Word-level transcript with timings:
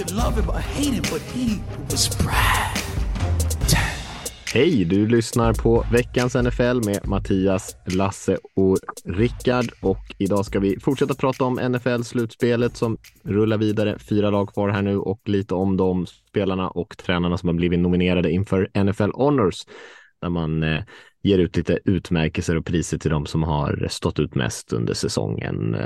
Could 0.00 0.16
love 0.16 0.40
him 0.40 0.50
or 0.50 0.60
hate 0.60 0.94
him, 0.94 1.02
but 1.12 1.22
he 1.34 1.60
was 1.90 2.18
Brad. 2.18 2.76
Hej, 4.54 4.84
du 4.84 5.06
lyssnar 5.06 5.54
på 5.54 5.84
veckans 5.92 6.34
NFL 6.34 6.86
med 6.86 7.00
Mattias, 7.08 7.76
Lasse 7.86 8.38
och 8.56 8.78
Rickard. 9.04 9.72
Och 9.80 10.14
idag 10.18 10.46
ska 10.46 10.60
vi 10.60 10.80
fortsätta 10.80 11.14
prata 11.14 11.44
om 11.44 11.60
NFL-slutspelet 11.60 12.76
som 12.76 12.98
rullar 13.24 13.58
vidare. 13.58 13.98
Fyra 13.98 14.30
lag 14.30 14.52
kvar 14.52 14.68
här 14.68 14.82
nu 14.82 14.98
och 14.98 15.20
lite 15.24 15.54
om 15.54 15.76
de 15.76 16.06
spelarna 16.06 16.68
och 16.70 16.96
tränarna 16.96 17.38
som 17.38 17.48
har 17.48 17.54
blivit 17.54 17.78
nominerade 17.78 18.30
inför 18.30 18.84
NFL 18.84 19.10
Honors 19.14 19.66
där 20.20 20.28
man 20.28 20.62
eh, 20.62 20.82
ger 21.22 21.38
ut 21.38 21.56
lite 21.56 21.78
utmärkelser 21.84 22.56
och 22.56 22.66
priser 22.66 22.98
till 22.98 23.10
de 23.10 23.26
som 23.26 23.42
har 23.42 23.86
stått 23.90 24.18
ut 24.18 24.34
mest 24.34 24.72
under 24.72 24.94
säsongen. 24.94 25.76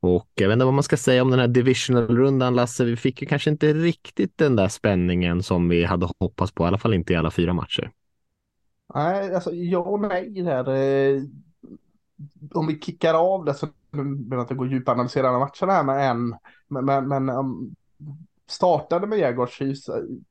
Och 0.00 0.28
jag 0.34 0.48
vet 0.48 0.52
inte 0.52 0.64
vad 0.64 0.74
man 0.74 0.82
ska 0.82 0.96
säga 0.96 1.22
om 1.22 1.30
den 1.30 1.40
här 1.40 1.48
divisional-rundan, 1.48 2.54
Lasse. 2.54 2.84
Vi 2.84 2.96
fick 2.96 3.22
ju 3.22 3.28
kanske 3.28 3.50
inte 3.50 3.72
riktigt 3.72 4.38
den 4.38 4.56
där 4.56 4.68
spänningen 4.68 5.42
som 5.42 5.68
vi 5.68 5.84
hade 5.84 6.08
hoppats 6.18 6.52
på, 6.52 6.64
i 6.64 6.66
alla 6.66 6.78
fall 6.78 6.94
inte 6.94 7.12
i 7.12 7.16
alla 7.16 7.30
fyra 7.30 7.52
matcher. 7.52 7.90
Nej, 8.94 9.34
alltså 9.34 9.50
ja 9.52 9.78
och 9.78 10.00
nej 10.00 10.42
där. 10.42 10.68
Eh, 10.68 11.22
om 12.54 12.66
vi 12.66 12.80
kickar 12.80 13.14
av 13.14 13.44
det 13.44 13.54
så 13.54 13.68
behöver 13.90 14.36
jag 14.36 14.42
inte 14.42 14.54
gå 14.54 14.66
djupt 14.66 14.88
analysera 14.88 15.28
alla 15.28 15.38
matcherna 15.38 15.72
här 15.72 15.84
med 15.84 16.10
en. 16.10 16.36
Men, 16.68 16.84
men, 16.84 17.08
men 17.08 17.28
um, 17.28 17.74
startade 18.46 19.06
med 19.06 19.18
Jaguars 19.18 19.62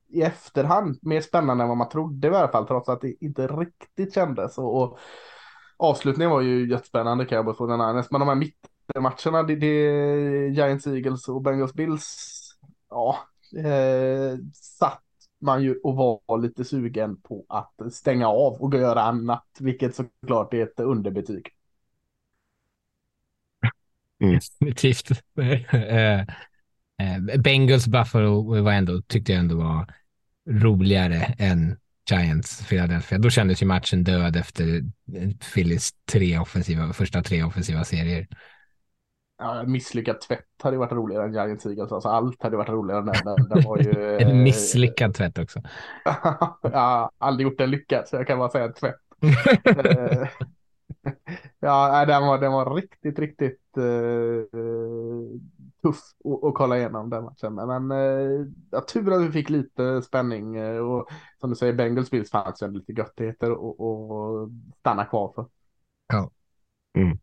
i 0.09 0.21
efterhand 0.21 0.99
mer 1.01 1.21
spännande 1.21 1.63
än 1.63 1.67
vad 1.67 1.77
man 1.77 1.89
trodde 1.89 2.27
i 2.27 2.31
alla 2.31 2.47
fall, 2.47 2.67
trots 2.67 2.89
att 2.89 3.01
det 3.01 3.23
inte 3.25 3.47
riktigt 3.47 4.13
kändes. 4.13 4.57
Och, 4.57 4.81
och 4.83 4.99
avslutningen 5.77 6.31
var 6.31 6.41
ju 6.41 6.69
jättespännande 6.69 7.25
kan 7.25 7.35
jag 7.35 7.45
bara 7.45 7.55
få 7.55 7.67
den 7.67 7.79
här. 7.79 7.93
Men 7.93 8.19
de 8.19 8.27
här 8.27 8.35
mittenmatcherna, 8.35 9.43
det, 9.43 9.55
det 9.55 10.47
Giants, 10.47 10.87
Eagles 10.87 11.27
och 11.27 11.41
Bengals 11.41 11.73
Bills, 11.73 12.37
ja, 12.89 13.17
eh, 13.57 14.37
satt 14.53 15.03
man 15.39 15.63
ju 15.63 15.79
och 15.83 15.95
var 15.95 16.37
lite 16.37 16.65
sugen 16.65 17.21
på 17.21 17.45
att 17.49 17.93
stänga 17.93 18.27
av 18.27 18.53
och 18.61 18.73
göra 18.73 19.01
annat, 19.01 19.47
vilket 19.59 19.95
såklart 19.95 20.53
är 20.53 20.63
ett 20.63 20.79
underbetyg. 20.79 21.47
Mm. 24.19 24.33
Definitivt. 24.33 25.23
Eh, 26.99 27.15
eh, 27.31 27.39
Bengals 27.39 27.87
Buffalo 27.87 28.61
var 28.63 28.71
ändå, 28.71 29.01
tyckte 29.01 29.31
jag 29.31 29.39
ändå 29.39 29.57
var 29.57 29.93
roligare 30.47 31.35
än 31.37 31.77
Giants 32.09 32.67
Philadelphia. 32.67 33.17
Då 33.17 33.29
kändes 33.29 33.61
ju 33.61 33.65
matchen 33.65 34.03
död 34.03 34.35
efter 34.35 34.83
Phillies 35.53 35.91
tre 36.11 36.39
offensiva, 36.39 36.93
första 36.93 37.23
tre 37.23 37.43
offensiva 37.43 37.83
serier 37.83 38.27
ja, 39.37 39.63
misslyckad 39.63 40.21
tvätt 40.21 40.45
hade 40.63 40.77
varit 40.77 40.91
roligare 40.91 41.25
än 41.25 41.33
Giants 41.33 41.65
Eagles. 41.65 41.91
Alltså 41.91 42.09
allt 42.09 42.43
hade 42.43 42.57
varit 42.57 42.69
roligare 42.69 42.99
än 42.99 43.05
den. 43.05 43.49
den 43.49 43.63
var 43.63 43.77
ju, 43.77 44.17
en 44.21 44.43
misslyckad 44.43 45.13
tvätt 45.13 45.37
också. 45.37 45.61
jag 46.61 46.71
har 46.71 47.09
aldrig 47.17 47.47
gjort 47.47 47.61
en 47.61 47.71
lyckad 47.71 48.07
så 48.07 48.15
jag 48.15 48.27
kan 48.27 48.39
bara 48.39 48.49
säga 48.49 48.71
tvätt. 48.71 48.95
Eh, 51.59 51.59
ja, 51.59 52.05
den 52.05 52.27
var, 52.27 52.39
den 52.39 52.51
var 52.51 52.75
riktigt, 52.75 53.19
riktigt 53.19 53.61
uh, 53.77 54.43
tuff 55.81 55.99
att, 56.25 56.43
att 56.43 56.53
kolla 56.53 56.77
igenom 56.77 57.09
den 57.09 57.23
matchen. 57.23 57.55
Men 57.55 57.91
eh, 57.91 57.97
uh, 57.97 58.47
jag 58.71 58.87
tur 58.87 59.13
att 59.13 59.27
vi 59.27 59.31
fick 59.31 59.49
lite 59.49 60.01
spänning 60.01 60.55
eh, 60.55 60.77
och 60.77 61.09
som 61.39 61.49
du 61.49 61.55
säger, 61.55 61.73
Bengals 61.73 62.11
Bills 62.11 62.31
fanns 62.31 62.61
ju 62.61 62.71
lite 62.71 62.91
göttigheter 62.91 63.51
att 63.51 64.49
stanna 64.79 65.05
kvar 65.05 65.31
för. 65.35 65.45
Ja. 66.07 66.31
Mm. 66.97 67.17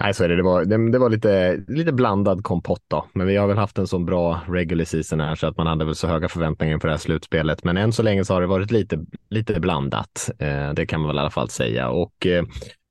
Nej, 0.00 0.14
så 0.14 0.24
är 0.24 0.28
det. 0.28 0.36
Det 0.36 0.42
var, 0.42 0.64
det, 0.64 0.90
det, 0.90 0.98
var 0.98 1.10
lite, 1.10 1.64
lite 1.68 1.92
blandad 1.92 2.44
kompott 2.44 2.82
då, 2.88 3.06
men 3.12 3.26
vi 3.26 3.36
har 3.36 3.46
väl 3.46 3.58
haft 3.58 3.78
en 3.78 3.86
så 3.86 3.98
bra 3.98 4.40
regular 4.48 4.84
season 4.84 5.20
här 5.20 5.34
så 5.34 5.46
att 5.46 5.56
man 5.56 5.66
hade 5.66 5.84
väl 5.84 5.94
så 5.94 6.06
höga 6.06 6.28
förväntningar 6.28 6.78
på 6.78 6.86
det 6.86 6.92
här 6.92 6.98
slutspelet. 6.98 7.64
Men 7.64 7.76
än 7.76 7.92
så 7.92 8.02
länge 8.02 8.24
så 8.24 8.34
har 8.34 8.40
det 8.40 8.46
varit 8.46 8.70
lite, 8.70 9.04
lite 9.30 9.60
blandat. 9.60 10.30
Eh, 10.38 10.72
det 10.72 10.86
kan 10.86 11.00
man 11.00 11.08
väl 11.08 11.16
i 11.16 11.20
alla 11.20 11.30
fall 11.30 11.50
säga. 11.50 11.90
Och 11.90 12.26
eh, 12.26 12.44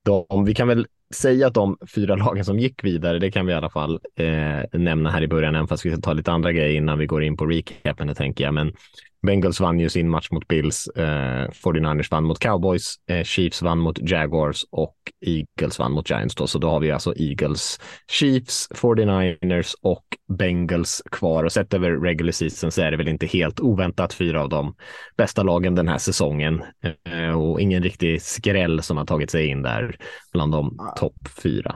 de, 0.05 0.45
vi 0.45 0.55
kan 0.55 0.67
väl 0.67 0.87
säga 1.13 1.47
att 1.47 1.53
de 1.53 1.77
fyra 1.95 2.15
lagen 2.15 2.45
som 2.45 2.59
gick 2.59 2.83
vidare, 2.83 3.19
det 3.19 3.31
kan 3.31 3.45
vi 3.45 3.53
i 3.53 3.55
alla 3.55 3.69
fall 3.69 3.99
eh, 4.15 4.79
nämna 4.79 5.11
här 5.11 5.21
i 5.21 5.27
början, 5.27 5.55
även 5.55 5.67
fast 5.67 5.85
vi 5.85 5.91
ska 5.91 6.01
ta 6.01 6.13
lite 6.13 6.31
andra 6.31 6.51
grejer 6.51 6.77
innan 6.77 6.99
vi 6.99 7.05
går 7.05 7.23
in 7.23 7.37
på 7.37 7.45
recapen, 7.45 8.15
tänker 8.15 8.43
jag. 8.43 8.53
Men 8.53 8.73
Bengals 9.23 9.59
vann 9.59 9.79
ju 9.79 9.89
sin 9.89 10.09
match 10.09 10.31
mot 10.31 10.47
Bills, 10.47 10.87
eh, 10.87 11.49
49ers 11.51 12.11
vann 12.11 12.23
mot 12.23 12.39
Cowboys, 12.39 12.95
eh, 13.09 13.23
Chiefs 13.23 13.61
vann 13.61 13.79
mot 13.79 14.09
Jaguars 14.09 14.65
och 14.71 14.95
Eagles 15.25 15.79
vann 15.79 15.91
mot 15.91 16.09
Giants 16.09 16.35
då. 16.35 16.47
Så 16.47 16.59
då 16.59 16.69
har 16.69 16.79
vi 16.79 16.91
alltså 16.91 17.13
Eagles, 17.17 17.79
Chiefs, 18.11 18.67
49ers 18.75 19.73
och 19.81 20.03
Bengals 20.37 21.01
kvar. 21.11 21.43
Och 21.43 21.51
sett 21.51 21.73
över 21.73 21.91
regular 21.91 22.31
season 22.31 22.71
så 22.71 22.81
är 22.81 22.91
det 22.91 22.97
väl 22.97 23.07
inte 23.07 23.25
helt 23.25 23.59
oväntat 23.59 24.13
fyra 24.13 24.41
av 24.41 24.49
de 24.49 24.75
bästa 25.17 25.43
lagen 25.43 25.75
den 25.75 25.87
här 25.87 25.97
säsongen. 25.97 26.61
Eh, 27.05 27.41
och 27.41 27.61
ingen 27.61 27.83
riktig 27.83 28.21
skräll 28.21 28.81
som 28.81 28.97
har 28.97 29.05
tagit 29.05 29.31
sig 29.31 29.47
in 29.47 29.61
där 29.61 29.95
bland 30.33 30.51
de 30.51 30.77
topp 30.97 31.27
fyra. 31.43 31.75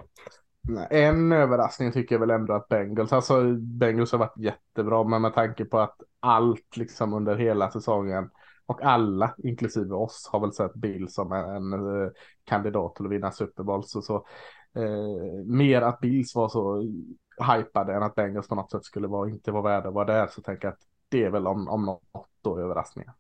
En 0.90 1.32
överraskning 1.32 1.92
tycker 1.92 2.16
jag 2.16 2.20
väl 2.20 2.30
ändå 2.30 2.54
att 2.54 2.68
Bengals, 2.68 3.14
alltså 3.14 3.44
Bengals 3.54 4.12
har 4.12 4.20
varit 4.20 4.38
jättebra, 4.38 5.04
men 5.04 5.22
med 5.22 5.34
tanke 5.34 5.66
på 5.66 5.80
att 5.80 5.96
allt 6.20 6.78
liksom 6.78 7.14
under 7.14 7.36
hela 7.36 7.72
säsongen 7.72 8.30
och 8.66 8.82
alla, 8.82 9.36
inklusive 9.38 9.96
oss, 9.96 10.30
har 10.32 10.40
väl 10.40 10.54
sett 10.54 10.74
Bill 10.74 11.08
som 11.10 11.32
en, 11.32 11.74
en 11.74 12.04
eh, 12.04 12.10
kandidat 12.44 12.96
till 12.96 13.06
att 13.06 13.12
vinna 13.12 13.32
Super 13.32 13.64
Bowl. 13.64 13.84
Så, 13.84 14.02
så 14.02 14.16
eh, 14.76 15.46
mer 15.46 15.82
att 15.82 16.00
Bills 16.00 16.36
var 16.36 16.50
så 16.50 16.84
hypade 17.56 17.94
än 17.94 18.04
att 18.04 18.16
Bengals 18.16 18.48
på 18.48 18.56
något 18.56 18.72
sätt 18.72 18.84
skulle 18.84 19.08
vara, 19.08 19.30
inte 19.30 19.52
vara 19.52 19.64
värda 19.64 19.88
att 19.88 19.94
vara 19.96 20.06
där. 20.06 20.28
Så 20.28 20.42
tänker 20.42 20.68
jag 20.68 20.74
att 20.74 20.82
det 21.10 21.24
är 21.24 21.30
väl 21.30 21.48
om, 21.48 21.68
om 21.68 21.86
något 21.86 22.30
då 22.42 22.60
överraskningen. 22.60 23.14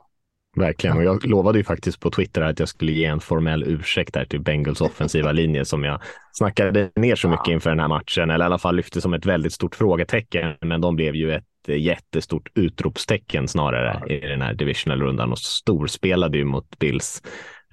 Verkligen, 0.57 0.97
och 0.97 1.03
jag 1.03 1.25
lovade 1.25 1.57
ju 1.57 1.63
faktiskt 1.63 1.99
på 1.99 2.11
Twitter 2.11 2.41
att 2.41 2.59
jag 2.59 2.69
skulle 2.69 2.91
ge 2.91 3.05
en 3.05 3.19
formell 3.19 3.63
ursäkt 3.63 4.13
där 4.13 4.25
till 4.25 4.41
Bengals 4.41 4.81
offensiva 4.81 5.31
linje 5.31 5.65
som 5.65 5.83
jag 5.83 6.01
snackade 6.31 6.91
ner 6.95 7.15
så 7.15 7.29
mycket 7.29 7.47
inför 7.47 7.69
den 7.69 7.79
här 7.79 7.87
matchen, 7.87 8.29
eller 8.29 8.45
i 8.45 8.47
alla 8.47 8.57
fall 8.57 8.75
lyfte 8.75 9.01
som 9.01 9.13
ett 9.13 9.25
väldigt 9.25 9.53
stort 9.53 9.75
frågetecken, 9.75 10.55
men 10.61 10.81
de 10.81 10.95
blev 10.95 11.15
ju 11.15 11.33
ett 11.33 11.43
jättestort 11.67 12.49
utropstecken 12.55 13.47
snarare 13.47 14.13
i 14.13 14.19
den 14.19 14.41
här 14.41 14.53
divisional-rundan 14.53 15.31
och 15.31 15.39
storspelade 15.39 16.37
ju 16.37 16.45
mot 16.45 16.79
Bills 16.79 17.21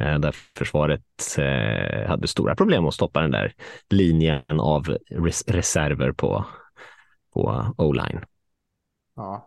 eh, 0.00 0.18
där 0.18 0.34
försvaret 0.58 1.02
eh, 1.38 2.08
hade 2.08 2.28
stora 2.28 2.54
problem 2.54 2.86
att 2.86 2.94
stoppa 2.94 3.20
den 3.20 3.30
där 3.30 3.52
linjen 3.90 4.60
av 4.60 4.96
reserver 5.46 6.12
på, 6.12 6.44
på 7.34 7.74
o-line. 7.76 8.20
Ja, 9.16 9.46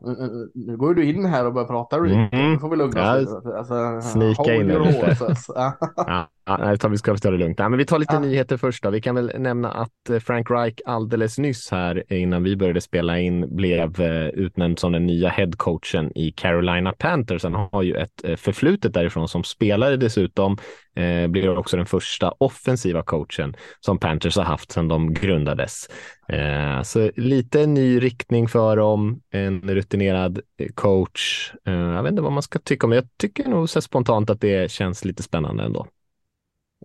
nu 0.54 0.78
går 0.78 0.94
du 0.94 1.10
in 1.10 1.26
här 1.26 1.46
och 1.46 1.54
börjar 1.54 1.68
prata 1.68 2.00
Rick. 2.00 2.34
Mm. 2.34 2.52
Nu 2.52 2.60
får 2.60 2.70
vi 2.70 2.76
lugna 2.76 3.16
oss. 3.16 3.30
Ja, 3.44 3.58
alltså, 3.58 4.02
Snika 4.02 4.56
in 4.56 4.68
lite. 4.68 5.36
ja, 5.56 6.30
ja, 6.48 6.88
vi 6.90 6.98
ska 6.98 7.18
ta 7.18 7.32
det 7.32 7.38
lugnt. 7.38 7.60
Ja, 7.60 7.70
men 7.70 7.78
vi 7.78 7.86
tar 7.86 8.00
lite 8.00 8.14
ja. 8.14 8.20
nyheter 8.20 8.58
först. 8.58 8.84
Då. 8.84 8.90
Vi 8.90 9.02
kan 9.02 9.16
väl 9.16 9.32
nämna 9.40 9.72
att 9.72 10.10
eh, 10.10 10.20
Frank 10.20 10.50
Reich 10.50 10.76
alldeles 10.86 11.38
nyss 11.38 11.72
här 11.72 12.14
innan 12.14 12.44
vi 12.44 12.56
började 12.56 12.82
spela 12.82 13.20
in 13.20 13.56
blev 13.56 14.02
eh, 14.02 14.28
utnämnd 14.28 14.80
som 14.80 14.92
den 14.92 15.06
nya 15.06 15.30
headcoachen 15.30 16.18
i 16.18 16.32
Carolina 16.32 16.94
Panthers. 16.98 17.44
Han 17.44 17.54
har 17.72 17.84
ju 17.84 17.96
ett 17.96 18.24
eh, 18.24 18.36
förflutet 18.36 18.94
därifrån 18.94 19.28
som 19.28 19.44
spelare 19.44 19.98
dessutom. 19.98 20.58
Eh, 20.96 21.28
blir 21.28 21.58
också 21.58 21.78
den 21.78 21.86
första 21.86 22.34
offensiva 22.38 23.04
coachen 23.04 23.56
som 23.80 24.00
Panthers 24.00 24.38
har 24.38 24.44
haft 24.44 24.72
sedan 24.72 24.88
de 24.88 25.14
grundades. 25.14 25.88
Eh, 26.30 26.82
så 26.82 27.12
lite 27.16 27.66
ny 27.66 28.00
riktning 28.00 28.48
för 28.48 28.78
dem, 28.78 29.22
en 29.32 29.62
rutinerad 29.62 30.40
coach. 30.76 31.52
Eh, 31.66 31.74
jag 31.74 32.04
vet 32.04 32.10
inte 32.10 32.22
vad 32.22 32.32
man 32.32 32.44
ska 32.44 32.60
tycka 32.60 32.88
om 32.88 32.92
Jag 32.92 33.04
tycker 33.18 33.50
nog 33.50 33.70
så 33.70 33.82
spontant 33.82 34.30
att 34.30 34.42
det 34.42 34.72
känns 34.72 35.06
lite 35.06 35.24
spännande 35.24 35.64
ändå. 35.64 35.88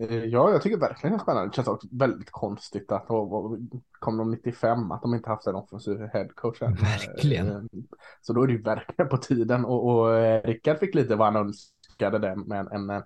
Eh, 0.01 0.25
ja, 0.25 0.51
jag 0.51 0.63
tycker 0.63 0.77
verkligen 0.77 1.13
det 1.13 1.21
är 1.21 1.23
spännande. 1.23 1.49
Det 1.49 1.55
känns 1.55 1.69
också 1.69 1.89
väldigt 1.91 2.31
konstigt 2.31 2.93
att 2.93 3.07
kom 3.99 4.17
de 4.17 4.31
95 4.31 4.93
att 4.93 5.03
de 5.03 5.15
inte 5.15 5.29
haft 5.29 5.47
en 5.47 5.55
offensiv 5.55 5.99
headcoach 6.13 6.63
än. 6.63 6.75
Verkligen. 6.81 7.49
Eh, 7.49 7.63
så 8.21 8.33
då 8.33 8.43
är 8.43 8.47
det 8.47 8.53
ju 8.53 8.63
verkligen 8.63 9.09
på 9.09 9.17
tiden 9.17 9.65
och, 9.65 9.89
och 9.89 10.19
eh, 10.19 10.43
Rickard 10.43 10.79
fick 10.79 10.95
lite 10.95 11.17
vad 11.17 11.33
han 11.33 11.47
önskade 11.47 12.19
det 12.19 12.37
med 12.37 12.61
en, 12.61 12.91
en 12.91 13.03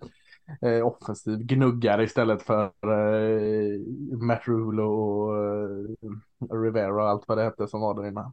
eh, 0.63 0.87
offensiv 0.87 1.39
gnuggare 1.39 2.05
istället 2.05 2.43
för 2.43 2.65
eh, 2.83 3.81
Matt 4.19 4.43
Rule 4.49 4.83
och 4.83 5.37
eh, 5.37 6.57
Rivera 6.65 6.95
och 6.95 7.09
allt 7.09 7.25
vad 7.29 7.39
det 7.39 7.45
hette 7.45 7.69
som 7.69 7.81
var 7.81 7.95
där 7.95 8.09
innan. 8.09 8.33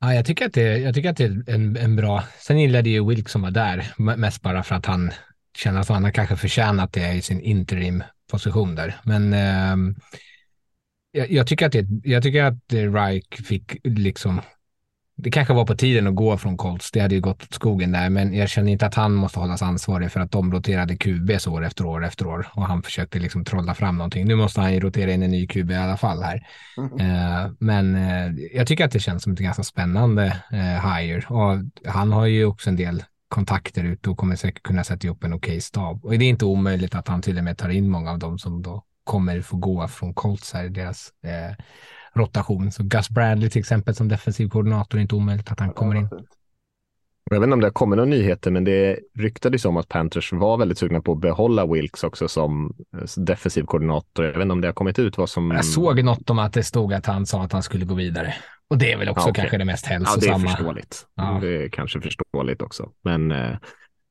Ja, 0.00 0.14
jag 0.14 0.24
tycker 0.24 0.46
att 0.46 0.52
det, 0.52 0.78
jag 0.78 0.94
tycker 0.94 1.10
att 1.10 1.16
det 1.16 1.24
är 1.24 1.54
en, 1.54 1.76
en 1.76 1.96
bra... 1.96 2.22
Sen 2.38 2.60
gillade 2.60 2.90
ju 2.90 3.08
Wilk 3.08 3.28
som 3.28 3.42
var 3.42 3.50
där, 3.50 3.94
mest 4.16 4.42
bara 4.42 4.62
för 4.62 4.74
att 4.74 4.86
han 4.86 5.10
känner 5.56 5.80
att 5.80 5.88
han 5.88 6.04
har 6.04 6.10
kanske 6.10 6.36
förtjänat 6.36 6.92
det 6.92 7.12
i 7.12 7.22
sin 7.22 7.40
interim-position 7.40 8.74
där. 8.74 8.96
Men 9.04 9.32
eh, 9.32 9.94
jag, 11.10 11.30
jag, 11.30 11.46
tycker 11.46 11.66
att 11.66 11.72
det, 11.72 11.86
jag 12.04 12.22
tycker 12.22 12.44
att 12.44 12.72
Reich 12.72 13.46
fick 13.46 13.76
liksom 13.84 14.40
det 15.18 15.30
kanske 15.30 15.54
var 15.54 15.66
på 15.66 15.74
tiden 15.74 16.06
att 16.06 16.14
gå 16.14 16.38
från 16.38 16.56
Colts. 16.56 16.90
Det 16.90 17.00
hade 17.00 17.14
ju 17.14 17.20
gått 17.20 17.42
åt 17.42 17.54
skogen 17.54 17.92
där, 17.92 18.10
men 18.10 18.34
jag 18.34 18.48
känner 18.48 18.72
inte 18.72 18.86
att 18.86 18.94
han 18.94 19.14
måste 19.14 19.38
hållas 19.38 19.62
ansvarig 19.62 20.12
för 20.12 20.20
att 20.20 20.30
de 20.30 20.52
roterade 20.52 20.96
QBs 20.96 21.46
år 21.46 21.64
efter 21.64 21.86
år 21.86 22.04
efter 22.04 22.26
år 22.26 22.46
och 22.54 22.62
han 22.62 22.82
försökte 22.82 23.18
liksom 23.18 23.44
trolla 23.44 23.74
fram 23.74 23.98
någonting. 23.98 24.26
Nu 24.26 24.34
måste 24.34 24.60
han 24.60 24.74
ju 24.74 24.80
rotera 24.80 25.12
in 25.12 25.22
en 25.22 25.30
ny 25.30 25.46
QB 25.46 25.70
i 25.70 25.74
alla 25.74 25.96
fall 25.96 26.22
här. 26.22 26.46
Mm. 26.76 27.00
Eh, 27.00 27.50
men 27.58 27.96
eh, 27.96 28.46
jag 28.56 28.66
tycker 28.66 28.84
att 28.84 28.92
det 28.92 28.98
känns 28.98 29.22
som 29.22 29.32
ett 29.32 29.38
ganska 29.38 29.62
spännande 29.62 30.42
eh, 30.52 30.94
hire 30.94 31.22
och 31.28 31.58
han 31.92 32.12
har 32.12 32.26
ju 32.26 32.44
också 32.44 32.70
en 32.70 32.76
del 32.76 33.02
kontakter 33.28 33.84
ute 33.84 34.10
och 34.10 34.16
kommer 34.16 34.36
säkert 34.36 34.62
kunna 34.62 34.84
sätta 34.84 35.06
ihop 35.06 35.24
en 35.24 35.32
okej 35.32 35.50
okay 35.50 35.60
stab. 35.60 36.04
Och 36.04 36.10
det 36.10 36.24
är 36.24 36.28
inte 36.28 36.44
omöjligt 36.44 36.94
att 36.94 37.08
han 37.08 37.22
till 37.22 37.38
och 37.38 37.44
med 37.44 37.58
tar 37.58 37.68
in 37.68 37.88
många 37.88 38.10
av 38.10 38.18
dem 38.18 38.38
som 38.38 38.62
då 38.62 38.84
kommer 39.04 39.40
få 39.40 39.56
gå 39.56 39.88
från 39.88 40.14
Colts 40.14 40.52
här 40.52 40.64
i 40.64 40.68
deras 40.68 41.12
eh, 41.24 41.64
rotation. 42.14 42.72
Så 42.72 42.82
Gus 42.82 43.10
Bradley 43.10 43.50
till 43.50 43.60
exempel 43.60 43.94
som 43.94 44.08
defensiv 44.08 44.48
koordinator 44.48 44.98
är 44.98 45.02
inte 45.02 45.14
omöjligt 45.14 45.52
att 45.52 45.60
han 45.60 45.72
kommer 45.72 45.94
in. 45.94 46.08
Jag 47.30 47.40
vet 47.40 47.46
inte 47.46 47.54
om 47.54 47.60
det 47.60 47.66
har 47.66 47.72
kommit 47.72 47.96
några 47.96 48.10
nyheter, 48.10 48.50
men 48.50 48.64
det 48.64 48.98
ryktades 49.18 49.64
om 49.64 49.76
att 49.76 49.88
Panthers 49.88 50.32
var 50.32 50.56
väldigt 50.56 50.78
sugna 50.78 51.00
på 51.00 51.12
att 51.12 51.20
behålla 51.20 51.66
Wilkes 51.66 52.04
också 52.04 52.28
som 52.28 52.74
eh, 52.96 53.22
defensiv 53.22 53.62
koordinator. 53.62 54.24
Jag 54.24 54.32
vet 54.32 54.42
inte 54.42 54.52
om 54.52 54.60
det 54.60 54.68
har 54.68 54.72
kommit 54.72 54.98
ut 54.98 55.18
vad 55.18 55.30
som... 55.30 55.50
Jag 55.50 55.64
såg 55.64 56.04
något 56.04 56.30
om 56.30 56.38
att 56.38 56.52
det 56.52 56.62
stod 56.62 56.92
att 56.92 57.06
han 57.06 57.26
sa 57.26 57.42
att 57.42 57.52
han 57.52 57.62
skulle 57.62 57.84
gå 57.84 57.94
vidare. 57.94 58.34
Och 58.70 58.78
det 58.78 58.92
är 58.92 58.98
väl 58.98 59.08
också 59.08 59.26
ja, 59.26 59.30
okay. 59.30 59.42
kanske 59.42 59.58
det 59.58 59.64
mest 59.64 59.86
hälsosamma. 59.86 60.26
Ja, 60.26 60.38
det 60.38 60.44
är 60.44 60.48
förståeligt. 60.48 61.06
Ja. 61.14 61.38
Det 61.40 61.64
är 61.64 61.68
kanske 61.68 62.00
förståeligt 62.00 62.62
också. 62.62 62.90
Men 63.02 63.32
eh, 63.32 63.56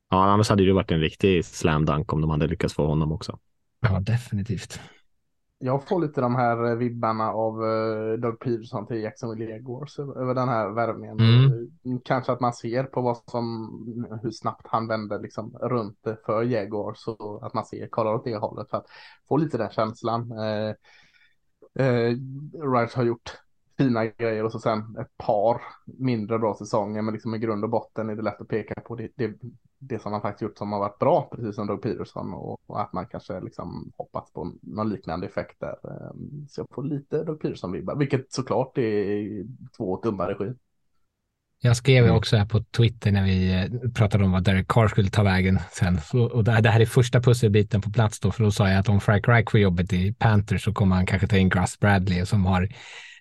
ja, 0.09 0.25
annars 0.25 0.49
hade 0.49 0.65
det 0.65 0.73
varit 0.73 0.91
en 0.91 0.99
riktig 0.99 1.45
slam 1.45 1.85
dunk 1.85 2.13
om 2.13 2.21
de 2.21 2.29
hade 2.29 2.47
lyckats 2.47 2.73
få 2.73 2.87
honom 2.87 3.11
också. 3.11 3.39
Ja, 3.79 3.99
definitivt 3.99 4.79
jag 5.59 5.87
får 5.87 5.99
lite 5.99 6.21
de 6.21 6.35
här 6.35 6.65
eh, 6.65 6.75
vibbarna 6.75 7.31
av 7.31 7.63
uh, 7.63 8.19
Doug 8.19 8.39
Peterson 8.39 8.87
till 8.87 9.01
Jacksonville 9.01 9.51
Jaguars 9.51 9.99
över 9.99 10.33
den 10.33 10.49
här 10.49 10.69
värvningen. 10.69 11.19
Mm. 11.19 11.51
Eh, 11.51 11.99
kanske 12.05 12.31
att 12.31 12.39
man 12.39 12.53
ser 12.53 12.83
på 12.83 13.01
vad 13.01 13.17
som, 13.17 13.69
hur 14.23 14.31
snabbt 14.31 14.67
han 14.67 14.87
vänder 14.87 15.19
liksom 15.19 15.57
runt 15.61 15.99
för 16.25 16.43
Jaguars 16.43 17.07
och 17.07 17.45
att 17.45 17.53
man 17.53 17.65
ser, 17.65 17.87
kollar 17.87 18.13
åt 18.13 18.23
det 18.23 18.35
hållet 18.35 18.69
för 18.69 18.77
att 18.77 18.87
få 19.27 19.37
lite 19.37 19.57
den 19.57 19.69
känslan. 19.69 20.31
Uh, 20.31 20.73
uh, 21.79 22.17
Rice 22.73 22.97
har 22.97 23.03
gjort 23.03 23.33
fina 23.77 24.05
grejer 24.05 24.43
och 24.43 24.51
så 24.51 24.59
sen 24.59 24.97
ett 24.99 25.17
par 25.17 25.61
mindre 25.85 26.39
bra 26.39 26.55
säsonger 26.55 27.01
men 27.01 27.13
liksom 27.13 27.35
i 27.35 27.37
grund 27.39 27.63
och 27.63 27.69
botten 27.69 28.09
är 28.09 28.15
det 28.15 28.21
lätt 28.21 28.41
att 28.41 28.47
peka 28.47 28.81
på 28.81 28.95
det, 28.95 29.11
det, 29.15 29.33
det 29.79 30.01
som 30.01 30.11
man 30.11 30.21
faktiskt 30.21 30.41
gjort 30.41 30.57
som 30.57 30.71
har 30.71 30.79
varit 30.79 30.99
bra, 30.99 31.29
precis 31.31 31.55
som 31.55 31.67
Doug 31.67 31.81
Peterson 31.81 32.33
och, 32.33 32.59
och 32.65 32.81
att 32.81 32.93
man 32.93 33.07
kanske 33.07 33.39
liksom 33.39 33.91
hoppats 33.97 34.33
på 34.33 34.53
någon 34.61 34.89
liknande 34.89 35.27
effekt 35.27 35.59
där. 35.59 35.75
Ehm, 35.83 36.47
så 36.49 36.61
jag 36.61 36.67
får 36.71 36.83
lite 36.83 37.23
Doug 37.23 37.41
Peterson-vibbar, 37.41 37.95
vilket 37.95 38.33
såklart 38.33 38.77
är 38.77 39.45
två 39.77 39.99
dumma 40.01 40.29
regi. 40.29 40.53
Jag 41.61 41.77
skrev 41.77 42.03
mm. 42.03 42.15
också 42.15 42.37
här 42.37 42.45
på 42.45 42.63
Twitter 42.77 43.11
när 43.11 43.23
vi 43.23 43.53
eh, 43.53 43.91
pratade 43.91 44.23
om 44.23 44.31
vad 44.31 44.43
Derek 44.43 44.67
Carr 44.67 44.87
skulle 44.87 45.09
ta 45.09 45.23
vägen 45.23 45.59
sen. 45.71 45.99
Och 46.13 46.43
det 46.43 46.51
här 46.51 46.79
är 46.79 46.85
första 46.85 47.21
pusselbiten 47.21 47.81
på 47.81 47.91
plats 47.91 48.19
då, 48.19 48.31
för 48.31 48.43
då 48.43 48.51
sa 48.51 48.69
jag 48.69 48.79
att 48.79 48.89
om 48.89 49.01
Frank 49.01 49.27
Reich 49.27 49.51
får 49.51 49.59
jobbet 49.59 49.93
i 49.93 50.13
Panthers 50.13 50.63
så 50.63 50.73
kommer 50.73 50.95
han 50.95 51.05
kanske 51.05 51.27
ta 51.27 51.37
in 51.37 51.49
Gus 51.49 51.79
Bradley 51.79 52.25
som 52.25 52.45
har 52.45 52.69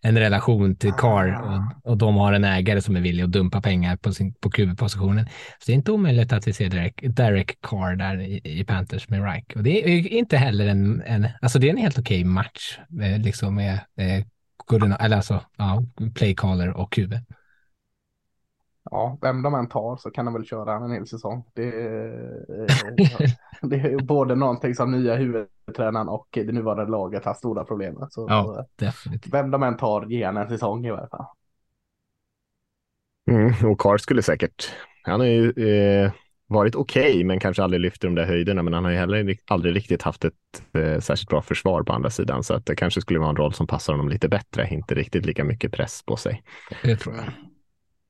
en 0.02 0.18
relation 0.18 0.76
till 0.76 0.92
Carr 0.92 1.40
och, 1.42 1.90
och 1.90 1.98
de 1.98 2.16
har 2.16 2.32
en 2.32 2.44
ägare 2.44 2.80
som 2.80 2.96
är 2.96 3.00
villig 3.00 3.24
att 3.24 3.32
dumpa 3.32 3.60
pengar 3.60 3.96
på, 3.96 4.12
sin, 4.12 4.34
på 4.34 4.50
QB-positionen. 4.50 5.26
Så 5.58 5.64
det 5.66 5.72
är 5.72 5.74
inte 5.74 5.92
omöjligt 5.92 6.32
att 6.32 6.48
vi 6.48 6.52
ser 6.52 6.68
Derek, 6.68 7.00
Derek 7.02 7.58
Carr 7.62 7.96
där 7.96 8.20
i, 8.20 8.60
i 8.60 8.64
Panthers 8.64 9.08
med 9.08 9.24
Reich. 9.24 9.44
Och 9.54 9.62
det 9.62 9.84
är 9.84 10.08
inte 10.08 10.36
heller 10.36 10.66
en, 10.66 11.02
en 11.06 11.28
alltså 11.42 11.58
det 11.58 11.66
är 11.66 11.70
en 11.70 11.76
helt 11.76 11.98
okej 11.98 12.20
okay 12.20 12.24
match 12.24 12.78
med, 12.88 13.24
liksom 13.24 13.54
med 13.54 13.74
eh, 13.98 14.24
eller 15.00 15.16
alltså, 15.16 15.40
ja, 15.56 15.82
playcaller 16.14 16.70
och 16.70 16.92
QB 16.92 17.14
ja, 18.90 19.18
vem 19.22 19.42
de 19.42 19.54
än 19.54 19.68
tar 19.68 19.96
så 19.96 20.10
kan 20.10 20.24
de 20.24 20.34
väl 20.34 20.44
köra 20.44 20.74
en 20.74 20.92
hel 20.92 21.06
säsong. 21.06 21.44
Det 21.54 21.68
är, 21.68 22.46
det 23.68 23.76
är 23.76 24.02
både 24.02 24.34
någonting 24.34 24.74
som 24.74 24.90
nya 24.90 25.14
huvudtränaren 25.14 26.08
och 26.08 26.28
det 26.30 26.52
nuvarande 26.52 26.90
laget 26.90 27.24
har 27.24 27.34
stora 27.34 27.64
problem 27.64 27.94
med. 27.94 28.08
Så, 28.10 28.26
ja, 28.28 28.66
definitivt. 28.76 29.34
Vem 29.34 29.50
de 29.50 29.62
än 29.62 29.76
tar 29.76 30.06
ger 30.06 30.28
en 30.28 30.48
säsong 30.48 30.86
i 30.86 30.90
varje 30.90 31.08
fall. 31.08 31.26
Mm, 33.30 33.70
och 33.70 33.80
Carr 33.80 33.98
skulle 33.98 34.22
säkert, 34.22 34.72
han 35.02 35.20
har 35.20 35.26
ju 35.26 35.50
eh, 35.50 36.12
varit 36.46 36.74
okej, 36.74 37.10
okay, 37.10 37.24
men 37.24 37.40
kanske 37.40 37.62
aldrig 37.62 37.80
lyft 37.80 38.02
de 38.02 38.14
där 38.14 38.26
höjderna. 38.26 38.62
Men 38.62 38.72
han 38.72 38.84
har 38.84 38.90
ju 38.90 38.96
heller 38.96 39.36
aldrig 39.46 39.76
riktigt 39.76 40.02
haft 40.02 40.24
ett 40.24 40.34
eh, 40.72 41.00
särskilt 41.00 41.28
bra 41.28 41.42
försvar 41.42 41.82
på 41.82 41.92
andra 41.92 42.10
sidan, 42.10 42.42
så 42.42 42.54
att 42.54 42.66
det 42.66 42.76
kanske 42.76 43.00
skulle 43.00 43.18
vara 43.18 43.30
en 43.30 43.36
roll 43.36 43.52
som 43.52 43.66
passar 43.66 43.92
honom 43.92 44.08
lite 44.08 44.28
bättre, 44.28 44.68
inte 44.70 44.94
riktigt 44.94 45.26
lika 45.26 45.44
mycket 45.44 45.72
press 45.72 46.02
på 46.06 46.16
sig. 46.16 46.42
Det 46.82 46.96
tror 46.96 47.16
jag. 47.16 47.24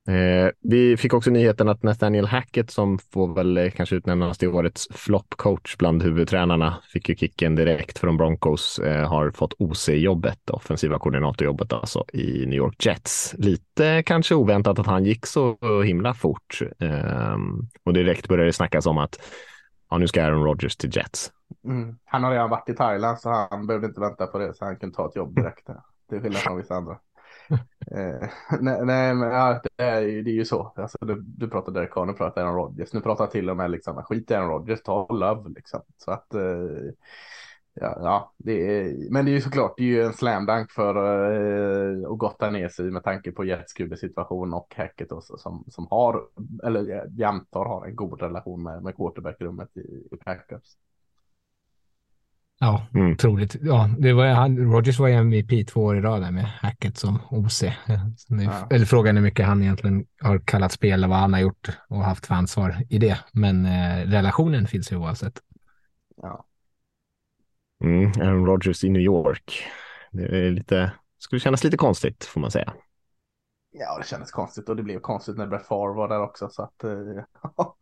Eh, 0.07 0.51
vi 0.61 0.97
fick 0.97 1.13
också 1.13 1.29
nyheten 1.29 1.69
att 1.69 1.83
Nathaniel 1.83 2.25
Hackett, 2.25 2.71
som 2.71 2.99
får 2.99 3.35
väl 3.35 3.57
eh, 3.57 3.71
kanske 3.71 3.95
utnämnas 3.95 4.37
till 4.37 4.47
årets 4.47 4.87
floppcoach 4.91 5.77
bland 5.77 6.03
huvudtränarna, 6.03 6.77
fick 6.93 7.09
ju 7.09 7.15
kicken 7.15 7.55
direkt 7.55 7.99
från 7.99 8.17
Broncos, 8.17 8.79
eh, 8.79 9.09
har 9.09 9.31
fått 9.31 9.53
OC-jobbet, 9.53 10.49
offensiva 10.49 10.99
koordinatorjobbet 10.99 11.73
alltså, 11.73 12.05
i 12.13 12.45
New 12.45 12.57
York 12.57 12.85
Jets. 12.85 13.35
Lite 13.37 14.03
kanske 14.03 14.35
oväntat 14.35 14.79
att 14.79 14.87
han 14.87 15.05
gick 15.05 15.25
så 15.25 15.57
himla 15.85 16.13
fort. 16.13 16.61
Eh, 16.79 17.37
och 17.83 17.93
direkt 17.93 18.27
började 18.27 18.49
det 18.49 18.53
snackas 18.53 18.85
om 18.85 18.97
att 18.97 19.19
ja, 19.89 19.97
nu 19.97 20.07
ska 20.07 20.23
Aaron 20.23 20.43
Rodgers 20.43 20.75
till 20.75 20.97
Jets. 20.97 21.31
Mm. 21.63 21.95
Han 22.05 22.23
har 22.23 22.31
redan 22.31 22.49
varit 22.49 22.69
i 22.69 22.73
Thailand 22.73 23.19
så 23.19 23.29
han 23.29 23.67
behövde 23.67 23.87
inte 23.87 23.99
vänta 23.99 24.27
på 24.27 24.37
det, 24.37 24.53
så 24.53 24.65
han 24.65 24.75
kunde 24.75 24.95
ta 24.95 25.07
ett 25.07 25.15
jobb 25.15 25.35
direkt. 25.35 25.67
Till 26.09 26.21
skillnad 26.21 26.41
från 26.41 26.57
vissa 26.57 26.75
andra 26.75 26.97
eh, 27.91 28.29
nej, 28.61 28.85
nej, 28.85 29.13
men 29.15 29.31
ja, 29.31 29.61
det, 29.63 29.83
är 29.83 30.01
ju, 30.01 30.21
det 30.21 30.31
är 30.31 30.33
ju 30.35 30.45
så. 30.45 30.73
Alltså, 30.75 30.97
du, 31.01 31.21
du 31.21 31.49
pratar 31.49 31.71
Derek 31.71 31.93
Carr, 31.93 32.05
nu 32.05 32.13
pratar 32.13 32.41
Aaron 32.41 32.55
Rodgers. 32.55 32.93
Nu 32.93 33.01
pratar 33.01 33.27
till 33.27 33.49
och 33.49 33.57
med 33.57 33.71
liksom, 33.71 34.03
skit 34.03 34.31
i 34.31 34.33
Aaron 34.33 34.49
Rodgers, 34.49 34.83
ta 34.83 35.07
Love 35.07 35.49
liksom. 35.49 35.81
Så 35.97 36.11
att, 36.11 36.33
eh, 36.33 36.41
ja, 37.73 37.97
ja 38.01 38.33
det 38.37 38.79
är, 38.79 39.11
men 39.11 39.25
det 39.25 39.31
är 39.31 39.33
ju 39.33 39.41
såklart, 39.41 39.73
det 39.77 39.83
är 39.83 39.87
ju 39.87 40.03
en 40.03 40.13
slam 40.13 40.45
dunk 40.45 40.71
för 40.71 40.95
eh, 41.31 42.11
att 42.11 42.17
gotta 42.17 42.49
ner 42.49 42.69
sig 42.69 42.85
med 42.91 43.03
tanke 43.03 43.31
på 43.31 43.45
Jets 43.45 43.73
situation 43.99 44.53
och 44.53 44.75
Hackett 44.77 45.11
också 45.11 45.37
som, 45.37 45.63
som 45.67 45.87
har, 45.89 46.23
eller 46.63 46.89
eh, 46.89 47.03
jag 47.17 47.29
antar 47.29 47.65
har 47.65 47.85
en 47.85 47.95
god 47.95 48.21
relation 48.21 48.63
med, 48.63 48.83
med 48.83 48.95
quarterback-rummet 48.95 49.77
i, 49.77 50.07
i 50.11 50.17
Packers. 50.17 50.75
Ja, 52.59 52.87
mm. 52.93 53.11
otroligt. 53.11 53.55
Ja, 53.61 53.89
det 53.99 54.13
var, 54.13 54.27
han, 54.27 54.57
Rogers 54.57 54.99
var 54.99 55.07
ju 55.07 55.13
MVP 55.13 55.67
två 55.67 55.81
år 55.81 55.97
i 55.97 56.01
rad 56.01 56.33
med 56.33 56.45
Hackett 56.45 56.97
som 56.97 57.19
OC. 57.29 57.63
Nu, 58.29 58.43
ja. 58.43 58.67
Eller 58.69 58.85
frågan 58.85 59.17
är 59.17 59.21
hur 59.21 59.27
mycket 59.27 59.45
han 59.45 59.61
egentligen 59.61 60.05
har 60.21 60.39
kallat 60.39 60.71
spel 60.71 61.03
och 61.03 61.09
vad 61.09 61.19
han 61.19 61.33
har 61.33 61.39
gjort 61.39 61.69
och 61.89 62.03
haft 62.03 62.25
för 62.25 62.35
ansvar 62.35 62.77
i 62.89 62.97
det. 62.97 63.19
Men 63.31 63.65
eh, 63.65 64.05
relationen 64.05 64.67
finns 64.67 64.91
ju 64.91 64.95
oavsett. 64.95 65.41
Ja. 66.21 66.45
Mm, 67.83 68.11
Aaron 68.21 68.45
Rodgers 68.45 68.83
i 68.83 68.89
New 68.89 69.01
York. 69.01 69.63
Det 70.11 70.23
är 70.23 70.51
lite, 70.51 70.91
skulle 71.17 71.39
kännas 71.39 71.63
lite 71.63 71.77
konstigt 71.77 72.25
får 72.25 72.41
man 72.41 72.51
säga. 72.51 72.73
Ja, 73.71 73.97
det 73.97 74.07
kändes 74.07 74.31
konstigt 74.31 74.69
och 74.69 74.75
det 74.75 74.83
blev 74.83 74.99
konstigt 74.99 75.37
när 75.37 75.47
Brett 75.47 75.65
Favre 75.65 75.93
var 75.93 76.07
där 76.07 76.21
också. 76.21 76.49
Så 76.49 76.63
att, 76.63 76.83
eh, 76.83 76.91
ja, 77.57 77.75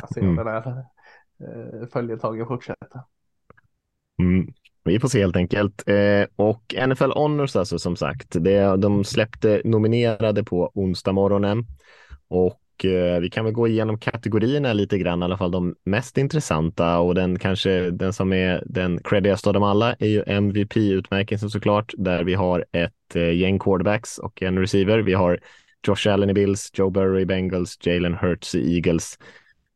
får 0.00 0.14
se 0.14 0.20
om 0.20 0.26
mm. 0.26 0.36
den 0.36 0.46
där 0.46 0.84
eh, 1.40 1.88
följetagen 1.88 2.46
fortsätter. 2.46 3.00
Mm. 4.20 4.52
Vi 4.84 5.00
får 5.00 5.08
se 5.08 5.20
helt 5.20 5.36
enkelt. 5.36 5.88
Eh, 5.88 6.26
och 6.36 6.74
NFL 6.88 7.10
Honors 7.10 7.56
alltså 7.56 7.78
som 7.78 7.96
sagt, 7.96 8.36
det, 8.40 8.76
de 8.76 9.04
släppte 9.04 9.62
nominerade 9.64 10.44
på 10.44 10.70
onsdag 10.74 11.12
morgonen 11.12 11.66
och 12.28 12.84
eh, 12.84 13.20
vi 13.20 13.30
kan 13.30 13.44
väl 13.44 13.54
gå 13.54 13.68
igenom 13.68 13.98
kategorierna 13.98 14.72
lite 14.72 14.98
grann, 14.98 15.22
i 15.22 15.24
alla 15.24 15.36
fall 15.36 15.50
de 15.50 15.74
mest 15.84 16.18
intressanta 16.18 16.98
och 16.98 17.14
den 17.14 17.38
kanske 17.38 17.90
den 17.90 18.12
som 18.12 18.32
är 18.32 18.62
den 18.66 19.00
creddigaste 19.02 19.48
av 19.48 19.54
dem 19.54 19.62
alla 19.62 19.94
är 19.98 20.08
ju 20.08 20.22
MVP-utmärkelsen 20.26 21.50
såklart, 21.50 21.92
där 21.96 22.24
vi 22.24 22.34
har 22.34 22.64
ett 22.72 23.14
eh, 23.16 23.32
gäng 23.32 23.58
quarterbacks 23.58 24.18
och 24.18 24.42
en 24.42 24.58
receiver. 24.58 24.98
Vi 24.98 25.14
har 25.14 25.38
Josh 25.86 26.12
Allen 26.12 26.30
i 26.30 26.34
Bills, 26.34 26.70
Joe 26.74 26.90
Burrow 26.90 27.20
i 27.20 27.26
Bengals, 27.26 27.78
Jalen 27.86 28.14
Hurts 28.14 28.54
i 28.54 28.74
Eagles, 28.74 29.18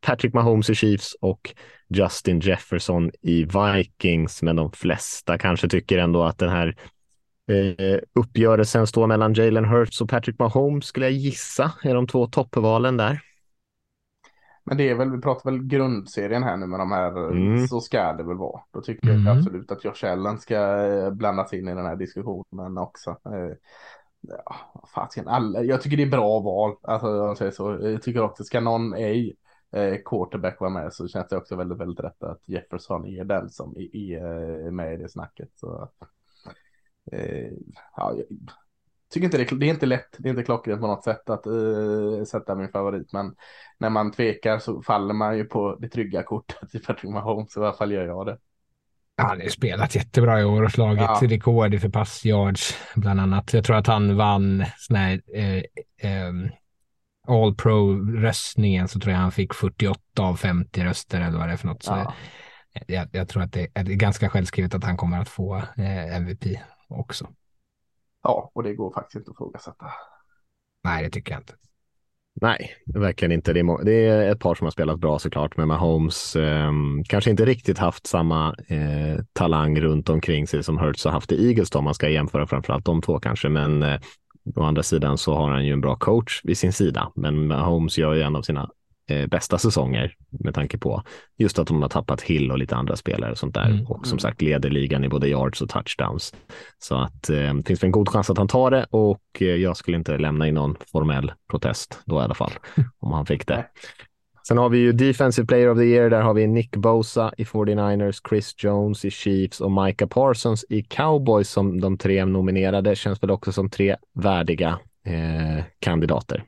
Patrick 0.05 0.33
Mahomes 0.33 0.69
i 0.69 0.75
Chiefs 0.75 1.15
och 1.21 1.53
Justin 1.87 2.39
Jefferson 2.39 3.11
i 3.21 3.43
Vikings, 3.43 4.41
men 4.41 4.55
de 4.55 4.71
flesta 4.71 5.37
kanske 5.37 5.69
tycker 5.69 5.97
ändå 5.97 6.23
att 6.23 6.37
den 6.37 6.49
här 6.49 6.75
eh, 7.51 7.99
uppgörelsen 8.13 8.87
står 8.87 9.07
mellan 9.07 9.33
Jalen 9.33 9.65
Hurts 9.65 10.01
och 10.01 10.09
Patrick 10.09 10.39
Mahomes 10.39 10.85
skulle 10.85 11.05
jag 11.05 11.13
gissa 11.13 11.71
är 11.83 11.95
de 11.95 12.07
två 12.07 12.27
toppvalen 12.27 12.97
där. 12.97 13.21
Men 14.63 14.77
det 14.77 14.89
är 14.89 14.95
väl, 14.95 15.11
vi 15.11 15.21
pratar 15.21 15.51
väl 15.51 15.63
grundserien 15.63 16.43
här 16.43 16.57
nu 16.57 16.67
med 16.67 16.79
de 16.79 16.91
här, 16.91 17.31
mm. 17.31 17.67
så 17.67 17.81
ska 17.81 18.13
det 18.13 18.23
väl 18.23 18.37
vara. 18.37 18.61
Då 18.71 18.81
tycker 18.81 19.09
mm. 19.09 19.25
jag 19.25 19.37
absolut 19.37 19.71
att 19.71 19.85
Josh 19.85 20.11
Allen 20.11 20.37
ska 20.37 20.85
eh, 20.85 21.11
blandas 21.11 21.53
in 21.53 21.67
i 21.67 21.75
den 21.75 21.85
här 21.85 21.95
diskussionen 21.95 22.77
också. 22.77 23.09
Eh, 23.09 23.55
ja, 24.21 24.55
fasiken, 24.95 25.27
alla, 25.27 25.63
jag 25.63 25.81
tycker 25.81 25.97
det 25.97 26.03
är 26.03 26.11
bra 26.11 26.39
val. 26.39 26.75
Alltså, 26.81 27.07
jag 27.07 27.37
säger 27.37 27.51
så. 27.51 27.79
Jag 27.81 28.01
tycker 28.01 28.21
också, 28.21 28.43
ska 28.43 28.59
någon 28.59 28.93
ej 28.93 29.35
eh, 29.71 29.95
quarterback 30.05 30.59
vara 30.59 30.69
med 30.69 30.93
så 30.93 31.07
känns 31.07 31.27
det 31.27 31.37
också 31.37 31.55
väldigt, 31.55 31.77
väldigt 31.77 32.05
rätt 32.05 32.23
att 32.23 32.41
Jefferson 32.45 33.05
är 33.05 33.23
den 33.23 33.49
som 33.49 33.75
är, 33.77 34.17
är 34.67 34.71
med 34.71 34.93
i 34.93 34.97
det 34.97 35.09
snacket. 35.09 35.49
Så, 35.55 35.89
eh, 37.11 37.51
ja, 37.95 38.13
jag 38.15 38.25
tycker 39.09 39.25
inte 39.25 39.37
det, 39.37 39.59
det 39.59 39.65
är 39.65 39.73
inte 39.73 39.85
lätt, 39.85 40.15
det 40.17 40.29
är 40.29 40.31
inte 40.31 40.43
klockrent 40.43 40.81
på 40.81 40.87
något 40.87 41.03
sätt 41.03 41.29
att 41.29 41.47
uh, 41.47 42.23
sätta 42.23 42.55
min 42.55 42.69
favorit, 42.69 43.13
men 43.13 43.35
när 43.77 43.89
man 43.89 44.11
tvekar 44.11 44.59
så 44.59 44.81
faller 44.81 45.13
man 45.13 45.37
ju 45.37 45.45
på 45.45 45.75
det 45.75 45.89
trygga 45.89 46.23
kortet 46.23 46.75
i 46.75 46.79
Patrick 46.79 47.11
Mahomes, 47.11 47.53
så 47.53 47.61
i 47.61 47.65
alla 47.65 47.73
fall 47.73 47.91
gör 47.91 48.05
jag 48.05 48.25
det. 48.25 48.37
Han 49.17 49.41
har 49.41 49.49
spelat 49.49 49.95
jättebra 49.95 50.41
i 50.41 50.43
år 50.43 50.63
och 50.63 50.71
slagit 50.71 51.01
ja. 51.01 51.19
rekord 51.21 51.81
för 51.81 51.89
passyards 51.89 52.77
bland 52.95 53.19
annat. 53.19 53.53
Jag 53.53 53.63
tror 53.63 53.75
att 53.75 53.87
han 53.87 54.17
vann 54.17 54.65
sån 54.77 54.95
här 54.95 55.21
eh, 55.33 55.57
eh, 56.11 56.33
All 57.27 57.55
Pro-röstningen 57.55 58.87
så 58.87 58.99
tror 58.99 59.13
jag 59.13 59.19
han 59.19 59.31
fick 59.31 59.53
48 59.53 59.99
av 60.19 60.35
50 60.35 60.83
röster 60.83 61.21
eller 61.21 61.37
vad 61.37 61.47
det 61.47 61.53
är 61.53 61.57
för 61.57 61.67
något. 61.67 61.83
Så 61.83 61.91
ja. 61.91 62.13
jag, 62.87 63.07
jag, 63.11 63.29
tror 63.29 63.43
att 63.43 63.53
det 63.53 63.67
är 63.73 63.83
ganska 63.83 64.29
självskrivet 64.29 64.75
att 64.75 64.83
han 64.83 64.97
kommer 64.97 65.21
att 65.21 65.29
få 65.29 65.55
eh, 65.55 66.15
MVP 66.15 66.43
också. 66.87 67.27
Ja, 68.23 68.51
och 68.53 68.63
det 68.63 68.75
går 68.75 68.93
faktiskt 68.93 69.15
inte 69.15 69.31
att 69.31 69.35
ifrågasätta. 69.35 69.85
Nej, 70.83 71.03
det 71.03 71.09
tycker 71.09 71.31
jag 71.31 71.41
inte. 71.41 71.53
Nej, 72.41 72.75
verkligen 72.85 73.31
inte. 73.31 73.53
Det 73.53 73.59
är, 73.59 73.85
det 73.85 73.93
är 73.93 74.31
ett 74.31 74.39
par 74.39 74.55
som 74.55 74.65
har 74.65 74.71
spelat 74.71 74.99
bra 74.99 75.19
såklart, 75.19 75.57
men 75.57 75.67
Mahomes 75.67 76.35
eh, 76.35 76.71
kanske 77.07 77.29
inte 77.29 77.45
riktigt 77.45 77.77
haft 77.77 78.07
samma 78.07 78.55
eh, 78.67 79.23
talang 79.33 79.81
runt 79.81 80.09
omkring 80.09 80.47
sig 80.47 80.63
som 80.63 80.77
Hurts 80.77 81.05
har 81.05 81.11
haft 81.11 81.31
i 81.31 81.47
Eagles 81.47 81.69
då, 81.69 81.81
man 81.81 81.93
ska 81.93 82.09
jämföra 82.09 82.47
framförallt 82.47 82.85
de 82.85 83.01
två 83.01 83.19
kanske, 83.19 83.49
men 83.49 83.83
eh, 83.83 83.99
å 84.55 84.63
andra 84.63 84.83
sidan 84.83 85.17
så 85.17 85.35
har 85.35 85.51
han 85.51 85.65
ju 85.65 85.73
en 85.73 85.81
bra 85.81 85.95
coach 85.95 86.41
vid 86.43 86.57
sin 86.57 86.73
sida. 86.73 87.11
Men 87.15 87.47
Mahomes 87.47 87.97
gör 87.97 88.13
ju 88.13 88.21
en 88.21 88.35
av 88.35 88.41
sina 88.41 88.69
eh, 89.09 89.27
bästa 89.27 89.57
säsonger 89.57 90.15
med 90.29 90.53
tanke 90.53 90.77
på 90.77 91.03
just 91.37 91.59
att 91.59 91.67
de 91.67 91.81
har 91.81 91.89
tappat 91.89 92.21
Hill 92.21 92.51
och 92.51 92.57
lite 92.57 92.75
andra 92.75 92.95
spelare 92.95 93.31
och 93.31 93.37
sånt 93.37 93.53
där. 93.53 93.69
Mm. 93.69 93.87
Och 93.87 94.07
som 94.07 94.19
sagt 94.19 94.41
leder 94.41 94.69
ligan 94.69 95.03
i 95.03 95.09
både 95.09 95.27
yards 95.27 95.61
och 95.61 95.69
touchdowns. 95.69 96.33
Så 96.79 96.95
att 96.95 97.29
eh, 97.29 97.53
det 97.53 97.63
finns 97.67 97.83
en 97.83 97.91
god 97.91 98.09
chans 98.09 98.29
att 98.29 98.37
han 98.37 98.47
tar 98.47 98.71
det 98.71 98.85
och 98.89 99.21
eh, 99.39 99.47
jag 99.47 99.77
skulle 99.77 99.97
inte 99.97 100.17
lämna 100.17 100.47
in 100.47 100.53
någon 100.53 100.75
formell 100.91 101.31
protest 101.49 101.99
då 102.05 102.15
i 102.15 102.23
alla 102.23 102.35
fall, 102.35 102.51
om 102.99 103.11
han 103.11 103.25
fick 103.25 103.47
det. 103.47 103.65
Sen 104.47 104.57
har 104.57 104.69
vi 104.69 104.77
ju 104.77 104.91
Defensive 104.91 105.47
Player 105.47 105.69
of 105.69 105.77
the 105.77 105.83
Year. 105.83 106.09
Där 106.09 106.21
har 106.21 106.33
vi 106.33 106.47
Nick 106.47 106.75
Bosa 106.75 107.33
i 107.37 107.43
49ers, 107.43 108.29
Chris 108.29 108.53
Jones 108.57 109.05
i 109.05 109.11
Chiefs 109.11 109.61
och 109.61 109.71
Micah 109.71 110.07
Parsons 110.07 110.65
i 110.69 110.83
Cowboys 110.83 111.49
som 111.49 111.81
de 111.81 111.97
tre 111.97 112.25
nominerade. 112.25 112.95
Känns 112.95 113.23
väl 113.23 113.31
också 113.31 113.51
som 113.51 113.69
tre 113.69 113.95
värdiga 114.13 114.79
eh, 115.03 115.63
kandidater. 115.79 116.45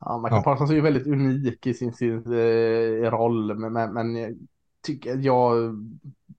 Ja, 0.00 0.18
Michael 0.18 0.38
ja. 0.38 0.42
Parsons 0.42 0.70
är 0.70 0.74
ju 0.74 0.80
väldigt 0.80 1.06
unik 1.06 1.66
i 1.66 1.74
sin, 1.74 1.92
sin 1.92 2.32
eh, 2.32 3.10
roll, 3.10 3.54
men, 3.58 3.92
men 3.92 4.16
jag 4.16 4.34
tycker 4.84 5.16
jag 5.16 5.76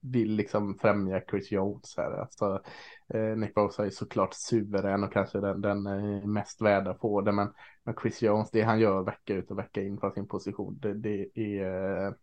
vill 0.02 0.32
liksom 0.36 0.78
främja 0.82 1.22
Chris 1.30 1.52
Jones 1.52 1.98
här. 1.98 2.12
Alltså, 2.12 2.62
eh, 3.14 3.38
Nick 3.38 3.54
Bosa 3.54 3.86
är 3.86 3.90
såklart 3.90 4.34
suverän 4.34 5.04
och 5.04 5.14
kanske 5.14 5.40
den, 5.40 5.62
den 5.62 5.88
eh, 5.88 6.26
mest 6.26 6.62
värda 6.62 6.94
på 6.94 7.22
det, 7.22 7.32
men, 7.32 7.48
men 7.84 7.96
Chris 8.02 8.22
Jones, 8.22 8.52
det 8.52 8.62
han 8.62 8.80
gör 8.80 9.04
vecka 9.04 9.34
ut 9.34 9.52
och 9.52 9.60
vecka 9.60 9.82
in 9.82 9.98
för 9.98 10.12
sin 10.12 10.28
position, 10.28 10.80
det, 10.82 10.94
det 10.94 11.30
är 11.36 12.08
eh, 12.08 12.14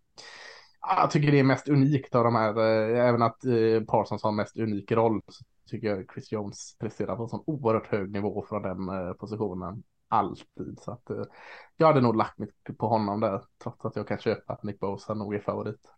jag 0.81 1.11
tycker 1.11 1.33
det 1.33 1.39
är 1.39 1.45
mest 1.45 1.69
unikt 1.69 2.15
av 2.15 2.25
de 2.25 2.35
här, 2.35 2.59
eh, 2.59 3.09
även 3.09 3.23
att 3.23 3.45
eh, 3.45 3.85
Parsons 3.87 4.23
har 4.23 4.33
mest 4.33 4.57
unik 4.59 4.93
roll, 4.93 5.23
så 5.29 5.45
tycker 5.67 5.89
jag 5.89 6.11
Chris 6.15 6.33
Jones 6.33 6.77
presterar 6.79 7.17
på 7.17 7.23
en 7.23 7.29
sån 7.29 7.45
oerhört 7.47 7.87
hög 7.87 8.13
nivå 8.13 8.45
från 8.49 8.63
den 8.63 8.89
eh, 8.89 9.13
positionen 9.13 9.83
alltid. 10.09 10.79
Så 10.81 10.93
att 10.93 11.11
eh, 11.11 11.25
jag 11.77 11.87
hade 11.87 12.01
nog 12.01 12.17
lagt 12.17 12.39
mig 12.39 12.49
på 12.79 12.89
honom 12.89 13.21
där, 13.21 13.43
trots 13.63 13.85
att 13.85 13.97
jag 13.97 14.09
kan 14.09 14.19
köpa 14.19 14.53
att 14.53 14.63
Nick 14.63 14.81
Bosa 14.81 15.15
nog 15.15 15.35
är 15.35 15.41
favorit. 15.41 15.93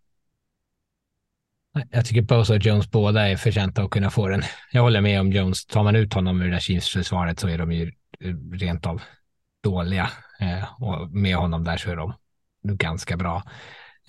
Jag 1.91 2.07
tycker 2.07 2.23
Bosa 2.23 2.55
och 2.55 2.61
Jones 2.61 2.91
båda 2.91 3.29
är 3.29 3.37
förtjänta 3.37 3.83
att 3.83 3.91
kunna 3.91 4.11
få 4.11 4.29
den. 4.29 4.43
Jag 4.73 4.83
håller 4.83 5.01
med 5.01 5.21
om 5.21 5.33
Jones. 5.33 5.67
Tar 5.67 5.83
man 5.83 5.97
ut 5.97 6.15
honom 6.15 6.41
ur 6.41 6.45
det 6.45 6.51
där 6.51 6.61
Chiefs-försvaret 6.61 7.41
så 7.41 7.49
är 7.49 7.59
de 7.59 7.73
ju 7.73 7.93
eh, 8.21 8.35
rent 8.53 8.87
av 8.87 9.03
dåliga. 9.63 10.11
Eh, 10.41 10.83
och 10.83 11.11
med 11.11 11.37
honom 11.37 11.65
där 11.65 11.77
så 11.77 11.91
är 11.91 11.97
de 11.97 12.15
ganska 12.63 13.17
bra. 13.17 13.43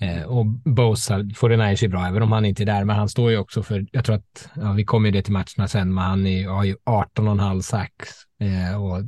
Eh, 0.00 0.22
och 0.22 0.46
Bosa, 0.46 1.18
49ers 1.18 1.84
är 1.84 1.88
bra, 1.88 2.06
även 2.06 2.22
om 2.22 2.32
han 2.32 2.44
inte 2.44 2.62
är 2.62 2.66
där, 2.66 2.84
men 2.84 2.96
han 2.96 3.08
står 3.08 3.30
ju 3.30 3.38
också 3.38 3.62
för, 3.62 3.86
jag 3.92 4.04
tror 4.04 4.16
att, 4.16 4.48
ja, 4.54 4.72
vi 4.72 4.84
kommer 4.84 5.08
ju 5.08 5.12
det 5.12 5.22
till 5.22 5.32
matcherna 5.32 5.68
sen, 5.68 5.94
men 5.94 6.04
han 6.04 6.26
är, 6.26 6.48
har 6.48 6.64
ju 6.64 6.76
18,5 6.86 7.60
sax. 7.60 7.92
eh, 8.40 8.82
och 8.82 9.02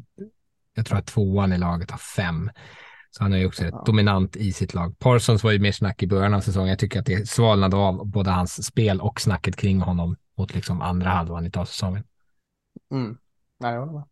jag 0.75 0.87
tror 0.87 0.99
att 0.99 1.07
tvåan 1.07 1.53
i 1.53 1.59
laget 1.59 1.91
har 1.91 1.99
fem. 1.99 2.50
Så 3.11 3.23
han 3.23 3.33
är 3.33 3.38
ju 3.38 3.47
också 3.47 3.65
rätt 3.65 3.87
dominant 3.87 4.37
i 4.37 4.53
sitt 4.53 4.75
lag. 4.75 4.99
Parsons 4.99 5.45
var 5.45 5.53
ju 5.53 5.59
mer 5.59 5.73
snack 5.73 6.03
i 6.03 6.07
början 6.07 6.35
av 6.35 6.41
säsongen. 6.41 6.69
Jag 6.69 6.79
tycker 6.79 7.00
att 7.00 7.07
det 7.07 7.29
svalnade 7.29 7.77
av 7.77 8.07
både 8.07 8.31
hans 8.31 8.67
spel 8.67 9.00
och 9.00 9.21
snacket 9.21 9.57
kring 9.57 9.81
honom 9.81 10.17
mot 10.38 10.55
liksom 10.55 10.81
andra 10.81 11.11
halvan 11.11 11.50
av 11.57 11.65
säsongen. 11.65 12.05
Mm. 12.91 13.17
Nej, 13.61 13.75
jag 13.75 13.93
med. 13.93 14.03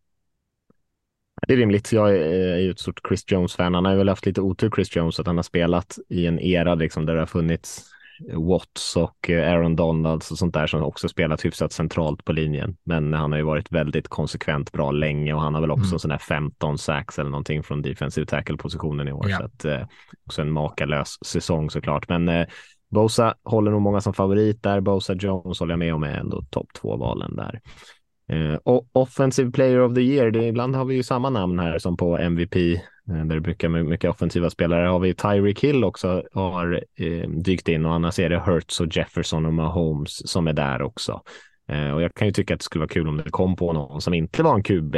Det 1.47 1.53
är 1.53 1.57
rimligt. 1.57 1.93
Jag 1.93 2.17
är 2.17 2.59
ju 2.59 2.71
ett 2.71 2.81
stort 2.81 3.01
Chris 3.09 3.25
Jones-fan. 3.27 3.75
Han 3.75 3.85
har 3.85 3.97
väl 3.97 4.09
haft 4.09 4.27
lite 4.27 4.41
otur, 4.41 4.71
Chris 4.75 4.97
Jones, 4.97 5.21
att 5.21 5.27
han 5.27 5.37
har 5.37 5.43
spelat 5.43 5.99
i 6.09 6.27
en 6.27 6.41
era 6.41 6.75
liksom, 6.75 7.07
där 7.07 7.15
det 7.15 7.21
har 7.21 7.27
funnits 7.27 7.91
Watts 8.35 8.97
och 8.97 9.31
eh, 9.31 9.53
Aaron 9.53 9.77
Donalds 9.77 10.31
och 10.31 10.39
sånt 10.39 10.55
där 10.55 10.67
som 10.67 10.83
också 10.83 11.09
spelat 11.09 11.45
hyfsat 11.45 11.73
centralt 11.73 12.25
på 12.25 12.33
linjen. 12.33 12.77
Men 12.85 13.13
han 13.13 13.33
har 13.33 13.39
ju 13.39 13.45
varit 13.45 13.73
väldigt 13.73 14.09
konsekvent 14.09 14.73
bra 14.73 14.91
länge 14.91 15.35
och 15.35 15.41
han 15.41 15.55
har 15.55 15.61
väl 15.61 15.71
också 15.71 15.89
mm. 15.89 15.99
sån 15.99 16.09
där 16.09 16.19
15 16.19 16.79
sacks 16.79 17.19
eller 17.19 17.31
någonting 17.31 17.63
från 17.63 17.83
defensive 17.83 18.27
tackle-positionen 18.27 19.09
i 19.09 19.13
år. 19.13 19.31
Ja. 19.31 19.37
Så 19.39 19.45
att, 19.45 19.65
eh, 19.65 19.87
också 20.27 20.43
en 20.43 20.53
makalös 20.53 21.19
säsong 21.27 21.71
såklart. 21.71 22.09
Men 22.09 22.29
eh, 22.29 22.47
Bosa 22.91 23.35
håller 23.45 23.71
nog 23.71 23.83
många 23.83 24.01
som 24.01 24.15
favorit 24.15 24.63
där. 24.63 24.81
Bosa 24.81 25.15
Jones 25.15 25.61
håller 25.61 25.73
jag 25.73 25.79
med 25.79 25.95
om 25.95 26.03
är 26.03 26.15
ändå 26.15 26.43
topp 26.51 26.69
två-valen 26.81 27.37
där. 27.37 27.61
Eh, 28.33 28.59
och 28.65 28.89
offensive 28.93 29.51
player 29.51 29.81
of 29.81 29.95
the 29.95 30.01
year, 30.01 30.31
det, 30.31 30.47
ibland 30.47 30.77
har 30.77 30.85
vi 30.85 30.95
ju 30.95 31.03
samma 31.03 31.31
namn 31.31 31.59
här 31.59 31.79
som 31.79 31.97
på 31.97 32.19
MVP 32.19 32.81
Eh, 33.09 33.25
där 33.25 33.35
det 33.35 33.41
brukar 33.41 33.69
mycket 33.69 34.11
offensiva 34.11 34.51
spelare. 34.51 34.87
Har 34.87 34.99
vi 34.99 35.15
Tyreek 35.15 35.65
Hill 35.65 35.85
också 35.85 36.23
har 36.33 36.85
eh, 36.99 37.29
dykt 37.29 37.69
in 37.69 37.87
och 37.87 37.93
annars 37.93 38.19
är 38.19 38.29
det 38.29 38.39
Hurts 38.39 38.81
och 38.81 38.97
Jefferson 38.97 39.47
och 39.47 39.55
Mahomes 39.55 40.31
som 40.31 40.49
är 40.49 40.53
där 40.53 40.83
också. 40.83 41.23
Eh, 41.69 41.91
och 41.91 42.03
jag 42.03 42.15
kan 42.15 42.29
ju 42.29 42.33
tycka 42.33 42.55
att 42.55 42.61
det 42.61 42.65
skulle 42.65 42.81
vara 42.81 42.89
kul 42.89 43.09
om 43.09 43.17
det 43.17 43.31
kom 43.31 43.57
på 43.57 43.73
någon 43.73 44.01
som 44.01 44.15
inte 44.15 44.43
var 44.43 44.55
en 44.55 44.63
QB 44.63 44.97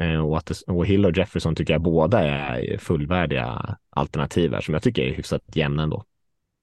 eh, 0.00 0.26
och, 0.26 0.38
att 0.38 0.46
det, 0.46 0.62
och 0.66 0.86
Hill 0.86 1.06
och 1.06 1.16
Jefferson 1.16 1.54
tycker 1.54 1.74
jag 1.74 1.82
båda 1.82 2.20
är 2.20 2.78
fullvärdiga 2.78 3.76
alternativ 3.90 4.52
här 4.52 4.60
som 4.60 4.74
jag 4.74 4.82
tycker 4.82 5.02
är 5.02 5.14
hyfsat 5.14 5.42
jämna 5.54 5.82
ändå. 5.82 6.04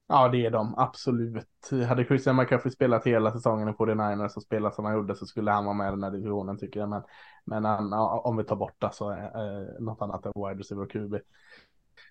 Ja, 0.07 0.27
det 0.29 0.45
är 0.45 0.51
de 0.51 0.73
absolut. 0.77 1.71
Hade 1.87 2.05
Christian 2.05 2.35
McCaffrey 2.35 2.71
spelat 2.71 3.07
hela 3.07 3.31
säsongen 3.31 3.73
på 3.73 3.85
49ers 3.85 4.35
och 4.35 4.43
spelat 4.43 4.75
som 4.75 4.85
han 4.85 4.93
gjorde 4.93 5.15
så 5.15 5.25
skulle 5.25 5.51
han 5.51 5.65
vara 5.65 5.75
med 5.75 5.87
i 5.87 5.91
den 5.91 6.03
här 6.03 6.11
divisionen 6.11 6.57
tycker 6.57 6.79
jag. 6.79 6.89
Men, 6.89 7.01
men 7.45 7.65
han, 7.65 7.93
om 7.93 8.37
vi 8.37 8.43
tar 8.43 8.55
bort 8.55 8.83
alltså, 8.83 9.11
eh, 9.11 9.79
något 9.79 10.01
annat 10.01 10.25
än 10.25 10.31
wide 10.35 10.59
receiver 10.59 10.85
QB. 10.85 11.15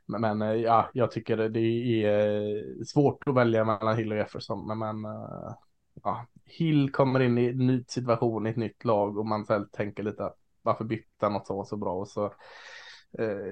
Men, 0.07 0.21
men 0.21 0.43
eh, 0.43 0.55
ja, 0.55 0.91
jag 0.93 1.11
tycker 1.11 1.37
det 1.37 1.61
är 1.61 2.47
eh, 2.57 2.85
svårt 2.87 3.29
att 3.29 3.35
välja 3.35 3.65
mellan 3.65 3.97
Hill 3.97 4.13
och 4.13 4.19
Jefferson. 4.19 4.67
Men, 4.67 4.79
men 4.79 5.05
eh, 5.05 5.55
ja, 6.03 6.27
Hill 6.45 6.93
kommer 6.93 7.21
in 7.21 7.39
i 7.39 7.47
en 7.47 7.67
ny 7.67 7.85
situation 7.89 8.47
i 8.47 8.51
ett 8.51 8.57
nytt 8.57 8.85
lag 8.85 9.19
och 9.19 9.27
man 9.27 9.47
själv 9.47 9.67
tänker 9.73 10.03
lite 10.03 10.33
varför 10.63 10.85
bytte 10.85 11.07
han 11.21 11.33
något 11.33 11.49
var 11.49 11.65
så 11.65 11.77
bra 11.77 11.93
och 11.93 12.09
så 12.09 12.33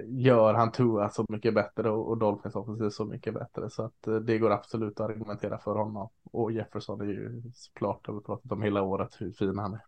gör 0.06 0.54
han 0.54 0.72
Tua 0.72 1.10
så 1.10 1.26
mycket 1.28 1.54
bättre 1.54 1.90
och, 1.90 2.08
och 2.08 2.18
Dolphins 2.18 2.54
offensiv 2.54 2.90
så 2.90 3.04
mycket 3.04 3.34
bättre. 3.34 3.70
Så 3.70 3.84
att 3.84 4.06
eh, 4.06 4.14
det 4.14 4.38
går 4.38 4.50
absolut 4.50 5.00
att 5.00 5.10
argumentera 5.10 5.58
för 5.58 5.74
honom. 5.74 6.08
Och 6.24 6.52
Jefferson 6.52 7.00
är 7.00 7.04
ju 7.04 7.42
såklart, 7.54 8.06
har 8.06 8.14
vi 8.14 8.20
pratat 8.20 8.52
om 8.52 8.62
hela 8.62 8.82
året, 8.82 9.16
hur 9.18 9.32
fin 9.32 9.58
han 9.58 9.74
är. 9.74 9.80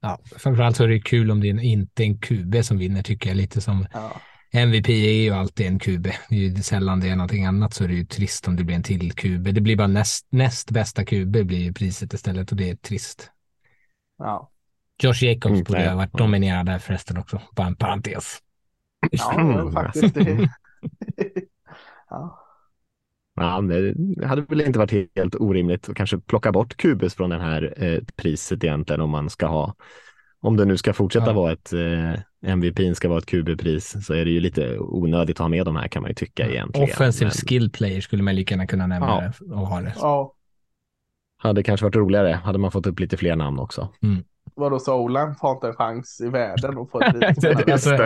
Ja, 0.00 0.18
framförallt 0.24 0.76
så 0.76 0.84
är 0.84 0.88
det 0.88 1.00
kul 1.00 1.30
om 1.30 1.40
det 1.40 1.48
är 1.48 1.58
inte 1.60 2.04
en 2.04 2.18
QB 2.18 2.64
som 2.64 2.78
vinner 2.78 3.02
tycker 3.02 3.30
jag 3.30 3.36
lite 3.36 3.60
som 3.60 3.86
ja. 3.92 4.12
MVP 4.52 4.88
är 4.88 5.22
ju 5.22 5.30
alltid 5.30 5.66
en 5.66 5.78
QB. 5.78 6.02
Det 6.28 6.36
är 6.36 6.40
ju 6.40 6.54
sällan 6.62 7.00
det 7.00 7.08
är 7.08 7.16
någonting 7.16 7.44
annat 7.44 7.74
så 7.74 7.84
är 7.84 7.88
det 7.88 7.94
ju 7.94 8.06
trist 8.06 8.48
om 8.48 8.56
det 8.56 8.64
blir 8.64 8.76
en 8.76 8.82
till 8.82 9.12
QB. 9.12 9.54
Det 9.54 9.60
blir 9.60 9.76
bara 9.76 9.88
näst, 9.88 10.26
näst 10.30 10.70
bästa 10.70 11.04
QB 11.04 11.46
blir 11.46 11.58
ju 11.58 11.72
priset 11.72 12.12
istället 12.12 12.50
och 12.50 12.56
det 12.56 12.70
är 12.70 12.76
trist. 12.76 13.30
Ja. 14.18 14.50
Josh 15.02 15.24
Jacobs 15.24 15.52
mm, 15.52 15.64
borde 15.64 15.88
ha 15.88 15.96
varit 15.96 16.12
dominerad 16.12 16.66
där 16.66 16.78
förresten 16.78 17.18
också, 17.18 17.40
bara 17.52 17.66
en 17.66 17.76
parentes. 17.76 18.38
Ja, 19.10 19.70
faktiskt. 19.74 20.16
ja. 22.10 22.40
Ja, 23.36 23.60
det 23.60 24.26
hade 24.26 24.42
väl 24.42 24.60
inte 24.60 24.78
varit 24.78 25.10
helt 25.16 25.34
orimligt 25.34 25.88
att 25.88 25.96
kanske 25.96 26.18
plocka 26.18 26.52
bort 26.52 26.76
Kubus 26.76 27.14
från 27.14 27.30
det 27.30 27.38
här 27.38 27.74
eh, 27.76 27.98
priset 28.16 28.64
egentligen 28.64 29.00
om 29.00 29.10
man 29.10 29.30
ska 29.30 29.46
ha, 29.46 29.74
om 30.40 30.56
det 30.56 30.64
nu 30.64 30.76
ska 30.76 30.92
fortsätta 30.92 31.26
ja. 31.26 31.32
vara 31.32 31.52
ett 31.52 31.72
eh, 31.72 32.50
MVP 32.52 32.96
ska 32.96 33.08
vara 33.08 33.18
ett 33.18 33.26
QB-pris 33.26 34.06
så 34.06 34.14
är 34.14 34.24
det 34.24 34.30
ju 34.30 34.40
lite 34.40 34.78
onödigt 34.78 35.36
att 35.36 35.38
ha 35.38 35.48
med 35.48 35.66
de 35.66 35.76
här 35.76 35.88
kan 35.88 36.02
man 36.02 36.10
ju 36.10 36.14
tycka 36.14 36.48
egentligen. 36.48 36.90
Offensive 36.90 37.24
Men... 37.24 37.32
skill 37.32 37.70
player 37.70 38.00
skulle 38.00 38.22
man 38.22 38.34
lika 38.34 38.54
gärna 38.54 38.66
kunna 38.66 38.86
nämna 38.86 39.32
ja. 39.40 39.54
och 39.54 39.66
ha 39.66 39.80
det. 39.80 39.94
Ja. 39.96 40.34
Hade 41.36 41.62
kanske 41.62 41.86
varit 41.86 41.96
roligare, 41.96 42.32
hade 42.44 42.58
man 42.58 42.72
fått 42.72 42.86
upp 42.86 43.00
lite 43.00 43.16
fler 43.16 43.36
namn 43.36 43.58
också. 43.58 43.88
Mm. 44.02 44.24
Vadå 44.56 44.78
så 44.78 44.94
Olan 44.94 45.34
har 45.40 45.52
inte 45.52 45.66
en 45.68 45.74
chans 45.74 46.20
i 46.20 46.28
världen 46.28 46.78
att 46.78 46.90
få 46.90 47.00
ett 47.00 47.68
alltså, 47.72 47.96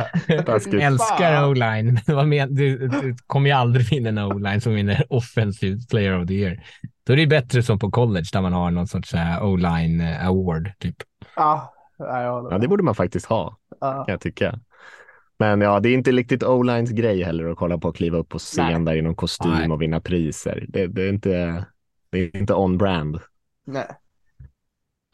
Taskigt. 0.47 0.83
älskar 0.83 1.49
o-line. 1.49 2.01
Men- 2.29 2.55
Du, 2.55 2.89
du 2.89 3.17
kommer 3.27 3.51
ju 3.51 3.57
aldrig 3.57 3.91
vinna 3.91 4.09
en 4.09 4.19
o-line 4.19 4.61
som 4.61 4.75
vinner 4.75 5.05
offensive 5.11 5.79
player 5.91 6.23
of 6.23 6.29
the 6.29 6.35
year. 6.35 6.63
Då 7.07 7.13
är 7.13 7.17
det 7.17 7.23
ju 7.23 7.29
bättre 7.29 7.63
som 7.63 7.79
på 7.79 7.91
college 7.91 8.27
där 8.33 8.41
man 8.43 8.53
har 8.53 8.71
någon 8.71 8.87
sorts 8.87 9.09
så 9.11 9.17
här 9.17 9.43
o-line 9.43 10.01
eh, 10.01 10.27
award 10.27 10.71
typ. 10.79 10.97
Ja, 11.37 12.59
det 12.61 12.69
borde 12.69 12.83
man 12.83 12.95
faktiskt 12.95 13.27
ha, 13.27 13.57
kan 13.81 14.05
jag 14.07 14.21
tycka. 14.21 14.59
Men 15.39 15.61
ja, 15.61 15.81
det 15.81 15.89
är 15.89 15.95
inte 15.95 16.11
riktigt 16.13 16.43
O-lines 16.43 16.91
grej 16.91 17.23
heller 17.23 17.51
att 17.51 17.57
kolla 17.59 17.79
på 17.79 17.89
och 17.89 17.97
kliva 17.97 18.19
upp 18.19 18.29
på 18.29 18.39
scen 18.39 18.85
Nej. 18.85 18.95
där 18.95 18.97
i 18.99 19.03
någon 19.03 19.15
kostym 19.15 19.51
Nej. 19.51 19.71
och 19.71 19.83
vinna 19.83 20.01
priser. 20.01 20.65
Det, 20.69 20.87
det 20.87 21.03
är 21.03 21.09
inte, 21.09 21.65
det 22.13 22.19
är 22.19 22.37
inte 22.37 22.55
on-brand. 22.55 23.19
Nej. 23.67 23.87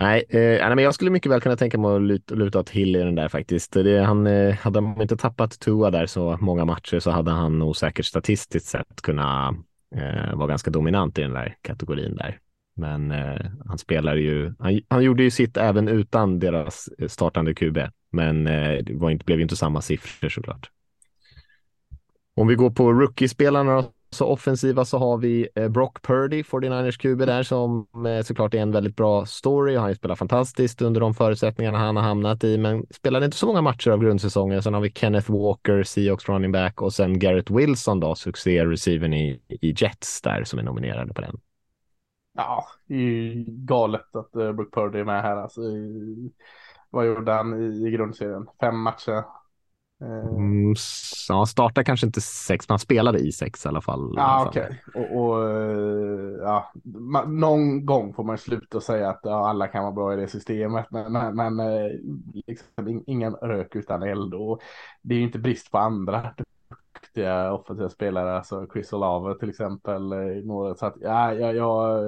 Nej, 0.00 0.24
eh, 0.28 0.38
nej, 0.38 0.74
men 0.74 0.84
jag 0.84 0.94
skulle 0.94 1.10
mycket 1.10 1.32
väl 1.32 1.40
kunna 1.40 1.56
tänka 1.56 1.78
mig 1.78 1.96
att 1.96 2.02
luta, 2.02 2.34
luta 2.34 2.60
åt 2.60 2.70
Hill 2.70 2.96
i 2.96 2.98
den 2.98 3.14
där 3.14 3.28
faktiskt. 3.28 3.72
Det, 3.72 4.04
han, 4.04 4.26
eh, 4.26 4.54
hade 4.54 4.76
de 4.76 5.02
inte 5.02 5.16
tappat 5.16 5.60
Tua 5.60 5.90
där 5.90 6.06
så 6.06 6.38
många 6.40 6.64
matcher 6.64 6.98
så 6.98 7.10
hade 7.10 7.30
han 7.30 7.58
nog 7.58 7.76
säkert 7.76 8.06
statistiskt 8.06 8.66
sett 8.66 9.02
kunnat 9.02 9.54
eh, 9.96 10.34
vara 10.34 10.48
ganska 10.48 10.70
dominant 10.70 11.18
i 11.18 11.22
den 11.22 11.32
där 11.32 11.56
kategorin 11.62 12.16
där. 12.16 12.38
Men 12.76 13.10
eh, 13.10 13.40
han 13.66 13.78
spelar 13.78 14.16
ju, 14.16 14.54
han, 14.58 14.80
han 14.88 15.02
gjorde 15.02 15.22
ju 15.22 15.30
sitt 15.30 15.56
även 15.56 15.88
utan 15.88 16.38
deras 16.38 16.88
eh, 16.98 17.08
startande 17.08 17.54
QB, 17.54 17.78
men 18.12 18.46
eh, 18.46 18.84
det 18.84 18.94
var 18.94 19.10
inte, 19.10 19.24
blev 19.24 19.38
ju 19.38 19.42
inte 19.42 19.56
samma 19.56 19.80
siffror 19.80 20.28
såklart. 20.28 20.70
Om 22.36 22.46
vi 22.46 22.54
går 22.54 22.70
på 22.70 22.92
rookie-spelarna 22.92 23.74
då, 23.74 23.92
så 24.14 24.26
offensiva 24.26 24.84
så 24.84 24.98
har 24.98 25.18
vi 25.18 25.48
eh, 25.54 25.68
Brock 25.68 26.02
Purdy, 26.02 26.42
49ers 26.42 26.98
QB 26.98 27.26
där, 27.26 27.42
som 27.42 27.86
eh, 28.06 28.22
såklart 28.22 28.54
är 28.54 28.58
en 28.58 28.72
väldigt 28.72 28.96
bra 28.96 29.26
story. 29.26 29.74
Han 29.74 29.82
har 29.82 29.88
ju 29.88 29.94
spelat 29.94 30.18
fantastiskt 30.18 30.82
under 30.82 31.00
de 31.00 31.14
förutsättningarna 31.14 31.78
han 31.78 31.96
har 31.96 32.02
hamnat 32.02 32.44
i, 32.44 32.58
men 32.58 32.86
spelade 32.90 33.24
inte 33.24 33.36
så 33.36 33.46
många 33.46 33.62
matcher 33.62 33.90
av 33.90 34.00
grundsäsongen. 34.00 34.62
Sen 34.62 34.74
har 34.74 34.80
vi 34.80 34.92
Kenneth 34.92 35.32
Walker, 35.32 35.82
Seahawks 35.82 36.28
running 36.28 36.52
back 36.52 36.82
och 36.82 36.92
sen 36.92 37.18
Garrett 37.18 37.50
Wilson 37.50 38.00
då, 38.00 38.14
succé-receiven 38.14 39.14
i, 39.14 39.40
i 39.48 39.74
Jets 39.76 40.22
där 40.22 40.44
som 40.44 40.58
är 40.58 40.62
nominerade 40.62 41.14
på 41.14 41.20
den. 41.20 41.40
Ja, 42.36 42.66
det 42.86 42.94
är 42.94 42.98
ju 42.98 43.44
galet 43.46 44.16
att 44.16 44.36
eh, 44.36 44.52
Brock 44.52 44.74
Purdy 44.74 44.98
är 44.98 45.04
med 45.04 45.22
här. 45.22 45.36
Alltså, 45.36 45.60
vad 46.90 47.06
gjorde 47.06 47.32
han 47.32 47.72
i 47.86 47.90
grundserien? 47.90 48.46
Fem 48.60 48.78
matcher? 48.80 49.24
Eh, 50.04 50.34
Mm, 50.34 50.74
ja, 51.28 51.46
startar 51.46 51.82
kanske 51.82 52.06
inte 52.06 52.20
sex, 52.20 52.68
men 52.68 52.72
han 52.72 52.78
spelade 52.78 53.18
i 53.18 53.32
sex 53.32 53.64
i 53.64 53.68
alla 53.68 53.80
fall. 53.80 54.12
Ja, 54.16 54.44
okej. 54.48 54.82
Och, 54.94 55.16
och 55.24 55.50
eh, 55.50 56.36
ja, 56.42 56.72
ma- 56.84 57.26
någon 57.26 57.86
gång 57.86 58.14
får 58.14 58.24
man 58.24 58.38
sluta 58.38 58.80
säga 58.80 59.10
att 59.10 59.20
ja, 59.22 59.48
alla 59.48 59.66
kan 59.68 59.82
vara 59.82 59.92
bra 59.92 60.12
i 60.12 60.16
det 60.16 60.28
systemet. 60.28 60.86
Men, 60.90 61.12
men, 61.12 61.36
men 61.36 61.60
eh, 61.60 61.90
liksom, 62.46 62.88
in- 62.88 63.04
ingen 63.06 63.34
rök 63.34 63.76
utan 63.76 64.02
eld. 64.02 64.34
Och 64.34 64.60
det 65.02 65.14
är 65.14 65.18
ju 65.18 65.24
inte 65.24 65.38
brist 65.38 65.70
på 65.70 65.78
andra 65.78 66.34
duktiga 66.94 67.52
offensiva 67.52 67.88
spelare. 67.88 68.36
Alltså 68.36 68.66
Chris 68.72 68.92
Olave 68.92 69.38
till 69.38 69.50
exempel. 69.50 70.02
några- 70.44 70.74
Så 70.74 70.86
att, 70.86 70.94
ja, 71.00 71.34
jag, 71.34 71.54
jag 71.56 72.00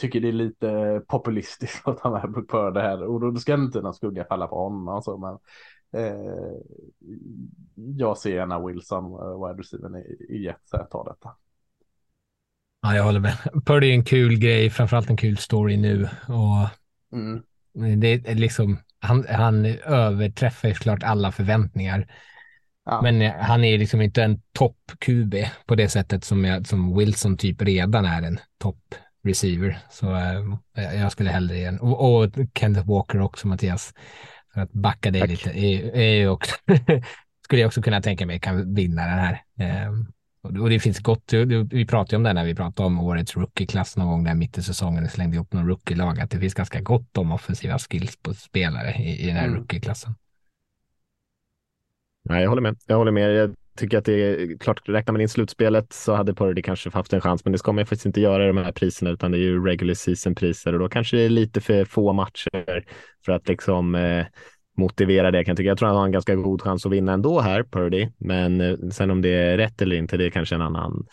tycker 0.00 0.20
det 0.20 0.28
är 0.28 0.32
lite 0.32 1.02
populistiskt 1.08 1.88
att 1.88 1.98
ta 1.98 2.10
med 2.10 2.30
Brook 2.32 2.50
Purdy 2.50 2.80
här. 2.80 3.02
Och 3.02 3.20
då 3.20 3.36
ska 3.40 3.54
inte 3.54 3.80
någon 3.80 3.94
skugga 3.94 4.24
falla 4.24 4.46
på 4.46 4.56
honom. 4.56 5.02
Så, 5.02 5.18
men, 5.18 5.38
eh, 5.92 6.52
jag 7.74 8.18
ser 8.18 8.34
gärna 8.34 8.66
Wilson, 8.66 9.04
uh, 9.04 9.46
wide 9.46 9.60
receiver 9.60 9.98
i, 9.98 10.34
i 10.34 10.44
Jets, 10.44 10.70
ta 10.70 11.04
detta. 11.04 11.36
Ja, 12.82 12.96
jag 12.96 13.04
håller 13.04 13.20
med. 13.20 13.36
Purdy 13.66 13.90
är 13.90 13.94
en 13.94 14.04
kul 14.04 14.38
grej, 14.38 14.70
framförallt 14.70 15.10
en 15.10 15.16
kul 15.16 15.36
story 15.36 15.76
nu. 15.76 16.08
Och 16.28 16.68
Mm. 17.12 17.42
det 18.00 18.28
är 18.28 18.34
liksom, 18.34 18.78
han, 19.00 19.26
han 19.28 19.66
överträffar 19.84 20.72
såklart 20.72 21.02
alla 21.02 21.32
förväntningar. 21.32 22.06
Ja. 22.84 23.02
Men 23.02 23.22
eh, 23.22 23.32
han 23.32 23.64
är 23.64 23.78
liksom 23.78 24.00
inte 24.00 24.22
en 24.22 24.40
topp-QB 24.52 25.34
på 25.66 25.74
det 25.74 25.88
sättet 25.88 26.24
som, 26.24 26.44
jag, 26.44 26.66
som 26.66 26.98
Wilson 26.98 27.36
typ 27.36 27.62
redan 27.62 28.04
är 28.04 28.22
en 28.22 28.38
topp-receiver. 28.58 29.76
Så 29.90 30.14
eh, 30.14 31.00
jag 31.00 31.12
skulle 31.12 31.30
hellre 31.30 31.56
ge 31.56 31.64
en, 31.64 31.80
och, 31.80 32.22
och 32.22 32.30
Kenneth 32.54 32.88
Walker 32.88 33.20
också, 33.20 33.48
Mattias. 33.48 33.94
För 34.54 34.60
att 34.60 34.72
backa 34.72 35.10
dig 35.10 35.20
Tack. 35.20 35.30
lite, 35.30 35.50
är, 35.50 35.96
är 35.96 36.28
också, 36.28 36.54
skulle 37.44 37.60
jag 37.60 37.66
också 37.68 37.82
kunna 37.82 38.02
tänka 38.02 38.26
mig 38.26 38.40
kan 38.40 38.74
vinna 38.74 39.02
den 39.06 39.18
här. 39.18 39.42
Eh, 39.58 39.92
och 40.42 40.70
det- 40.70 40.80
finns 40.80 40.98
gott, 40.98 41.32
vi 41.70 41.86
pratade 41.86 42.16
om 42.16 42.22
det 42.22 42.32
när 42.32 42.44
vi 42.44 42.54
pratade 42.54 42.86
om 42.86 43.00
årets 43.00 43.36
rookie-klass 43.36 43.96
någon 43.96 44.08
gång 44.08 44.24
där 44.24 44.34
mitt 44.34 44.58
i 44.58 44.62
säsongen, 44.62 45.04
och 45.04 45.10
slängde 45.10 45.34
ihop 45.36 45.52
någon 45.52 45.68
rookie-lag, 45.68 46.20
att 46.20 46.30
det 46.30 46.38
finns 46.40 46.54
ganska 46.54 46.80
gott 46.80 47.16
om 47.18 47.32
offensiva 47.32 47.78
skills 47.78 48.16
på 48.22 48.34
spelare 48.34 48.94
i, 48.94 49.22
i 49.22 49.26
den 49.26 49.36
här 49.36 49.46
Mm. 49.46 49.58
rookie-klassen. 49.58 50.14
Nej, 52.24 52.42
jag 52.42 52.48
håller 52.48 52.62
med. 52.62 52.76
Jag 52.86 52.96
håller 52.96 53.12
med. 53.12 53.56
Tycker 53.76 53.98
att 53.98 54.04
det 54.04 54.12
är 54.12 54.58
klart, 54.58 54.88
räknar 54.88 55.12
man 55.12 55.20
in 55.20 55.28
slutspelet 55.28 55.92
så 55.92 56.14
hade 56.14 56.34
Purdy 56.34 56.62
kanske 56.62 56.90
haft 56.90 57.12
en 57.12 57.20
chans, 57.20 57.44
men 57.44 57.52
det 57.52 57.58
ska 57.58 57.72
man 57.72 57.82
ju 57.82 57.84
faktiskt 57.86 58.06
inte 58.06 58.20
göra 58.20 58.44
i 58.44 58.46
de 58.46 58.56
här 58.56 58.72
priserna, 58.72 59.10
utan 59.10 59.32
det 59.32 59.38
är 59.38 59.40
ju 59.40 59.64
regular 59.64 59.94
season-priser 59.94 60.72
och 60.72 60.78
då 60.78 60.88
kanske 60.88 61.16
det 61.16 61.22
är 61.22 61.28
lite 61.28 61.60
för 61.60 61.84
få 61.84 62.12
matcher 62.12 62.84
för 63.24 63.32
att 63.32 63.48
liksom 63.48 63.94
eh, 63.94 64.26
motivera 64.76 65.30
det. 65.30 65.44
Kan 65.44 65.52
jag, 65.52 65.56
tycka. 65.56 65.68
jag 65.68 65.78
tror 65.78 65.88
han 65.88 65.96
har 65.96 66.04
en 66.06 66.12
ganska 66.12 66.34
god 66.34 66.62
chans 66.62 66.86
att 66.86 66.92
vinna 66.92 67.12
ändå 67.12 67.40
här, 67.40 67.62
Purdy, 67.62 68.08
men 68.18 68.60
eh, 68.60 68.76
sen 68.92 69.10
om 69.10 69.22
det 69.22 69.28
är 69.28 69.56
rätt 69.56 69.82
eller 69.82 69.96
inte, 69.96 70.16
det 70.16 70.26
är 70.26 70.30
kanske 70.30 70.54
en 70.54 70.62
annan 70.62 71.06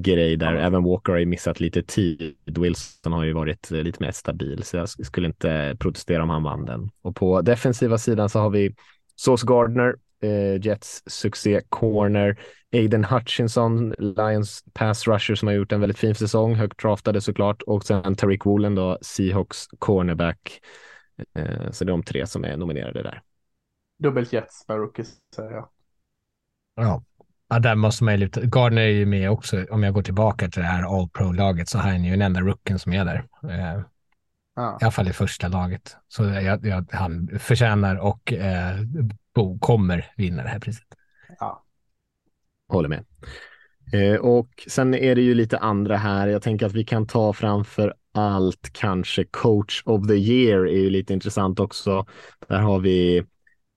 grej 0.00 0.36
där. 0.36 0.54
Även 0.54 0.82
Walker 0.84 1.12
har 1.12 1.18
ju 1.18 1.26
missat 1.26 1.60
lite 1.60 1.82
tid. 1.82 2.34
Wilson 2.58 3.12
har 3.12 3.24
ju 3.24 3.32
varit 3.32 3.72
eh, 3.72 3.82
lite 3.82 4.02
mer 4.02 4.10
stabil, 4.10 4.62
så 4.62 4.76
jag 4.76 4.84
sk- 4.84 5.02
skulle 5.02 5.26
inte 5.26 5.76
protestera 5.80 6.22
om 6.22 6.30
han 6.30 6.42
vann 6.42 6.64
den. 6.64 6.90
Och 7.02 7.16
på 7.16 7.40
defensiva 7.40 7.98
sidan 7.98 8.28
så 8.28 8.38
har 8.38 8.50
vi 8.50 8.74
Sauce 9.16 9.46
Gardner, 9.46 9.94
eh, 10.24 10.60
Jets 10.66 11.02
succé 11.06 11.60
corner, 11.68 12.38
Aiden 12.72 13.04
Hutchinson, 13.04 13.94
Lions 13.98 14.64
pass 14.72 15.06
rusher 15.06 15.34
som 15.34 15.48
har 15.48 15.54
gjort 15.54 15.72
en 15.72 15.80
väldigt 15.80 15.98
fin 15.98 16.14
säsong, 16.14 16.54
högt 16.54 16.82
draftade 16.82 17.20
såklart, 17.20 17.62
och 17.62 17.84
sen 17.84 18.14
Tariq 18.14 18.46
Woolen 18.46 18.74
då, 18.74 18.98
Seahawks 19.02 19.66
cornerback. 19.78 20.60
Eh, 21.38 21.70
så 21.70 21.84
det 21.84 21.88
är 21.88 21.92
de 21.92 22.02
tre 22.02 22.26
som 22.26 22.44
är 22.44 22.56
nominerade 22.56 23.02
där. 23.02 23.22
Dubbelt 23.98 24.32
Jets 24.32 24.68
med 24.68 24.76
rookies, 24.76 25.16
säger 25.36 25.50
jag. 25.50 25.68
Ja. 26.76 27.04
Ja, 27.48 27.58
där 27.58 27.74
måste 27.74 28.04
man 28.04 28.14
ju 28.14 28.20
lyfta. 28.20 28.40
Gardner 28.40 28.82
är 28.82 28.88
ju 28.88 29.06
med 29.06 29.30
också. 29.30 29.64
Om 29.70 29.82
jag 29.82 29.94
går 29.94 30.02
tillbaka 30.02 30.48
till 30.48 30.62
det 30.62 30.68
här 30.68 30.98
All 30.98 31.08
Pro-laget 31.08 31.68
så 31.68 31.78
har 31.78 31.90
han 31.90 32.04
ju 32.04 32.10
den 32.10 32.22
enda 32.22 32.40
rookien 32.40 32.78
som 32.78 32.92
är 32.92 33.04
där. 33.04 33.26
Eh, 33.42 33.80
Ja. 34.56 34.78
I 34.80 34.84
alla 34.84 34.90
fall 34.90 35.08
i 35.08 35.12
första 35.12 35.48
laget. 35.48 35.96
Så 36.08 36.24
jag, 36.24 36.66
jag, 36.66 36.86
han 36.92 37.38
förtjänar 37.38 37.96
och 37.96 38.32
eh, 38.32 38.76
Bo 39.34 39.58
kommer 39.58 40.06
vinna 40.16 40.42
det 40.42 40.48
här 40.48 40.60
priset. 40.60 40.86
Ja. 41.38 41.64
Håller 42.68 42.88
med. 42.88 43.04
Eh, 43.92 44.20
och 44.20 44.48
sen 44.68 44.94
är 44.94 45.14
det 45.14 45.22
ju 45.22 45.34
lite 45.34 45.58
andra 45.58 45.96
här. 45.96 46.28
Jag 46.28 46.42
tänker 46.42 46.66
att 46.66 46.72
vi 46.72 46.84
kan 46.84 47.06
ta 47.06 47.32
framför 47.32 47.94
allt 48.12 48.70
kanske 48.72 49.24
coach 49.24 49.82
of 49.84 50.06
the 50.06 50.14
year 50.14 50.66
är 50.66 50.78
ju 50.78 50.90
lite 50.90 51.12
intressant 51.12 51.60
också. 51.60 52.06
Där 52.48 52.58
har 52.58 52.78
vi 52.78 53.16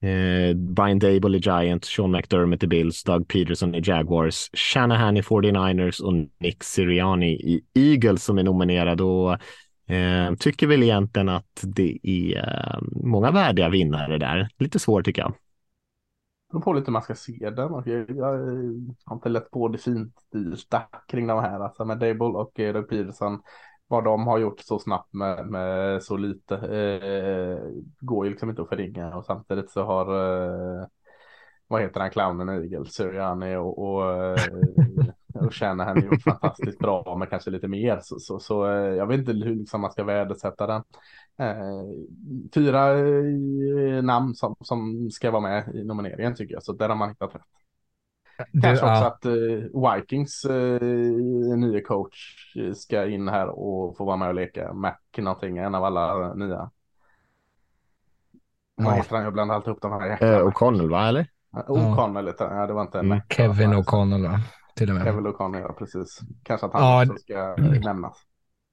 eh, 0.02 0.56
Brian 0.56 1.00
Dable 1.00 1.38
i 1.38 1.42
Giants, 1.42 1.90
Sean 1.90 2.12
McDermott 2.12 2.64
i 2.64 2.68
Bills, 2.68 3.04
Doug 3.04 3.28
Peterson 3.28 3.76
i 3.76 3.82
Jaguars, 3.86 4.50
Shanahan 4.54 5.18
i 5.18 5.22
49ers 5.22 6.02
och 6.02 6.14
Nick 6.40 6.64
Sirianni 6.64 7.32
i 7.32 7.62
Eagles 7.74 8.24
som 8.24 8.38
är 8.38 8.44
nominerad. 8.44 9.02
Och 9.02 9.38
eh, 9.88 10.36
tycker 10.40 10.68
väl 10.68 10.84
egentligen 10.84 11.30
att 11.30 11.64
det 11.64 12.00
är 12.04 12.38
eh, 12.38 12.80
många 12.92 13.32
värdiga 13.32 13.70
vinnare 13.70 14.18
där. 14.18 14.50
Lite 14.58 14.80
svårt 14.80 15.06
tycker 15.06 15.22
jag. 15.22 15.34
beror 16.52 16.62
på 16.62 16.74
lite 16.74 16.86
hur 16.86 16.94
man 16.94 17.02
ska 17.02 17.16
se 17.16 17.50
den. 17.50 17.72
Och 17.72 17.88
jag, 17.88 18.10
jag 18.10 18.38
har 19.06 19.16
inte 19.16 19.30
lätt 19.30 19.52
på 19.52 19.68
det 19.68 19.78
finstyrda 19.78 20.88
kring 21.08 21.28
de 21.28 21.40
här. 21.40 21.60
Alltså 21.60 21.86
med 21.86 22.00
Dable 22.00 22.26
och 22.26 22.60
eh, 22.60 22.74
Doug 22.74 22.90
Peterson. 22.90 23.42
Vad 23.88 24.04
de 24.04 24.28
har 24.28 24.40
gjort 24.40 24.60
så 24.60 24.80
snabbt 24.80 25.14
med, 25.14 25.48
med 25.48 26.04
så 26.04 26.18
lite. 26.18 26.56
Eh, 26.56 27.60
går 28.00 28.26
ju 28.26 28.32
liksom 28.32 28.50
inte 28.50 28.62
att 28.62 28.70
förringa. 28.70 29.16
Och 29.16 29.26
samtidigt 29.26 29.70
så 29.70 29.84
har 29.84 30.06
eh, 30.82 30.88
vad 31.68 31.82
heter 31.82 32.00
han, 32.00 32.12
clownen 32.12 32.50
i 32.50 32.52
Eagles, 32.52 33.00
och, 33.00 33.80
och, 33.80 34.14
eh, 34.14 34.38
och 35.48 35.54
Shanahan 35.56 36.06
gjort 36.06 36.24
fantastiskt 36.24 36.80
bra 36.82 37.16
med 37.20 37.30
kanske 37.30 37.52
lite 37.52 37.68
mer. 37.68 38.00
Så, 38.04 38.20
så, 38.20 38.40
så 38.40 38.66
eh, 38.72 38.96
jag 38.96 39.08
vet 39.08 39.20
inte 39.20 39.32
hur 39.32 39.56
liksom 39.56 39.82
man 39.82 39.92
ska 39.92 40.04
värdesätta 40.04 40.68
den. 40.68 40.84
Eh, 41.40 41.84
fyra 42.54 43.00
eh, 43.00 44.04
namn 44.04 44.36
som, 44.36 44.56
som 44.62 45.12
ska 45.12 45.32
vara 45.32 45.42
med 45.42 45.76
i 45.76 45.84
nomineringen 45.84 46.36
tycker 46.36 46.54
jag, 46.54 46.64
så 46.64 46.74
där 46.74 46.90
har 46.90 46.96
man 46.96 47.10
hittat 47.10 47.36
rätt. 47.36 47.42
Kanske 48.60 48.86
också 48.86 49.04
ja, 49.04 49.06
att 49.06 49.26
eh, 49.26 49.32
Vikings 49.96 50.46
eh, 50.46 50.82
nya 51.58 51.82
coach 51.82 52.18
ska 52.76 53.06
in 53.08 53.28
här 53.28 53.48
och 53.50 53.98
få 53.98 54.06
vara 54.06 54.18
med 54.18 54.28
och 54.28 54.36
leka 54.36 54.74
Mac 54.74 54.94
någonting, 55.18 55.58
en 55.58 55.76
av 55.76 55.84
alla 55.84 56.34
nya. 56.34 56.72
Vad 58.76 58.96
Ja. 58.96 58.98
heter 58.98 59.16
han? 59.16 59.24
Jag 59.24 59.34
blandar 59.34 59.56
alltid 59.56 59.68
ihop 59.70 59.82
de 59.82 59.92
här 59.92 60.18
Eh. 60.20 60.46
O'Connell, 60.48 60.90
va? 60.90 61.08
Eller? 61.08 61.28
O'Connell, 61.68 62.26
lite. 62.26 62.44
ja 62.44 62.68
det 62.68 62.74
var 62.74 62.82
inte 62.82 63.00
en 63.00 63.08
Mm, 63.08 63.08
Mac. 63.08 63.22
Kevin 63.30 63.74
O'Connell 63.74 64.24
va? 64.28 64.40
Till 64.78 64.90
och 64.90 64.96
med. 64.96 65.04
Kevin 65.04 65.28
O'Connell, 65.28 65.62
ja 65.62 65.74
precis. 65.74 66.20
Kanske 66.44 66.68
att 66.68 66.74
han 66.74 66.82
Ja, 66.82 67.06
också 67.06 67.18
ska 67.18 67.56
mm. 67.58 67.82
nämnas. 67.82 68.18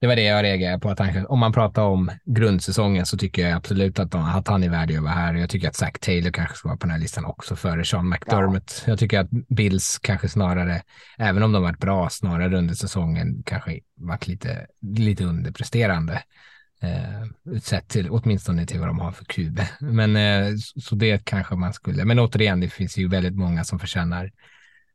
Det 0.01 0.07
var 0.07 0.17
det 0.17 0.23
jag 0.23 0.43
reagerade 0.43 0.81
på. 0.81 0.91
Att 0.91 0.99
han, 0.99 1.27
om 1.27 1.39
man 1.39 1.53
pratar 1.53 1.83
om 1.83 2.11
grundsäsongen 2.25 3.07
så 3.07 3.17
tycker 3.17 3.43
jag 3.43 3.57
absolut 3.57 3.99
att, 3.99 4.11
de, 4.11 4.25
att 4.25 4.49
han 4.49 4.63
är 4.63 4.71
värdig 4.71 4.97
att 4.97 5.03
vara 5.03 5.13
här. 5.13 5.35
Jag 5.35 5.51
tycker 5.51 5.69
att 5.69 5.77
Zach 5.77 5.99
Taylor 6.01 6.31
kanske 6.31 6.57
ska 6.57 6.69
vara 6.69 6.79
på 6.79 6.87
den 6.87 6.91
här 6.91 6.99
listan 6.99 7.25
också 7.25 7.57
före 7.57 7.85
Sean 7.85 8.09
McDermott. 8.09 8.83
Ja. 8.87 8.91
Jag 8.91 8.99
tycker 8.99 9.21
att 9.21 9.31
Bills 9.31 9.99
kanske 10.03 10.29
snarare, 10.29 10.83
även 11.19 11.43
om 11.43 11.53
de 11.53 11.63
varit 11.63 11.79
bra, 11.79 12.09
snarare 12.11 12.59
under 12.59 12.75
säsongen 12.75 13.43
kanske 13.47 13.81
varit 13.97 14.27
lite, 14.27 14.67
lite 14.99 15.25
underpresterande. 15.25 16.23
Eh, 16.83 17.59
sett 17.61 17.89
till, 17.89 18.11
åtminstone 18.11 18.67
till 18.67 18.81
vad 18.81 18.89
de 18.89 18.99
har 18.99 19.13
för 19.13 19.25
QB. 19.25 19.61
Men 19.81 20.17
eh, 20.17 20.57
så 20.57 20.95
det 20.95 21.25
kanske 21.25 21.55
man 21.55 21.73
skulle, 21.73 22.05
men 22.05 22.19
återigen, 22.19 22.61
det 22.61 22.69
finns 22.69 22.99
ju 22.99 23.09
väldigt 23.09 23.37
många 23.37 23.65
som 23.65 23.79
förtjänar 23.79 24.31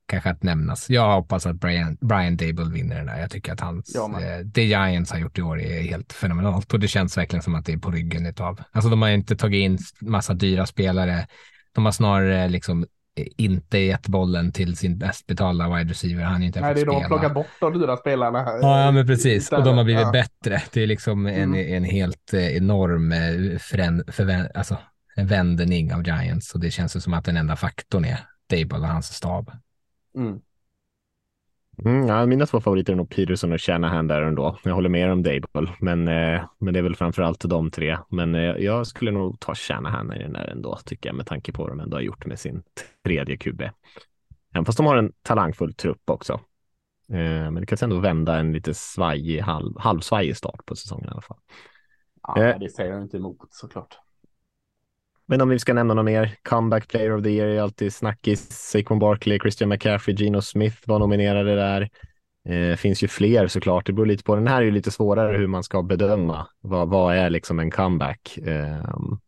kanske 0.09 0.29
att 0.29 0.43
nämnas. 0.43 0.89
Jag 0.89 1.15
hoppas 1.15 1.45
att 1.45 1.55
Brian, 1.55 1.97
Brian 2.01 2.37
Dable 2.37 2.69
vinner 2.73 2.95
den 2.95 3.09
här. 3.09 3.19
Jag 3.19 3.31
tycker 3.31 3.53
att 3.53 3.59
hans, 3.59 3.91
ja, 3.95 4.21
eh, 4.21 4.39
det 4.45 4.63
Giants 4.63 5.11
har 5.11 5.19
gjort 5.19 5.37
i 5.37 5.41
år 5.41 5.61
är 5.61 5.81
helt 5.81 6.13
fenomenalt 6.13 6.73
och 6.73 6.79
det 6.79 6.87
känns 6.87 7.17
verkligen 7.17 7.43
som 7.43 7.55
att 7.55 7.65
det 7.65 7.73
är 7.73 7.77
på 7.77 7.91
ryggen 7.91 8.25
utav. 8.25 8.59
Alltså 8.71 8.89
de 8.89 9.01
har 9.01 9.09
inte 9.09 9.35
tagit 9.35 9.63
in 9.63 9.77
massa 10.01 10.33
dyra 10.33 10.65
spelare. 10.65 11.27
De 11.75 11.85
har 11.85 11.91
snarare 11.91 12.49
liksom 12.49 12.85
inte 13.37 13.77
gett 13.77 14.07
bollen 14.07 14.51
till 14.51 14.77
sin 14.77 14.97
bäst 14.97 15.27
betalda 15.27 15.75
wide 15.75 15.91
receiver. 15.91 16.23
Han 16.23 16.43
inte 16.43 16.61
Nej, 16.61 16.73
det 16.73 16.81
är 16.81 16.85
de 16.85 17.07
plockat 17.07 17.33
bort 17.33 17.47
de 17.59 17.79
dyra 17.79 17.97
spelarna. 17.97 18.43
Här. 18.43 18.59
Ja, 18.61 18.91
men 18.91 19.07
precis. 19.07 19.51
Och 19.51 19.63
de 19.63 19.77
har 19.77 19.83
blivit 19.83 20.01
ja. 20.01 20.11
bättre. 20.11 20.61
Det 20.73 20.83
är 20.83 20.87
liksom 20.87 21.25
en, 21.25 21.35
mm. 21.35 21.73
en 21.73 21.83
helt 21.83 22.33
eh, 22.33 22.57
enorm 22.57 23.11
eh, 23.11 23.57
förän, 23.59 24.03
förvän, 24.07 24.47
alltså, 24.53 24.77
vändning 25.17 25.93
av 25.93 26.07
Giants. 26.07 26.53
Och 26.53 26.59
det 26.59 26.71
känns 26.71 27.03
som 27.03 27.13
att 27.13 27.25
den 27.25 27.37
enda 27.37 27.55
faktorn 27.55 28.05
är 28.05 28.19
Dable 28.49 28.77
och 28.77 28.87
hans 28.87 29.13
stab. 29.13 29.51
Mm. 30.19 30.41
Mm, 31.85 32.07
ja, 32.07 32.25
mina 32.25 32.45
två 32.45 32.61
favoriter 32.61 32.93
är 32.93 32.97
nog 32.97 33.09
Peterson 33.09 33.53
och 33.53 33.61
Shanahan 33.61 34.07
där 34.07 34.21
ändå. 34.21 34.57
Jag 34.63 34.73
håller 34.73 34.89
med 34.89 35.11
om 35.11 35.23
Dable, 35.23 35.73
men, 35.79 36.07
eh, 36.07 36.41
men 36.57 36.73
det 36.73 36.79
är 36.79 36.83
väl 36.83 36.95
framför 36.95 37.21
allt 37.21 37.41
de 37.41 37.71
tre. 37.71 37.97
Men 38.09 38.35
eh, 38.35 38.41
jag 38.41 38.87
skulle 38.87 39.11
nog 39.11 39.39
ta 39.39 39.55
Shanahan 39.55 40.13
i 40.13 40.19
den 40.19 40.33
där 40.33 40.47
ändå, 40.47 40.77
tycker 40.85 41.09
jag, 41.09 41.15
med 41.15 41.25
tanke 41.25 41.51
på 41.51 41.63
vad 41.63 41.71
de 41.71 41.79
ändå 41.79 41.97
har 41.97 42.01
gjort 42.01 42.25
med 42.25 42.39
sin 42.39 42.63
tredje 43.05 43.37
QB. 43.37 43.61
Även 44.53 44.65
fast 44.65 44.77
de 44.77 44.85
har 44.85 44.97
en 44.97 45.11
talangfull 45.21 45.73
trupp 45.73 46.09
också. 46.09 46.33
Eh, 47.09 47.51
men 47.51 47.55
det 47.55 47.65
kan 47.65 47.77
ändå 47.81 47.99
vända 47.99 48.39
en 48.39 48.51
lite 48.51 48.73
svajig, 48.73 49.39
halv, 49.39 49.79
halvsvajig 49.79 50.37
start 50.37 50.65
på 50.65 50.75
säsongen 50.75 51.07
i 51.07 51.11
alla 51.11 51.21
fall. 51.21 51.37
Ja, 52.23 52.43
eh, 52.43 52.59
det 52.59 52.69
säger 52.69 52.91
jag 52.91 53.01
inte 53.01 53.17
emot 53.17 53.37
såklart. 53.49 53.97
Men 55.29 55.41
om 55.41 55.49
vi 55.49 55.59
ska 55.59 55.73
nämna 55.73 55.93
något 55.93 56.05
mer, 56.05 56.35
comeback 56.43 56.87
player 56.87 57.15
of 57.15 57.23
the 57.23 57.29
year 57.29 57.47
är 57.47 57.61
alltid 57.61 57.93
snackis. 57.93 58.49
Saquon 58.49 58.99
Barkley, 58.99 59.39
Christian 59.39 59.69
McCaffrey, 59.69 60.15
Gino 60.15 60.41
Smith 60.41 60.77
var 60.85 60.99
nominerade 60.99 61.55
där. 61.55 61.89
Eh, 62.49 62.75
finns 62.75 63.03
ju 63.03 63.07
fler 63.07 63.47
såklart. 63.47 63.85
Det 63.85 63.93
beror 63.93 64.05
lite 64.05 64.23
på. 64.23 64.35
Den 64.35 64.47
här 64.47 64.57
är 64.57 64.65
ju 64.65 64.71
lite 64.71 64.91
svårare 64.91 65.37
hur 65.37 65.47
man 65.47 65.63
ska 65.63 65.81
bedöma. 65.83 66.47
Vad, 66.61 66.89
vad 66.89 67.15
är 67.15 67.29
liksom 67.29 67.59
en 67.59 67.71
comeback? 67.71 68.37
Eh, 68.37 68.73
mm. 68.73 69.19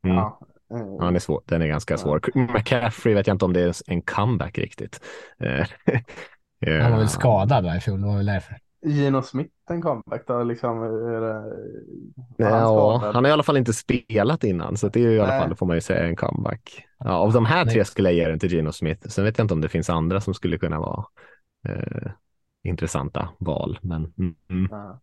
Ja, 0.00 0.40
mm. 0.70 0.86
ja, 0.98 1.04
den 1.04 1.14
är 1.14 1.20
svår. 1.20 1.42
Den 1.46 1.62
är 1.62 1.66
ganska 1.66 1.94
ja. 1.94 1.98
svår. 1.98 2.20
McCaffrey 2.34 3.14
vet 3.14 3.26
jag 3.26 3.34
inte 3.34 3.44
om 3.44 3.52
det 3.52 3.60
är 3.60 3.74
en 3.86 4.02
comeback 4.02 4.58
riktigt. 4.58 5.00
Eh, 5.38 5.66
Han 6.82 6.92
var 6.92 6.98
väl 6.98 7.08
skadad 7.08 7.64
va, 7.64 7.76
i 7.76 7.80
fjol, 7.80 8.00
det 8.00 8.06
var 8.06 8.16
väl 8.16 8.26
därför. 8.26 8.56
Gino 8.86 9.22
Smith 9.22 9.50
en 9.70 9.82
comeback 9.82 10.26
då? 10.26 10.42
Liksom, 10.42 10.82
är 10.82 11.20
det, 11.20 11.42
Nej, 12.38 12.52
han, 12.52 12.60
ja, 12.60 13.10
han 13.14 13.24
har 13.24 13.28
i 13.28 13.32
alla 13.32 13.42
fall 13.42 13.56
inte 13.56 13.72
spelat 13.72 14.44
innan, 14.44 14.76
så 14.76 14.88
det 14.88 15.00
är 15.00 15.10
ju 15.10 15.16
i 15.16 15.20
alla 15.20 15.40
fall, 15.40 15.56
får 15.56 15.66
man 15.66 15.76
ju 15.76 15.80
säga, 15.80 16.06
en 16.06 16.16
comeback. 16.16 16.86
Ja, 16.98 17.10
av 17.10 17.32
de 17.32 17.46
här 17.46 17.64
tre 17.64 17.84
skulle 17.84 18.10
jag 18.10 18.16
ge 18.16 18.28
den 18.28 18.38
till 18.38 18.52
Gino 18.52 18.72
Smith. 18.72 19.08
Sen 19.08 19.24
vet 19.24 19.38
jag 19.38 19.44
inte 19.44 19.54
om 19.54 19.60
det 19.60 19.68
finns 19.68 19.90
andra 19.90 20.20
som 20.20 20.34
skulle 20.34 20.58
kunna 20.58 20.80
vara 20.80 21.04
eh, 21.68 22.10
intressanta 22.64 23.28
val, 23.38 23.78
men 23.82 24.12
mm. 24.18 24.68
ja. 24.70 25.00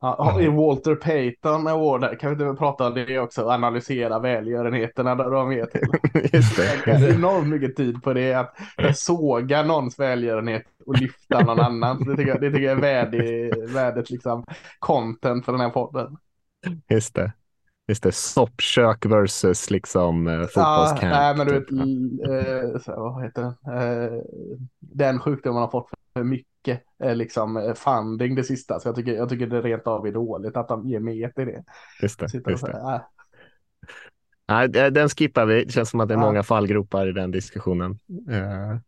Ja, 0.00 0.40
I 0.40 0.48
Walter 0.48 0.94
Payton 0.94 1.66
Award, 1.66 2.18
kan 2.20 2.36
vi 2.36 2.44
inte 2.44 2.58
prata 2.58 2.86
om 2.86 2.94
det 2.94 3.18
också? 3.18 3.48
Analysera 3.48 4.18
välgörenheterna 4.18 5.14
där 5.14 5.30
de 5.30 5.52
är 5.52 5.66
till. 5.66 5.88
Just 6.32 6.56
det. 6.56 7.10
Enormt 7.16 7.48
mycket 7.48 7.76
tid 7.76 8.02
på 8.02 8.12
det. 8.12 8.34
Att 8.34 8.56
såga 8.94 9.62
någons 9.62 9.98
välgörenhet 9.98 10.62
och 10.86 10.98
lyfta 10.98 11.40
någon 11.40 11.60
annan. 11.60 12.04
Det 12.04 12.16
tycker 12.16 12.30
jag, 12.30 12.40
det 12.40 12.50
tycker 12.50 12.66
jag 12.66 12.76
är 12.76 12.80
värdig, 12.80 13.52
värdigt 13.68 14.10
liksom 14.10 14.44
content 14.78 15.44
för 15.44 15.52
den 15.52 15.60
här 15.60 15.70
podden. 15.70 16.16
Just 16.88 17.14
det. 17.14 17.32
Just 17.88 18.02
det, 18.02 18.12
soppkök 18.12 19.06
versus 19.06 19.70
liksom 19.70 20.26
eh, 20.26 20.40
fotbollscamp. 20.40 21.02
Ja, 21.02 21.08
nej, 21.10 21.36
men 21.36 21.46
du 21.46 21.52
vet, 21.52 21.70
eh, 21.70 22.80
så, 22.80 22.92
vad 22.96 23.22
heter 23.22 23.42
den? 23.42 23.74
Eh, 23.76 24.22
den 24.80 25.20
sjukdomen 25.20 25.60
har 25.60 25.70
fått 25.70 25.88
för 26.12 26.24
mycket 26.24 26.46
eh, 26.46 26.49
liksom 27.14 27.56
eh, 27.56 27.74
funding 27.74 28.34
det 28.34 28.44
sista. 28.44 28.80
Så 28.80 28.88
jag 28.88 28.96
tycker, 28.96 29.12
jag 29.12 29.28
tycker 29.28 29.46
det 29.46 29.60
rent 29.60 29.86
av 29.86 30.06
är 30.06 30.12
dåligt 30.12 30.56
att 30.56 30.68
de 30.68 30.88
ger 30.88 31.00
mer 31.00 31.28
till 31.28 31.46
det. 31.46 31.64
Just 32.02 32.18
det. 32.18 32.50
Just 32.50 32.66
det. 32.66 32.72
Äh. 32.72 33.00
Nej, 34.48 34.68
den 34.90 35.08
skippar 35.08 35.46
vi. 35.46 35.64
Det 35.64 35.72
känns 35.72 35.90
som 35.90 36.00
att 36.00 36.08
det 36.08 36.14
är 36.14 36.18
många 36.18 36.42
fallgropar 36.42 37.08
i 37.08 37.12
den 37.12 37.30
diskussionen. 37.30 37.98
Uh. 38.30 38.78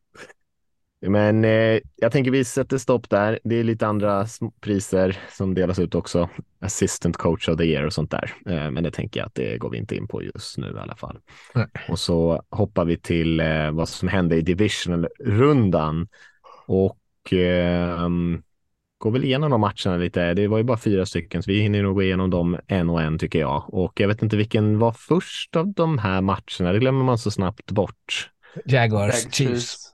Men 1.06 1.44
eh, 1.44 1.80
jag 1.96 2.12
tänker 2.12 2.30
vi 2.30 2.44
sätter 2.44 2.78
stopp 2.78 3.10
där. 3.10 3.38
Det 3.44 3.56
är 3.56 3.64
lite 3.64 3.86
andra 3.86 4.26
priser 4.60 5.18
som 5.30 5.54
delas 5.54 5.78
ut 5.78 5.94
också. 5.94 6.28
Assistant 6.60 7.16
coach 7.16 7.48
of 7.48 7.58
the 7.58 7.64
year 7.64 7.86
och 7.86 7.92
sånt 7.92 8.10
där. 8.10 8.32
Eh, 8.46 8.70
men 8.70 8.82
det 8.82 8.90
tänker 8.90 9.20
jag 9.20 9.26
att 9.26 9.34
det 9.34 9.58
går 9.58 9.70
vi 9.70 9.78
inte 9.78 9.96
in 9.96 10.08
på 10.08 10.22
just 10.22 10.58
nu 10.58 10.74
i 10.76 10.78
alla 10.78 10.96
fall. 10.96 11.18
Nej. 11.54 11.66
Och 11.88 11.98
så 11.98 12.42
hoppar 12.50 12.84
vi 12.84 12.98
till 12.98 13.40
eh, 13.40 13.70
vad 13.70 13.88
som 13.88 14.08
hände 14.08 14.36
i 14.36 14.42
divisional-rundan. 14.42 16.08
Och 16.66 16.96
eh, 16.96 17.01
går 18.98 19.10
väl 19.10 19.24
igenom 19.24 19.50
de 19.50 19.60
matcherna 19.60 19.96
lite. 19.96 20.34
Det 20.34 20.48
var 20.48 20.58
ju 20.58 20.64
bara 20.64 20.78
fyra 20.78 21.06
stycken, 21.06 21.42
så 21.42 21.50
vi 21.50 21.60
hinner 21.60 21.82
nog 21.82 21.94
gå 21.94 22.02
igenom 22.02 22.30
dem 22.30 22.58
en 22.66 22.90
och 22.90 23.02
en 23.02 23.18
tycker 23.18 23.38
jag. 23.38 23.74
Och 23.74 24.00
jag 24.00 24.08
vet 24.08 24.22
inte 24.22 24.36
vilken 24.36 24.78
var 24.78 24.92
först 24.92 25.56
av 25.56 25.72
de 25.72 25.98
här 25.98 26.20
matcherna. 26.20 26.72
Det 26.72 26.78
glömmer 26.78 27.04
man 27.04 27.18
så 27.18 27.30
snabbt 27.30 27.70
bort. 27.70 28.30
Jaguars, 28.64 29.34
Chiefs. 29.34 29.91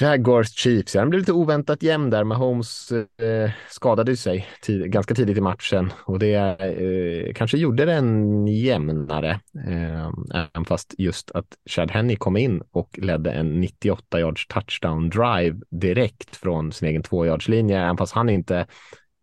Jaguars 0.00 0.54
Chiefs, 0.54 0.94
ja, 0.94 1.00
den 1.00 1.10
blev 1.10 1.20
lite 1.20 1.32
oväntat 1.32 1.82
jämn 1.82 2.10
där. 2.10 2.24
Mahomes 2.24 2.92
eh, 2.92 3.50
skadade 3.70 4.16
sig 4.16 4.46
tid, 4.62 4.92
ganska 4.92 5.14
tidigt 5.14 5.38
i 5.38 5.40
matchen 5.40 5.92
och 6.04 6.18
det 6.18 6.34
eh, 6.34 7.34
kanske 7.34 7.58
gjorde 7.58 7.84
den 7.84 8.46
jämnare. 8.46 9.40
Eh, 9.66 10.10
även 10.34 10.64
fast 10.64 10.94
just 10.98 11.30
att 11.30 11.46
Chad 11.70 11.90
Henney 11.90 12.16
kom 12.16 12.36
in 12.36 12.62
och 12.70 12.98
ledde 13.02 13.32
en 13.32 13.60
98 13.60 14.20
yards 14.20 14.46
touchdown 14.46 15.10
drive 15.10 15.60
direkt 15.70 16.36
från 16.36 16.72
sin 16.72 16.88
egen 16.88 17.02
två 17.02 17.26
yards 17.26 17.48
linje, 17.48 17.82
även 17.82 17.96
fast 17.96 18.12
han 18.12 18.28
inte 18.28 18.66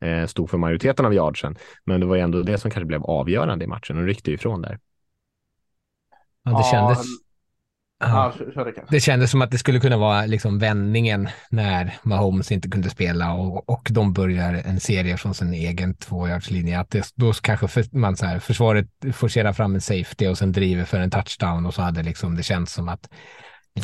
eh, 0.02 0.26
stod 0.26 0.50
för 0.50 0.58
majoriteten 0.58 1.06
av 1.06 1.14
yardsen. 1.14 1.56
Men 1.86 2.00
det 2.00 2.06
var 2.06 2.16
ju 2.16 2.22
ändå 2.22 2.42
det 2.42 2.58
som 2.58 2.72
kanske 2.72 2.86
blev 2.86 3.04
avgörande 3.04 3.66
i 3.66 3.68
matchen 3.68 3.98
och 3.98 4.06
ryckte 4.06 4.32
ifrån 4.32 4.62
där. 4.62 4.80
Ja, 6.44 6.52
det 6.52 6.64
kändes. 6.64 7.21
Ja, 8.02 8.34
det 8.90 9.00
kändes 9.00 9.32
som 9.32 9.42
att 9.42 9.52
det 9.52 9.58
skulle 9.58 9.80
kunna 9.80 9.98
vara 9.98 10.26
liksom 10.26 10.60
vändningen 10.60 11.30
när 11.50 11.98
Mahomes 12.04 12.52
inte 12.52 12.70
kunde 12.70 12.90
spela 12.90 13.34
och, 13.34 13.70
och 13.70 13.88
de 13.92 14.14
börjar 14.14 14.54
en 14.66 14.80
serie 14.80 15.18
från 15.18 15.34
sin 15.34 15.54
egen. 15.54 15.96
Att 16.80 16.90
det, 16.90 17.12
då 17.16 17.34
kanske 17.34 17.68
för, 17.68 17.98
man 17.98 18.18
så 18.18 18.26
här, 18.26 18.40
försvaret 18.40 18.88
forcerar 19.14 19.54
fram 19.54 19.76
en 19.76 19.82
safety 19.82 20.28
och 20.28 20.38
sen 20.38 20.52
driver 20.52 20.86
för 20.86 21.00
en 21.00 21.12
touchdown 21.12 21.66
och 21.66 21.74
så 21.74 21.82
hade 21.82 22.04
liksom 22.04 22.36
det 22.36 22.44
känts 22.44 22.74
som 22.74 22.90
att 22.90 23.10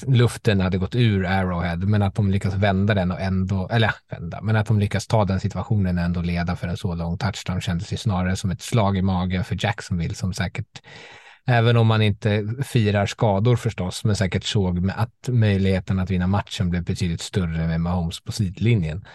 luften 0.07 0.61
hade 0.61 0.77
gått 0.77 0.95
ur 0.95 1.25
Arrowhead, 1.25 1.77
men 1.77 2.01
att 2.01 2.15
de 2.15 2.31
lyckas 2.31 2.53
vända 2.53 2.93
den 2.93 3.11
och 3.11 3.21
ändå, 3.21 3.69
eller 3.71 3.91
vända, 4.11 4.41
men 4.41 4.55
att 4.55 4.67
de 4.67 4.79
lyckas 4.79 5.07
ta 5.07 5.25
den 5.25 5.39
situationen 5.39 5.97
och 5.97 6.03
ändå 6.03 6.21
leda 6.21 6.55
för 6.55 6.67
en 6.67 6.77
så 6.77 6.95
lång 6.95 7.17
touchdown 7.17 7.61
kändes 7.61 7.93
ju 7.93 7.97
snarare 7.97 8.35
som 8.35 8.51
ett 8.51 8.61
slag 8.61 8.97
i 8.97 9.01
magen 9.01 9.43
för 9.43 9.57
Jacksonville 9.59 10.15
som 10.15 10.33
säkert 10.33 10.81
Även 11.49 11.77
om 11.77 11.87
man 11.87 12.01
inte 12.01 12.55
firar 12.63 13.05
skador 13.05 13.55
förstås, 13.55 14.03
men 14.03 14.15
säkert 14.15 14.43
såg 14.43 14.91
att 14.95 15.27
möjligheten 15.27 15.99
att 15.99 16.11
vinna 16.11 16.27
matchen 16.27 16.69
blev 16.69 16.83
betydligt 16.83 17.21
större 17.21 17.67
med 17.67 17.81
Mahomes 17.81 18.19
på 18.19 18.31
sidlinjen. 18.31 19.05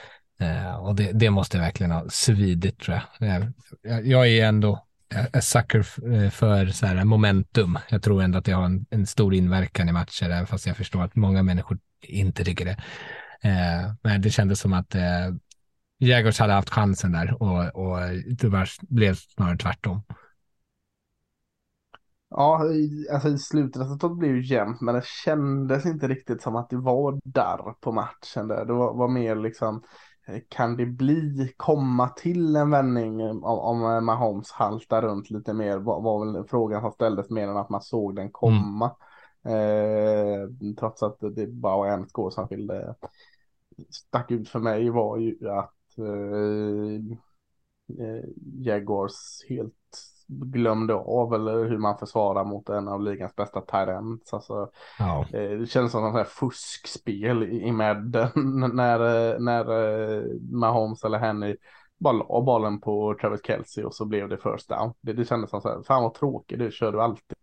Eh, 0.40 0.74
och 0.74 0.94
det, 0.94 1.12
det, 1.12 1.30
måste 1.30 1.58
verkligen 1.58 1.90
ha 1.90 2.04
svidit 2.08 2.78
tror 2.78 3.00
jag. 3.18 3.28
Eh, 3.28 3.46
jag, 3.82 4.06
jag 4.06 4.28
är 4.28 4.46
ändå 4.46 4.86
eh, 5.14 5.26
en 5.32 5.42
sucker 5.42 5.78
eh, 6.14 6.30
för 6.30 6.66
så 6.66 6.86
här 6.86 7.04
momentum. 7.04 7.78
Jag 7.88 8.02
tror 8.02 8.22
ändå 8.22 8.38
att 8.38 8.44
det 8.44 8.52
har 8.52 8.64
en, 8.64 8.86
en 8.90 9.06
stor 9.06 9.34
inverkan 9.34 9.88
i 9.88 9.92
matcher, 9.92 10.24
även 10.24 10.46
fast 10.46 10.66
jag 10.66 10.76
förstår 10.76 11.02
att 11.02 11.16
många 11.16 11.42
människor 11.42 11.78
inte 12.02 12.44
tycker 12.44 12.64
det. 12.64 12.76
Eh, 13.48 13.92
men 14.02 14.22
det 14.22 14.30
kändes 14.30 14.60
som 14.60 14.72
att 14.72 14.94
eh, 14.94 15.30
Jägers 15.98 16.38
hade 16.38 16.52
haft 16.52 16.70
chansen 16.70 17.12
där 17.12 17.42
och, 17.42 17.76
och 17.76 17.98
tyvärr 18.38 18.68
blev 18.80 19.14
snarare 19.14 19.56
tvärtom. 19.56 20.02
Ja, 22.34 22.60
alltså 23.12 23.38
slutresultatet 23.38 24.18
blev 24.18 24.36
ju 24.36 24.42
jämnt, 24.54 24.80
men 24.80 24.94
det 24.94 25.04
kändes 25.04 25.86
inte 25.86 26.08
riktigt 26.08 26.42
som 26.42 26.56
att 26.56 26.70
det 26.70 26.76
var 26.76 27.20
där 27.24 27.72
på 27.80 27.92
matchen. 27.92 28.48
Där. 28.48 28.64
Det 28.64 28.72
var, 28.72 28.94
var 28.94 29.08
mer 29.08 29.36
liksom, 29.36 29.82
eh, 30.26 30.40
kan 30.48 30.76
det 30.76 30.86
bli, 30.86 31.52
komma 31.56 32.08
till 32.08 32.56
en 32.56 32.70
vändning 32.70 33.20
om, 33.20 33.44
om 33.44 34.04
Mahomes 34.04 34.52
haltar 34.52 35.02
runt 35.02 35.30
lite 35.30 35.52
mer? 35.52 35.78
Var, 35.78 36.00
var 36.00 36.24
väl 36.24 36.44
frågan 36.44 36.80
som 36.80 36.92
ställdes 36.92 37.30
mer 37.30 37.48
än 37.48 37.56
att 37.56 37.70
man 37.70 37.82
såg 37.82 38.16
den 38.16 38.30
komma. 38.30 38.96
Mm. 39.44 40.42
Eh, 40.42 40.74
trots 40.78 41.02
att 41.02 41.18
det 41.20 41.46
bara 41.46 41.76
var 41.76 41.86
en 41.86 42.08
skål 42.08 42.32
som 42.32 42.48
skilde 42.48 42.94
stack 43.90 44.30
ut 44.30 44.48
för 44.48 44.58
mig 44.58 44.90
var 44.90 45.18
ju 45.18 45.48
att 45.48 45.98
eh, 45.98 46.94
eh, 48.06 48.24
Jaguars 48.58 49.44
helt 49.48 50.11
glömde 50.40 50.94
av 50.94 51.34
eller 51.34 51.64
hur 51.64 51.78
man 51.78 51.98
försvarar 51.98 52.44
mot 52.44 52.68
en 52.68 52.88
av 52.88 53.02
ligans 53.02 53.36
bästa 53.36 53.60
tyrants. 53.60 54.34
Alltså, 54.34 54.70
Ja. 54.98 55.26
eh, 55.32 55.50
det 55.58 55.66
känns 55.66 55.92
som 55.92 56.16
ett 56.16 56.28
fuskspel 56.28 57.42
i, 57.42 57.72
Madden 57.72 58.30
när, 58.74 59.38
när 59.38 59.64
eh, 60.18 60.22
Mahomes 60.50 61.04
eller 61.04 61.18
Henry 61.18 61.56
bara 61.98 62.12
la 62.12 62.40
bollen 62.40 62.80
på 62.80 63.16
Travis 63.20 63.40
Kelce 63.46 63.84
och 63.84 63.94
så 63.94 64.04
blev 64.04 64.28
det 64.28 64.36
first 64.36 64.68
down. 64.68 64.92
Det, 65.00 65.12
det 65.12 65.24
kändes 65.24 65.50
som 65.50 65.60
så 65.60 65.68
här, 65.68 65.82
fan 65.82 66.02
vad 66.02 66.14
tråkigt, 66.14 66.58
det 66.58 66.70
kör 66.70 66.92
du 66.92 67.00
alltid 67.02 67.36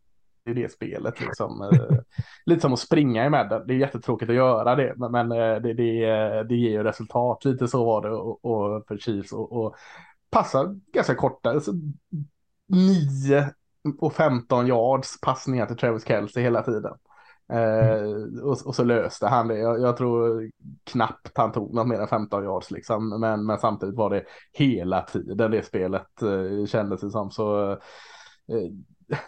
i 0.50 0.54
det 0.54 0.72
spelet 0.72 1.20
liksom. 1.22 1.62
Eh, 1.74 1.98
lite 2.46 2.62
som 2.62 2.74
att 2.74 2.80
springa 2.80 3.26
i 3.26 3.30
Madden, 3.30 3.68
det 3.68 3.74
är 3.74 3.78
jättetråkigt 3.78 4.30
att 4.30 4.36
göra 4.36 4.76
det, 4.76 4.94
men, 4.98 5.30
det, 5.30 5.60
det, 5.60 5.74
det 6.44 6.56
ger 6.56 6.72
ju 6.72 6.84
resultat. 6.84 7.46
Lite 7.46 7.68
så 7.68 7.86
var 7.86 8.02
det 8.02 8.10
och, 8.10 8.46
och 8.46 8.88
för 8.88 8.98
Chiefs 8.98 9.34
och, 9.34 9.52
och 9.52 9.76
passar 10.30 10.80
ganska 10.94 11.16
korta, 11.16 11.50
alltså 11.50 11.72
9 12.70 13.50
och 14.00 14.14
15 14.14 14.68
yards 14.68 15.22
passningar 15.22 15.66
till 15.66 15.78
Travis 15.78 16.08
Kelce 16.08 16.42
hela 16.42 16.64
tiden. 16.64 16.94
Eh, 17.54 18.42
och, 18.44 18.58
och 18.66 18.76
så 18.76 18.84
löste 18.84 19.28
han 19.28 19.48
det. 19.48 19.58
Jag, 19.58 19.82
jag 19.82 19.98
tror 19.98 20.50
knappt 20.84 21.32
han 21.38 21.52
tog 21.52 21.74
något 21.74 21.88
mer 21.88 22.00
än 22.00 22.08
15 22.08 22.44
yards 22.44 22.72
liksom. 22.72 23.20
Men, 23.20 23.46
men 23.46 23.58
samtidigt 23.58 23.96
var 23.96 24.10
det 24.10 24.24
hela 24.54 25.02
tiden 25.02 25.52
det 25.52 25.66
spelet 25.66 26.22
eh, 26.22 26.66
kändes 26.66 27.02
det 27.02 27.10
som. 27.10 27.32
Så 27.32 27.72
eh, 27.72 27.78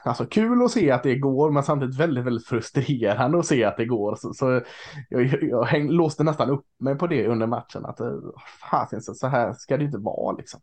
alltså 0.03 0.25
kul 0.25 0.63
att 0.63 0.71
se 0.71 0.91
att 0.91 1.03
det 1.03 1.15
går, 1.15 1.51
men 1.51 1.63
samtidigt 1.63 1.99
väldigt, 1.99 2.25
väldigt 2.25 2.47
frustrerande 2.47 3.39
att 3.39 3.45
se 3.45 3.63
att 3.63 3.77
det 3.77 3.85
går. 3.85 4.15
Så, 4.15 4.33
så 4.33 4.61
jag, 5.09 5.43
jag, 5.43 5.65
häng, 5.65 5.89
låste 5.89 6.23
nästan 6.23 6.49
upp 6.49 6.65
mig 6.79 6.95
på 6.95 7.07
det 7.07 7.27
under 7.27 7.47
matchen. 7.47 7.85
Att 7.85 7.99
eh, 7.99 8.99
så, 9.01 9.13
så 9.13 9.27
här 9.27 9.53
ska 9.53 9.77
det 9.77 9.83
inte 9.83 9.97
vara 9.97 10.37
liksom. 10.37 10.61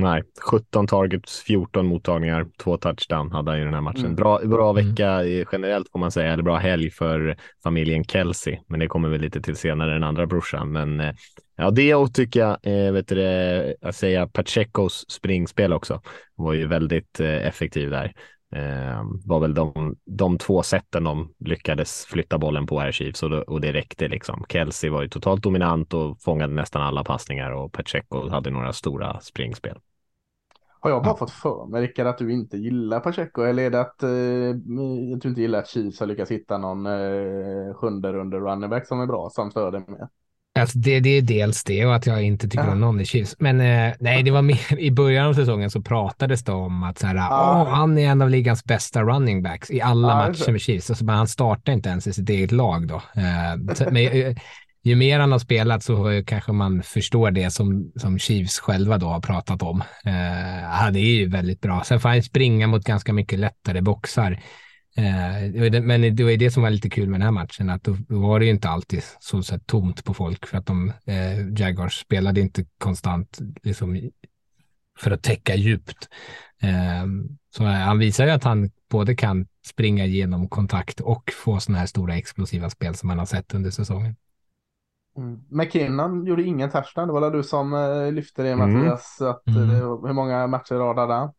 Nej, 0.00 0.22
17 0.50 0.86
targets, 0.86 1.40
14 1.42 1.86
mottagningar, 1.86 2.46
två 2.62 2.76
touchdown 2.76 3.32
hade 3.32 3.50
han 3.50 3.60
i 3.60 3.64
den 3.64 3.74
här 3.74 3.80
matchen. 3.80 4.04
Mm. 4.04 4.14
Bra, 4.14 4.40
bra 4.44 4.70
Mm. 4.70 4.88
vecka 4.88 5.24
generellt 5.52 5.88
får 5.92 5.98
man 5.98 6.10
säga, 6.10 6.32
eller 6.32 6.42
bra 6.42 6.56
helg 6.56 6.90
för 6.90 7.36
familjen 7.62 8.04
Kelsey, 8.04 8.58
men 8.66 8.80
det 8.80 8.86
kommer 8.86 9.08
vi 9.08 9.18
lite 9.18 9.40
till 9.40 9.56
senare, 9.56 9.92
den 9.92 10.04
andra 10.04 10.26
brorsan. 10.26 10.72
Men 10.72 11.00
eh, 11.00 11.14
ja, 11.56 11.70
det 11.70 11.94
och 11.94 12.14
tycker 12.14 12.40
jag, 12.40 12.58
eh, 12.62 12.92
vet 12.92 13.08
du 13.08 13.14
det, 13.14 13.74
att 13.82 13.96
säga 13.96 14.26
Pachecos 14.26 15.04
springspel 15.08 15.72
också, 15.72 16.00
var 16.34 16.52
ju 16.52 16.66
väldigt 16.66 17.20
eh, 17.20 17.46
effektiv 17.46 17.90
där. 17.90 18.12
Eh, 18.54 19.02
var 19.24 19.40
väl 19.40 19.54
de, 19.54 19.96
de 20.06 20.38
två 20.38 20.62
sätten 20.62 21.04
de 21.04 21.34
lyckades 21.44 22.06
flytta 22.06 22.38
bollen 22.38 22.66
på 22.66 22.80
här 22.80 22.92
Chiefs 22.92 23.22
och, 23.22 23.32
och 23.32 23.60
det 23.60 23.72
räckte 23.72 24.08
liksom. 24.08 24.44
Kelsey 24.48 24.90
var 24.90 25.02
ju 25.02 25.08
totalt 25.08 25.42
dominant 25.42 25.94
och 25.94 26.22
fångade 26.22 26.54
nästan 26.54 26.82
alla 26.82 27.04
passningar 27.04 27.50
och 27.50 27.72
Pacheco 27.72 28.28
hade 28.28 28.50
några 28.50 28.72
stora 28.72 29.20
springspel. 29.20 29.78
Har 30.80 30.90
jag 30.90 31.02
bara 31.02 31.10
Ja. 31.10 31.16
fått 31.16 31.30
för 31.30 31.66
mig 31.66 31.82
Rickard 31.82 32.06
att 32.06 32.18
du 32.18 32.32
inte 32.32 32.56
gillar 32.56 33.00
Pacheco 33.00 33.42
eller 33.42 33.62
är 33.62 33.70
det 33.70 33.80
att, 33.80 34.02
eh, 34.02 34.10
att 35.14 35.20
du 35.22 35.28
inte 35.28 35.40
gillar 35.40 35.58
att 35.58 35.68
Chiefs 35.68 36.00
har 36.00 36.06
lyckats 36.06 36.30
hitta 36.30 36.58
någon 36.58 36.86
eh, 36.86 37.74
sjunde 37.74 38.12
runde 38.12 38.36
running 38.36 38.70
back 38.70 38.86
som 38.86 39.00
är 39.00 39.06
bra 39.06 39.30
som 39.32 39.50
stör 39.50 39.70
dig 39.72 39.80
med? 39.88 40.08
Alltså 40.58 40.78
det, 40.78 41.00
det 41.00 41.10
är 41.10 41.22
dels 41.22 41.64
det 41.64 41.86
och 41.86 41.94
att 41.94 42.06
jag 42.06 42.22
inte 42.22 42.48
tycker 42.48 42.64
Ja. 42.64 42.72
om 42.72 42.80
någon 42.80 43.00
i 43.00 43.04
Chiefs. 43.04 43.36
Men 43.38 43.60
eh, 43.60 43.94
nej, 44.00 44.22
det 44.22 44.30
var 44.30 44.42
mer 44.42 44.78
i 44.78 44.90
början 44.90 45.26
av 45.26 45.34
säsongen 45.34 45.70
så 45.70 45.82
pratades 45.82 46.44
det 46.44 46.52
om 46.52 46.82
att 46.82 46.98
så 46.98 47.06
här, 47.06 47.14
Ja. 47.16 47.62
åh, 47.68 47.74
han 47.74 47.98
är 47.98 48.08
en 48.10 48.22
av 48.22 48.30
ligans 48.30 48.64
bästa 48.64 49.02
running 49.02 49.42
backs 49.42 49.70
i 49.70 49.80
alla 49.80 50.28
just 50.28 50.40
matcher 50.40 50.52
med 50.52 50.60
Chiefs. 50.60 50.90
Alltså, 50.90 51.04
men 51.04 51.14
han 51.16 51.28
startar 51.28 51.72
inte 51.72 51.88
ens 51.88 52.06
i 52.06 52.12
sitt 52.12 52.28
eget 52.30 52.52
lag 52.52 52.86
då. 52.88 52.94
Eh, 52.94 53.82
men, 53.92 53.96
eh, 54.06 54.36
ju 54.82 54.96
mer 54.96 55.20
han 55.20 55.32
har 55.32 55.38
spelat 55.38 55.82
så 55.82 56.22
kanske 56.26 56.52
man 56.52 56.82
förstår 56.82 57.30
det 57.30 57.50
som, 57.50 57.92
som 57.96 58.18
Chiefs 58.18 58.58
själva 58.58 58.98
då 58.98 59.06
har 59.06 59.20
pratat 59.20 59.62
om. 59.62 59.82
Eh, 60.04 60.62
ja, 60.62 60.90
det 60.92 61.00
är 61.00 61.14
ju 61.14 61.28
väldigt 61.28 61.60
bra. 61.60 61.84
Sen 61.84 62.00
får 62.00 62.08
han 62.08 62.22
springa 62.22 62.66
mot 62.66 62.84
ganska 62.84 63.12
mycket 63.12 63.38
lättare 63.38 63.80
boxar. 63.80 64.32
Eh, 64.96 65.80
men 65.82 66.16
det 66.16 66.24
var 66.24 66.30
ju 66.30 66.36
det 66.36 66.50
som 66.50 66.62
var 66.62 66.70
lite 66.70 66.90
kul 66.90 67.08
med 67.08 67.20
den 67.20 67.24
här 67.24 67.32
matchen, 67.32 67.70
att 67.70 67.84
då, 67.84 67.96
var 68.08 68.38
det 68.38 68.44
ju 68.44 68.50
inte 68.50 68.68
alltid 68.68 69.02
så, 69.20 69.42
sett 69.42 69.66
tomt 69.66 70.04
på 70.04 70.14
folk 70.14 70.46
för 70.46 70.58
att 70.58 70.66
de, 70.66 70.92
eh, 71.06 71.48
Jaguars 71.56 72.00
spelade 72.00 72.40
inte 72.40 72.64
konstant 72.78 73.38
liksom, 73.62 74.10
för 74.98 75.10
att 75.10 75.22
täcka 75.22 75.54
djupt. 75.54 76.08
Eh, 76.62 77.06
så 77.56 77.64
eh, 77.64 77.70
han 77.70 77.98
visar 77.98 78.24
ju 78.24 78.30
att 78.30 78.44
han 78.44 78.70
både 78.90 79.16
kan 79.16 79.46
springa 79.66 80.06
igenom 80.06 80.48
kontakt 80.48 81.00
och 81.00 81.32
få 81.44 81.60
sådana 81.60 81.78
här 81.78 81.86
stora 81.86 82.16
explosiva 82.16 82.70
spel 82.70 82.94
som 82.94 83.06
man 83.06 83.18
har 83.18 83.26
sett 83.26 83.54
under 83.54 83.70
säsongen. 83.70 84.16
Mm. 85.16 85.40
McKinnon 85.48 86.24
gjorde 86.26 86.42
ingen 86.42 86.70
touchdown. 86.70 87.06
Det 87.06 87.12
var 87.14 87.20
väl 87.20 87.32
du 87.32 87.42
som 87.42 87.74
eh, 87.74 88.12
lyfte 88.12 88.42
det 88.42 88.50
Mm. 88.50 88.74
Mattias. 88.74 89.20
Att, 89.20 89.46
Mm. 89.46 89.70
eh, 89.70 89.76
hur 90.06 90.12
många 90.12 90.46
matcher 90.46 90.74
radade 90.74 91.12
han? 91.14 91.32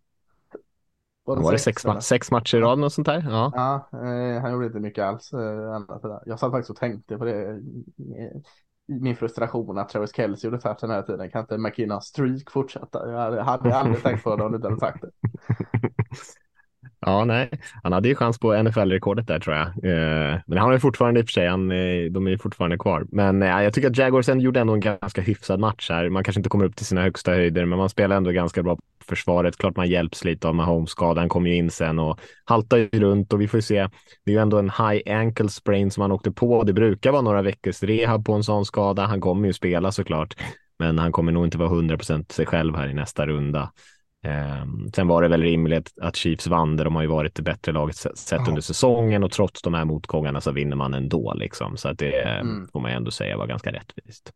Var, 1.23 1.51
det 1.51 1.57
sex, 1.59 1.85
eller? 1.85 1.95
ma- 1.95 1.99
sex 1.99 2.31
matcher 2.31 2.57
i 2.57 2.61
rad 2.61 2.83
och 2.83 2.91
sånt 2.91 3.05
där? 3.07 3.25
Ja. 3.29 3.51
Ja, 3.55 3.99
eh, 3.99 4.41
han 4.41 4.51
gjorde 4.51 4.65
inte 4.65 4.79
mycket 4.79 5.03
alls. 5.05 5.33
Eh, 5.33 5.79
det. 6.01 6.19
Jag 6.25 6.39
satt 6.39 6.51
faktiskt 6.51 6.69
och 6.69 6.75
tänkte 6.75 7.17
på 7.17 7.25
det. 7.25 7.49
eh, 7.49 7.55
I 8.87 8.99
min 8.99 9.15
frustration 9.15 9.77
att 9.77 9.89
Travis 9.89 10.15
Kelce 10.15 10.47
gjorde 10.47 10.59
touch 10.61 10.77
den 10.81 10.89
här 10.89 11.01
tiden. 11.01 11.29
Kan 11.31 11.41
inte 11.41 11.57
McKinnon 11.57 12.01
streak 12.01 12.51
fortsätta? 12.51 13.11
Jag 13.11 13.19
hade, 13.19 13.41
hade 13.41 13.75
aldrig 13.75 14.03
tänkt 14.03 14.23
på 14.23 14.35
det 14.35 14.43
om 14.43 14.51
du 14.51 14.55
inte 14.55 14.67
hade 14.67 14.79
sagt 14.79 15.01
det. 15.01 15.09
ja, 17.01 17.25
nej. 17.25 17.49
Han 17.83 17.93
hade 17.93 18.07
ju 18.07 18.15
chans 18.15 18.39
på 18.39 18.53
NFL-rekordet 18.53 19.27
där 19.27 19.39
tror 19.39 19.55
jag. 19.55 19.67
Eh, 19.67 20.39
men 20.47 20.57
han 20.57 20.67
har 20.67 20.73
ju 20.73 20.79
fortfarande 20.79 21.19
i 21.19 21.23
och 21.23 21.27
för 21.27 21.31
sig, 21.33 21.47
han, 21.47 21.71
eh, 21.71 22.11
de 22.11 22.27
är 22.27 22.31
ju 22.31 22.37
fortfarande 22.37 22.77
kvar. 22.77 23.05
Men 23.11 23.41
eh, 23.43 23.63
jag 23.63 23.73
tycker 23.73 23.89
att 23.89 23.97
Jaguars 23.97 24.29
ändå 24.29 24.43
gjorde 24.43 24.59
ändå 24.59 24.73
en 24.73 24.79
ganska 24.79 25.21
hyfsad 25.21 25.59
match 25.59 25.89
här. 25.89 26.09
Man 26.09 26.23
kanske 26.23 26.39
inte 26.39 26.49
kommer 26.49 26.65
upp 26.65 26.75
till 26.75 26.85
sina 26.85 27.01
högsta 27.01 27.31
höjder, 27.31 27.65
men 27.65 27.77
man 27.77 27.89
spelar 27.89 28.17
ändå 28.17 28.31
ganska 28.31 28.63
bra 28.63 28.75
på 28.75 28.81
försvaret. 29.05 29.57
Klart 29.57 29.75
man 29.77 29.89
hjälps 29.89 30.23
lite 30.23 30.47
av 30.47 30.55
Mahomes-skadan, 30.55 31.29
kom 31.29 31.47
ju 31.47 31.55
in 31.55 31.71
sen 31.71 31.99
och 31.99 32.19
haltar 32.45 32.77
ju 32.77 32.89
runt 32.93 33.33
och 33.33 33.41
vi 33.41 33.47
får 33.47 33.57
ju 33.57 33.61
se. 33.61 33.87
Det 34.25 34.31
är 34.31 34.35
ju 34.35 34.41
ändå 34.41 34.57
en 34.57 34.69
high 34.69 35.17
ankle 35.19 35.49
sprain 35.49 35.91
som 35.91 36.01
han 36.01 36.11
åkte 36.11 36.31
på. 36.31 36.63
Det 36.63 36.73
brukar 36.73 37.11
vara 37.11 37.21
några 37.21 37.41
veckors 37.41 37.83
rehab 37.83 38.25
på 38.25 38.33
en 38.33 38.43
sån 38.43 38.65
skada. 38.65 39.05
Han 39.05 39.21
kommer 39.21 39.47
ju 39.47 39.53
spela 39.53 39.91
såklart, 39.91 40.35
men 40.79 40.99
han 40.99 41.11
kommer 41.11 41.31
nog 41.31 41.45
inte 41.45 41.57
vara 41.57 41.69
100% 41.69 42.31
sig 42.31 42.45
själv 42.45 42.75
här 42.75 42.87
i 42.87 42.93
nästa 42.93 43.27
runda. 43.27 43.71
Um, 44.27 44.91
sen 44.95 45.07
var 45.07 45.21
det 45.21 45.27
väl 45.27 45.41
rimligt 45.41 45.93
att 46.01 46.15
Chiefs 46.15 46.47
vann 46.47 46.77
det. 46.77 46.83
De 46.83 46.95
har 46.95 47.01
ju 47.01 47.07
varit 47.07 47.35
det 47.35 47.41
bättre 47.41 47.71
laget 47.71 47.95
sett 47.95 48.47
under 48.47 48.61
säsongen 48.61 49.23
och 49.23 49.31
trots 49.31 49.61
de 49.61 49.73
här 49.73 49.85
motgångarna 49.85 50.41
så 50.41 50.51
vinner 50.51 50.75
man 50.75 50.93
ändå 50.93 51.33
liksom. 51.33 51.77
Så 51.77 51.89
att 51.89 51.99
det 51.99 52.21
eh, 52.21 52.39
Mm. 52.39 52.67
får 52.67 52.79
man 52.79 52.91
ju 52.91 52.97
ändå 52.97 53.11
säga 53.11 53.37
var 53.37 53.47
ganska 53.47 53.71
rättvist. 53.71 54.31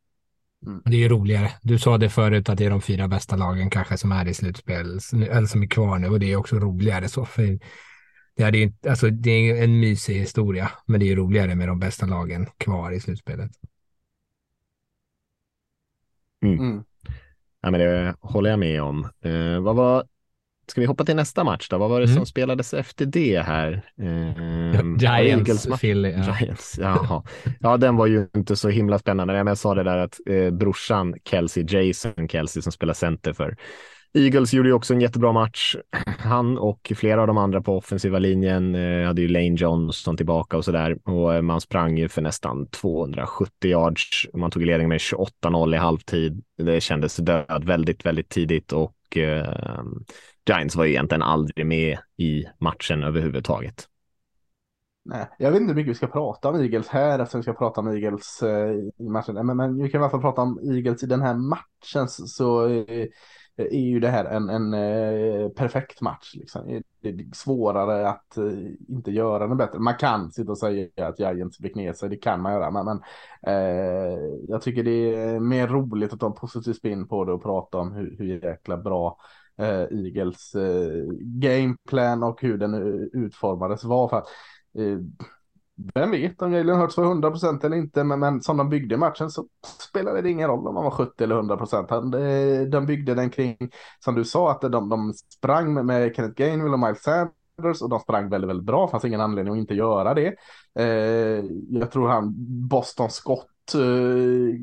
Det 0.86 0.96
är 0.96 1.00
ju 1.00 1.10
roligare. 1.10 1.52
Du 1.62 1.80
sa 1.80 1.98
det 1.98 2.10
förut 2.10 2.50
att 2.50 2.58
det 2.58 2.66
är 2.66 2.70
de 2.70 2.82
fyra 2.82 3.08
bästa 3.08 3.36
lagen 3.36 3.70
kanske 3.70 3.98
som 3.98 4.12
är 4.12 4.28
i 4.28 4.34
slutspel, 4.34 5.00
eller 5.14 5.46
som 5.46 5.64
är 5.64 5.68
kvar 5.68 6.00
nu 6.00 6.08
och 6.08 6.20
det 6.20 6.32
är 6.32 6.36
också 6.36 6.56
roligare 6.60 7.10
så. 7.10 7.26
För 7.26 7.60
det, 8.36 8.44
hade 8.44 8.58
ju 8.58 8.64
inte, 8.64 8.90
alltså, 8.90 9.10
det 9.10 9.32
är 9.32 9.64
en 9.64 9.80
mysig 9.80 10.14
historia, 10.16 10.72
men 10.86 11.00
det 11.00 11.06
är 11.06 11.08
ju 11.08 11.16
roligare 11.16 11.56
med 11.56 11.68
de 11.68 11.80
bästa 11.80 12.06
lagen 12.06 12.48
kvar 12.58 12.92
i 12.92 13.00
slutspelet. 13.00 13.52
Mm. 16.46 16.84
Ja, 17.64 17.72
men 17.72 17.80
det 17.80 18.16
håller 18.20 18.50
jag 18.50 18.60
med 18.60 18.82
om. 18.82 19.08
Eh, 19.26 19.60
vad 19.60 19.76
var, 19.76 20.04
ska 20.68 20.82
vi 20.82 20.88
hoppa 20.88 21.06
till 21.06 21.16
nästa 21.16 21.44
match 21.44 21.70
då? 21.70 21.78
Vad 21.78 21.90
var 21.90 22.00
det 22.00 22.06
Mm. 22.06 22.16
som 22.16 22.26
spelades 22.26 22.74
efter 22.74 23.06
det 23.06 23.40
här? 23.40 23.82
Eh, 24.02 24.84
Giants, 24.98 25.68
Philly. 25.80 26.12
Ja. 26.12 26.38
Giants, 26.40 26.78
jaha. 26.82 27.24
Ja, 27.60 27.78
den 27.78 27.96
var 27.96 28.08
ju 28.08 28.28
inte 28.36 28.56
så 28.56 28.70
himla 28.70 29.00
spännande. 29.00 29.34
Jag 29.38 29.58
sa 29.58 29.76
det 29.76 29.84
där 29.84 29.98
att 29.98 30.20
eh, 30.26 30.50
brorsan 30.52 31.16
Kelsey, 31.26 31.66
Jason 31.70 32.28
Kelsey 32.30 32.62
som 32.62 32.72
spelar 32.72 32.94
center 32.94 33.34
för 33.34 33.58
Eagles 34.14 34.54
gjorde 34.54 34.70
ju 34.70 34.74
också 34.74 34.94
en 34.94 35.02
jättebra 35.02 35.32
match. 35.32 35.76
Han 36.20 36.58
och 36.58 36.92
flera 36.96 37.22
av 37.22 37.28
de 37.28 37.38
andra 37.38 37.62
på 37.62 37.78
offensiva 37.78 38.20
linjen 38.20 38.76
eh, 38.76 39.08
hade 39.08 39.22
ju 39.22 39.28
Lane 39.28 39.56
Johnson 39.56 40.18
tillbaka 40.18 40.58
och 40.58 40.66
sådär. 40.66 40.98
Och 41.04 41.34
eh, 41.34 41.42
man 41.42 41.62
sprang 41.62 41.98
ju 41.98 42.10
för 42.10 42.22
nästan 42.22 42.68
270 42.68 43.70
yards. 43.70 44.28
Man 44.34 44.52
tog 44.52 44.66
ledning 44.66 44.90
med 44.90 44.98
28-0 44.98 45.76
i 45.76 45.78
halvtid. 45.78 46.44
Det 46.58 46.82
kändes 46.82 47.18
död 47.18 47.64
väldigt, 47.66 48.06
väldigt 48.06 48.30
tidigt 48.30 48.72
och 48.72 49.18
eh, 49.18 49.84
Giants 50.50 50.76
var 50.76 50.86
ju 50.86 50.92
egentligen 50.92 51.22
aldrig 51.22 51.66
med 51.66 51.98
i 52.18 52.46
matchen 52.60 53.04
överhuvudtaget. 53.04 53.88
Nej, 55.06 55.30
jag 55.38 55.52
vet 55.52 55.62
inte 55.62 55.72
hur 55.72 55.76
mycket 55.76 55.92
vi 55.92 55.96
ska 55.96 56.08
prata 56.08 56.50
om 56.50 56.56
Eagles 56.56 56.88
här 56.88 57.20
eftersom 57.20 57.40
vi 57.40 57.44
ska 57.44 57.54
prata 57.54 57.82
om 57.82 57.88
Eagles 57.88 58.44
eh, 58.44 58.72
i 58.98 59.10
matchen. 59.10 59.46
Men, 59.46 59.58
men 59.58 59.84
vi 59.84 59.90
kan 59.90 60.02
i 60.02 60.04
alla 60.04 60.12
fall 60.12 60.22
prata 60.22 60.42
om 60.42 60.60
Eagles 60.64 61.04
i 61.04 61.06
den 61.06 61.22
här 61.22 61.34
matchen 61.34 62.08
så 62.08 62.68
eh, 62.68 63.08
Eh, 63.56 63.66
är 63.66 63.90
ju 63.90 64.00
det 64.00 64.10
här 64.10 64.26
en, 64.26 64.50
en 64.50 64.74
eh, 64.74 65.50
perfekt 65.50 66.02
match. 66.02 66.34
Liksom. 66.36 66.82
Det 67.02 67.10
är 67.10 67.36
svårare 67.36 68.10
att 68.10 68.38
eh, 68.38 68.54
inte 68.90 69.12
göra 69.12 69.48
den 69.48 69.58
bättre. 69.58 69.80
Man 69.80 69.98
kan 69.98 70.32
sitta 70.32 70.52
och 70.52 70.58
säga 70.58 70.88
att 71.08 71.20
Giants 71.20 71.58
fick 71.58 71.76
ner 71.76 71.94
sig, 71.94 72.10
det 72.10 72.16
kan 72.16 72.42
man 72.42 72.54
göra. 72.54 72.72
Men, 72.72 72.86
men 72.86 73.02
eh, 73.48 74.20
jag 74.48 74.62
tycker 74.62 74.84
det 74.84 75.16
är 75.16 75.40
mer 75.40 75.68
roligt 75.68 76.14
att 76.14 76.20
ta 76.20 76.26
en 76.26 76.34
positiv 76.34 76.74
spin 76.74 77.08
på 77.08 77.26
det 77.26 77.34
och 77.34 77.44
prata 77.44 77.78
om 77.78 77.92
hur, 77.92 78.16
hur 78.18 78.44
jäkla 78.44 78.78
bra 78.78 79.18
eh, 79.58 79.82
Eagles 79.82 80.56
eh, 80.56 81.04
gameplan 81.20 82.24
och 82.24 82.42
hur 82.42 82.58
den 82.58 82.74
utformades 83.14 83.84
var. 83.84 84.08
För 84.08 84.18
att, 84.18 84.28
eh, 84.78 84.98
vem 85.94 86.12
vet 86.12 86.42
om 86.42 86.54
Jalen 86.54 86.80
Hurts 86.80 86.98
var 86.98 87.06
100% 87.06 87.66
eller 87.66 87.78
inte, 87.78 88.04
men, 88.04 88.20
men 88.20 88.42
som 88.42 88.58
de 88.58 88.70
byggde 88.70 88.98
matchen 88.98 89.30
så 89.30 89.46
spelade 89.90 90.22
det 90.22 90.30
ingen 90.30 90.48
roll 90.48 90.68
om 90.68 90.76
han 90.76 90.86
var 90.86 90.92
70 90.92 91.24
eller 91.24 91.36
100%. 91.36 92.16
Eh, 92.16 92.68
de 92.68 92.86
byggde 92.86 93.16
den 93.16 93.30
kring, 93.30 93.58
som 94.00 94.16
du 94.16 94.26
sa, 94.26 94.52
att 94.52 94.62
de, 94.62 94.90
de 94.90 95.14
sprang 95.14 95.74
med, 95.74 95.86
med 95.86 96.16
Kenneth 96.16 96.36
Gainwell 96.36 96.74
och 96.74 96.80
Miles 96.80 97.04
Sanders 97.04 97.82
och 97.82 97.90
de 97.90 98.00
sprang 98.00 98.30
väldigt, 98.30 98.50
väldigt 98.50 98.66
bra. 98.66 98.86
Det 98.86 98.92
fanns 98.92 99.06
ingen 99.06 99.22
anledning 99.22 99.54
att 99.54 99.60
inte 99.60 99.74
göra 99.74 100.14
det. 100.14 100.36
Eh, 100.80 101.46
jag 101.70 101.92
tror 101.92 102.08
han, 102.08 102.34
Boston 102.68 103.10
Scott, 103.10 103.76
eh, 103.76 104.60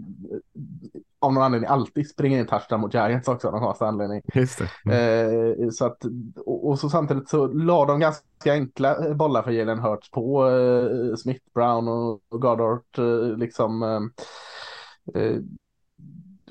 av 1.20 1.32
någon 1.32 1.42
anledning 1.42 1.70
alltid 1.70 2.08
springer 2.10 2.38
in 2.38 2.46
touchdown 2.46 2.80
mot 2.80 2.94
Giants 2.94 3.28
också 3.28 3.48
av 3.48 3.60
någon 3.60 3.88
anledning. 3.88 4.22
Just. 4.34 4.60
Mm. 4.84 5.60
Eh, 5.60 5.68
så 5.70 5.84
att, 5.84 6.04
och, 6.46 6.68
och, 6.68 6.78
så 6.78 6.90
samtidigt 6.90 7.28
så 7.28 7.46
la 7.46 7.86
de 7.86 8.00
ganska 8.00 8.52
enkla 8.52 9.14
bollar 9.14 9.42
för 9.42 9.50
Jalen 9.50 9.78
Hurts 9.78 10.10
på 10.10 10.48
eh, 10.48 11.16
Smith, 11.16 11.44
Brown 11.54 11.88
och, 11.88 12.20
och 12.28 12.40
Goddard 12.40 12.82
eh, 12.98 13.36
liksom. 13.36 13.82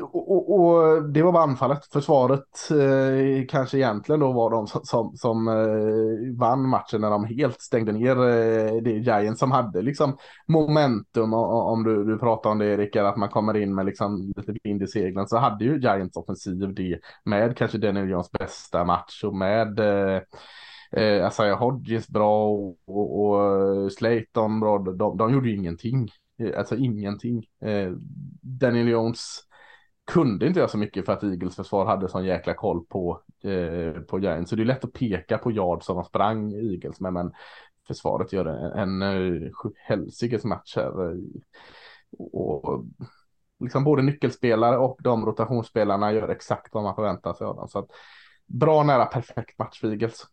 Och, 0.01 0.31
och, 0.31 0.59
och, 0.59 1.03
det 1.03 1.21
var 1.21 1.31
bara 1.31 1.43
anfallet. 1.43 1.85
Försvaret 1.85 2.69
eh, 2.71 3.45
kanske 3.47 3.77
egentligen 3.77 4.19
då 4.19 4.31
var 4.31 4.49
de 4.49 4.67
som, 4.67 4.81
som, 4.83 5.17
som 5.17 5.47
eh, 5.47 6.37
vann 6.39 6.69
matchen 6.69 7.01
när 7.01 7.09
de 7.09 7.25
helt 7.25 7.61
stängde 7.61 7.91
ner 7.91 8.11
eh, 8.11 8.81
det 8.81 8.91
Giants 8.91 9.39
som 9.39 9.51
hade 9.51 9.81
liksom 9.81 10.17
momentum. 10.47 11.33
Och, 11.33 11.71
om 11.71 11.83
du, 11.83 12.03
du 12.03 12.17
pratar 12.17 12.49
om 12.49 12.57
det 12.57 12.77
Rickard, 12.77 13.05
att 13.05 13.17
man 13.17 13.29
kommer 13.29 13.57
in 13.57 13.75
med 13.75 13.85
liksom 13.85 14.33
lite 14.37 14.53
vind 14.63 14.83
i 14.83 14.87
seglen 14.87 15.27
så 15.27 15.37
hade 15.37 15.65
ju 15.65 15.79
Giants 15.79 16.17
offensiv 16.17 16.73
det 16.73 16.99
med 17.25 17.57
kanske 17.57 17.77
Daniel 17.77 18.09
Jones 18.09 18.31
bästa 18.31 18.85
match 18.85 19.23
och 19.23 19.35
med 19.35 19.79
eh, 19.79 20.21
eh, 20.91 21.27
Isaiah 21.27 21.59
Hodges 21.59 22.07
bra 22.07 22.49
och, 22.49 22.77
och, 22.87 23.19
och 23.19 23.61
eh, 23.61 23.89
Slayton 23.89 24.59
bra. 24.59 24.77
De, 24.77 25.17
de 25.17 25.33
gjorde 25.33 25.49
ju 25.49 25.55
ingenting. 25.55 26.09
Eh, 26.39 26.59
alltså 26.59 26.75
ingenting. 26.75 27.45
Eh, 27.61 27.91
Daniel 28.41 28.87
Jones 28.87 29.48
kunde 30.09 30.47
inte 30.47 30.59
göra 30.59 30.69
så 30.69 30.77
mycket 30.77 31.05
för 31.05 31.13
att 31.13 31.23
Eagles 31.23 31.55
försvar 31.55 31.85
hade 31.85 32.09
sån 32.09 32.25
jäkla 32.25 32.53
koll 32.53 32.85
på, 32.85 33.21
eh, 33.43 34.01
på 34.01 34.19
Giants. 34.19 34.49
Så 34.49 34.55
det 34.55 34.63
är 34.63 34.65
lätt 34.65 34.83
att 34.83 34.93
peka 34.93 35.37
på 35.37 35.51
yard 35.51 35.83
som 35.83 35.95
de 35.95 36.05
sprang 36.05 36.53
Eagles 36.53 36.99
med, 36.99 37.13
men 37.13 37.33
försvaret 37.87 38.33
gör 38.33 38.45
en, 38.45 39.01
en 39.01 39.41
eh, 39.41 39.51
helsikes 39.75 40.43
match 40.43 40.75
här. 40.75 41.11
Eh, 41.11 41.17
och 42.19 42.85
liksom 43.59 43.83
både 43.83 44.01
nyckelspelare 44.01 44.77
och 44.77 44.99
de 45.03 45.25
rotationsspelarna 45.25 46.13
gör 46.13 46.29
exakt 46.29 46.73
vad 46.73 46.83
man 46.83 46.95
förväntar 46.95 47.33
sig 47.33 47.47
av 47.47 47.55
dem. 47.55 47.67
Så 47.67 47.79
att, 47.79 47.89
bra 48.45 48.83
nära 48.83 49.05
perfekt 49.05 49.59
match 49.59 49.79
för 49.79 49.87
Eagles. 49.87 50.23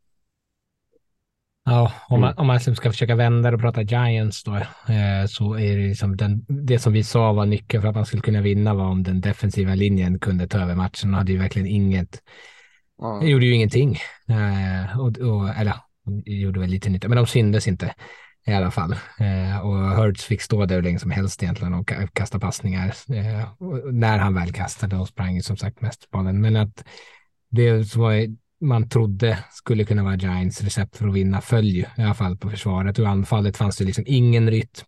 Ja, 1.68 1.92
om 2.09 2.20
man, 2.20 2.31
mm. 2.31 2.40
om 2.40 2.46
man 2.46 2.57
liksom 2.57 2.74
ska 2.76 2.90
försöka 2.90 3.14
vända 3.14 3.55
och 3.55 3.61
prata 3.61 3.83
Giants 3.83 4.44
då, 4.44 4.57
eh, 4.57 5.26
så 5.29 5.55
är 5.55 5.76
det 5.76 5.88
liksom 5.88 6.16
den, 6.16 6.44
det 6.48 6.79
som 6.79 6.92
vi 6.92 7.05
sa 7.05 7.33
var 7.33 7.46
nyckeln 7.46 7.83
för 7.83 7.88
att 7.88 7.94
man 7.94 8.07
skulle 8.07 8.22
kunna 8.22 8.40
vinna 8.40 8.74
var 8.74 8.85
om 8.85 9.02
den 9.02 9.20
defensiva 9.20 9.74
linjen 9.74 10.18
kunde 10.18 10.48
ta 10.48 10.59
över 10.59 10.74
matchen 10.74 11.11
och 11.11 11.18
hade 11.18 11.33
ju 11.33 11.38
verkligen 11.38 11.68
inget, 11.68 12.22
mm. 13.02 13.29
gjorde 13.29 13.46
ju 13.46 13.55
ingenting. 13.55 13.98
Eh, 14.29 15.00
och, 15.00 15.18
och, 15.18 15.48
eller 15.48 15.74
gjorde 16.24 16.61
väl 16.61 16.70
lite 16.70 16.90
nytta, 16.90 17.09
men 17.09 17.16
de 17.16 17.26
syndes 17.26 17.68
inte 17.68 17.94
i 18.46 18.52
alla 18.52 18.70
fall. 18.70 18.92
Eh, 19.18 19.66
och 19.66 19.76
Hurts 19.76 20.24
fick 20.24 20.42
stå 20.42 20.66
där 20.66 20.76
hur 20.76 20.83
länge 20.83 20.98
som 20.98 21.11
helst 21.11 21.42
egentligen 21.42 21.74
och 21.74 21.92
kasta 22.12 22.38
passningar. 22.38 22.94
Eh, 23.14 23.48
när 23.92 24.18
han 24.18 24.35
väl 24.35 24.52
kastade 24.52 24.96
och 24.96 25.09
sprang 25.09 25.42
som 25.42 25.57
sagt 25.57 25.81
mest 25.81 26.11
bollen. 26.11 26.40
Men 26.40 26.57
att 26.57 26.85
det 27.50 27.85
som 27.85 28.02
var 28.02 28.37
man 28.61 28.88
trodde 28.88 29.38
skulle 29.51 29.85
kunna 29.85 30.03
vara 30.03 30.16
Giants 30.16 30.62
recept 30.62 30.97
för 30.97 31.09
att 31.09 31.14
vinna 31.14 31.40
föll 31.40 31.64
ju 31.64 31.85
i 31.97 32.03
alla 32.03 32.14
fall 32.14 32.37
på 32.37 32.51
försvaret 32.51 32.99
och 32.99 33.09
anfallet 33.09 33.57
fanns 33.57 33.77
det 33.77 33.85
liksom 33.85 34.05
ingen 34.07 34.51
rytm. 34.51 34.85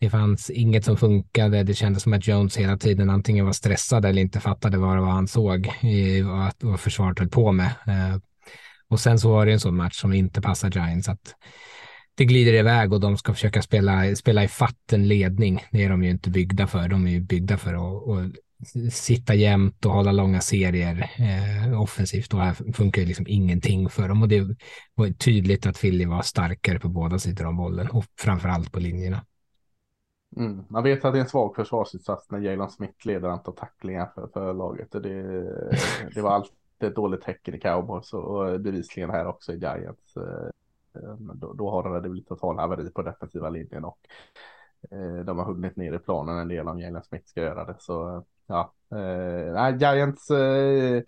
Det 0.00 0.10
fanns 0.10 0.50
inget 0.50 0.84
som 0.84 0.96
funkade. 0.96 1.62
Det 1.62 1.74
kändes 1.74 2.02
som 2.02 2.12
att 2.12 2.26
Jones 2.26 2.56
hela 2.56 2.76
tiden 2.76 3.10
antingen 3.10 3.46
var 3.46 3.52
stressad 3.52 4.04
eller 4.04 4.22
inte 4.22 4.40
fattade 4.40 4.78
vad 4.78 4.96
det 4.96 5.00
var 5.00 5.10
han 5.10 5.28
såg 5.28 5.66
och 6.60 6.68
vad 6.68 6.80
försvaret 6.80 7.18
höll 7.18 7.28
på 7.28 7.52
med. 7.52 7.66
Eh, 7.66 8.20
och 8.90 9.00
sen 9.00 9.18
så 9.18 9.30
var 9.30 9.46
det 9.46 9.52
en 9.52 9.60
sån 9.60 9.76
match 9.76 9.94
som 9.94 10.12
inte 10.12 10.42
passar 10.42 10.70
Giants 10.70 11.08
att 11.08 11.34
det 12.14 12.24
glider 12.24 12.52
iväg 12.52 12.92
och 12.92 13.00
de 13.00 13.16
ska 13.16 13.34
försöka 13.34 13.62
spela, 13.62 14.16
spela 14.16 14.44
i 14.44 14.48
fatten 14.48 15.08
ledning. 15.08 15.62
Det 15.70 15.84
är 15.84 15.90
de 15.90 16.02
ju 16.02 16.10
inte 16.10 16.30
byggda 16.30 16.66
för. 16.66 16.88
De 16.88 17.06
är 17.06 17.10
ju 17.10 17.20
byggda 17.20 17.58
för 17.58 17.74
att, 17.74 18.18
att 18.18 18.32
sitta 18.92 19.34
jämnt 19.34 19.84
och 19.84 19.92
hålla 19.92 20.12
långa 20.12 20.40
serier 20.40 21.10
eh, 21.18 21.82
offensivt. 21.82 22.34
Och 22.34 22.40
här 22.40 22.72
funkar 22.72 23.02
liksom 23.02 23.26
ingenting 23.28 23.88
för 23.88 24.08
dem. 24.08 24.22
Och 24.22 24.28
det 24.28 24.56
var 24.94 25.08
tydligt 25.08 25.66
att 25.66 25.80
Philly 25.80 26.06
var 26.06 26.22
starkare 26.22 26.78
på 26.78 26.88
båda 26.88 27.18
sidor 27.18 27.46
om 27.46 27.56
bollen 27.56 27.90
och 27.90 28.04
framför 28.18 28.48
allt 28.48 28.72
på 28.72 28.80
linjerna. 28.80 29.24
Mm. 30.36 30.64
Man 30.68 30.82
vet 30.82 31.04
att 31.04 31.12
det 31.12 31.18
är 31.18 31.22
en 31.22 31.28
svag 31.28 31.56
försvarsinsats 31.56 32.30
när 32.30 32.38
Jalen 32.38 32.70
Smith 32.70 33.06
leder 33.06 33.28
antal 33.28 33.56
tacklingar 33.56 34.12
för, 34.14 34.28
för 34.32 34.54
laget. 34.54 34.92
Det, 34.92 34.98
det 36.14 36.20
var 36.20 36.30
alltid 36.30 36.52
ett 36.80 36.94
dåligt 36.94 37.22
tecken 37.22 37.54
i 37.54 37.60
Cowboys 37.60 38.12
och 38.12 38.60
bevisligen 38.60 39.10
här 39.10 39.26
också 39.26 39.52
i 39.52 39.56
Giants. 39.56 40.16
Eh, 40.16 40.50
då, 41.34 41.52
då 41.52 41.70
har 41.70 42.00
det 42.00 42.08
blivit 42.08 42.28
total 42.28 42.58
haveri 42.58 42.90
på 42.90 43.02
defensiva 43.02 43.50
linjen 43.50 43.84
och 43.84 43.98
eh, 44.90 45.24
de 45.24 45.38
har 45.38 45.44
hunnit 45.44 45.76
ner 45.76 45.92
i 45.92 45.98
planen 45.98 46.38
en 46.38 46.48
del 46.48 46.68
om 46.68 46.80
Jalen 46.80 47.02
Smith 47.02 47.26
ska 47.26 47.40
göra 47.40 47.64
det. 47.64 47.76
Så 47.78 48.24
ja, 48.48 48.74
eh, 48.96 49.78
Giants 49.78 50.30
eh, 50.30 51.02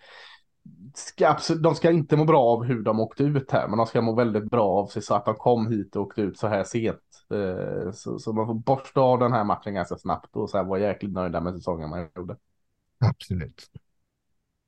ska 0.95 1.29
absolut, 1.29 1.63
de 1.63 1.75
ska 1.75 1.91
inte 1.91 2.17
må 2.17 2.25
bra 2.25 2.43
av 2.43 2.65
hur 2.65 2.83
de 2.83 3.01
åkte 3.01 3.23
ut 3.23 3.51
här, 3.51 3.69
men 3.69 3.77
de 3.79 3.87
ska 3.87 4.03
må 4.03 4.15
väldigt 4.15 4.51
bra 4.51 4.69
av 4.69 4.87
sig 4.87 5.03
så 5.03 5.15
att 5.15 5.25
de 5.25 5.35
kom 5.35 5.67
hit 5.67 5.97
och 5.97 6.03
åkte 6.03 6.23
ut 6.23 6.39
så 6.39 6.47
här 6.47 6.65
sent. 6.65 6.99
Eh, 7.35 7.93
så, 7.93 8.19
så, 8.19 8.33
man 8.33 8.47
får 8.47 8.55
borsta 8.55 9.01
av 9.01 9.19
den 9.19 9.33
här 9.33 9.45
matchen 9.45 9.75
ganska 9.75 9.97
snabbt 9.99 10.37
och 10.37 10.51
så 10.51 10.57
här 10.57 10.65
vara 10.65 10.81
jäkligt 10.81 11.13
nöjda 11.13 11.41
med 11.41 11.55
säsongen 11.55 11.91
man 11.91 12.09
gjorde. 12.17 12.37
Absolut. 12.99 13.71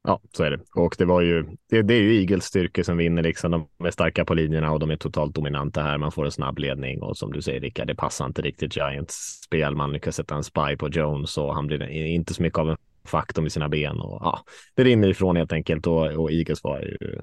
Ja, 0.04 0.20
så 0.32 0.44
är 0.44 0.50
det. 0.50 0.60
Och 0.74 0.94
det 0.98 1.04
var 1.04 1.20
ju, 1.20 1.44
det, 1.70 1.82
det 1.82 1.94
är 1.94 2.00
ju 2.00 2.20
Eagles 2.20 2.44
styrka 2.44 2.84
som 2.84 2.96
vinner 2.96 3.22
liksom. 3.22 3.50
De 3.50 3.86
är 3.86 3.90
starka 3.90 4.24
på 4.24 4.34
linjerna 4.34 4.72
och 4.72 4.80
de 4.80 4.90
är 4.90 4.96
totalt 4.96 5.34
dominanta 5.34 5.82
här. 5.82 5.98
Man 5.98 6.12
får 6.12 6.24
en 6.24 6.32
snabb 6.32 6.58
ledning 6.58 7.02
och 7.02 7.16
som 7.16 7.32
du 7.32 7.42
säger 7.42 7.60
Rickard, 7.60 7.86
det 7.86 7.94
passar 7.94 8.26
inte 8.26 8.42
riktigt 8.42 8.76
Giants 8.76 9.40
spel. 9.44 9.76
Man 9.76 9.92
lyckas 9.92 10.16
sätta 10.16 10.34
en 10.34 10.44
spy 10.44 10.76
på 10.78 10.88
Jones 10.88 11.38
och 11.38 11.54
han 11.54 11.66
blir 11.66 11.88
inte 11.90 12.34
så 12.34 12.42
mycket 12.42 12.58
av 12.58 12.70
en 12.70 12.76
faktor 13.04 13.42
med 13.42 13.52
sina 13.52 13.68
ben 13.68 14.00
och 14.00 14.18
ja, 14.24 14.44
det 14.74 14.84
rinner 14.84 15.08
ifrån 15.08 15.36
helt 15.36 15.52
enkelt 15.52 15.86
och, 15.86 16.06
och 16.06 16.32
Eagles 16.32 16.64
var 16.64 16.80
ju 16.80 17.18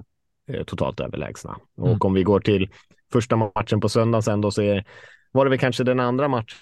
eh, 0.52 0.64
totalt 0.64 1.00
överlägsna. 1.00 1.56
Mm. 1.78 1.90
Och 1.90 2.04
om 2.04 2.14
vi 2.14 2.22
går 2.22 2.40
till 2.40 2.70
första 3.12 3.36
matchen 3.36 3.80
på 3.80 3.88
söndagen 3.88 4.22
sen 4.22 4.40
då 4.40 4.50
så 4.50 4.62
är, 4.62 4.84
var 5.32 5.44
det 5.44 5.50
väl 5.50 5.58
kanske 5.58 5.84
den 5.84 6.00
andra 6.00 6.28
matchen 6.28 6.58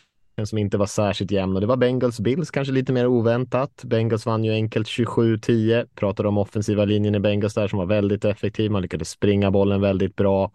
som 0.47 0.59
inte 0.59 0.79
var 0.79 0.87
särskilt 0.87 1.31
jämn 1.31 1.55
och 1.55 1.61
det 1.61 1.67
var 1.67 1.77
Bengals 1.77 2.21
Bills, 2.21 2.51
kanske 2.51 2.73
lite 2.73 2.93
mer 2.93 3.07
oväntat. 3.07 3.85
Bengals 3.85 4.27
vann 4.27 4.45
ju 4.45 4.53
enkelt 4.53 4.89
27-10. 4.89 5.87
Pratade 5.95 6.29
om 6.29 6.39
offensiva 6.39 6.85
linjen 6.85 7.15
i 7.15 7.21
Bengals 7.21 7.55
där 7.55 7.69
som 7.69 7.79
var 7.79 7.87
väldigt 7.87 8.25
effektiv. 8.25 8.71
Man 8.71 8.83
lyckades 8.83 9.11
springa 9.11 9.51
bollen 9.51 9.81
väldigt 9.81 10.17
bra. 10.17 10.53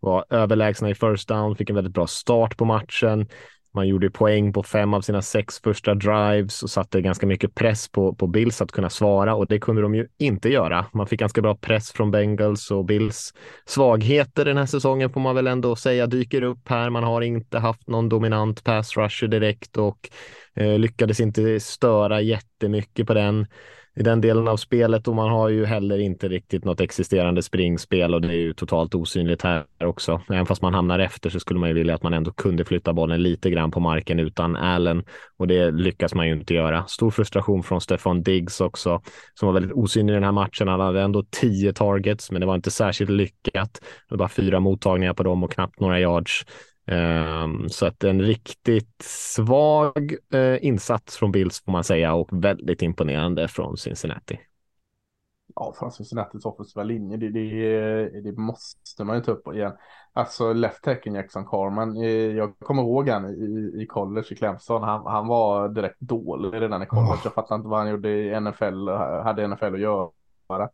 Var 0.00 0.24
överlägsna 0.30 0.90
i 0.90 0.94
first 0.94 1.28
down, 1.28 1.56
fick 1.56 1.70
en 1.70 1.76
väldigt 1.76 1.94
bra 1.94 2.06
start 2.06 2.56
på 2.56 2.64
matchen. 2.64 3.28
Man 3.74 3.88
gjorde 3.88 4.10
poäng 4.10 4.52
på 4.52 4.62
fem 4.62 4.94
av 4.94 5.00
sina 5.00 5.22
sex 5.22 5.60
första 5.60 5.94
drives 5.94 6.62
och 6.62 6.70
satte 6.70 7.00
ganska 7.00 7.26
mycket 7.26 7.54
press 7.54 7.88
på, 7.88 8.14
på 8.14 8.26
Bills 8.26 8.60
att 8.62 8.72
kunna 8.72 8.90
svara 8.90 9.34
och 9.34 9.46
det 9.46 9.58
kunde 9.58 9.82
de 9.82 9.94
ju 9.94 10.06
inte 10.18 10.48
göra. 10.48 10.86
Man 10.92 11.06
fick 11.06 11.20
ganska 11.20 11.42
bra 11.42 11.54
press 11.54 11.92
från 11.92 12.10
Bengals 12.10 12.70
och 12.70 12.84
Bills 12.84 13.34
svagheter 13.66 14.44
den 14.44 14.56
här 14.56 14.66
säsongen 14.66 15.10
får 15.10 15.20
man 15.20 15.34
väl 15.34 15.46
ändå 15.46 15.76
säga 15.76 16.06
dyker 16.06 16.42
upp 16.42 16.68
här. 16.68 16.90
Man 16.90 17.04
har 17.04 17.20
inte 17.20 17.58
haft 17.58 17.88
någon 17.88 18.08
dominant 18.08 18.64
pass 18.64 18.96
rusher 18.96 19.28
direkt 19.28 19.76
och 19.76 20.08
eh, 20.54 20.78
lyckades 20.78 21.20
inte 21.20 21.60
störa 21.60 22.20
jättemycket 22.20 23.06
på 23.06 23.14
den 23.14 23.46
i 23.96 24.02
den 24.02 24.20
delen 24.20 24.48
av 24.48 24.56
spelet 24.56 25.08
och 25.08 25.14
man 25.14 25.30
har 25.30 25.48
ju 25.48 25.64
heller 25.64 25.98
inte 25.98 26.28
riktigt 26.28 26.64
något 26.64 26.80
existerande 26.80 27.42
springspel 27.42 28.14
och 28.14 28.20
det 28.20 28.28
är 28.28 28.32
ju 28.32 28.52
totalt 28.52 28.94
osynligt 28.94 29.42
här 29.42 29.64
också. 29.84 30.20
Även 30.28 30.46
fast 30.46 30.62
man 30.62 30.74
hamnar 30.74 30.98
efter 30.98 31.30
så 31.30 31.40
skulle 31.40 31.60
man 31.60 31.68
ju 31.68 31.74
vilja 31.74 31.94
att 31.94 32.02
man 32.02 32.14
ändå 32.14 32.32
kunde 32.32 32.64
flytta 32.64 32.92
bollen 32.92 33.22
lite 33.22 33.50
grann 33.50 33.70
på 33.70 33.80
marken 33.80 34.20
utan 34.20 34.56
Allen 34.56 35.04
och 35.36 35.46
det 35.46 35.70
lyckas 35.70 36.14
man 36.14 36.26
ju 36.26 36.32
inte 36.32 36.54
göra. 36.54 36.86
Stor 36.86 37.10
frustration 37.10 37.62
från 37.62 37.80
Stefan 37.80 38.22
Diggs 38.22 38.60
också 38.60 39.02
som 39.34 39.46
var 39.46 39.52
väldigt 39.52 39.72
osynlig 39.72 40.12
i 40.12 40.14
den 40.14 40.24
här 40.24 40.32
matchen. 40.32 40.68
Han 40.68 40.80
hade 40.80 41.02
ändå 41.02 41.24
tio 41.30 41.72
targets, 41.72 42.30
men 42.30 42.40
det 42.40 42.46
var 42.46 42.54
inte 42.54 42.70
särskilt 42.70 43.10
lyckat. 43.10 43.80
Det 43.82 44.10
var 44.10 44.18
bara 44.18 44.28
fyra 44.28 44.60
mottagningar 44.60 45.14
på 45.14 45.22
dem 45.22 45.44
och 45.44 45.52
knappt 45.52 45.80
några 45.80 46.00
yards. 46.00 46.44
Um, 46.90 47.68
så 47.68 47.86
att 47.86 48.04
en 48.04 48.22
riktigt 48.22 49.02
svag 49.02 50.14
uh, 50.34 50.64
insats 50.64 51.16
från 51.16 51.32
Bills 51.32 51.64
får 51.64 51.72
man 51.72 51.84
säga 51.84 52.14
och 52.14 52.28
väldigt 52.32 52.82
imponerande 52.82 53.48
från 53.48 53.76
Cincinnati. 53.76 54.40
Ja, 55.54 55.74
från 55.78 55.92
Cincinnatis 55.92 56.44
offensiva 56.44 56.84
linje, 56.84 57.16
det, 57.16 57.28
det, 57.30 58.20
det, 58.20 58.36
måste 58.36 59.04
man 59.04 59.16
ju 59.16 59.22
ta 59.22 59.32
upp 59.32 59.54
igen. 59.54 59.72
Alltså 60.12 60.52
left 60.52 60.82
tacken 60.82 61.14
Jackson 61.14 61.46
Carman, 61.46 61.96
eh, 61.96 62.10
jag 62.10 62.58
kommer 62.58 62.82
ihåg 62.82 63.08
han 63.08 63.24
i, 63.24 63.82
i 63.82 63.86
college 63.86 64.26
i 64.30 64.36
Clemson, 64.36 64.82
han, 64.82 65.06
han 65.06 65.26
var 65.26 65.68
direkt 65.68 66.00
dålig 66.00 66.62
redan 66.62 66.82
i 66.82 66.86
college. 66.86 67.12
Oh. 67.12 67.20
Jag 67.24 67.34
fattar 67.34 67.54
inte 67.54 67.68
vad 67.68 67.78
han 67.78 67.90
gjorde 67.90 68.10
i 68.10 68.40
NFL, 68.40 68.88
hade 69.24 69.48
NFL 69.48 69.74
att 69.74 69.80
göra. 69.80 70.68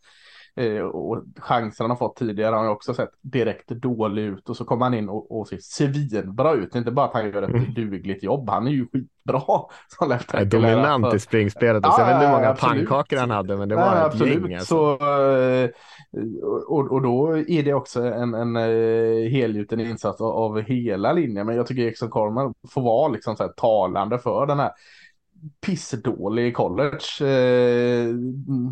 Eh, 0.59 0.83
och 0.83 1.25
chansen 1.37 1.85
han 1.85 1.91
har 1.91 1.97
fått 1.97 2.17
tidigare 2.17 2.55
har 2.55 2.65
jag 2.65 2.73
också 2.73 2.95
sett 2.95 3.11
direkt 3.21 3.69
dålig 3.69 4.23
ut 4.23 4.49
och 4.49 4.57
så 4.57 4.65
kommer 4.65 4.85
han 4.85 4.95
in 4.95 5.09
och, 5.09 5.39
och 5.39 5.49
ser 5.49 5.59
svinbra 5.61 6.53
ut. 6.53 6.75
Inte 6.75 6.91
bara 6.91 7.07
att 7.07 7.13
han 7.13 7.31
gör 7.31 7.43
ett 7.43 7.49
mm. 7.49 7.75
dugligt 7.75 8.23
jobb, 8.23 8.51
han 8.51 8.67
är 8.67 8.71
ju 8.71 8.87
skitbra 8.93 9.43
som 9.99 10.09
left. 10.09 10.51
Dominant 10.51 11.15
i 11.15 11.19
springspelet. 11.19 11.85
Ja, 11.85 11.95
jag 11.99 12.07
vet 12.07 12.15
inte 12.15 12.27
hur 12.27 12.33
många 12.33 12.49
absolut. 12.49 12.89
pannkakor 12.89 13.17
han 13.17 13.31
hade, 13.31 13.57
men 13.57 13.69
det 13.69 13.75
var 13.75 13.83
ja, 13.83 13.97
ett 13.97 14.05
absolut. 14.05 14.43
gäng. 14.43 14.55
Alltså. 14.55 14.99
Så, 14.99 15.39
eh, 15.41 15.71
och, 16.67 16.93
och 16.93 17.03
då 17.03 17.39
är 17.39 17.63
det 17.63 17.75
också 17.75 18.03
en, 18.03 18.35
en 18.35 18.57
eh, 18.57 19.31
helgjuten 19.31 19.81
insats 19.81 20.21
av, 20.21 20.27
av 20.27 20.61
hela 20.61 21.13
linjen. 21.13 21.47
Men 21.47 21.57
jag 21.57 21.67
tycker 21.67 21.87
Exxon 21.87 22.11
Corman 22.11 22.55
får 22.69 22.83
vara 22.83 23.09
liksom 23.09 23.37
så 23.37 23.43
här 23.43 23.53
talande 23.57 24.19
för 24.19 24.47
den 24.47 24.59
här 24.59 24.71
pissdålig 25.61 26.47
i 26.47 26.53
college. 26.53 27.25
Eh, 27.31 28.15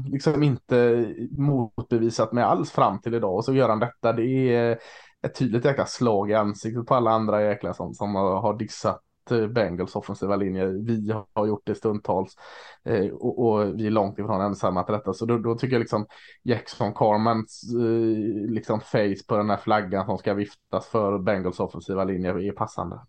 liksom 0.06 0.42
inte 0.42 1.06
motbevisat 1.30 2.32
mig 2.32 2.44
alls 2.44 2.70
fram 2.70 3.00
till 3.00 3.14
idag. 3.14 3.34
Och 3.34 3.44
så 3.44 3.54
gör 3.54 3.68
han 3.68 3.78
detta. 3.80 4.12
Det 4.12 4.54
är 4.54 4.78
ett 5.26 5.34
tydligt 5.34 5.64
jäkla 5.64 5.86
slag 5.86 6.30
i 6.30 6.34
ansiktet 6.34 6.86
på 6.86 6.94
alla 6.94 7.10
andra 7.10 7.42
jäklar 7.42 7.72
som, 7.72 7.94
som 7.94 8.14
har 8.14 8.58
dissat 8.58 9.02
eh, 9.30 9.46
Bengals 9.46 9.96
offensiva 9.96 10.36
linje. 10.36 10.66
Vi 10.66 11.14
har 11.32 11.46
gjort 11.46 11.66
det 11.66 11.74
stundtals 11.74 12.36
eh, 12.84 13.06
och, 13.06 13.46
och, 13.46 13.78
vi 13.78 13.86
är 13.86 13.90
långt 13.90 14.18
ifrån 14.18 14.40
ensamma 14.40 14.82
till 14.82 14.94
detta. 14.94 15.12
Så 15.12 15.26
då, 15.26 15.38
då 15.38 15.54
tycker 15.54 15.74
jag 15.74 15.80
liksom 15.80 16.06
Jackson 16.42 16.94
Carmans 16.94 17.62
eh, 17.74 18.52
liksom 18.52 18.80
face 18.80 19.24
på 19.28 19.36
den 19.36 19.50
här 19.50 19.56
flaggan 19.56 20.06
som 20.06 20.18
ska 20.18 20.34
viftas 20.34 20.86
för 20.86 21.18
Bengals 21.18 21.60
offensiva 21.60 22.04
linje 22.04 22.30
är 22.30 22.52
passande. 22.52 23.00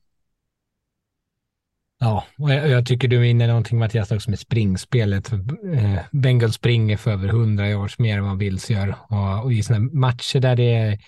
Ja, 2.05 2.23
och 2.37 2.53
jag, 2.53 2.69
jag, 2.69 2.85
tycker 2.85 3.07
du 3.07 3.19
är 3.19 3.23
inne 3.23 3.47
någonting 3.47 3.79
Mattias 3.79 4.11
också 4.11 4.29
med 4.29 4.39
springspelet. 4.39 5.33
Eh, 5.33 5.99
Bengal 6.11 6.53
springer 6.53 6.97
för 6.97 7.11
över 7.11 7.27
100 7.27 7.69
yards 7.69 7.99
mer 7.99 8.17
än 8.17 8.25
vad 8.25 8.37
Bills 8.37 8.69
gör. 8.69 8.95
Och, 9.09 9.43
och 9.43 9.53
i 9.53 9.63
sådana 9.63 9.89
matcher 9.93 10.39
där 10.39 10.55
det 10.55 10.75
är 10.75 10.99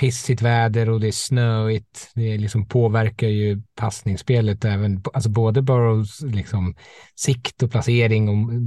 pissigt 0.00 0.42
väder 0.42 0.90
och 0.90 1.00
det 1.00 1.08
är 1.08 1.12
snöigt, 1.12 2.10
det 2.14 2.38
liksom 2.38 2.68
påverkar 2.68 3.28
ju 3.28 3.62
passningsspelet 3.76 4.64
även, 4.64 5.02
alltså 5.12 5.30
både 5.30 5.62
Burrows 5.62 6.22
liksom 6.22 6.74
sikt 7.14 7.62
och 7.62 7.70
placering 7.70 8.28
och 8.28 8.62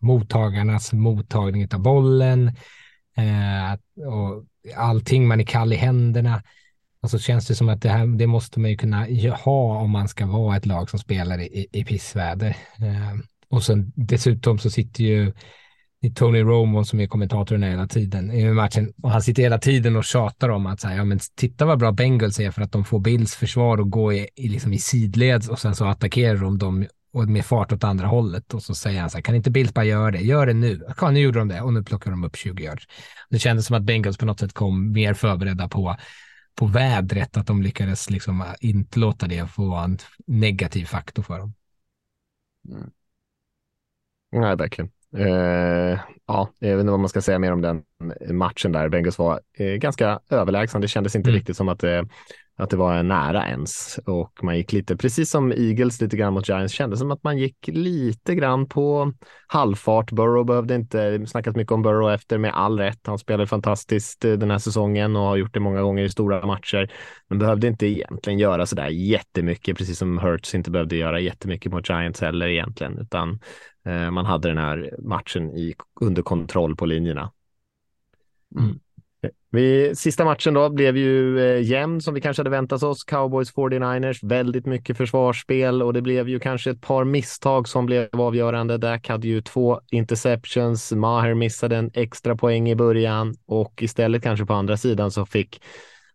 mottagarnas 0.00 0.92
mottagning 0.92 1.68
av 1.74 1.80
bollen 1.80 2.48
eh, 3.16 4.04
och 4.06 4.44
allting 4.76 5.28
man 5.28 5.40
är 5.40 5.44
kall 5.44 5.72
i 5.72 5.76
händerna. 5.76 6.42
Och 7.04 7.10
så 7.10 7.18
känns 7.18 7.46
det 7.46 7.54
som 7.54 7.68
att 7.68 7.82
det 7.82 7.88
här, 7.88 8.06
det 8.06 8.26
måste 8.26 8.60
man 8.60 8.70
ju 8.70 8.76
kunna 8.76 9.06
ha 9.44 9.78
om 9.78 9.90
man 9.90 10.08
ska 10.08 10.26
vara 10.26 10.56
ett 10.56 10.66
lag 10.66 10.90
som 10.90 10.98
spelar 10.98 11.40
i, 11.40 11.66
i 11.72 11.84
pissväder. 11.84 12.56
Eh, 12.78 13.18
och 13.48 13.62
sen 13.62 13.92
dessutom 13.96 14.58
så 14.58 14.70
sitter 14.70 15.04
ju 15.04 15.32
Tony 16.14 16.40
Romo 16.40 16.84
som 16.84 17.00
är 17.00 17.06
kommentatorn 17.06 17.62
hela 17.62 17.86
tiden 17.86 18.30
i 18.30 18.52
matchen 18.52 18.92
och 19.02 19.10
han 19.10 19.22
sitter 19.22 19.42
hela 19.42 19.58
tiden 19.58 19.96
och 19.96 20.04
tjatar 20.04 20.48
om 20.48 20.66
att 20.66 20.80
så 20.80 20.88
här, 20.88 20.96
ja, 20.96 21.04
men 21.04 21.18
titta 21.36 21.64
vad 21.64 21.78
bra 21.78 21.92
Bengals 21.92 22.40
är 22.40 22.50
för 22.50 22.62
att 22.62 22.72
de 22.72 22.84
får 22.84 23.00
Bills 23.00 23.34
försvar 23.34 23.80
och 23.80 23.90
gå 23.90 24.12
i, 24.12 24.28
i, 24.36 24.48
liksom 24.48 24.72
i 24.72 24.78
sidleds 24.78 25.48
och 25.48 25.58
sen 25.58 25.74
så 25.74 25.84
attackerar 25.84 26.36
de 26.36 26.58
dem 26.58 26.86
och 27.12 27.28
med 27.28 27.44
fart 27.44 27.72
åt 27.72 27.84
andra 27.84 28.06
hållet 28.06 28.54
och 28.54 28.62
så 28.62 28.74
säger 28.74 29.00
han 29.00 29.10
så 29.10 29.16
här, 29.16 29.22
kan 29.22 29.34
inte 29.34 29.50
Bills 29.50 29.74
bara 29.74 29.84
göra 29.84 30.10
det? 30.10 30.20
Gör 30.20 30.46
det 30.46 30.54
nu. 30.54 30.80
Ja, 31.00 31.10
nu 31.10 31.20
gjorde 31.20 31.38
de 31.38 31.48
det 31.48 31.60
och 31.60 31.72
nu 31.72 31.82
plockar 31.82 32.10
de 32.10 32.24
upp 32.24 32.36
20 32.36 32.64
yards. 32.64 32.86
Det 33.30 33.38
kändes 33.38 33.66
som 33.66 33.76
att 33.76 33.82
Bengals 33.82 34.16
på 34.16 34.26
något 34.26 34.40
sätt 34.40 34.52
kom 34.52 34.92
mer 34.92 35.14
förberedda 35.14 35.68
på 35.68 35.96
på 36.54 36.66
vädret, 36.66 37.36
att 37.36 37.46
de 37.46 37.62
lyckades 37.62 38.10
liksom 38.10 38.44
inte 38.60 38.98
låta 38.98 39.26
det 39.26 39.50
få 39.50 39.68
vara 39.68 39.84
en 39.84 39.98
negativ 40.26 40.84
faktor 40.84 41.22
för 41.22 41.38
dem. 41.38 41.54
Mm. 42.68 42.90
Nej, 44.32 44.56
verkligen. 44.56 44.90
Eh, 45.16 46.00
ja, 46.26 46.50
jag 46.58 46.76
vet 46.76 46.80
inte 46.80 46.90
vad 46.90 47.00
man 47.00 47.08
ska 47.08 47.22
säga 47.22 47.38
mer 47.38 47.52
om 47.52 47.60
den 47.60 47.82
matchen 48.30 48.72
där. 48.72 48.88
Bengals 48.88 49.18
var 49.18 49.40
eh, 49.52 49.74
ganska 49.74 50.20
överlägsna. 50.30 50.80
Det 50.80 50.88
kändes 50.88 51.16
inte 51.16 51.30
mm. 51.30 51.38
riktigt 51.38 51.56
som 51.56 51.68
att 51.68 51.78
det 51.78 52.08
att 52.56 52.70
det 52.70 52.76
var 52.76 53.02
nära 53.02 53.48
ens 53.48 53.98
och 54.06 54.32
man 54.42 54.56
gick 54.56 54.72
lite, 54.72 54.96
precis 54.96 55.30
som 55.30 55.52
Eagles 55.52 56.00
lite 56.00 56.16
grann 56.16 56.34
mot 56.34 56.48
Giants, 56.48 56.74
kändes 56.74 56.98
som 56.98 57.10
att 57.10 57.24
man 57.24 57.38
gick 57.38 57.68
lite 57.68 58.34
grann 58.34 58.68
på 58.68 59.12
halvfart. 59.46 60.12
Burrow 60.12 60.44
behövde 60.44 60.74
inte, 60.74 61.26
snackat 61.26 61.56
mycket 61.56 61.72
om 61.72 61.82
Burrow 61.82 62.12
efter 62.12 62.38
med 62.38 62.54
all 62.54 62.78
rätt. 62.78 63.06
Han 63.06 63.18
spelade 63.18 63.46
fantastiskt 63.46 64.24
eh, 64.24 64.32
den 64.32 64.50
här 64.50 64.58
säsongen 64.58 65.16
och 65.16 65.22
har 65.22 65.36
gjort 65.36 65.54
det 65.54 65.60
många 65.60 65.82
gånger 65.82 66.04
i 66.04 66.08
stora 66.08 66.46
matcher, 66.46 66.92
men 67.28 67.38
behövde 67.38 67.66
inte 67.66 67.86
egentligen 67.86 68.38
göra 68.38 68.66
så 68.66 68.76
där 68.76 68.88
jättemycket, 68.88 69.78
precis 69.78 69.98
som 69.98 70.18
Hurts 70.18 70.54
inte 70.54 70.70
behövde 70.70 70.96
göra 70.96 71.20
jättemycket 71.20 71.72
mot 71.72 71.88
Giants 71.88 72.20
heller 72.20 72.48
egentligen, 72.48 72.98
utan 72.98 73.40
eh, 73.86 74.10
man 74.10 74.26
hade 74.26 74.48
den 74.48 74.58
här 74.58 74.94
matchen 74.98 75.50
i, 75.50 75.74
under 76.00 76.22
kontroll 76.22 76.76
på 76.76 76.86
linjerna. 76.86 77.32
Mm. 78.58 78.78
Vi, 79.50 79.96
sista 79.96 80.24
matchen 80.24 80.54
då 80.54 80.70
blev 80.70 80.96
ju 80.96 81.40
eh, 81.40 81.62
jämn 81.62 82.00
som 82.00 82.14
vi 82.14 82.20
kanske 82.20 82.40
hade 82.40 82.50
väntat 82.50 82.82
oss. 82.82 83.04
Cowboys 83.04 83.54
49ers, 83.54 84.28
väldigt 84.28 84.66
mycket 84.66 84.96
försvarsspel 84.96 85.82
och 85.82 85.92
det 85.92 86.02
blev 86.02 86.28
ju 86.28 86.40
kanske 86.40 86.70
ett 86.70 86.80
par 86.80 87.04
misstag 87.04 87.68
som 87.68 87.86
blev 87.86 88.08
avgörande. 88.12 88.78
Dak 88.78 89.08
hade 89.08 89.28
ju 89.28 89.40
två 89.40 89.80
interceptions, 89.90 90.92
Maher 90.92 91.34
missade 91.34 91.76
en 91.76 91.90
extra 91.94 92.36
poäng 92.36 92.70
i 92.70 92.76
början 92.76 93.34
och 93.46 93.82
istället 93.82 94.22
kanske 94.22 94.46
på 94.46 94.54
andra 94.54 94.76
sidan 94.76 95.10
så 95.10 95.26
fick 95.26 95.60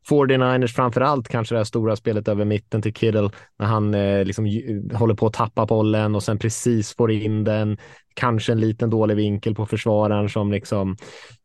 49ers 0.10 0.68
framför 0.68 1.02
allt 1.02 1.28
kanske 1.28 1.56
det 1.56 1.60
här 1.60 1.64
stora 1.66 1.96
spelet 1.96 2.28
över 2.28 2.46
mitten 2.46 2.82
till 2.82 2.94
Kittle 2.94 3.30
när 3.60 3.66
han 3.66 3.94
eh, 3.94 4.26
liksom 4.26 4.46
håller 4.94 5.16
på 5.16 5.28
att 5.28 5.34
tappa 5.34 5.66
bollen 5.66 6.16
och 6.16 6.24
sen 6.24 6.40
precis 6.40 6.96
får 6.96 7.12
in 7.12 7.44
den. 7.44 7.78
Kanske 8.14 8.52
en 8.52 8.60
liten 8.60 8.90
dålig 8.90 9.16
vinkel 9.16 9.56
på 9.56 9.66
försvararen 9.66 10.30
som 10.30 10.52
liksom 10.52 10.98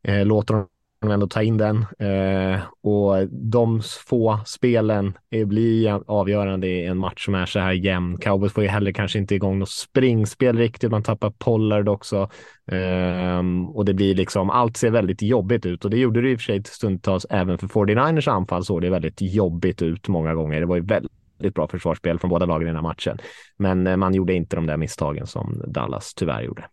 eh, 0.07 0.25
låter 0.25 0.53
honom 0.53 0.69
ändå 1.01 1.27
ta 1.27 1.43
in 1.43 1.57
den. 1.57 1.85
Eh, 1.99 2.61
och 2.81 3.27
de 3.29 3.81
få 4.07 4.39
spelen 4.45 5.17
blir 5.45 6.11
avgörande 6.11 6.67
i 6.67 6.85
en 6.85 6.97
match 6.97 7.25
som 7.25 7.35
är 7.35 7.45
så 7.45 7.59
här 7.59 7.71
jämn. 7.71 8.17
Cowboys 8.17 8.53
får 8.53 8.63
ju 8.63 8.69
heller 8.69 8.91
kanske 8.91 9.19
inte 9.19 9.35
igång 9.35 9.59
något 9.59 9.69
springspel 9.69 10.57
riktigt. 10.57 10.91
Man 10.91 11.03
tappar 11.03 11.29
Pollard 11.29 11.89
också. 11.89 12.29
Eh, 12.71 13.43
och 13.73 13.85
det 13.85 13.93
blir 13.93 14.15
liksom, 14.15 14.49
allt 14.49 14.77
ser 14.77 14.91
väldigt 14.91 15.21
jobbigt 15.21 15.65
ut 15.65 15.85
och 15.85 15.91
det 15.91 15.97
gjorde 15.97 16.21
det 16.21 16.31
i 16.31 16.35
och 16.35 16.39
för 16.39 16.45
sig 16.45 16.63
stundtals 16.63 17.25
även 17.29 17.57
för 17.57 17.67
49ers 17.67 18.31
anfall 18.31 18.65
såg 18.65 18.81
det 18.81 18.89
väldigt 18.89 19.21
jobbigt 19.21 19.81
ut 19.81 20.07
många 20.07 20.33
gånger. 20.33 20.59
Det 20.59 20.65
var 20.65 20.75
ju 20.75 20.85
väldigt 20.85 21.55
bra 21.55 21.67
försvarsspel 21.67 22.19
från 22.19 22.29
båda 22.29 22.45
lagen 22.45 22.67
i 22.67 22.69
den 22.69 22.75
här 22.75 22.83
matchen. 22.83 23.17
Men 23.57 23.87
eh, 23.87 23.97
man 23.97 24.13
gjorde 24.13 24.33
inte 24.33 24.55
de 24.55 24.65
där 24.65 24.77
misstagen 24.77 25.27
som 25.27 25.63
Dallas 25.67 26.13
tyvärr 26.13 26.41
gjorde. 26.41 26.65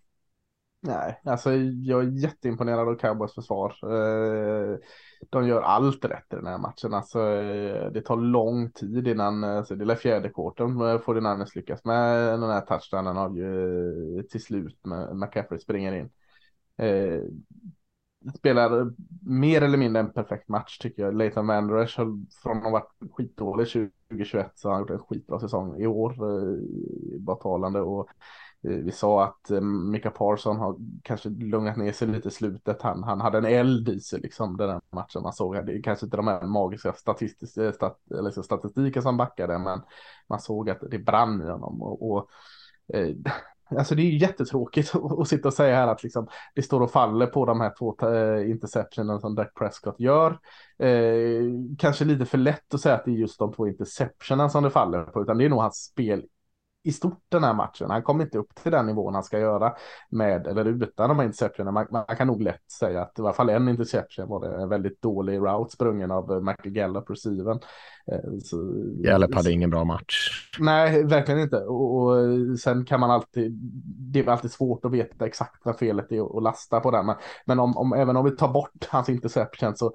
Nej, 0.84 1.20
alltså 1.24 1.52
jag 1.54 2.02
är 2.02 2.10
jätteimponerad 2.22 2.88
av 2.88 2.94
Cowboys 2.94 3.34
försvar. 3.34 3.74
Eh, 3.82 4.78
de 5.30 5.48
gör 5.48 5.62
allt 5.62 6.04
rätt 6.04 6.32
i 6.32 6.36
den 6.36 6.46
här 6.46 6.58
matchen. 6.58 6.94
Alltså, 6.94 7.20
eh, 7.20 7.90
det 7.92 8.00
tar 8.00 8.16
lång 8.16 8.70
tid 8.72 9.08
innan, 9.08 9.44
alltså, 9.44 9.74
det 9.74 9.92
är 9.92 9.96
fjärde 9.96 10.28
kvarten 10.28 10.78
får 10.98 11.14
Niners 11.14 11.54
lyckas 11.54 11.84
med 11.84 12.28
den 12.40 12.50
här 12.50 12.60
touchdownen 12.60 13.18
av 13.18 13.36
ju 13.38 14.22
till 14.22 14.42
slut 14.42 14.78
med 14.84 15.16
McCaffrey 15.16 15.60
springer 15.60 15.92
in. 15.92 16.10
spelar 18.36 18.92
mer 19.26 19.62
eller 19.62 19.78
mindre 19.78 20.00
en 20.00 20.12
perfekt 20.12 20.48
match 20.48 20.78
tycker 20.78 21.02
jag. 21.02 21.14
Leighton 21.14 21.46
Vanderesh 21.46 21.96
från 22.42 22.56
att 22.56 22.64
ha 22.64 22.70
varit 22.70 23.12
skitdålig 23.12 23.68
2021 23.68 24.52
så 24.54 24.68
har 24.68 24.74
han 24.74 24.82
gjort 24.82 24.90
en 24.90 24.98
skitbra 24.98 25.40
säsong 25.40 25.80
i 25.80 25.86
år. 25.86 26.14
bara 27.18 27.36
talande 27.36 27.80
och 27.80 28.08
Eh, 28.64 28.76
vi 28.76 28.92
sa 28.92 29.24
att 29.24 29.50
eh, 29.50 29.60
Mika 29.60 30.10
Parson 30.10 30.56
har 30.56 30.76
kanske 31.02 31.28
lugnat 31.28 31.76
ner 31.76 31.92
sig 31.92 32.08
lite 32.08 32.28
i 32.28 32.30
slutet. 32.30 32.82
Han, 32.82 33.02
han 33.02 33.20
hade 33.20 33.38
en 33.38 33.44
eld 33.44 33.88
i 33.88 34.00
sig 34.00 34.20
liksom 34.20 34.56
den 34.56 34.70
här 34.70 34.80
matchen 34.90 35.22
man 35.22 35.32
såg. 35.32 35.66
Det 35.66 35.72
är 35.72 35.82
kanske 35.82 36.06
inte 36.06 36.16
de 36.16 36.26
här 36.26 36.46
magiska 36.46 36.92
statistiska 36.92 37.64
eh, 37.64 37.72
stat, 37.72 37.98
liksom 38.10 38.42
statistiken 38.42 39.02
som 39.02 39.16
backade, 39.16 39.58
men 39.58 39.80
man 40.28 40.40
såg 40.40 40.70
att 40.70 40.80
det 40.90 40.98
brann 40.98 41.42
i 41.42 41.50
honom. 41.50 41.82
Och, 41.82 42.12
och 42.12 42.28
eh, 42.94 43.16
alltså 43.78 43.94
det 43.94 44.02
är 44.02 44.10
jättetråkigt 44.10 44.94
att 45.20 45.28
sitta 45.28 45.48
och 45.48 45.54
säga 45.54 45.76
här 45.76 45.88
att 45.88 46.02
liksom, 46.02 46.28
det 46.54 46.62
står 46.62 46.80
och 46.80 46.90
faller 46.90 47.26
på 47.26 47.46
de 47.46 47.60
här 47.60 47.72
två 47.78 47.96
interceptionen 48.44 49.20
som 49.20 49.34
Dak 49.34 49.54
Prescott 49.54 50.00
gör. 50.00 50.38
Eh, 50.78 51.42
kanske 51.78 52.04
lite 52.04 52.26
för 52.26 52.38
lätt 52.38 52.74
att 52.74 52.80
säga 52.80 52.94
att 52.94 53.04
det 53.04 53.10
är 53.10 53.14
just 53.14 53.38
de 53.38 53.52
två 53.52 53.68
interceptionen 53.68 54.50
som 54.50 54.62
det 54.62 54.70
faller 54.70 55.02
på, 55.02 55.22
utan 55.22 55.38
det 55.38 55.44
är 55.44 55.48
nog 55.48 55.60
hans 55.60 55.84
spel 55.84 56.24
i 56.84 56.92
stort 56.92 57.24
den 57.28 57.44
här 57.44 57.54
matchen. 57.54 57.90
Han 57.90 58.02
kommer 58.02 58.24
inte 58.24 58.38
upp 58.38 58.54
till 58.54 58.72
den 58.72 58.86
nivån 58.86 59.14
han 59.14 59.24
ska 59.24 59.38
göra 59.38 59.74
med 60.08 60.46
eller 60.46 60.64
utan 60.64 61.08
de 61.08 61.18
här 61.18 61.24
interceptionerna. 61.24 61.72
Man, 61.72 61.86
man, 61.90 62.16
kan 62.16 62.26
nog 62.26 62.42
lätt 62.42 62.70
säga 62.70 63.02
att 63.02 63.18
i 63.18 63.22
alla 63.22 63.32
fall 63.32 63.48
en 63.48 63.68
interception 63.68 64.28
var 64.28 64.48
det 64.48 64.62
en 64.62 64.68
väldigt 64.68 65.02
dålig 65.02 65.38
route 65.38 65.72
sprungen 65.72 66.10
av 66.10 66.32
eh, 66.32 66.40
Michael 66.40 66.70
Gallup, 66.70 67.10
receiven. 67.10 67.60
Eh, 68.12 69.10
Gallup 69.10 69.34
hade 69.34 69.52
ingen 69.52 69.70
bra 69.70 69.84
match. 69.84 70.48
Nej, 70.58 71.04
verkligen 71.04 71.40
inte. 71.40 71.56
Och, 71.56 71.96
och, 71.96 72.58
sen 72.58 72.84
kan 72.84 73.00
man 73.00 73.10
alltid, 73.10 73.52
det 74.12 74.20
är 74.20 74.28
alltid 74.28 74.52
svårt 74.52 74.84
att 74.84 74.92
veta 74.92 75.26
exakt 75.26 75.60
vad 75.64 75.78
felet 75.78 76.12
är 76.12 76.20
och 76.20 76.42
lasta 76.42 76.80
på 76.80 76.90
den. 76.90 77.06
Men, 77.06 77.16
men 77.46 77.58
om, 77.58 77.76
om, 77.76 77.92
även 77.92 78.16
om 78.16 78.24
vi 78.24 78.30
tar 78.30 78.52
bort 78.52 78.88
hans 78.90 79.08
interception 79.08 79.76
så 79.76 79.92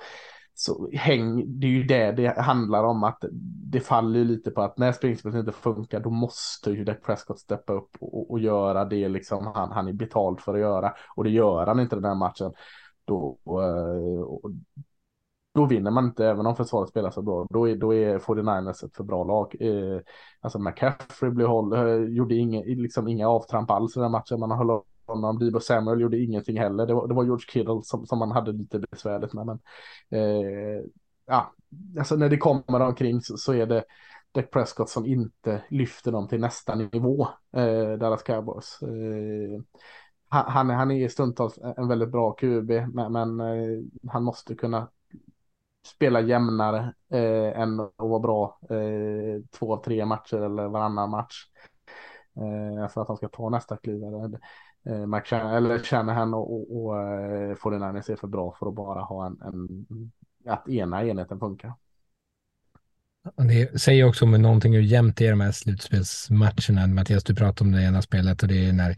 så 0.59 0.89
häng, 0.93 1.59
det 1.59 1.67
är 1.67 1.71
ju 1.71 1.83
det 1.83 2.11
det 2.11 2.41
handlar 2.41 2.83
om 2.83 3.03
att 3.03 3.23
det 3.71 3.79
faller 3.79 4.23
lite 4.23 4.51
på 4.51 4.61
att 4.61 4.77
när 4.77 4.91
springspelet 4.91 5.39
inte 5.39 5.51
funkar 5.51 5.99
då 5.99 6.09
måste 6.09 6.71
ju 6.71 6.83
Dak 6.83 7.03
Prescott 7.05 7.39
steppa 7.39 7.73
upp 7.73 7.89
och, 7.99 8.31
och, 8.31 8.39
göra 8.39 8.85
det 8.85 9.07
liksom 9.07 9.47
han, 9.47 9.71
han 9.71 9.87
är 9.87 9.93
betald 9.93 10.39
för 10.39 10.53
att 10.53 10.59
göra 10.59 10.93
och 11.15 11.23
det 11.23 11.29
gör 11.29 11.67
han 11.67 11.79
inte 11.79 11.95
den 11.95 12.05
här 12.05 12.15
matchen. 12.15 12.53
då, 13.05 13.37
eh, 13.45 14.51
då 15.53 15.65
vinner 15.65 15.91
man 15.91 16.05
inte 16.05 16.25
även 16.25 16.45
om 16.45 16.55
försvaret 16.55 16.89
spelar 16.89 17.11
så 17.11 17.21
bra. 17.21 17.47
Då 17.49 17.69
är, 17.69 17.75
då 17.75 17.93
är 17.93 18.19
49ers 18.19 18.85
ett 18.85 18.95
för 18.95 19.03
bra 19.03 19.23
lag. 19.23 19.55
Eh, 19.59 20.01
alltså 20.41 20.59
McCaffrey 20.59 21.31
blev 21.31 21.47
håll, 21.47 21.73
eh, 21.73 22.13
gjorde 22.15 22.35
inga, 22.35 22.63
liksom 22.63 23.07
inga 23.07 23.29
avtramp 23.29 23.71
alls 23.71 23.97
i 23.97 23.99
den 23.99 24.11
matchen. 24.11 24.39
Man 24.39 24.51
höll 24.51 24.81
honom. 25.07 25.39
Debo 25.39 25.59
Samuel 25.59 26.01
gjorde 26.01 26.23
ingenting 26.23 26.59
heller. 26.59 26.85
Det 26.85 26.93
var, 26.93 27.07
det 27.07 27.13
var 27.13 27.23
George 27.23 27.45
Kittle 27.49 27.81
som, 27.83 28.05
som 28.05 28.19
man 28.19 28.31
hade 28.31 28.51
lite 28.51 28.79
besvärligt 28.79 29.33
med. 29.33 29.45
Men, 29.45 29.59
eh, 30.09 30.83
ja, 31.25 31.53
alltså 31.99 32.15
när 32.15 32.29
det 32.29 32.37
kommer 32.37 32.79
omkring 32.79 33.21
så, 33.21 33.37
så 33.37 33.53
är 33.53 33.65
det 33.65 33.83
Dak 34.31 34.51
Prescott 34.51 34.89
som 34.89 35.05
inte 35.05 35.63
lyfter 35.69 36.11
dem 36.11 36.27
till 36.27 36.39
nästa 36.39 36.75
nivå, 36.75 37.27
eh, 37.55 37.91
Dallas 37.91 38.23
Cowboys. 38.23 38.79
Eh, 38.81 39.61
han, 40.29 40.69
han 40.69 40.91
är 40.91 41.07
stundtals 41.07 41.59
en 41.77 41.87
väldigt 41.87 42.11
bra 42.11 42.31
QB, 42.31 42.71
men, 42.93 43.11
men 43.11 43.39
eh, 43.39 43.83
han 44.11 44.23
måste 44.23 44.55
kunna 44.55 44.87
spela 45.87 46.21
jämnare 46.21 46.93
eh, 47.11 47.59
än 47.61 47.79
att 47.79 47.93
vara 47.97 48.19
bra 48.19 48.59
eh, 48.69 49.41
två 49.59 49.73
av 49.73 49.83
tre 49.83 50.05
matcher 50.05 50.37
eller 50.37 50.67
varannan 50.67 51.09
match. 51.09 51.45
Eh, 52.35 52.87
för 52.87 53.01
att 53.01 53.07
han 53.07 53.17
ska 53.17 53.27
ta 53.29 53.49
nästa 53.49 53.77
kliv. 53.77 54.03
Eh, 54.89 55.55
eller 55.55 55.79
Shanahan 55.79 56.33
och, 56.33 56.53
och, 56.53 56.85
och 56.85 57.01
eh, 57.01 57.55
49ers 57.55 58.11
är 58.11 58.15
för 58.15 58.27
bra 58.27 58.55
för 58.59 58.67
att 58.67 58.75
bara 58.75 59.01
ha 59.01 59.25
en, 59.25 59.41
en 59.41 60.11
att 60.47 60.69
ena 60.69 61.05
enheten 61.05 61.39
funkar. 61.39 61.73
Det 63.35 63.81
säger 63.81 64.03
också 64.03 64.25
om 64.25 64.31
någonting 64.31 64.73
hur 64.73 64.81
jämnt 64.81 65.17
det 65.17 65.27
är 65.27 65.31
de 65.31 65.41
här 65.41 65.51
slutspelsmatcherna. 65.51 66.88
Mattias, 66.88 67.23
du 67.23 67.35
pratade 67.35 67.67
om 67.67 67.71
det 67.71 67.83
ena 67.83 68.01
spelet 68.01 68.41
och 68.41 68.47
det 68.47 68.65
är 68.65 68.73
när 68.73 68.89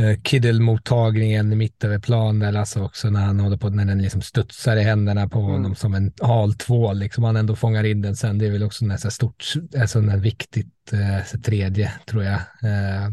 uh, 0.00 0.22
Kiddle-mottagningen 0.22 1.56
mitt 1.56 1.84
över 1.84 1.98
plan 1.98 2.38
där 2.38 2.52
Lasse 2.52 2.80
också 2.80 3.10
när 3.10 3.20
han 3.20 3.40
håller 3.40 3.56
på, 3.56 3.68
när 3.68 3.84
den 3.84 4.02
liksom 4.02 4.22
studsar 4.22 4.76
i 4.76 4.82
händerna 4.82 5.28
på 5.28 5.38
mm. 5.38 5.50
honom 5.50 5.74
som 5.74 5.94
en 5.94 6.12
hal 6.20 6.54
tvål, 6.54 6.98
liksom 6.98 7.24
han 7.24 7.36
ändå 7.36 7.56
fångar 7.56 7.84
in 7.84 8.02
den 8.02 8.16
sen. 8.16 8.38
Det 8.38 8.46
är 8.46 8.50
väl 8.50 8.62
också 8.62 8.84
nästan 8.84 9.10
stort, 9.10 9.44
alltså 9.80 9.98
en 9.98 10.20
viktigt 10.20 10.92
uh, 10.92 11.40
tredje 11.40 11.92
tror 12.06 12.24
jag. 12.24 12.38
Uh, 12.64 13.10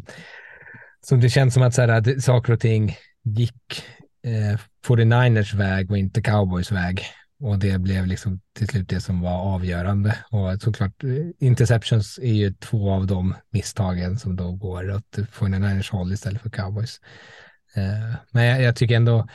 så 1.02 1.16
det 1.16 1.30
känns 1.30 1.54
som 1.54 1.64
att 1.64 1.74
så 1.74 1.82
här, 1.82 1.90
att 1.90 2.24
saker 2.24 2.54
och 2.54 2.60
ting 2.60 2.96
gick 3.24 3.84
eh, 4.24 4.60
49ers 4.88 5.56
väg 5.56 5.92
och 5.92 5.98
inte 5.98 6.22
Cowboys 6.22 6.72
väg. 6.72 7.02
Och 7.42 7.60
det 7.60 7.80
blev 7.80 8.08
liksom 8.08 8.40
till 8.58 8.68
slut 8.68 8.90
det 8.90 9.02
som 9.02 9.22
var 9.22 9.38
avgörande. 9.54 10.16
Och 10.32 10.62
såklart, 10.62 11.04
eh, 11.04 11.48
interceptions 11.48 12.20
är 12.22 12.34
ju 12.34 12.54
två 12.54 12.92
av 12.92 13.08
de 13.08 13.36
misstagen 13.52 14.20
som 14.20 14.36
då 14.36 14.52
går 14.52 14.92
åt 14.92 15.18
49ers 15.32 15.92
håll 15.92 16.14
istället 16.14 16.42
för 16.42 16.50
cowboys. 16.50 17.00
Eh, 17.76 18.16
men 18.32 18.46
jag, 18.46 18.62
jag, 18.62 18.76
tycker 18.76 18.96
ändå, 18.96 19.28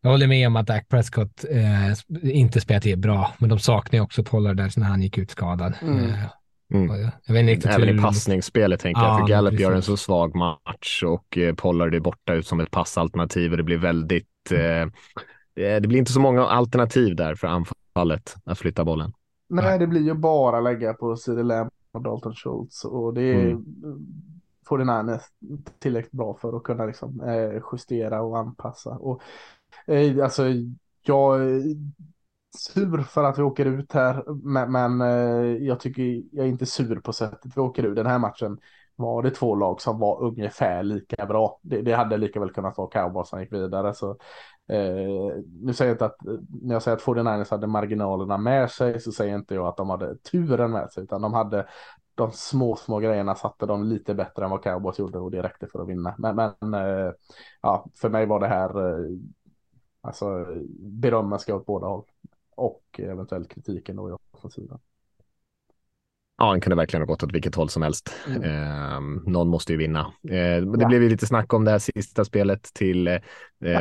jag 0.00 0.10
håller 0.10 0.26
med 0.26 0.46
om 0.46 0.56
att 0.56 0.66
Dak 0.66 0.88
Prescott 0.88 1.44
eh, 1.50 1.92
inte 2.22 2.60
spelat 2.60 2.98
bra, 2.98 3.34
men 3.38 3.48
de 3.48 3.58
saknar 3.58 4.00
också 4.00 4.24
Pollard 4.24 4.56
där 4.56 4.72
när 4.76 4.86
han 4.86 5.02
gick 5.02 5.18
ut 5.18 5.30
skadad. 5.30 5.74
Mm. 5.82 6.10
Eh, 6.10 6.24
Mm. 6.74 7.10
Även 7.26 7.48
i 7.88 8.02
passningsspelet 8.02 8.80
tänker 8.80 9.02
ja, 9.02 9.08
jag, 9.08 9.18
för 9.18 9.26
Gallup 9.28 9.60
gör 9.60 9.72
en 9.72 9.82
så 9.82 9.96
svag 9.96 10.34
match 10.34 11.02
och 11.02 11.38
eh, 11.38 11.54
Pollard 11.54 11.94
är 11.94 12.00
borta 12.00 12.34
ut 12.34 12.46
som 12.46 12.60
ett 12.60 12.70
passalternativ 12.70 13.50
och 13.50 13.56
det 13.56 13.62
blir 13.62 13.78
väldigt 13.78 14.26
eh, 14.50 14.86
det 15.54 15.88
blir 15.88 15.98
inte 15.98 16.12
så 16.12 16.20
många 16.20 16.46
alternativ 16.46 17.16
där 17.16 17.34
för 17.34 17.46
anfallet 17.46 18.36
att 18.44 18.58
flytta 18.58 18.84
bollen. 18.84 19.12
Nej, 19.48 19.78
det 19.78 19.86
blir 19.86 20.00
ju 20.00 20.14
bara 20.14 20.60
lägga 20.60 20.94
på 20.94 21.16
CD 21.16 21.42
Lamb 21.42 21.70
och 21.92 22.02
Dalton 22.02 22.34
Schultz 22.34 22.84
och 22.84 23.14
det 23.14 23.22
är 23.22 23.44
mm. 23.44 23.64
49ers 24.68 25.20
tillräckligt 25.78 26.12
bra 26.12 26.34
för 26.40 26.56
att 26.56 26.62
kunna 26.62 26.86
liksom, 26.86 27.20
eh, 27.20 27.62
justera 27.72 28.22
och 28.22 28.38
anpassa. 28.38 28.90
Och, 28.90 29.22
eh, 29.86 30.24
alltså, 30.24 30.44
jag 31.02 31.40
sur 32.58 33.02
för 33.02 33.24
att 33.24 33.38
vi 33.38 33.42
åker 33.42 33.64
ut 33.64 33.92
här, 33.92 34.24
men, 34.42 34.72
men 34.72 35.00
eh, 35.00 35.66
jag 35.66 35.80
tycker 35.80 36.02
jag 36.32 36.46
är 36.46 36.50
inte 36.50 36.66
sur 36.66 37.00
på 37.00 37.12
sättet 37.12 37.52
vi 37.56 37.60
åker 37.60 37.84
ur 37.84 37.94
den 37.94 38.06
här 38.06 38.18
matchen 38.18 38.58
var 38.98 39.22
det 39.22 39.30
två 39.30 39.54
lag 39.54 39.80
som 39.80 39.98
var 39.98 40.22
ungefär 40.22 40.82
lika 40.82 41.26
bra. 41.26 41.60
Det, 41.62 41.82
det 41.82 41.92
hade 41.92 42.16
lika 42.16 42.40
väl 42.40 42.52
kunnat 42.52 42.78
vara 42.78 42.88
Cowboys 42.90 43.28
som 43.28 43.40
gick 43.40 43.52
vidare. 43.52 43.94
Så, 43.94 44.10
eh, 44.68 45.36
nu 45.62 45.72
säger 45.74 45.90
jag 45.90 45.94
inte 45.94 46.04
att 46.04 46.16
när 46.62 46.74
jag 46.74 46.82
säger 46.82 46.96
att 46.96 47.02
49ers 47.02 47.50
hade 47.50 47.66
marginalerna 47.66 48.38
med 48.38 48.70
sig 48.70 49.00
så 49.00 49.12
säger 49.12 49.34
inte 49.34 49.54
jag 49.54 49.66
att 49.66 49.76
de 49.76 49.90
hade 49.90 50.16
turen 50.18 50.70
med 50.70 50.90
sig 50.90 51.04
utan 51.04 51.22
de 51.22 51.34
hade 51.34 51.66
de 52.14 52.32
små, 52.32 52.76
små 52.76 52.98
grejerna 52.98 53.34
satte 53.34 53.66
de 53.66 53.84
lite 53.84 54.14
bättre 54.14 54.44
än 54.44 54.50
vad 54.50 54.62
Cowboys 54.62 54.98
gjorde 54.98 55.18
och 55.18 55.30
det 55.30 55.42
räckte 55.42 55.66
för 55.66 55.82
att 55.82 55.88
vinna. 55.88 56.14
Men, 56.18 56.36
men 56.36 56.74
eh, 56.74 57.12
ja, 57.62 57.86
för 58.00 58.08
mig 58.08 58.26
var 58.26 58.40
det 58.40 58.48
här 58.48 58.88
eh, 58.88 59.10
alltså 60.00 60.46
berömmen 60.78 61.38
ska 61.38 61.54
åt 61.54 61.66
båda 61.66 61.86
håll 61.86 62.04
och 62.58 63.00
eventuellt 63.00 63.48
kritiken 63.48 63.96
då 63.96 64.10
i 64.10 64.16
offensiven. 64.30 64.78
Ja, 66.40 66.48
han 66.48 66.60
kunde 66.60 66.76
verkligen 66.76 67.02
ha 67.02 67.06
gått 67.06 67.22
åt 67.22 67.32
vilket 67.32 67.54
håll 67.54 67.68
som 67.68 67.82
helst. 67.82 68.12
Mm. 68.26 68.42
Eh, 68.42 69.00
någon 69.32 69.48
måste 69.48 69.72
ju 69.72 69.78
vinna. 69.78 70.00
Eh, 70.00 70.30
det 70.30 70.80
ja. 70.80 70.88
blev 70.88 71.02
ju 71.02 71.08
lite 71.08 71.26
snack 71.26 71.52
om 71.52 71.64
det 71.64 71.70
här 71.70 71.78
sista 71.78 72.24
spelet 72.24 72.62
till 72.74 73.08
eh, 73.08 73.18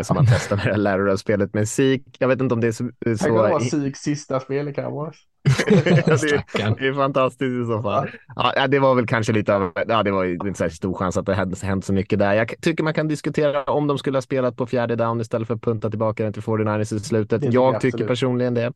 som 0.04 0.16
man 0.16 0.26
testade 0.26 0.58
med 0.58 0.66
det 0.66 0.72
här 0.72 0.78
lärarrörspelet 0.78 1.54
med 1.54 1.70
SIK. 1.70 2.04
Jag 2.20 2.28
vet 2.28 2.42
inte 2.42 2.54
om 2.54 2.62
det 2.62 2.68
är 2.68 2.72
så... 2.72 2.90
så... 3.18 3.26
Det 3.26 3.32
var 3.32 3.60
SIKs 3.60 4.00
sista 4.00 4.40
spel 4.40 4.68
i 4.68 4.74
Cowboys. 4.74 5.16
det, 5.68 5.80
är, 5.80 6.80
det 6.80 6.88
är 6.88 6.94
fantastiskt 6.94 7.64
i 7.64 7.66
så 7.66 7.82
fall. 7.82 8.10
Ja, 8.36 8.68
det 8.68 8.80
var 8.80 8.96
väl 8.96 9.08
kanske 9.08 9.34
lite 9.34 9.56
av, 9.56 9.72
ja, 9.88 10.04
det 10.04 10.12
var 10.12 10.24
ju 10.24 10.34
inte 10.34 10.54
särskilt 10.54 10.78
stor 10.78 10.94
chans 10.94 11.18
att 11.18 11.26
det 11.26 11.36
hade 11.36 11.66
hänt 11.66 11.86
så 11.86 11.94
mycket 11.94 12.20
där. 12.20 12.34
Jag 12.34 12.54
tycker 12.62 12.84
man 12.84 12.94
kan 12.94 13.08
diskutera 13.08 13.64
om 13.64 13.88
de 13.88 13.98
skulle 13.98 14.18
ha 14.18 14.22
spelat 14.22 14.56
på 14.58 14.66
fjärde 14.66 14.96
down 14.96 15.22
istället 15.22 15.48
för 15.48 15.56
att 15.56 15.62
punta 15.62 15.90
tillbaka 15.90 16.24
den 16.24 16.34
till 16.34 16.44
49ers 16.44 16.96
i 16.96 17.00
slutet. 17.00 17.54
Jag 17.54 17.82
tycker 17.82 18.08
personligen 18.08 18.54
det. 18.54 18.74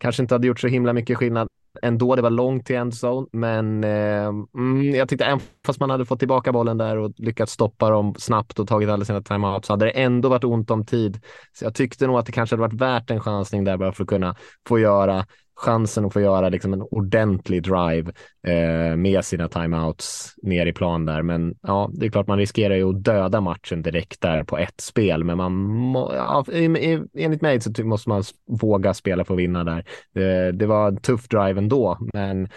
Kanske 0.00 0.22
inte 0.22 0.34
hade 0.34 0.46
gjort 0.46 0.60
så 0.60 0.68
himla 0.68 0.92
mycket 0.92 1.18
skillnad 1.18 1.48
ändå. 1.82 2.16
Det 2.16 2.22
var 2.22 2.30
långt 2.30 2.66
till 2.66 2.76
endzone, 2.76 3.26
men 3.32 3.84
eh, 3.84 4.28
mm, 4.54 4.94
jag 4.94 5.08
tyckte 5.08 5.24
även 5.24 5.40
fast 5.66 5.80
man 5.80 5.90
hade 5.90 6.04
fått 6.04 6.18
tillbaka 6.18 6.52
bollen 6.52 6.78
där 6.78 6.96
och 6.96 7.12
lyckats 7.16 7.52
stoppa 7.52 7.90
dem 7.90 8.14
snabbt 8.18 8.58
och 8.58 8.68
tagit 8.68 8.88
alla 8.88 9.04
sina 9.04 9.22
timeouts 9.22 9.66
så 9.66 9.72
hade 9.72 9.84
det 9.84 9.90
ändå 9.90 10.28
varit 10.28 10.44
ont 10.44 10.70
om 10.70 10.86
tid. 10.86 11.20
Så 11.52 11.64
jag 11.64 11.74
tyckte 11.74 12.06
nog 12.06 12.18
att 12.18 12.26
det 12.26 12.32
kanske 12.32 12.56
hade 12.56 12.68
varit 12.68 12.80
värt 12.80 13.10
en 13.10 13.20
chansning 13.20 13.64
där 13.64 13.76
bara 13.76 13.92
för 13.92 14.02
att 14.02 14.08
kunna 14.08 14.36
få 14.68 14.78
göra 14.78 15.26
chansen 15.58 16.04
att 16.04 16.12
få 16.12 16.20
göra 16.20 16.48
liksom 16.48 16.72
en 16.72 16.82
ordentlig 16.82 17.62
drive 17.62 18.12
eh, 18.46 18.96
med 18.96 19.24
sina 19.24 19.48
timeouts 19.48 20.34
ner 20.42 20.66
i 20.66 20.72
plan 20.72 21.04
där. 21.04 21.22
Men 21.22 21.54
ja, 21.62 21.90
det 21.92 22.06
är 22.06 22.10
klart 22.10 22.26
man 22.26 22.38
riskerar 22.38 22.74
ju 22.74 22.88
att 22.88 23.04
döda 23.04 23.40
matchen 23.40 23.82
direkt 23.82 24.20
där 24.20 24.44
på 24.44 24.58
ett 24.58 24.80
spel, 24.80 25.24
men 25.24 25.36
man 25.36 25.52
må, 25.52 26.12
ja, 26.14 26.44
enligt 27.14 27.42
mig 27.42 27.60
så 27.60 27.84
måste 27.84 28.08
man 28.08 28.22
våga 28.46 28.94
spela 28.94 29.24
för 29.24 29.34
att 29.34 29.40
vinna 29.40 29.64
där. 29.64 29.84
Eh, 30.14 30.52
det 30.52 30.66
var 30.66 30.88
en 30.88 30.96
tuff 30.96 31.28
drive 31.28 31.58
ändå, 31.58 31.98
men 32.12 32.48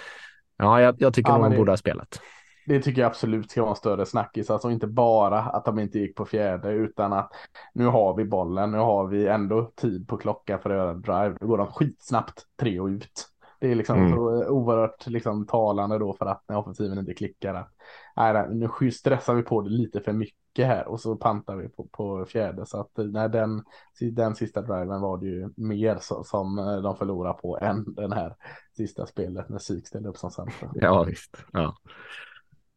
ja, 0.57 0.81
jag, 0.81 0.95
jag 0.99 1.13
tycker 1.13 1.29
ja, 1.29 1.37
nog 1.37 1.49
man 1.49 1.57
borde 1.57 1.71
ha 1.71 1.77
spelat 1.77 2.21
det 2.65 2.81
tycker 2.81 3.01
jag 3.01 3.09
absolut 3.09 3.51
ska 3.51 3.61
vara 3.61 3.69
en 3.69 3.75
större 3.75 4.05
snackis. 4.05 4.49
Alltså 4.49 4.71
inte 4.71 4.87
bara 4.87 5.39
att 5.39 5.65
de 5.65 5.79
inte 5.79 5.99
gick 5.99 6.15
på 6.15 6.25
fjärde 6.25 6.71
utan 6.71 7.13
att 7.13 7.31
nu 7.73 7.85
har 7.85 8.15
vi 8.15 8.25
bollen, 8.25 8.71
nu 8.71 8.77
har 8.77 9.07
vi 9.07 9.27
ändå 9.27 9.71
tid 9.75 10.07
på 10.07 10.17
klocka 10.17 10.57
för 10.57 10.69
att 10.69 10.75
göra 10.75 10.93
drive. 10.93 11.37
Nu 11.41 11.47
går 11.47 11.57
de 11.57 11.67
skitsnabbt 11.67 12.45
tre 12.59 12.79
och 12.79 12.87
ut. 12.87 13.27
Det 13.59 13.71
är 13.71 13.75
liksom 13.75 13.97
mm. 13.97 14.11
så 14.11 14.47
oerhört 14.49 15.07
liksom, 15.07 15.45
talande 15.45 15.99
då 15.99 16.13
för 16.13 16.25
att 16.25 16.43
när 16.47 16.57
offensiven 16.57 16.97
inte 16.97 17.13
klickar. 17.13 17.53
Att, 17.53 17.71
nej, 18.15 18.47
nu 18.49 18.91
stressar 18.91 19.33
vi 19.33 19.43
på 19.43 19.61
det 19.61 19.69
lite 19.69 20.01
för 20.01 20.13
mycket 20.13 20.67
här 20.67 20.87
och 20.87 20.99
så 20.99 21.15
pantar 21.15 21.55
vi 21.55 21.69
på, 21.69 21.87
på 21.91 22.25
fjärde. 22.25 22.65
Så 22.65 22.79
att 22.79 22.91
när 22.95 23.29
den, 23.29 23.63
den 24.11 24.35
sista 24.35 24.61
driven 24.61 25.01
var 25.01 25.17
det 25.17 25.25
ju 25.25 25.49
mer 25.57 25.97
så, 26.01 26.23
som 26.23 26.55
de 26.83 26.95
förlorar 26.95 27.33
på 27.33 27.59
än 27.61 27.93
den 27.93 28.11
här 28.11 28.35
sista 28.77 29.05
spelet 29.05 29.49
när 29.49 29.59
Sik 29.59 29.87
ställde 29.87 30.09
upp 30.09 30.17
som 30.17 30.31
center. 30.31 30.69
Ja, 30.73 31.03
visst. 31.03 31.37
Ja. 31.51 31.75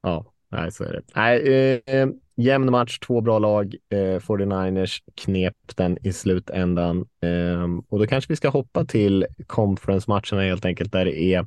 Ja, 0.05 0.25
nej, 0.49 0.73
så 0.73 0.85
är 0.85 0.93
det. 0.93 1.03
Nej, 1.15 1.49
eh, 1.87 2.01
eh 2.01 2.09
jämn 2.37 2.71
match, 2.71 2.99
två 2.99 3.21
bra 3.21 3.39
lag. 3.39 3.75
Eh, 3.93 4.21
49ers 4.21 5.03
knep 5.15 5.57
den 5.77 5.99
i 6.07 6.13
slutändan. 6.13 6.99
Eh, 7.23 7.65
och 7.89 7.99
då 7.99 8.07
kanske 8.07 8.33
vi 8.33 8.37
ska 8.37 8.49
hoppa 8.49 8.85
till 8.85 9.27
conference-matcherna 9.47 10.43
helt 10.43 10.65
enkelt, 10.65 10.93
där 10.93 11.05
det 11.05 11.23
är 11.23 11.39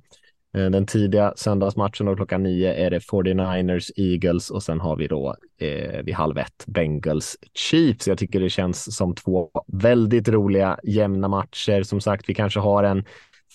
eh, 0.57 0.69
den 0.69 0.85
tidiga 0.85 1.33
söndagsmatchen 1.35 2.07
och 2.07 2.15
klockan 2.15 2.43
nio 2.43 2.73
är 2.73 2.89
det 2.91 2.99
49ers 2.99 3.91
Eagles 3.95 4.49
och 4.49 4.63
sen 4.63 4.79
har 4.79 4.95
vi 4.95 5.07
då 5.07 5.35
eh, 5.61 6.01
vid 6.03 6.15
halv 6.15 6.37
ett 6.37 6.65
Bengals 6.67 7.37
Chiefs. 7.53 8.07
Jag 8.07 8.17
tycker 8.17 8.39
det 8.39 8.49
känns 8.49 8.95
som 8.95 9.15
två 9.15 9.49
väldigt 9.67 10.29
roliga 10.29 10.79
jämna 10.83 11.27
matcher. 11.27 11.83
Som 11.83 12.01
sagt, 12.01 12.29
vi 12.29 12.33
kanske 12.33 12.59
har 12.59 12.83
en 12.83 13.05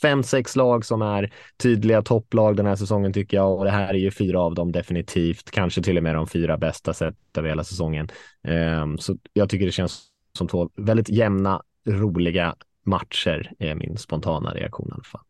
fem, 0.02 0.22
sex 0.22 0.56
lag 0.56 0.84
som 0.84 1.02
är 1.02 1.32
tydliga 1.62 2.02
topplag 2.02 2.56
den 2.56 2.66
här 2.66 2.76
säsongen 2.76 3.12
tycker 3.12 3.36
jag 3.36 3.58
och 3.58 3.64
det 3.64 3.70
här 3.70 3.94
är 3.94 3.98
ju 3.98 4.10
fyra 4.10 4.40
av 4.40 4.54
dem 4.54 4.72
definitivt, 4.72 5.50
kanske 5.50 5.82
till 5.82 5.96
och 5.96 6.02
med 6.02 6.14
de 6.14 6.26
fyra 6.26 6.58
bästa 6.58 6.94
sett 6.94 7.38
över 7.38 7.48
hela 7.48 7.64
säsongen. 7.64 8.08
Ehm, 8.44 8.98
så 8.98 9.16
jag 9.32 9.48
tycker 9.48 9.66
det 9.66 9.72
känns 9.72 10.06
som 10.38 10.48
två 10.48 10.70
väldigt 10.76 11.08
jämna, 11.08 11.62
roliga 11.88 12.54
matcher 12.84 13.52
är 13.58 13.74
min 13.74 13.96
spontana 13.96 14.54
reaktion 14.54 14.88
i 14.88 14.92
alla 14.92 15.02
fall. 15.02 15.20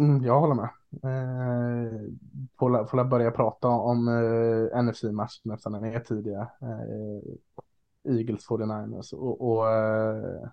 Mm, 0.00 0.24
jag 0.24 0.40
håller 0.40 0.54
med. 0.54 0.68
Eh, 1.04 1.92
får, 2.58 2.86
får 2.86 3.04
börja 3.04 3.30
prata 3.30 3.68
om 3.68 4.08
eh, 4.08 4.82
NFC-matchen 4.82 5.52
eftersom 5.52 5.72
den 5.72 5.84
är 5.84 6.00
tidiga. 6.00 6.40
Eh, 6.40 7.32
Eagles 8.06 8.48
49ers 8.48 9.14
och, 9.14 9.50
och 9.50 9.70
eh, 9.72 10.48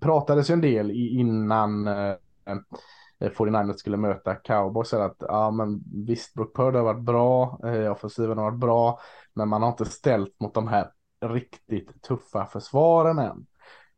pratades 0.00 0.50
ju 0.50 0.52
en 0.52 0.60
del 0.60 0.90
innan 0.90 1.86
eh, 1.86 2.14
eh, 3.20 3.30
49ers 3.30 3.76
skulle 3.76 3.96
möta 3.96 4.34
Cowboys. 4.34 4.94
Att, 4.94 5.16
ja, 5.18 5.50
men 5.50 5.82
visst, 6.06 6.34
Brook 6.34 6.56
Purdy 6.56 6.78
har 6.78 6.84
varit 6.84 7.04
bra, 7.04 7.60
eh, 7.64 7.92
offensiven 7.92 8.38
har 8.38 8.44
varit 8.44 8.60
bra, 8.60 9.00
men 9.34 9.48
man 9.48 9.62
har 9.62 9.68
inte 9.68 9.84
ställt 9.84 10.40
mot 10.40 10.54
de 10.54 10.68
här 10.68 10.90
riktigt 11.20 12.02
tuffa 12.02 12.46
försvaren 12.46 13.18
än. 13.18 13.46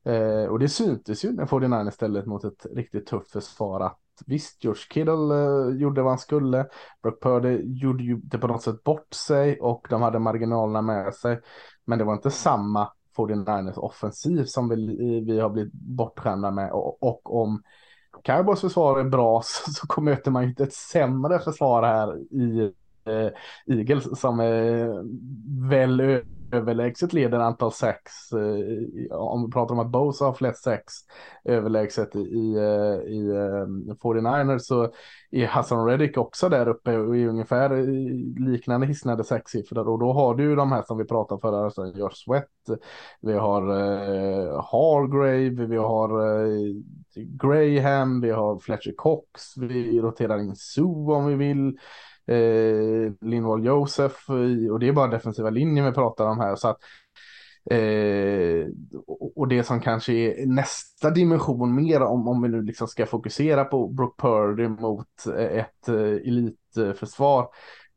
Eh, 0.04 0.44
och 0.44 0.58
det 0.58 0.68
syntes 0.68 1.24
ju 1.24 1.32
när 1.32 1.46
49ers 1.46 1.90
ställde 1.90 2.26
mot 2.26 2.44
ett 2.44 2.66
riktigt 2.70 3.06
tufft 3.06 3.30
försvar 3.30 3.80
att 3.80 4.01
visst, 4.26 4.64
George 4.64 4.82
Kittle 4.90 5.12
eh, 5.12 5.76
gjorde 5.76 6.02
vad 6.02 6.10
han 6.10 6.18
skulle. 6.18 6.66
Brock 7.02 7.22
Purdy 7.22 7.60
gjorde 7.64 8.04
ju 8.04 8.16
det 8.16 8.38
på 8.38 8.46
något 8.46 8.62
sätt 8.62 8.84
bort 8.84 9.14
sig 9.14 9.60
och 9.60 9.86
de 9.90 10.02
hade 10.02 10.18
marginalerna 10.18 10.82
med 10.82 11.14
sig. 11.14 11.40
Men 11.84 11.98
det 11.98 12.04
var 12.04 12.12
inte 12.12 12.30
samma 12.30 12.88
49ers 13.16 13.78
offensiv 13.78 14.44
som 14.44 14.68
vi, 14.68 14.76
vi 15.26 15.40
har 15.40 15.50
blivit 15.50 15.72
bortskämda 15.72 16.50
med. 16.50 16.72
Och, 16.72 17.02
och 17.02 17.42
om 17.42 17.62
Cowboys 18.22 18.60
försvar 18.60 19.00
är 19.00 19.04
bra 19.04 19.42
så, 19.44 19.70
så 19.70 20.00
möter 20.00 20.30
man 20.30 20.42
ju 20.42 20.48
inte 20.48 20.62
ett 20.64 20.74
sämre 20.74 21.38
försvar 21.38 21.82
här 21.82 22.18
i 22.18 22.72
eh, 23.04 23.30
Eagles 23.66 24.20
som 24.20 24.40
är 24.40 24.88
väl 25.68 26.22
överlägset 26.52 27.12
leder 27.12 27.38
antal 27.38 27.72
sex. 27.72 28.32
Eh, 28.32 29.16
om 29.16 29.46
vi 29.46 29.52
pratar 29.52 29.74
om 29.74 29.78
att 29.78 29.90
Bosa 29.90 30.24
har 30.24 30.32
flest 30.32 30.64
sex 30.64 30.92
överlägset 31.44 32.16
i, 32.16 32.18
i, 32.18 32.56
eh, 32.56 33.12
i 33.12 33.28
eh, 33.30 33.94
49ers 34.02 34.58
så 34.58 34.92
är 35.30 35.46
Hassan 35.46 35.86
Reddick 35.86 36.18
också 36.18 36.48
där 36.48 36.68
uppe 36.68 36.96
och 36.96 37.16
i 37.16 37.26
ungefär 37.26 37.70
eh, 37.70 37.84
liknande 38.46 38.86
hisnande 38.86 39.24
sexsiffror 39.24 39.88
och 39.88 39.98
då 39.98 40.12
har 40.12 40.34
du 40.34 40.42
ju 40.42 40.56
de 40.56 40.72
här 40.72 40.82
som 40.82 40.98
vi 40.98 41.04
pratade 41.04 41.40
förra 41.40 41.64
alltså 41.64 41.86
Josh 41.86 42.24
Sweat, 42.24 42.80
vi 43.20 43.32
har 43.32 43.62
uh, 43.70 44.64
Hargrave, 44.72 45.66
vi 45.66 45.76
har 45.76 46.22
uh, 46.22 46.74
Graham, 47.14 48.20
vi 48.20 48.30
har 48.30 48.58
Fletcher 48.58 48.92
Cox, 48.96 49.56
vi 49.56 50.00
roterar 50.00 50.38
in 50.38 50.56
Sue 50.56 51.14
om 51.14 51.26
vi 51.26 51.34
vill 51.34 51.78
eh, 52.26 53.12
Linval 53.20 53.64
Josef 53.64 54.28
och 54.70 54.78
det 54.78 54.88
är 54.88 54.92
bara 54.92 55.10
defensiva 55.10 55.50
linjen 55.50 55.84
vi 55.84 55.92
pratar 55.92 56.26
om 56.26 56.40
här. 56.40 56.56
Så 56.56 56.68
att, 56.68 56.78
eh, 57.70 58.66
och 59.36 59.48
det 59.48 59.64
som 59.64 59.80
kanske 59.80 60.12
är 60.12 60.46
nästa 60.46 61.10
dimension 61.10 61.74
mer 61.74 62.02
om, 62.02 62.28
om 62.28 62.42
vi 62.42 62.48
nu 62.48 62.62
liksom 62.62 62.88
ska 62.88 63.06
fokusera 63.06 63.64
på 63.64 63.88
Brook 63.88 64.20
Purdy 64.20 64.68
mot 64.68 65.26
eh, 65.26 65.58
ett 65.58 65.88
eh, 65.88 65.94
elitförsvar. 65.94 67.48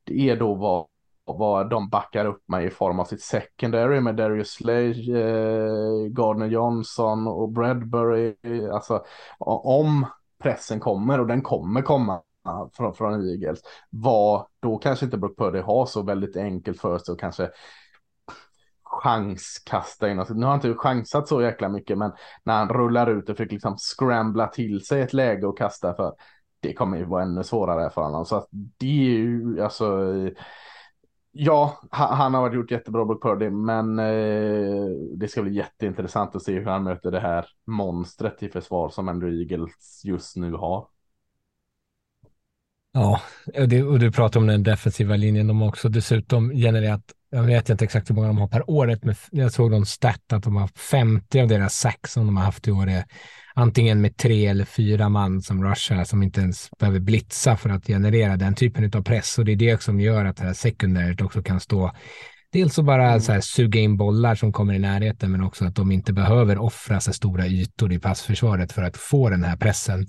Det 0.03 0.30
är 0.30 0.36
då 0.36 0.55
vad 0.55 0.88
vad 1.28 1.69
de 1.69 1.89
backar 1.89 2.26
upp 2.26 2.43
med 2.47 2.65
i 2.65 2.69
form 2.69 2.99
av 2.99 3.05
sitt 3.05 3.21
secondary 3.21 4.01
med 4.01 4.15
Darius 4.15 4.49
Slay, 4.49 5.15
eh, 5.15 6.07
Gardner 6.07 6.47
Johnson 6.47 7.28
och 7.28 7.51
Bradbury. 7.51 8.36
Alltså 8.73 9.03
om 9.39 10.05
pressen 10.43 10.80
kommer 10.80 11.19
och 11.19 11.28
den 11.28 11.41
kommer 11.41 11.82
komma 11.82 12.21
från, 12.74 12.93
från 12.93 13.30
Eagles 13.30 13.62
var 13.89 14.48
då 14.60 14.78
kanske 14.78 15.06
inte 15.06 15.18
Brock 15.18 15.38
Purdy 15.38 15.60
har 15.60 15.86
så 15.86 16.02
väldigt 16.02 16.38
enkelt 16.38 16.82
för 16.82 16.98
sig 16.98 17.14
och 17.14 17.20
kanske 17.20 17.50
chanskasta 18.84 20.10
in. 20.10 20.20
Alltså, 20.20 20.34
nu 20.34 20.46
har 20.46 20.52
han 20.52 20.68
inte 20.68 20.80
chansat 20.80 21.28
så 21.28 21.41
jäkla 21.41 21.70
mycket, 21.70 21.98
men 21.98 22.12
när 22.43 22.54
han 22.54 22.70
rullar 22.70 23.08
ut 23.08 23.30
och 23.30 23.38
fick 23.38 23.52
liksom 23.52 23.78
scrambla 23.78 24.48
till 24.48 24.86
sig 24.86 25.02
ett 25.02 25.14
läge 25.14 25.48
och 25.48 25.58
kasta 25.58 25.93
för 25.93 26.14
det 26.60 26.74
kommer 26.74 26.98
ju 26.98 27.06
vara 27.06 27.24
ännu 27.24 27.43
svårare 27.43 27.89
för 27.89 28.02
honom. 28.02 28.26
Så 28.26 28.36
att 28.36 28.48
det 28.52 28.86
är 28.86 29.18
ju 29.18 29.62
alltså. 29.62 30.12
Ja, 31.38 31.82
han 31.91 32.34
har 32.34 32.41
varit 32.41 32.56
gjort 32.56 32.72
jättebra 32.72 33.06
Brock 33.06 33.24
Purdy, 33.24 33.50
men 33.50 34.00
eh, 34.00 34.86
det 35.18 35.28
ska 35.28 35.41
bli 35.41 35.54
jätteintressant 35.54 36.36
att 36.36 36.43
se 36.43 36.54
hur 36.54 36.66
han 36.66 36.84
möter 36.84 37.12
det 37.12 37.20
här 37.20 37.46
monstret 37.66 38.43
i 38.43 38.50
försvar 38.50 38.89
som 38.89 39.10
ändå 39.10 39.28
Eagles 39.28 40.02
just 40.06 40.36
nu 40.36 40.54
har. 40.54 40.88
Ja, 42.98 43.22
och, 43.56 43.70
det, 43.70 43.84
och 43.84 44.00
du 44.00 44.12
pratar 44.12 44.39
om 44.39 44.48
den 44.48 44.64
defensiva 44.64 45.16
linjen. 45.16 45.48
De 45.48 45.62
har 45.62 45.68
också 45.68 45.89
dessutom 45.89 46.50
genererat, 46.50 47.02
jag 47.32 47.43
vet 47.43 47.70
inte 47.70 47.86
exakt 47.86 48.10
hur 48.10 48.16
många 48.16 48.28
de 48.28 48.38
har 48.38 48.48
per 48.48 48.70
året, 48.70 49.04
men 49.04 49.16
jag 49.32 49.52
såg 49.52 49.72
någon 49.72 49.86
stat 49.86 50.34
att 50.34 50.43
de 50.43 50.56
har 50.56 50.68
50 50.68 51.41
av 51.41 51.48
deras 51.48 51.76
sax 51.76 52.14
som 52.14 52.26
de 52.26 52.38
har 52.38 52.43
haft 52.43 52.68
i 52.68 52.72
år 52.72 52.89
är 52.89 53.06
antingen 53.56 54.02
med 54.02 54.18
tre 54.18 54.46
eller 54.46 54.66
fyra 54.66 55.10
man 55.10 55.41
som 55.41 55.64
rushar 55.64 56.04
som 56.04 56.24
inte 56.24 56.41
ens 56.41 56.70
behöver 56.80 57.00
blitza 57.00 57.58
för 57.58 57.70
att 57.70 57.88
generera 57.88 58.38
den 58.38 58.56
typen 58.56 58.91
av 58.93 59.04
press. 59.04 59.38
Och 59.38 59.46
det 59.46 59.52
är 59.52 59.56
det 59.56 59.82
som 59.82 60.00
gör 60.00 60.26
att 60.26 60.38
det 60.38 60.43
här 60.43 60.54
sekundäret 60.54 61.22
också 61.22 61.43
kan 61.43 61.60
stå 61.60 61.91
Dels 62.52 62.74
så 62.74 62.84
bara 62.84 63.08
mm. 63.08 63.22
så 63.22 63.32
här, 63.32 63.41
suga 63.41 63.80
in 63.80 63.98
bollar 63.98 64.36
som 64.36 64.54
kommer 64.54 64.74
i 64.74 64.80
närheten, 64.80 65.32
men 65.32 65.43
också 65.43 65.66
att 65.66 65.76
de 65.76 65.91
inte 65.91 66.14
behöver 66.14 66.58
offra 66.58 67.00
så 67.00 67.14
stora 67.14 67.48
ytor 67.48 67.93
i 67.93 68.00
passförsvaret 68.00 68.72
för 68.72 68.84
att 68.84 68.98
få 68.98 69.30
den 69.30 69.43
här 69.43 69.58
pressen. 69.58 70.08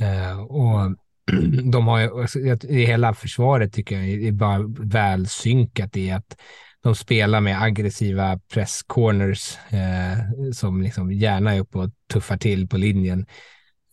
Uh, 0.00 0.40
och 0.40 0.96
de 1.72 1.86
har 1.86 2.20
alltså, 2.20 2.38
i 2.68 2.84
hela 2.84 3.14
försvaret 3.14 3.72
tycker 3.72 3.96
jag 3.98 4.08
är 4.08 4.32
bara 4.32 4.64
väl 4.78 5.26
synkat 5.26 5.96
i 5.96 6.10
att 6.10 6.36
de 6.82 6.94
spelar 6.94 7.40
med 7.40 7.62
aggressiva 7.62 8.40
press 8.52 8.82
corners 8.86 9.58
eh, 9.70 10.50
som 10.52 10.82
liksom 10.82 11.12
gärna 11.12 11.54
är 11.54 11.60
uppe 11.60 11.78
och 11.78 11.90
tuffar 12.12 12.36
till 12.36 12.68
på 12.68 12.76
linjen. 12.76 13.26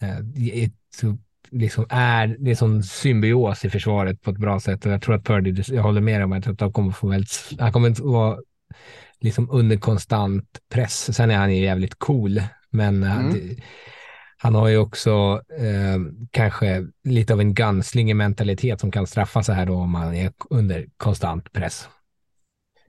Eh, 0.02 0.70
så 0.96 1.18
liksom 1.52 1.86
är, 1.90 2.36
det 2.40 2.52
är 2.52 2.56
sån 2.56 2.84
symbios 2.84 3.66
i 3.66 3.70
försvaret 3.70 4.22
på 4.22 4.32
ett 4.32 4.38
bra 4.38 4.60
sätt 4.60 4.86
och 4.86 4.92
jag 4.92 5.02
tror 5.02 5.16
att 5.16 5.26
Purdy, 5.26 5.64
jag 5.68 5.84
håller 5.84 6.02
med 6.02 6.24
om 6.24 6.32
att 6.32 6.62
han 6.62 6.74
kommer 6.74 6.92
få 6.92 7.08
väldigt, 7.08 7.52
han 7.60 7.72
kommer 7.74 7.88
inte 7.88 8.04
vara 8.04 8.38
liksom 9.22 9.50
under 9.52 9.78
konstant 9.78 10.60
press. 10.70 11.16
Sen 11.16 11.32
är 11.32 11.38
han 11.38 11.56
ju 11.56 11.64
jävligt 11.64 11.96
cool, 12.00 12.42
men 12.70 13.04
eh, 13.04 13.20
mm. 13.20 13.34
det, 13.34 13.64
han 14.38 14.56
har 14.56 14.68
ju 14.68 14.78
också 14.78 15.42
eh, 15.58 16.28
kanske 16.32 16.88
lite 17.04 17.34
av 17.34 17.40
en 17.40 17.54
gunslinger-mentalitet 17.54 18.80
som 18.80 18.92
kan 18.92 19.08
straffa 19.08 19.44
så 19.44 19.52
här 19.52 19.66
då 19.66 19.74
om 19.74 19.92
man 19.92 20.16
är 20.16 20.34
under 20.50 20.88
konstant 20.98 21.54
press. 21.54 21.90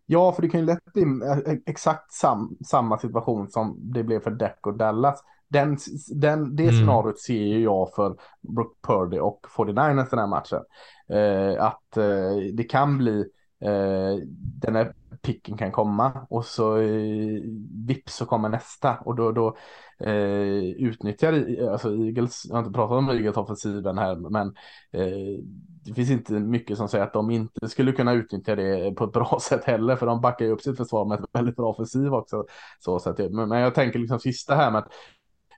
Ja, 0.06 0.32
för 0.32 0.42
det 0.42 0.48
kan 0.48 0.60
ju 0.60 0.66
lätt 0.66 0.92
bli 0.92 1.02
eh, 1.02 1.54
exakt 1.66 2.12
sam, 2.12 2.56
samma 2.66 2.98
situation 2.98 3.48
som 3.48 3.76
det 3.92 4.04
blev 4.04 4.20
för 4.20 4.30
Deck 4.30 4.66
och 4.66 4.76
Dallas. 4.76 5.20
Den, 5.48 5.78
den, 6.14 6.56
det 6.56 6.62
mm. 6.62 6.74
scenariot 6.74 7.20
ser 7.20 7.34
ju 7.34 7.62
jag 7.62 7.94
för 7.94 8.16
Brook 8.40 8.76
Purdy 8.86 9.18
och 9.18 9.40
49ers 9.56 10.10
den 10.10 10.18
här 10.18 10.26
matchen. 10.26 10.62
Eh, 11.08 11.64
att 11.64 11.96
eh, 11.96 12.54
det 12.54 12.64
kan 12.64 12.98
bli 12.98 13.18
eh, 13.60 14.16
den 14.62 14.76
här 14.76 14.94
picken 15.26 15.56
kan 15.56 15.72
komma 15.72 16.26
och 16.30 16.44
så 16.44 16.78
eh, 16.78 17.40
vips 17.86 18.16
så 18.16 18.26
kommer 18.26 18.48
nästa 18.48 18.96
och 18.96 19.16
då, 19.16 19.32
då 19.32 19.56
eh, 20.00 20.64
utnyttjar 20.64 21.46
alltså 21.70 21.88
Eagles, 21.88 22.42
jag 22.48 22.54
har 22.54 22.58
inte 22.58 22.72
pratat 22.72 22.98
om 22.98 23.08
Eagles 23.08 23.36
offensiven 23.36 23.98
här 23.98 24.30
men 24.30 24.48
eh, 24.92 25.42
det 25.84 25.94
finns 25.94 26.10
inte 26.10 26.32
mycket 26.32 26.76
som 26.76 26.88
säger 26.88 27.04
att 27.04 27.12
de 27.12 27.30
inte 27.30 27.68
skulle 27.68 27.92
kunna 27.92 28.12
utnyttja 28.12 28.56
det 28.56 28.96
på 28.96 29.04
ett 29.04 29.12
bra 29.12 29.38
sätt 29.42 29.64
heller 29.64 29.96
för 29.96 30.06
de 30.06 30.20
backar 30.20 30.44
ju 30.44 30.50
upp 30.50 30.60
sitt 30.60 30.76
försvar 30.76 31.04
med 31.04 31.20
ett 31.20 31.30
väldigt 31.32 31.56
bra 31.56 31.68
offensiv 31.68 32.14
också. 32.14 32.44
Så, 32.78 32.98
så 32.98 33.10
att, 33.10 33.18
men, 33.18 33.48
men 33.48 33.60
jag 33.60 33.74
tänker 33.74 33.98
liksom 33.98 34.20
sista 34.20 34.54
här 34.54 34.70
med 34.70 34.78
att 34.78 34.92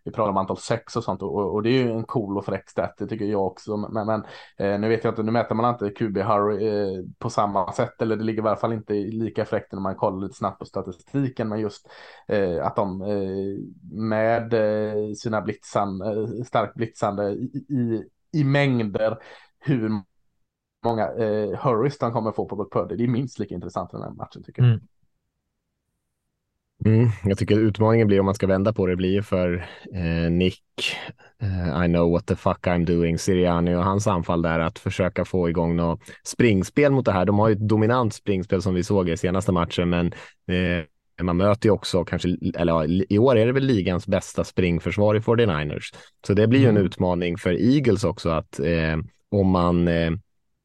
vi 0.04 0.12
pratar 0.12 0.30
om 0.30 0.36
antal 0.36 0.58
sex 0.58 0.96
och 0.96 1.04
sånt 1.04 1.22
och, 1.22 1.54
och, 1.54 1.62
det 1.62 1.70
är 1.70 1.82
ju 1.82 1.90
en 1.90 2.04
cool 2.04 2.38
och 2.38 2.44
fräck 2.44 2.70
stat, 2.70 2.94
det 2.98 3.06
tycker 3.06 3.24
jag 3.24 3.46
också. 3.46 3.76
Men, 3.76 4.06
men 4.06 4.24
eh, 4.56 4.80
nu 4.80 4.88
vet 4.88 5.04
jag 5.04 5.12
inte, 5.12 5.22
nu 5.22 5.32
mäter 5.32 5.54
man 5.54 5.74
inte 5.74 5.90
QB 5.90 6.18
Harry 6.18 6.66
eh, 6.66 7.04
på 7.18 7.30
samma 7.30 7.72
sätt, 7.72 8.02
eller 8.02 8.16
det 8.16 8.24
ligger 8.24 8.42
i 8.42 8.46
alla 8.46 8.56
fall 8.56 8.72
inte 8.72 8.92
lika 8.94 9.44
fräckt 9.44 9.72
när 9.72 9.80
man 9.80 9.94
kollar 9.94 10.20
lite 10.20 10.34
snabbt 10.34 10.58
på 10.58 10.64
statistiken, 10.64 11.48
men 11.48 11.60
just 11.60 11.88
eh, 12.28 12.66
att 12.66 12.76
de 12.76 13.02
eh, 13.02 13.58
med 13.92 14.54
eh, 14.54 15.12
sina 15.12 15.40
blitzan, 15.40 16.02
eh, 16.02 16.44
starkt 16.44 16.74
blitzande 16.74 17.30
i, 17.30 17.66
i, 17.68 18.04
i 18.32 18.44
mängder, 18.44 19.18
hur 19.58 19.90
många 20.84 21.12
eh, 21.12 21.58
hurries 21.64 21.98
de 21.98 22.12
kommer 22.12 22.32
få 22.32 22.44
på 22.44 22.56
Brock 22.56 22.72
Purdy, 22.72 22.96
det 22.96 23.04
är 23.04 23.08
minst 23.08 23.38
lika 23.38 23.54
intressant 23.54 23.90
i 23.94 23.96
den 23.96 24.02
här 24.02 24.10
matchen 24.10 24.42
tycker 24.42 24.62
jag. 24.62 24.70
Mm. 24.70 24.80
Mm, 26.84 27.08
jag 27.24 27.38
tycker 27.38 27.58
utmaningen 27.58 28.06
blir 28.06 28.20
om 28.20 28.26
man 28.26 28.34
ska 28.34 28.46
vända 28.46 28.72
på 28.72 28.86
det 28.86 28.96
blir 28.96 29.22
för 29.22 29.66
eh, 29.94 30.30
Nick, 30.30 30.62
eh, 31.42 31.84
I 31.84 31.86
know 31.86 32.10
what 32.10 32.26
the 32.26 32.36
fuck 32.36 32.66
I'm 32.66 32.84
doing, 32.84 33.18
Siriani 33.18 33.74
och 33.74 33.84
hans 33.84 34.06
anfall 34.06 34.42
där 34.42 34.58
att 34.58 34.78
försöka 34.78 35.24
få 35.24 35.48
igång 35.48 35.76
något 35.76 36.00
springspel 36.24 36.92
mot 36.92 37.04
det 37.04 37.12
här. 37.12 37.24
De 37.24 37.38
har 37.38 37.48
ju 37.48 37.52
ett 37.52 37.68
dominant 37.68 38.14
springspel 38.14 38.62
som 38.62 38.74
vi 38.74 38.84
såg 38.84 39.08
i 39.08 39.16
senaste 39.16 39.52
matchen, 39.52 39.90
men 39.90 40.06
eh, 40.48 40.84
man 41.22 41.36
möter 41.36 41.68
ju 41.68 41.72
också 41.72 42.04
kanske, 42.04 42.36
eller 42.54 42.72
ja, 42.72 42.84
i 43.08 43.18
år 43.18 43.36
är 43.36 43.46
det 43.46 43.52
väl 43.52 43.64
ligans 43.64 44.06
bästa 44.06 44.44
springförsvar 44.44 45.14
i 45.14 45.20
49ers. 45.20 45.94
Så 46.26 46.34
det 46.34 46.46
blir 46.46 46.60
ju 46.60 46.68
en 46.68 46.76
mm. 46.76 46.86
utmaning 46.86 47.38
för 47.38 47.74
Eagles 47.74 48.04
också 48.04 48.28
att 48.30 48.60
eh, 48.60 48.96
om 49.30 49.50
man 49.50 49.88
eh, 49.88 50.10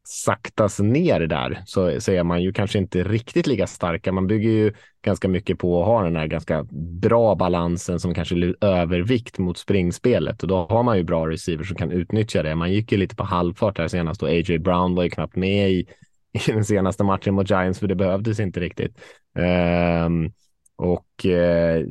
saktas 0.07 0.79
ner 0.79 1.19
där 1.19 1.63
så, 1.65 2.01
så 2.01 2.11
är 2.11 2.23
man 2.23 2.43
ju 2.43 2.53
kanske 2.53 2.77
inte 2.79 3.03
riktigt 3.03 3.47
lika 3.47 3.67
starka. 3.67 4.11
Man 4.11 4.27
bygger 4.27 4.49
ju 4.49 4.73
ganska 5.05 5.27
mycket 5.27 5.59
på 5.59 5.81
att 5.81 5.87
ha 5.87 6.03
den 6.03 6.15
här 6.15 6.27
ganska 6.27 6.63
bra 7.01 7.35
balansen 7.35 7.99
som 7.99 8.13
kanske 8.13 8.53
övervikt 8.61 9.37
mot 9.37 9.57
springspelet 9.57 10.41
och 10.41 10.47
då 10.47 10.67
har 10.69 10.83
man 10.83 10.97
ju 10.97 11.03
bra 11.03 11.29
receivers 11.29 11.67
som 11.67 11.77
kan 11.77 11.91
utnyttja 11.91 12.43
det. 12.43 12.55
Man 12.55 12.71
gick 12.71 12.91
ju 12.91 12.97
lite 12.97 13.15
på 13.15 13.23
halvfart 13.23 13.77
här 13.77 13.87
senast 13.87 14.23
och 14.23 14.29
A.J. 14.29 14.59
Brown 14.59 14.95
var 14.95 15.03
ju 15.03 15.09
knappt 15.09 15.35
med 15.35 15.71
i, 15.71 15.79
i 16.47 16.51
den 16.51 16.65
senaste 16.65 17.03
matchen 17.03 17.33
mot 17.33 17.49
Giants 17.49 17.79
för 17.79 17.87
det 17.87 17.95
behövdes 17.95 18.39
inte 18.39 18.59
riktigt. 18.59 18.97
Um, 20.05 20.31
och 20.75 21.25
eh, 21.25 21.83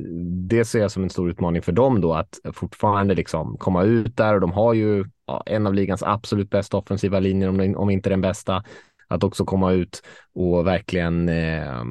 det 0.49 0.65
ser 0.65 0.79
jag 0.79 0.91
som 0.91 1.03
en 1.03 1.09
stor 1.09 1.29
utmaning 1.29 1.61
för 1.61 1.71
dem 1.71 2.01
då 2.01 2.13
att 2.13 2.39
fortfarande 2.53 3.15
liksom 3.15 3.57
komma 3.57 3.83
ut 3.83 4.17
där 4.17 4.33
och 4.33 4.41
de 4.41 4.51
har 4.51 4.73
ju 4.73 5.05
ja, 5.27 5.43
en 5.45 5.67
av 5.67 5.73
ligans 5.73 6.03
absolut 6.03 6.49
bästa 6.49 6.77
offensiva 6.77 7.19
linjer, 7.19 7.49
om, 7.49 7.75
om 7.77 7.89
inte 7.89 8.09
den 8.09 8.21
bästa. 8.21 8.63
Att 9.07 9.23
också 9.23 9.45
komma 9.45 9.71
ut 9.71 10.01
och 10.35 10.67
verkligen 10.67 11.29
eh, 11.29 11.83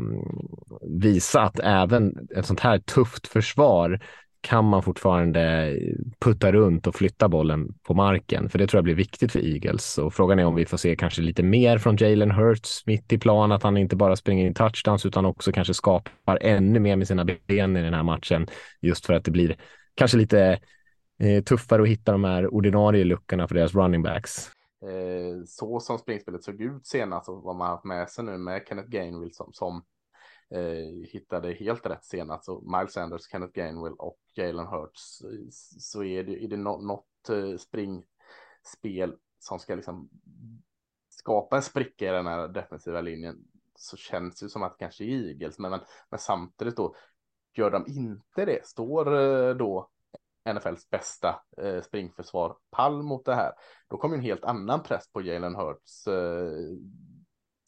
visa 1.00 1.42
att 1.42 1.58
även 1.58 2.28
ett 2.36 2.46
sånt 2.46 2.60
här 2.60 2.78
tufft 2.78 3.26
försvar 3.26 4.00
kan 4.42 4.64
man 4.64 4.82
fortfarande 4.82 5.76
putta 6.20 6.52
runt 6.52 6.86
och 6.86 6.94
flytta 6.94 7.28
bollen 7.28 7.74
på 7.82 7.94
marken? 7.94 8.48
För 8.48 8.58
det 8.58 8.66
tror 8.66 8.78
jag 8.78 8.84
blir 8.84 8.94
viktigt 8.94 9.32
för 9.32 9.38
Eagles. 9.38 9.98
Och 9.98 10.14
frågan 10.14 10.38
är 10.38 10.44
om 10.44 10.54
vi 10.54 10.66
får 10.66 10.76
se 10.76 10.96
kanske 10.96 11.22
lite 11.22 11.42
mer 11.42 11.78
från 11.78 11.96
Jalen 11.96 12.30
Hurts 12.30 12.86
mitt 12.86 13.12
i 13.12 13.18
plan, 13.18 13.52
att 13.52 13.62
han 13.62 13.76
inte 13.76 13.96
bara 13.96 14.16
springer 14.16 14.46
in 14.46 14.54
touchdowns 14.54 15.06
utan 15.06 15.24
också 15.24 15.52
kanske 15.52 15.74
skapar 15.74 16.38
ännu 16.40 16.80
mer 16.80 16.96
med 16.96 17.08
sina 17.08 17.24
ben 17.24 17.76
i 17.76 17.82
den 17.82 17.94
här 17.94 18.02
matchen. 18.02 18.46
Just 18.80 19.06
för 19.06 19.14
att 19.14 19.24
det 19.24 19.30
blir 19.30 19.56
kanske 19.94 20.16
lite 20.16 20.60
eh, 21.20 21.42
tuffare 21.42 21.82
att 21.82 21.88
hitta 21.88 22.12
de 22.12 22.24
här 22.24 22.54
ordinarie 22.54 23.04
luckorna 23.04 23.48
för 23.48 23.54
deras 23.54 23.74
running 23.74 24.02
backs. 24.02 24.50
Eh, 24.82 25.44
så 25.46 25.80
som 25.80 25.98
springspelet 25.98 26.44
såg 26.44 26.60
ut 26.60 26.86
senast 26.86 27.28
och 27.28 27.42
vad 27.42 27.56
man 27.56 27.68
haft 27.68 27.84
med 27.84 28.08
sig 28.08 28.24
nu 28.24 28.38
med 28.38 28.62
Kenneth 28.68 28.88
Gainwell 28.88 29.32
som, 29.32 29.52
som 29.52 29.82
Eh, 30.54 31.08
hittade 31.12 31.52
helt 31.52 31.86
rätt 31.86 32.04
senast. 32.04 32.44
Så 32.44 32.60
Miles 32.60 32.92
Sanders, 32.92 33.30
Kenneth 33.30 33.52
Gainwell 33.52 33.94
och 33.98 34.18
Jalen 34.34 34.66
Hurts. 34.66 35.20
Eh, 35.20 35.48
så 35.78 36.04
är 36.04 36.24
det, 36.24 36.44
är 36.44 36.48
det 36.48 36.56
något, 36.56 37.28
eh, 37.28 37.56
springspel 37.56 39.16
som 39.38 39.58
ska 39.58 39.74
liksom 39.74 40.08
skapa 41.08 41.56
en 41.56 41.62
spricka 41.62 42.08
i 42.08 42.12
den 42.12 42.26
här 42.26 42.48
defensiva 42.48 43.00
linjen 43.00 43.44
så 43.74 43.96
känns 43.96 44.40
det 44.40 44.48
som 44.48 44.62
att 44.62 44.78
det 44.78 44.84
kanske 44.84 45.04
är 45.04 45.28
Eagles, 45.28 45.58
men, 45.58 45.70
men, 45.70 45.80
men 46.10 46.18
samtidigt 46.18 46.76
då 46.76 46.94
gör 47.54 47.70
de 47.70 47.84
inte 47.86 48.44
det, 48.44 48.66
står 48.66 49.54
då 49.54 49.90
NFLs 50.54 50.90
bästa 50.90 51.42
eh, 51.56 51.82
springförsvar 51.82 52.56
pall 52.70 53.02
mot 53.02 53.24
det 53.24 53.34
här, 53.34 53.52
då 53.88 53.96
kommer 53.96 54.16
en 54.16 54.22
helt 54.22 54.44
annan 54.44 54.82
press 54.82 55.12
på 55.12 55.22
Jalen 55.22 55.54
Hurts 55.54 56.06
eh, 56.06 56.52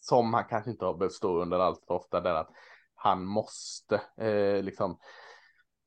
som 0.01 0.35
han 0.35 0.45
kanske 0.45 0.71
inte 0.71 0.85
har 0.85 0.95
behövt 0.95 1.13
stå 1.13 1.43
under 1.43 1.59
allt 1.59 1.85
för 1.87 1.95
ofta 1.95 2.21
där 2.21 2.35
att 2.35 2.51
han 3.05 3.25
måste 3.25 4.01
eh, 4.17 4.63
liksom 4.63 4.99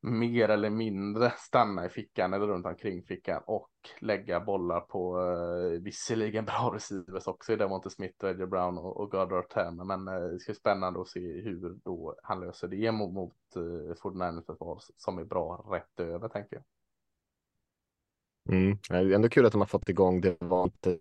mer 0.01 0.49
eller 0.49 0.69
mindre 0.69 1.33
stanna 1.37 1.85
i 1.85 1.89
fickan 1.89 2.33
eller 2.33 2.47
runt 2.47 2.65
omkring 2.65 3.03
fickan 3.03 3.43
och 3.45 3.71
lägga 3.99 4.39
bollar 4.39 4.79
på 4.79 5.19
eh, 5.21 5.81
visserligen 5.81 6.45
bra 6.45 6.71
receivers 6.75 7.27
också 7.27 7.53
i 7.53 7.55
Devonte 7.55 7.89
Smith, 7.89 8.25
Edger 8.25 8.45
Brown 8.45 8.77
och, 8.77 8.97
och 8.97 9.11
Goddard 9.11 9.49
Turner. 9.49 9.83
Men 9.83 10.07
eh, 10.07 10.29
det 10.29 10.39
ska 10.39 10.51
bli 10.51 10.59
spännande 10.59 11.01
att 11.01 11.07
se 11.07 11.41
hur 11.41 11.77
då 11.83 12.15
han 12.23 12.39
löser 12.39 12.67
det 12.67 12.91
mot, 12.91 13.13
mot 13.13 13.55
eh, 13.55 13.95
49 14.01 14.41
försvar 14.45 14.79
som 14.97 15.17
är 15.17 15.25
bra 15.25 15.65
rätt 15.71 15.99
över 15.99 16.29
tänker 16.29 16.55
jag. 16.55 16.63
Mm. 18.55 18.77
Det 18.89 18.95
är 18.95 19.11
ändå 19.11 19.29
kul 19.29 19.45
att 19.45 19.51
de 19.51 19.61
har 19.61 19.65
fått 19.65 19.89
igång 19.89 20.21
Devonte 20.21 20.99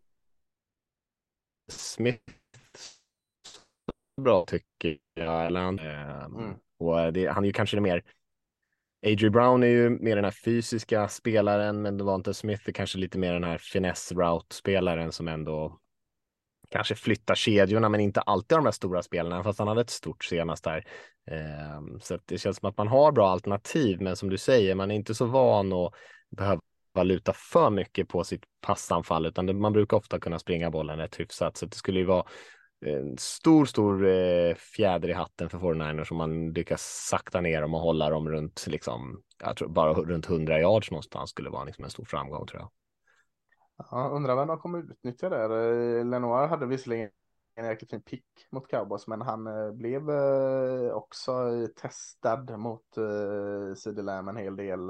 Smith 1.69 2.33
bra 4.23 4.45
tycker 4.47 4.99
jag. 5.15 5.47
Eller 5.47 5.61
han, 5.61 5.79
eh, 5.79 6.25
mm. 6.25 6.55
och 6.79 7.13
det, 7.13 7.27
han 7.27 7.45
är 7.45 7.47
ju 7.47 7.53
kanske 7.53 7.81
mer 7.81 8.03
A.J. 9.07 9.31
Brown 9.31 9.63
är 9.63 9.67
ju 9.67 9.91
mer 9.91 10.17
den 10.17 10.25
här 10.25 10.31
fysiska 10.31 11.09
spelaren, 11.09 11.83
men 11.83 11.99
Devonta 11.99 12.35
Smith 12.35 12.69
är 12.69 12.73
kanske 12.73 12.99
lite 12.99 13.19
mer 13.19 13.33
den 13.33 13.45
här 13.45 13.59
finess 13.59 14.13
route 14.13 14.57
spelaren 14.57 15.13
som 15.13 15.29
ändå 15.29 15.81
kanske 16.71 16.95
flyttar 16.95 17.35
kedjorna, 17.35 17.89
men 17.89 18.01
inte 18.01 18.21
alltid 18.21 18.59
de 18.59 18.65
där 18.65 18.71
stora 18.71 19.03
spelarna, 19.03 19.43
fast 19.43 19.59
han 19.59 19.69
hade 19.69 19.81
ett 19.81 19.91
stort 19.91 20.25
senast 20.25 20.65
där. 20.65 20.87
Eh, 21.31 21.99
så 22.01 22.19
det 22.25 22.39
känns 22.39 22.57
som 22.57 22.69
att 22.69 22.77
man 22.77 22.89
har 22.89 23.13
bra 23.13 23.31
alternativ, 23.31 24.01
men 24.01 24.17
som 24.17 24.31
du 24.31 24.39
säger, 24.39 24.75
man 24.75 24.91
är 24.91 24.95
inte 24.95 25.15
så 25.15 25.27
van 25.27 25.73
att 25.73 25.93
behöva 26.31 26.61
luta 27.03 27.33
för 27.33 27.71
mycket 27.71 28.09
på 28.09 28.25
sitt 28.25 28.45
passanfall, 28.61 29.27
utan 29.27 29.61
man 29.61 29.73
brukar 29.73 29.97
ofta 29.97 30.21
kunna 30.21 30.39
springa 30.39 30.71
bollen 30.71 30.99
rätt 30.99 31.21
hyfsat, 31.21 31.57
så 31.57 31.67
det 31.67 31.77
skulle 31.77 31.99
ju 31.99 32.07
vara 32.07 32.25
en 32.81 33.19
stor, 33.19 33.65
stor 33.65 34.07
eh, 34.07 34.55
fjäder 34.55 35.09
i 35.09 35.13
hatten 35.13 35.51
för 35.51 35.59
49ers 35.59 36.13
om 36.13 36.17
man 36.17 36.53
lyckas 36.53 36.83
sakta 37.09 37.41
ner 37.41 37.61
dem 37.61 37.75
och 37.75 37.81
hålla 37.81 38.11
dem 38.11 38.29
runt, 38.29 38.67
liksom, 38.67 39.23
jag 39.39 39.57
tror 39.57 39.69
bara 39.69 39.93
runt 39.93 40.29
100 40.29 40.61
yards 40.61 40.91
någonstans 40.91 41.31
skulle 41.31 41.51
vara 41.51 41.65
liksom 41.65 41.85
en 41.85 41.91
stor 41.91 42.05
framgång 42.05 42.47
tror 42.47 42.61
jag. 42.61 42.71
Ja, 43.91 44.09
undrar 44.13 44.37
vem 44.37 44.49
de 44.49 44.59
kommer 44.59 44.79
utnyttja 44.79 45.29
där. 45.29 45.51
Eh, 45.51 46.05
Lenoir 46.05 46.47
hade 46.47 46.67
visserligen 46.67 47.11
en 47.55 47.67
jäkligt 47.67 47.91
fin 47.91 48.03
pick 48.03 48.27
mot 48.51 48.69
cowboys, 48.69 49.07
men 49.07 49.21
han 49.21 49.47
eh, 49.47 49.73
blev 49.73 50.11
eh, 50.11 50.91
också 50.91 51.33
testad 51.77 52.59
mot 52.59 52.85
CD 53.77 54.03
Lamb 54.03 54.29
en 54.29 54.37
hel 54.37 54.57
del 54.57 54.87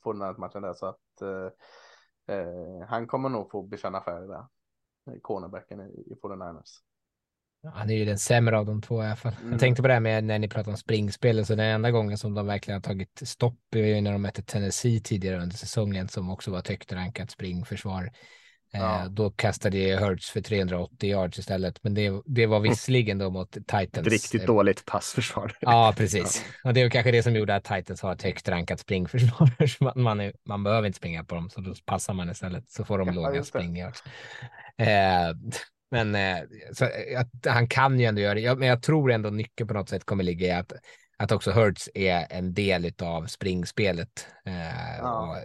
på 0.00 0.12
den 0.12 0.22
här 0.22 0.34
matchen 0.38 0.62
där, 0.62 0.74
så 0.74 0.86
att 0.86 0.96
han 2.88 3.06
kommer 3.06 3.28
nog 3.28 3.50
få 3.50 3.62
bekänna 3.62 4.00
färg 4.00 4.26
där 4.28 4.44
cornerbacken 5.22 5.80
i, 5.80 6.12
i 6.12 6.14
49ers. 6.22 6.80
Han 7.74 7.90
är 7.90 7.94
ju 7.94 8.04
den 8.04 8.18
sämre 8.18 8.58
av 8.58 8.66
de 8.66 8.82
två 8.82 9.02
i 9.02 9.06
alla 9.06 9.16
fall. 9.16 9.32
Mm. 9.40 9.50
Jag 9.50 9.60
tänkte 9.60 9.82
på 9.82 9.88
det 9.88 9.94
här 9.94 10.00
med 10.00 10.24
när 10.24 10.38
ni 10.38 10.48
pratar 10.48 10.70
om 10.70 10.76
springspel, 10.76 11.46
så 11.46 11.54
den 11.54 11.66
enda 11.66 11.90
gången 11.90 12.18
som 12.18 12.34
de 12.34 12.46
verkligen 12.46 12.76
har 12.76 12.82
tagit 12.82 13.22
stopp 13.24 13.74
är 13.74 13.78
ju 13.78 14.00
när 14.00 14.12
de 14.12 14.22
mötte 14.22 14.42
Tennessee 14.42 15.00
tidigare 15.00 15.42
under 15.42 15.56
säsongen 15.56 16.08
som 16.08 16.30
också 16.30 16.50
var 16.50 16.58
ett 16.58 16.68
högt 16.68 16.92
rankat 16.92 17.30
springförsvar. 17.30 18.10
Eh, 18.74 18.80
ja. 18.80 19.06
då 19.10 19.30
kastade 19.30 19.96
Hurts 19.96 20.30
för 20.30 20.40
380 20.40 21.10
yards 21.10 21.38
istället, 21.38 21.78
men 21.82 21.94
det, 21.94 22.22
det 22.26 22.46
var 22.46 22.60
visserligen 22.60 23.18
då 23.18 23.30
mot 23.30 23.52
Titans. 23.52 24.06
Ett 24.06 24.06
riktigt 24.06 24.46
dåligt 24.46 24.84
passförsvar. 24.84 25.56
Ja, 25.60 25.94
precis. 25.96 26.44
Ja. 26.62 26.68
Och 26.70 26.74
det 26.74 26.82
var 26.82 26.90
kanske 26.90 27.10
det 27.10 27.22
som 27.22 27.36
gjorde 27.36 27.54
att 27.54 27.64
Titans 27.64 28.02
har 28.02 28.12
ett 28.12 28.22
högt 28.22 28.48
rankat 28.48 28.80
springförsvar. 28.80 29.50
man, 29.84 30.02
man, 30.02 30.20
är, 30.20 30.32
man 30.44 30.64
behöver 30.64 30.86
inte 30.86 30.96
springa 30.96 31.24
på 31.24 31.34
dem, 31.34 31.50
så 31.50 31.60
då 31.60 31.74
passar 31.86 32.14
man 32.14 32.30
istället, 32.30 32.70
så 32.70 32.84
får 32.84 32.98
de 32.98 33.08
ja, 33.08 33.14
låga 33.14 33.44
spring 33.44 33.78
Eh, 33.78 35.34
men 35.90 36.14
eh, 36.14 36.38
så, 36.72 36.84
att, 37.16 37.52
han 37.54 37.68
kan 37.68 38.00
ju 38.00 38.06
ändå 38.06 38.20
göra 38.20 38.34
det. 38.34 38.40
Jag, 38.40 38.58
men 38.58 38.68
jag 38.68 38.82
tror 38.82 39.12
ändå 39.12 39.30
nyckeln 39.30 39.68
på 39.68 39.74
något 39.74 39.88
sätt 39.88 40.04
kommer 40.04 40.24
ligga 40.24 40.46
i 40.46 40.50
att, 40.50 40.72
att 41.16 41.32
också 41.32 41.50
Hurts 41.50 41.88
är 41.94 42.26
en 42.30 42.54
del 42.54 42.92
av 43.02 43.26
springspelet. 43.26 44.26
Eh, 44.46 44.98
ja 44.98 45.36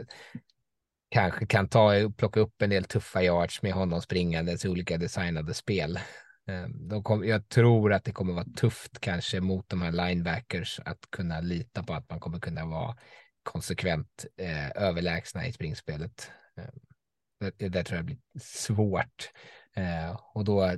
kanske 1.16 1.45
kan 1.45 1.68
ta, 1.68 2.11
plocka 2.18 2.39
upp 2.39 2.61
en 2.61 2.70
del 2.70 2.84
tuffa 2.84 3.24
yards 3.24 3.61
med 3.61 3.74
honom 3.74 4.01
springandes 4.01 4.66
i 4.66 4.70
olika 4.70 4.97
designade 4.97 5.53
spel. 5.53 5.99
Ehm, 6.47 6.88
de 6.88 7.03
kom, 7.03 7.28
jag 7.28 7.49
tror 7.49 7.93
att 7.93 8.03
det 8.03 8.11
kommer 8.11 8.34
vara 8.34 8.45
tufft 8.57 8.99
kanske 8.99 9.41
mot 9.41 9.70
de 9.70 9.82
här 9.82 9.91
linebackers 9.91 10.80
att 10.86 11.11
kunna 11.11 11.41
lita 11.41 11.84
på 11.84 11.93
att 11.93 12.09
man 12.09 12.20
kommer 12.20 12.39
kunna 12.39 12.66
vara 12.66 12.97
konsekvent 13.43 14.26
eh, 14.38 14.84
överlägsna 14.84 15.47
i 15.47 15.53
springspelet. 15.53 16.32
Ehm, 16.57 17.53
det, 17.57 17.70
det 17.70 17.84
tror 17.84 17.97
jag 17.97 18.05
blir 18.05 18.18
svårt. 18.41 19.32
Eh, 19.76 20.20
och 20.34 20.45
då, 20.45 20.72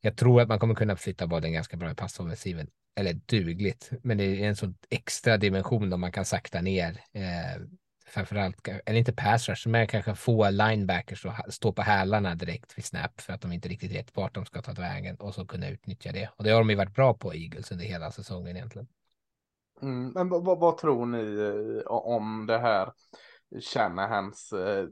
jag 0.00 0.16
tror 0.16 0.40
att 0.40 0.48
man 0.48 0.58
kommer 0.58 0.74
kunna 0.74 0.96
flytta 0.96 1.26
bollen 1.26 1.52
ganska 1.52 1.76
bra 1.76 1.90
i 1.90 1.94
passoffensiven, 1.94 2.68
eller 2.94 3.12
dugligt, 3.12 3.90
men 4.02 4.18
det 4.18 4.24
är 4.24 4.48
en 4.48 4.56
sån 4.56 4.76
extra 4.90 5.36
dimension 5.36 5.92
om 5.92 6.00
man 6.00 6.12
kan 6.12 6.24
sakta 6.24 6.60
ner. 6.60 7.00
Eh, 7.12 7.62
framförallt, 8.06 8.68
eller 8.86 8.98
inte 8.98 9.12
pass 9.12 9.48
rush, 9.48 9.68
men 9.68 9.86
kanske 9.86 10.14
få 10.14 10.50
linebackers 10.50 11.24
och 11.24 11.32
stå 11.48 11.72
på 11.72 11.82
hälarna 11.82 12.34
direkt 12.34 12.78
vid 12.78 12.84
snap 12.84 13.20
för 13.20 13.32
att 13.32 13.40
de 13.40 13.52
inte 13.52 13.68
riktigt 13.68 13.92
vet 13.92 14.16
vart 14.16 14.34
de 14.34 14.46
ska 14.46 14.62
ta 14.62 14.72
vägen 14.72 15.16
och 15.16 15.34
så 15.34 15.46
kunna 15.46 15.68
utnyttja 15.68 16.12
det. 16.12 16.30
Och 16.36 16.44
det 16.44 16.50
har 16.50 16.58
de 16.58 16.70
ju 16.70 16.76
varit 16.76 16.94
bra 16.94 17.14
på 17.14 17.34
Eagles 17.34 17.72
under 17.72 17.84
hela 17.84 18.10
säsongen 18.10 18.56
egentligen. 18.56 18.88
Mm, 19.82 20.12
men 20.14 20.28
vad, 20.28 20.58
vad, 20.58 20.78
tror 20.78 21.06
ni 21.06 21.38
eh, 21.78 21.86
om 21.86 22.46
det 22.46 22.58
här 22.58 22.92
Shanahans 23.60 24.52
eh, 24.52 24.86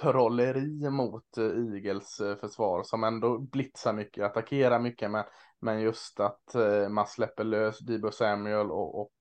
trolleri 0.00 0.90
mot 0.90 1.38
eh, 1.38 1.44
Eagles 1.44 2.20
eh, 2.20 2.36
försvar 2.36 2.82
som 2.82 3.04
ändå 3.04 3.38
blitzar 3.38 3.92
mycket, 3.92 4.24
attackerar 4.24 4.78
mycket, 4.78 5.10
men, 5.10 5.24
men 5.60 5.80
just 5.80 6.20
att 6.20 6.54
eh, 6.54 6.88
man 6.88 7.06
släpper 7.06 7.44
lös 7.44 7.78
Debo 7.78 8.10
Samuel 8.10 8.70
och, 8.70 9.00
och 9.00 9.12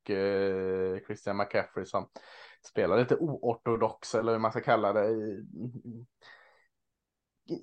Christian 1.07 1.37
McCaffrey 1.37 1.85
som 1.85 2.09
spelar 2.65 2.97
lite 2.97 3.15
oortodox 3.15 4.15
eller 4.15 4.31
hur 4.31 4.39
man 4.39 4.51
ska 4.51 4.61
kalla 4.61 4.93
det. 4.93 5.07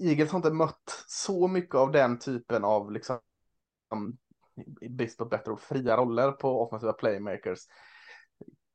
Eagles 0.00 0.30
har 0.30 0.38
inte 0.38 0.50
mött 0.50 1.04
så 1.06 1.48
mycket 1.48 1.74
av 1.74 1.92
den 1.92 2.18
typen 2.18 2.64
av 2.64 2.92
liksom 2.92 3.20
i 4.80 4.88
brist 4.88 5.18
på 5.18 5.24
bättre 5.24 5.52
ord, 5.52 5.60
fria 5.60 5.96
roller 5.96 6.32
på 6.32 6.62
offensiva 6.62 6.92
playmakers 6.92 7.60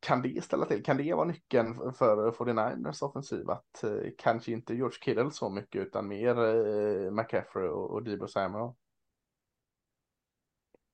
kan 0.04 0.22
det 0.22 0.44
ställa 0.44 0.66
till? 0.66 0.84
Kan 0.84 0.98
det 0.98 1.14
vara 1.14 1.28
nyckeln 1.28 1.94
för 1.94 2.32
49ers 2.32 3.04
offensiv? 3.04 3.50
Att 3.50 3.84
eh, 3.84 3.92
kanske 4.18 4.52
inte 4.52 4.76
George 4.76 4.98
Kittle 5.02 5.32
så 5.32 5.50
mycket 5.50 5.82
utan 5.82 6.08
mer 6.08 6.38
eh, 6.38 7.12
McCaffrey 7.12 7.68
och, 7.68 7.92
och 7.92 8.04
Debo 8.04 8.28
Samuel? 8.28 8.72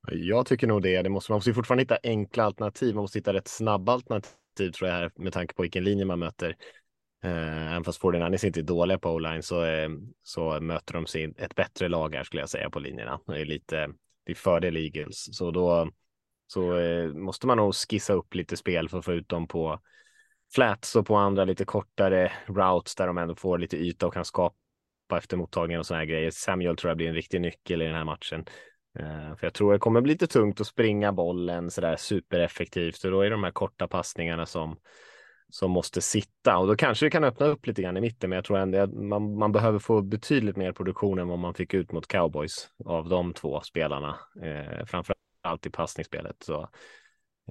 Jag 0.07 0.45
tycker 0.45 0.67
nog 0.67 0.81
det. 0.81 1.01
det 1.01 1.09
måste, 1.09 1.31
man 1.31 1.37
måste 1.37 1.53
fortfarande 1.53 1.81
hitta 1.81 1.97
enkla 2.03 2.43
alternativ. 2.43 2.95
Man 2.95 3.01
måste 3.01 3.19
hitta 3.19 3.33
rätt 3.33 3.47
snabba 3.47 3.93
alternativ 3.93 4.38
tror 4.71 4.89
jag 4.89 4.97
här 4.97 5.11
med 5.15 5.33
tanke 5.33 5.53
på 5.53 5.61
vilken 5.61 5.83
linje 5.83 6.05
man 6.05 6.19
möter. 6.19 6.55
Eh, 7.23 7.71
även 7.71 7.83
fast 7.83 8.01
49ers 8.01 8.45
inte 8.45 8.59
är 8.59 8.63
dåliga 8.63 8.99
på 8.99 9.09
o-line 9.09 9.43
så, 9.43 9.65
eh, 9.65 9.89
så 10.23 10.59
möter 10.59 10.93
de 10.93 11.05
sin, 11.05 11.35
ett 11.37 11.55
bättre 11.55 11.89
lag 11.89 12.15
här 12.15 12.23
skulle 12.23 12.41
jag 12.41 12.49
säga 12.49 12.69
på 12.69 12.79
linjerna. 12.79 13.19
Det 13.27 13.41
är 13.41 13.45
lite 13.45 13.89
det 14.25 14.31
är 14.31 14.35
fördel 14.35 14.77
Eagles. 14.77 15.37
Så 15.37 15.51
då 15.51 15.91
så 16.47 16.77
eh, 16.77 17.07
måste 17.07 17.47
man 17.47 17.57
nog 17.57 17.75
skissa 17.75 18.13
upp 18.13 18.35
lite 18.35 18.57
spel 18.57 18.89
för 18.89 18.99
att 18.99 19.05
få 19.05 19.13
ut 19.13 19.29
dem 19.29 19.47
på 19.47 19.79
flats 20.53 20.95
och 20.95 21.05
på 21.05 21.15
andra 21.15 21.45
lite 21.45 21.65
kortare 21.65 22.31
routes 22.47 22.95
där 22.95 23.07
de 23.07 23.17
ändå 23.17 23.35
får 23.35 23.57
lite 23.57 23.77
yta 23.77 24.07
och 24.07 24.13
kan 24.13 24.25
skapa 24.25 24.55
efter 25.17 25.37
mottagningen 25.37 25.79
och 25.79 25.85
sådana 25.85 25.99
här 25.99 26.05
grejer. 26.05 26.31
Samuel 26.31 26.75
tror 26.75 26.89
jag 26.89 26.97
blir 26.97 27.07
en 27.07 27.13
riktig 27.13 27.41
nyckel 27.41 27.81
i 27.81 27.85
den 27.85 27.95
här 27.95 28.03
matchen. 28.03 28.45
Eh, 28.99 29.35
för 29.35 29.47
jag 29.47 29.53
tror 29.53 29.73
det 29.73 29.79
kommer 29.79 30.01
bli 30.01 30.13
lite 30.13 30.27
tungt 30.27 30.61
att 30.61 30.67
springa 30.67 31.11
bollen 31.13 31.71
sådär 31.71 31.95
supereffektivt 31.95 33.03
och 33.03 33.11
då 33.11 33.21
är 33.21 33.29
de 33.29 33.43
här 33.43 33.51
korta 33.51 33.87
passningarna 33.87 34.45
som 34.45 34.77
som 35.49 35.71
måste 35.71 36.01
sitta 36.01 36.57
och 36.57 36.67
då 36.67 36.75
kanske 36.75 37.05
det 37.05 37.09
kan 37.09 37.23
öppna 37.23 37.45
upp 37.45 37.67
lite 37.67 37.81
grann 37.81 37.97
i 37.97 38.01
mitten. 38.01 38.29
Men 38.29 38.35
jag 38.35 38.45
tror 38.45 38.57
ändå 38.57 38.79
att 38.79 38.93
man, 38.93 39.37
man 39.37 39.51
behöver 39.51 39.79
få 39.79 40.01
betydligt 40.01 40.57
mer 40.57 40.71
produktion 40.71 41.19
än 41.19 41.27
vad 41.27 41.39
man 41.39 41.53
fick 41.53 41.73
ut 41.73 41.91
mot 41.91 42.07
cowboys 42.07 42.69
av 42.85 43.09
de 43.09 43.33
två 43.33 43.61
spelarna, 43.61 44.19
eh, 44.41 44.85
framför 44.85 45.15
allt 45.41 45.65
i 45.65 45.69
passningsspelet. 45.69 46.43
Så, 46.43 46.69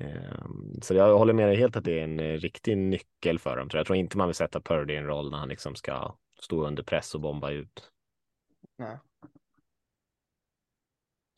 eh, 0.00 0.46
så 0.82 0.94
jag 0.94 1.18
håller 1.18 1.32
med 1.32 1.48
dig 1.48 1.56
helt 1.56 1.76
att 1.76 1.84
det 1.84 1.98
är 1.98 2.04
en 2.04 2.20
eh, 2.20 2.32
riktig 2.32 2.78
nyckel 2.78 3.38
för 3.38 3.56
dem. 3.56 3.68
Jag 3.72 3.86
tror 3.86 3.96
inte 3.96 4.18
man 4.18 4.28
vill 4.28 4.34
sätta 4.34 4.60
Purdy 4.60 4.94
i 4.94 4.96
en 4.96 5.06
roll 5.06 5.30
när 5.30 5.38
han 5.38 5.48
liksom 5.48 5.74
ska 5.74 6.16
stå 6.40 6.66
under 6.66 6.82
press 6.82 7.14
och 7.14 7.20
bomba 7.20 7.50
ut. 7.50 7.90
Nej. 8.78 8.98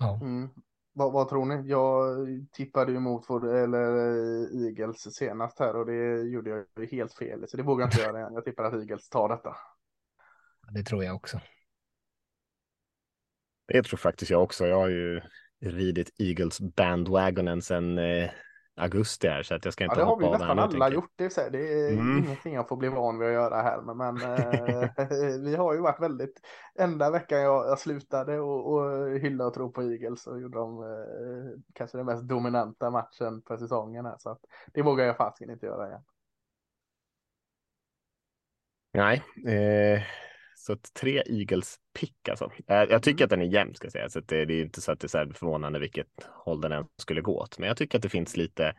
Ja. 0.00 0.18
Mm. 0.22 0.48
Vad, 0.92 1.12
vad, 1.12 1.28
tror 1.28 1.44
ni? 1.44 1.68
Jag 1.68 2.26
tippade 2.52 2.92
ju 2.92 3.00
mot 3.00 3.24
vår, 3.28 3.54
eller 3.54 3.96
eh, 3.96 4.66
Eagles 4.66 5.14
senast 5.14 5.58
här 5.58 5.76
och 5.76 5.86
det 5.86 6.22
gjorde 6.22 6.66
jag 6.76 6.86
helt 6.86 7.14
fel. 7.14 7.48
Så 7.48 7.56
det 7.56 7.62
vågar 7.62 7.82
jag 7.82 7.88
inte 7.88 8.02
göra 8.02 8.18
igen. 8.18 8.34
Jag 8.34 8.44
tippar 8.44 8.64
att 8.64 8.74
Eagles 8.74 9.08
tar 9.08 9.28
detta. 9.28 9.56
Det 10.70 10.82
tror 10.82 11.04
jag 11.04 11.16
också. 11.16 11.40
Det 13.66 13.82
tror 13.82 13.98
faktiskt 13.98 14.30
jag 14.30 14.42
också. 14.42 14.66
Jag 14.66 14.76
har 14.76 14.88
ju 14.88 15.20
ridit 15.60 16.14
Eagles 16.18 16.60
bandwagonen 16.60 17.62
sedan 17.62 17.98
eh, 17.98 18.30
augusti 18.80 19.28
här 19.28 19.42
så 19.42 19.54
att 19.54 19.64
jag 19.64 19.74
ska 19.74 19.84
inte 19.84 19.96
ja, 19.98 20.04
det 20.04 20.10
har 20.10 20.16
vi 20.18 20.24
av 20.24 20.32
nästan 20.32 20.58
alla 20.58 20.90
gjort. 20.90 21.12
Det 21.16 21.24
är, 21.24 21.50
det 21.50 21.58
är 21.58 21.92
mm. 21.92 22.18
ingenting 22.18 22.54
jag 22.54 22.68
får 22.68 22.76
bli 22.76 22.88
van 22.88 23.18
vid 23.18 23.28
att 23.28 23.34
göra 23.34 23.62
här. 23.62 23.80
Men, 23.82 23.96
men 23.96 24.16
eh, 24.16 25.40
vi 25.44 25.56
har 25.56 25.74
ju 25.74 25.80
varit 25.80 26.00
väldigt, 26.00 26.40
enda 26.78 27.10
veckan 27.10 27.40
jag, 27.40 27.66
jag 27.66 27.78
slutade 27.78 28.40
och, 28.40 28.72
och 28.72 29.10
hylla 29.10 29.46
och 29.46 29.54
tro 29.54 29.72
på 29.72 29.82
Eagles 29.82 30.22
så 30.22 30.38
gjorde 30.38 30.58
de 30.58 30.82
eh, 30.82 31.60
kanske 31.72 31.98
den 31.98 32.06
mest 32.06 32.22
dominanta 32.22 32.90
matchen 32.90 33.42
för 33.46 33.56
säsongen 33.56 34.06
här. 34.06 34.16
Så 34.18 34.30
att, 34.30 34.40
det 34.72 34.82
vågar 34.82 35.04
jag 35.04 35.16
fasiken 35.16 35.50
inte 35.50 35.66
göra 35.66 35.88
igen. 35.88 36.02
Nej, 38.92 39.22
eh, 39.46 40.02
så 40.60 40.72
att 40.72 40.94
tre 40.94 41.22
Eagles 41.26 41.76
pick 42.00 42.28
alltså. 42.28 42.50
Jag 42.66 43.02
tycker 43.02 43.24
mm. 43.24 43.24
att 43.24 43.30
den 43.30 43.40
är 43.40 43.54
jämn 43.54 43.74
ska 43.74 43.84
jag 43.84 43.92
säga, 43.92 44.08
så 44.08 44.20
det, 44.20 44.44
det, 44.44 44.54
är 44.54 44.62
inte 44.62 44.80
så 44.80 44.92
att 44.92 45.00
det 45.00 45.14
är 45.14 45.32
förvånande 45.32 45.78
vilket 45.78 46.06
håll 46.44 46.60
den 46.60 46.72
än 46.72 46.86
skulle 46.96 47.20
gå 47.20 47.38
åt. 47.40 47.58
Men 47.58 47.68
jag 47.68 47.76
tycker 47.76 47.98
att 47.98 48.02
det 48.02 48.08
finns 48.08 48.36
lite, 48.36 48.74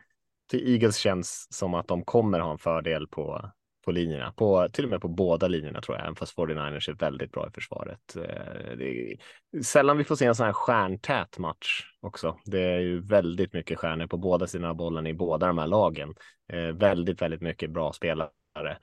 till 0.50 0.72
Eagles 0.72 0.96
känns 0.96 1.46
som 1.50 1.74
att 1.74 1.88
de 1.88 2.04
kommer 2.04 2.40
ha 2.40 2.52
en 2.52 2.58
fördel 2.58 3.08
på, 3.08 3.50
på 3.84 3.92
linjerna, 3.92 4.32
på, 4.32 4.68
till 4.72 4.84
och 4.84 4.90
med 4.90 5.00
på 5.00 5.08
båda 5.08 5.48
linjerna 5.48 5.80
tror 5.80 5.96
jag, 5.96 6.04
även 6.04 6.16
fast 6.16 6.36
49ers 6.36 6.90
är 6.90 6.94
väldigt 6.94 7.32
bra 7.32 7.48
i 7.48 7.50
försvaret. 7.50 8.16
Eh, 8.16 8.76
det 8.76 8.84
är 8.84 9.16
sällan 9.62 9.98
vi 9.98 10.04
får 10.04 10.16
se 10.16 10.26
en 10.26 10.34
sån 10.34 10.46
här 10.46 10.52
stjärntät 10.52 11.38
match 11.38 11.84
också. 12.00 12.36
Det 12.44 12.60
är 12.60 12.80
ju 12.80 13.00
väldigt 13.00 13.52
mycket 13.52 13.78
stjärnor 13.78 14.06
på 14.06 14.16
båda 14.16 14.46
sidorna 14.46 14.70
av 14.70 14.76
bollen 14.76 15.06
i 15.06 15.14
båda 15.14 15.46
de 15.46 15.58
här 15.58 15.66
lagen. 15.66 16.14
Eh, 16.52 16.76
väldigt, 16.76 17.22
väldigt 17.22 17.42
mycket 17.42 17.70
bra 17.70 17.92
spelare 17.92 18.28
Eh, 18.60 18.76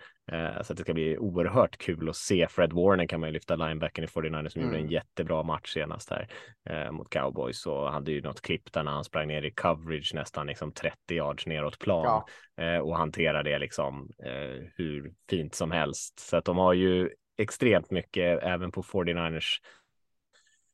så 0.61 0.73
att 0.73 0.77
det 0.77 0.83
ska 0.83 0.93
bli 0.93 1.17
oerhört 1.17 1.77
kul 1.77 2.09
att 2.09 2.15
se. 2.15 2.47
Fred 2.49 2.73
Warner 2.73 3.05
kan 3.05 3.19
man 3.19 3.29
ju 3.29 3.33
lyfta 3.33 3.55
linebacken 3.55 4.03
i 4.03 4.07
49 4.07 4.49
som 4.49 4.61
mm. 4.61 4.69
gjorde 4.69 4.77
en 4.77 4.85
mm. 4.85 4.91
jättebra 4.91 5.43
match 5.43 5.73
senast 5.73 6.09
här 6.09 6.27
eh, 6.69 6.91
mot 6.91 7.09
cowboys 7.09 7.65
och 7.65 7.91
hade 7.91 8.11
ju 8.11 8.21
något 8.21 8.41
klipp 8.41 8.73
där 8.73 8.83
när 8.83 8.91
han 8.91 9.03
sprang 9.03 9.27
ner 9.27 9.43
i 9.43 9.51
coverage 9.51 10.11
nästan 10.13 10.47
liksom 10.47 10.71
30 10.71 10.95
yards 11.09 11.47
neråt 11.47 11.79
plan 11.79 12.23
ja. 12.55 12.63
eh, 12.63 12.79
och 12.79 12.97
hanterade 12.97 13.49
det 13.49 13.59
liksom 13.59 14.09
eh, 14.23 14.63
hur 14.75 15.13
fint 15.29 15.55
som 15.55 15.71
helst. 15.71 16.19
Så 16.19 16.37
att 16.37 16.45
de 16.45 16.57
har 16.57 16.73
ju 16.73 17.09
extremt 17.37 17.91
mycket 17.91 18.43
även 18.43 18.71
på 18.71 18.83
49ers 18.83 19.57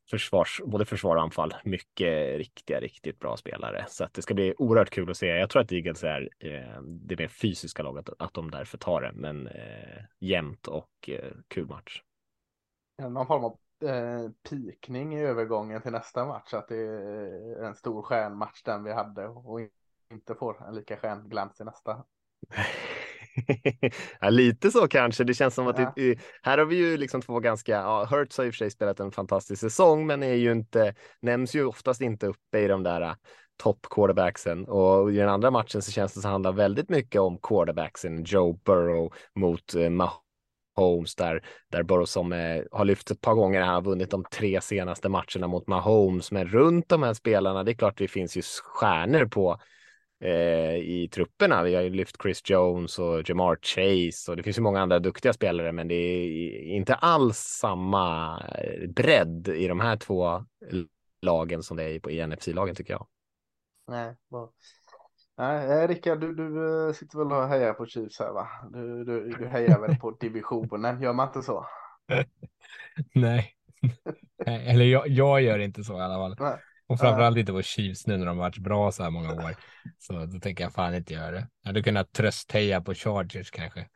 försvars, 0.09 0.61
både 0.65 0.85
försvar 0.85 1.15
och 1.15 1.21
anfall. 1.21 1.53
Mycket 1.63 2.37
riktiga, 2.37 2.79
riktigt 2.79 3.19
bra 3.19 3.37
spelare. 3.37 3.85
Så 3.89 4.03
att 4.03 4.13
det 4.13 4.21
ska 4.21 4.33
bli 4.33 4.53
oerhört 4.57 4.89
kul 4.89 5.09
att 5.09 5.17
se. 5.17 5.27
Jag 5.27 5.49
tror 5.49 5.61
att 5.61 5.71
Eagles 5.71 6.03
är 6.03 6.29
eh, 6.39 6.81
det 6.81 7.19
mer 7.19 7.27
fysiska 7.27 7.83
laget, 7.83 8.09
att 8.19 8.33
de 8.33 8.51
därför 8.51 8.77
tar 8.77 9.01
det. 9.01 9.11
Men 9.13 9.47
eh, 9.47 10.03
jämnt 10.19 10.67
och 10.67 11.09
eh, 11.09 11.31
kul 11.47 11.67
match. 11.67 12.01
Någon 12.97 13.27
form 13.27 13.43
av 13.43 13.57
eh, 13.89 14.29
pikning 14.49 15.15
i 15.15 15.21
övergången 15.21 15.81
till 15.81 15.91
nästa 15.91 16.25
match. 16.25 16.53
Att 16.53 16.67
det 16.67 16.77
är 16.77 17.63
en 17.63 17.75
stor 17.75 18.01
stjärnmatch 18.01 18.63
den 18.63 18.83
vi 18.83 18.93
hade 18.93 19.27
och 19.27 19.59
inte 20.11 20.35
får 20.35 20.67
en 20.67 20.75
lika 20.75 20.97
stjärnglans 20.97 21.61
i 21.61 21.63
nästa. 21.63 22.03
ja, 24.21 24.29
lite 24.29 24.71
så 24.71 24.88
kanske. 24.88 25.23
Det 25.23 25.33
känns 25.33 25.55
som 25.55 25.67
att 25.67 25.79
ja. 25.79 25.93
det, 25.95 26.19
här 26.41 26.57
har 26.57 26.65
vi 26.65 26.75
ju 26.75 26.97
liksom 26.97 27.21
två 27.21 27.39
ganska, 27.39 27.71
ja, 27.71 28.05
Hurts 28.05 28.38
har 28.38 28.45
i 28.45 28.49
och 28.49 28.53
för 28.53 28.57
sig 28.57 28.71
spelat 28.71 28.99
en 28.99 29.11
fantastisk 29.11 29.61
säsong, 29.61 30.07
men 30.07 30.23
är 30.23 30.33
ju 30.33 30.51
inte, 30.51 30.93
nämns 31.21 31.55
ju 31.55 31.65
oftast 31.65 32.01
inte 32.01 32.27
uppe 32.27 32.59
i 32.59 32.67
de 32.67 32.83
där 32.83 33.01
äh, 33.01 33.13
topp 33.57 33.88
quarterbacksen 33.89 34.65
och 34.65 35.11
i 35.11 35.15
den 35.15 35.29
andra 35.29 35.51
matchen 35.51 35.81
så 35.81 35.91
känns 35.91 36.13
det 36.13 36.21
som 36.21 36.31
handlar 36.31 36.51
väldigt 36.51 36.89
mycket 36.89 37.21
om 37.21 37.38
quarterbacksen, 37.38 38.23
Joe 38.23 38.59
Burrow 38.65 39.13
mot 39.36 39.75
eh, 39.75 39.89
Mahomes 39.89 41.15
där, 41.15 41.43
där 41.71 41.83
Burrow 41.83 42.05
som 42.05 42.33
eh, 42.33 42.63
har 42.71 42.86
lyft 42.86 43.11
ett 43.11 43.21
par 43.21 43.33
gånger, 43.33 43.61
han 43.61 43.73
har 43.73 43.81
vunnit 43.81 44.11
de 44.11 44.23
tre 44.31 44.61
senaste 44.61 45.09
matcherna 45.09 45.47
mot 45.47 45.67
Mahomes, 45.67 46.31
men 46.31 46.47
runt 46.47 46.89
de 46.89 47.03
här 47.03 47.13
spelarna, 47.13 47.63
det 47.63 47.71
är 47.71 47.75
klart 47.75 47.97
det 47.97 48.07
finns 48.07 48.38
ju 48.38 48.41
stjärnor 48.63 49.25
på 49.25 49.59
eh, 50.24 50.76
i 50.76 51.09
trupperna. 51.11 51.63
Vi 51.63 51.76
har 51.76 51.82
ju 51.82 51.89
lyft 51.89 52.22
Chris 52.22 52.41
Jones 52.45 52.99
och 52.99 53.30
Jamar 53.30 53.57
Chase 53.61 54.32
och 54.32 54.38
det 54.38 54.43
finns 54.43 54.57
ju 54.57 54.61
många 54.61 54.82
andra 54.82 54.99
duktiga 54.99 55.34
spelare, 55.34 55.72
men 55.72 55.88
det 55.88 55.95
är 55.95 56.76
inte 56.76 56.95
alls 56.95 57.38
samma 57.38 58.38
eh, 58.39 58.89
bredd 58.89 59.47
i 59.47 59.68
de 59.68 59.80
här 59.80 59.97
två 59.97 60.45
lagen 61.22 61.63
som 61.63 61.78
det 61.78 61.84
är 61.84 61.99
på 61.99 62.11
i 62.11 62.28
NFC-lagen 62.28 62.76
tycker 62.76 62.93
jag. 62.93 63.07
Nej, 63.88 64.16
bra. 64.32 64.51
Nej, 65.38 65.72
eh, 65.72 65.88
Rickard, 65.88 66.20
du, 66.20 66.36
du 66.36 66.88
eh, 66.88 66.93
sitter 66.93 67.18
väl 67.18 67.32
och 67.32 67.47
hejar 67.47 67.74
på 67.74 67.86
Chiefs 67.86 68.20
här 68.20 68.34
va? 68.34 68.47
Du, 68.74 69.03
du, 69.03 69.30
du 69.30 69.47
hejar 69.47 69.80
väl 69.80 69.95
på 69.95 70.11
divisionen, 70.11 71.01
gör 71.01 71.13
man 71.13 71.28
inte 71.28 71.41
så? 71.41 71.66
Nej, 73.13 73.55
eller 74.45 74.86
jag, 74.86 75.07
jag 75.07 75.41
gör 75.41 75.59
inte 75.59 75.84
så 75.84 75.97
i 75.97 76.01
alla 76.01 76.16
fall. 76.16 76.36
Nej. 76.39 76.59
Och 76.88 76.99
framförallt 76.99 77.38
inte 77.38 77.51
på 77.51 77.61
Chiefs 77.61 78.07
nu 78.07 78.17
när 78.17 78.25
de 78.25 78.38
varit 78.38 78.57
bra 78.57 78.91
så 78.91 79.03
här 79.03 79.09
många 79.09 79.33
år. 79.33 79.55
Så 79.99 80.25
då 80.25 80.39
tänker 80.39 80.63
jag 80.63 80.73
fan 80.73 80.95
inte 80.95 81.13
göra 81.13 81.31
det. 81.31 81.47
Jag 81.61 81.69
hade 81.69 81.83
kunnat 81.83 82.13
tröstheja 82.13 82.81
på 82.81 82.93
Chargers 82.93 83.51
kanske. 83.51 83.88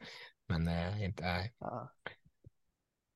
Men 0.47 0.67
äh, 0.67 1.03
inte, 1.03 1.23
nej. 1.23 1.53
Ja. 1.59 1.91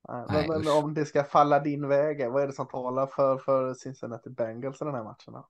Nej, 0.07 0.25
men, 0.47 0.61
men 0.61 0.73
om 0.73 0.93
det 0.93 1.05
ska 1.05 1.23
falla 1.23 1.59
din 1.59 1.87
väg, 1.87 2.31
vad 2.31 2.43
är 2.43 2.47
det 2.47 2.53
som 2.53 2.67
talar 2.67 3.07
för, 3.07 3.37
för 3.37 3.73
Cincinnati 3.73 4.29
Bengals 4.29 4.81
i 4.81 4.85
den 4.85 4.93
här 4.93 5.03
matchen? 5.03 5.33
Då? 5.33 5.49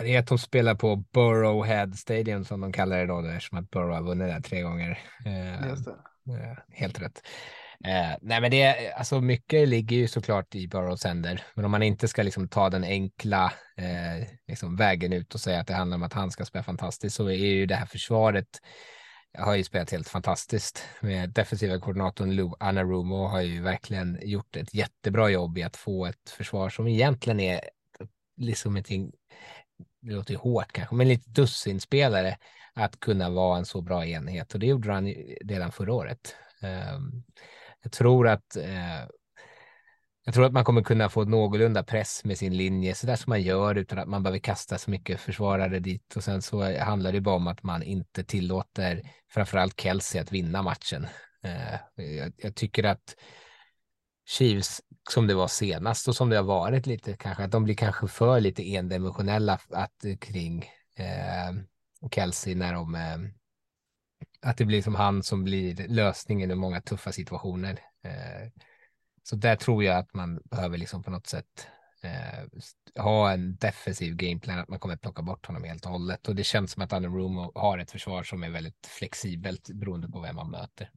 Det 0.00 0.14
är 0.14 0.18
att 0.18 0.26
de 0.26 0.38
spelar 0.38 0.74
på 0.74 0.96
Burrowhead 0.96 1.92
Stadium 1.92 2.44
som 2.44 2.60
de 2.60 2.72
kallar 2.72 2.98
det 2.98 3.06
då, 3.06 3.28
eftersom 3.28 3.58
att 3.58 3.70
Burrow 3.70 3.94
har 3.94 4.02
vunnit 4.02 4.28
där 4.28 4.40
tre 4.40 4.62
gånger. 4.62 4.98
Eh, 5.24 5.68
Just 5.68 5.84
det. 5.84 5.96
Eh, 6.34 6.58
helt 6.68 7.00
rätt. 7.00 7.22
Eh, 7.84 8.16
nej, 8.22 8.40
men 8.40 8.50
det 8.50 8.92
alltså 8.92 9.20
mycket 9.20 9.68
ligger 9.68 9.96
ju 9.96 10.08
såklart 10.08 10.54
i 10.54 10.68
Burrows 10.68 11.04
händer, 11.04 11.42
men 11.54 11.64
om 11.64 11.70
man 11.70 11.82
inte 11.82 12.08
ska 12.08 12.22
liksom 12.22 12.48
ta 12.48 12.70
den 12.70 12.84
enkla 12.84 13.52
eh, 13.76 14.28
liksom 14.48 14.76
vägen 14.76 15.12
ut 15.12 15.34
och 15.34 15.40
säga 15.40 15.60
att 15.60 15.66
det 15.66 15.74
handlar 15.74 15.94
om 15.94 16.02
att 16.02 16.12
han 16.12 16.30
ska 16.30 16.44
spela 16.44 16.62
fantastiskt 16.62 17.16
så 17.16 17.26
är 17.28 17.34
ju 17.34 17.66
det 17.66 17.74
här 17.74 17.86
försvaret 17.86 18.60
har 19.38 19.54
ju 19.54 19.64
spelat 19.64 19.90
helt 19.90 20.08
fantastiskt 20.08 20.84
med 21.00 21.30
defensiva 21.30 21.80
koordinatorn 21.80 22.36
Lou 22.36 22.54
Anarumo 22.60 23.26
har 23.26 23.40
ju 23.40 23.62
verkligen 23.62 24.18
gjort 24.22 24.56
ett 24.56 24.74
jättebra 24.74 25.30
jobb 25.30 25.58
i 25.58 25.62
att 25.62 25.76
få 25.76 26.06
ett 26.06 26.30
försvar 26.30 26.70
som 26.70 26.86
egentligen 26.86 27.40
är 27.40 27.60
liksom 28.36 28.76
ett 28.76 28.88
det 30.00 30.12
låter 30.12 30.32
ju 30.32 30.38
hårt 30.38 30.72
kanske, 30.72 30.94
men 30.94 31.08
lite 31.08 31.30
dussinspelare 31.30 32.36
att 32.74 33.00
kunna 33.00 33.30
vara 33.30 33.58
en 33.58 33.66
så 33.66 33.80
bra 33.80 34.06
enhet 34.06 34.54
och 34.54 34.60
det 34.60 34.66
gjorde 34.66 34.92
han 34.92 35.06
redan 35.44 35.72
förra 35.72 35.92
året. 35.92 36.36
Um, 36.62 37.24
jag 37.86 37.92
tror 37.92 38.28
att 38.28 38.56
eh, 38.56 39.06
jag 40.24 40.34
tror 40.34 40.44
att 40.44 40.52
man 40.52 40.64
kommer 40.64 40.82
kunna 40.82 41.08
få 41.08 41.24
någorlunda 41.24 41.82
press 41.82 42.24
med 42.24 42.38
sin 42.38 42.56
linje, 42.56 42.94
så 42.94 43.06
där 43.06 43.16
som 43.16 43.30
man 43.30 43.42
gör 43.42 43.74
utan 43.74 43.98
att 43.98 44.08
man 44.08 44.22
behöver 44.22 44.38
kasta 44.38 44.78
så 44.78 44.90
mycket 44.90 45.20
försvarare 45.20 45.78
dit. 45.78 46.16
Och 46.16 46.24
sen 46.24 46.42
så 46.42 46.78
handlar 46.78 47.12
det 47.12 47.20
bara 47.20 47.34
om 47.34 47.46
att 47.46 47.62
man 47.62 47.82
inte 47.82 48.24
tillåter 48.24 49.02
framförallt 49.30 49.80
Kelsey 49.80 50.20
att 50.20 50.32
vinna 50.32 50.62
matchen. 50.62 51.06
Eh, 51.42 52.04
jag, 52.04 52.32
jag, 52.36 52.54
tycker 52.54 52.84
att 52.84 53.16
Chiefs, 54.28 54.82
som 55.10 55.26
det 55.26 55.34
var 55.34 55.48
senast 55.48 56.08
och 56.08 56.16
som 56.16 56.30
det 56.30 56.36
har 56.36 56.44
varit 56.44 56.86
lite 56.86 57.16
kanske, 57.16 57.44
att 57.44 57.52
de 57.52 57.64
blir 57.64 57.74
kanske 57.74 58.08
för 58.08 58.40
lite 58.40 58.74
endimensionella 58.74 59.58
att, 59.70 60.04
eh, 60.04 60.16
kring 60.16 60.64
eh, 60.96 61.54
Kelsey 62.10 62.54
när 62.54 62.72
de 62.72 62.94
eh, 62.94 63.18
att 64.46 64.56
det 64.56 64.64
blir 64.64 64.82
som 64.82 64.94
han 64.94 65.22
som 65.22 65.44
blir 65.44 65.88
lösningen 65.88 66.50
i 66.50 66.54
många 66.54 66.80
tuffa 66.80 67.12
situationer. 67.12 67.80
Eh, 68.02 68.50
så 69.22 69.36
där 69.36 69.56
tror 69.56 69.84
jag 69.84 69.98
att 69.98 70.14
man 70.14 70.40
behöver 70.44 70.78
liksom 70.78 71.02
på 71.02 71.10
något 71.10 71.26
sätt 71.26 71.68
eh, 72.02 73.02
ha 73.02 73.32
en 73.32 73.56
defensiv 73.56 74.14
gameplan, 74.14 74.58
att 74.58 74.68
man 74.68 74.78
kommer 74.78 74.96
plocka 74.96 75.22
bort 75.22 75.46
honom 75.46 75.64
helt 75.64 75.84
och 75.86 75.92
hållet. 75.92 76.28
Och 76.28 76.34
det 76.34 76.44
känns 76.44 76.72
som 76.72 76.82
att 76.82 76.92
Anarumo 76.92 77.52
har 77.54 77.78
ett 77.78 77.90
försvar 77.90 78.22
som 78.22 78.42
är 78.42 78.50
väldigt 78.50 78.86
flexibelt 78.86 79.70
beroende 79.70 80.08
på 80.08 80.20
vem 80.20 80.36
man 80.36 80.50
möter. 80.50 80.90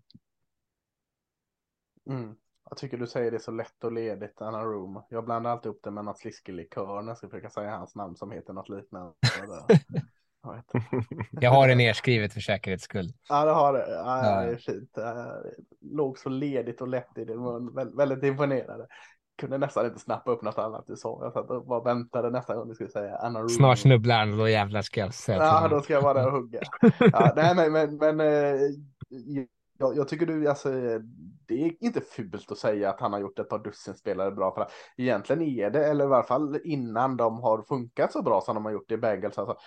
Mm. 2.10 2.36
Jag 2.70 2.78
tycker 2.78 2.98
du 2.98 3.08
säger 3.08 3.32
det 3.32 3.40
så 3.40 3.52
lätt 3.52 3.84
och 3.84 3.92
ledigt, 3.92 4.42
Anarumo. 4.42 5.08
Jag 5.10 5.26
blandar 5.26 5.52
alltid 5.52 5.70
upp 5.70 5.84
det 5.84 5.92
med 5.92 6.06
något 6.06 6.20
sliskelikör 6.20 7.02
när 7.02 7.10
jag 7.10 7.18
ska 7.18 7.30
försöka 7.30 7.50
säga 7.50 7.78
hans 7.78 7.96
namn 7.96 8.16
som 8.16 8.32
heter 8.32 8.54
något 8.54 8.70
liknande. 8.70 9.14
Jag, 11.32 11.52
har 11.52 11.68
det 11.68 11.76
nerskrivet 11.76 12.34
för 12.34 12.40
säkerhets 12.40 12.84
skull. 12.84 13.14
Ja, 13.30 13.46
det 13.46 13.52
har 13.52 13.74
det. 13.74 13.86
Ja, 13.90 14.42
det 14.42 14.52
är 14.52 14.56
fint. 14.56 14.96
Det 14.96 15.44
låg 15.82 16.18
så 16.18 16.30
ledigt 16.30 16.82
och 16.82 16.88
lätt 16.88 17.18
i 17.18 17.26
din 17.26 17.42
mun. 17.42 17.76
Vä 17.76 17.86
väldigt 17.86 18.24
imponerande. 18.24 18.88
Kunde 19.38 19.58
nästan 19.58 19.86
inte 19.86 20.00
snappa 20.00 20.32
upp 20.32 20.42
något 20.42 20.58
annat 20.58 20.88
du 20.88 20.96
sa. 20.96 21.20
Jag 21.22 21.34
satt 21.34 21.50
och 21.50 21.66
bara 21.66 21.84
väntade 21.84 22.30
nästa 22.30 22.56
gång 22.56 22.68
du 22.68 22.76
skulle 22.76 22.90
säga 22.90 23.18
Anna 23.18 23.40
Rooney. 23.40 23.56
Snart 23.56 23.80
snubblar 23.80 24.20
han 24.20 24.32
och 24.32 24.38
då 24.38 24.50
jävlar 24.50 24.82
ska 24.82 25.00
jag 25.00 25.14
säga 25.14 25.38
Ja, 25.38 25.68
då 25.68 25.82
ska 25.82 25.94
jag 25.94 26.02
vara 26.02 26.14
där 26.14 26.28
och 26.28 26.32
hugga. 26.32 26.60
ja, 27.00 27.34
nej, 27.36 27.56
men, 27.56 27.72
men, 27.72 27.98
men 27.98 28.20
eh, 28.20 28.60
jag, 29.80 29.98
jag, 29.98 30.08
tycker 30.08 30.26
du, 30.26 30.48
alltså, 30.48 30.70
det 31.48 31.64
är 31.64 31.84
inte 31.84 32.02
fult 32.02 32.52
att 32.52 32.58
säga 32.58 32.90
att 32.90 33.00
han 33.00 33.14
har 33.14 33.20
gjort 33.20 33.40
ett 33.40 33.50
par 33.50 33.60
dussin 33.60 33.94
spelare 33.94 34.32
bra. 34.32 34.56
För 34.56 34.68
egentligen 34.98 35.42
är 35.42 35.70
det, 35.70 35.86
eller 35.86 36.06
i 36.06 36.08
varje 36.08 36.28
fall 36.28 36.60
innan 36.64 37.18
de 37.18 37.40
har 37.42 37.62
funkat 37.62 38.12
så 38.12 38.22
bra 38.22 38.42
som 38.42 38.56
de 38.56 38.66
har 38.66 38.72
gjort 38.72 38.92
i 38.92 38.98
Bengals. 38.98 39.38
Alltså, 39.38 39.58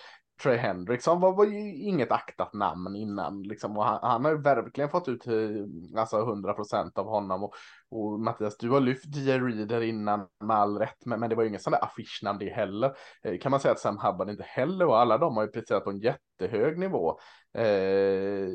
Trey 0.41 0.57
Hendrickson 0.57 1.19
var, 1.19 1.33
var 1.33 1.45
ju 1.45 1.75
inget 1.75 2.11
aktat 2.11 2.53
namn 2.53 2.95
innan 2.95 3.43
liksom, 3.43 3.77
och 3.77 3.85
han, 3.85 3.99
han 4.01 4.25
har 4.25 4.31
ju 4.31 4.41
verkligen 4.41 4.89
fått 4.89 5.07
ut 5.07 5.27
eh, 5.27 5.99
alltså 5.99 6.19
100 6.19 6.53
procent 6.53 6.97
av 6.97 7.05
honom. 7.05 7.43
Och, 7.43 7.53
och 7.89 8.19
Mattias, 8.19 8.57
du 8.57 8.69
har 8.69 8.79
lyft 8.79 9.15
J. 9.15 9.39
Reader 9.39 9.81
innan 9.81 10.27
med 10.39 10.57
all 10.57 10.77
rätt, 10.77 11.05
men, 11.05 11.19
men 11.19 11.29
det 11.29 11.35
var 11.35 11.43
ju 11.43 11.49
ingen 11.49 11.61
sån 11.61 11.71
där 11.71 11.83
affischnamn 11.83 12.39
det 12.39 12.49
heller. 12.49 12.95
Eh, 13.23 13.37
kan 13.37 13.51
man 13.51 13.59
säga 13.59 13.71
att 13.71 13.79
Sam 13.79 13.97
Hubbard 13.97 14.29
inte 14.29 14.43
heller 14.43 14.85
och 14.85 14.99
alla 14.99 15.17
de 15.17 15.37
har 15.37 15.43
ju 15.43 15.49
presterat 15.49 15.83
på 15.83 15.89
en 15.89 15.99
jättehög 15.99 16.79
nivå. 16.79 17.19
Eh, 17.53 18.47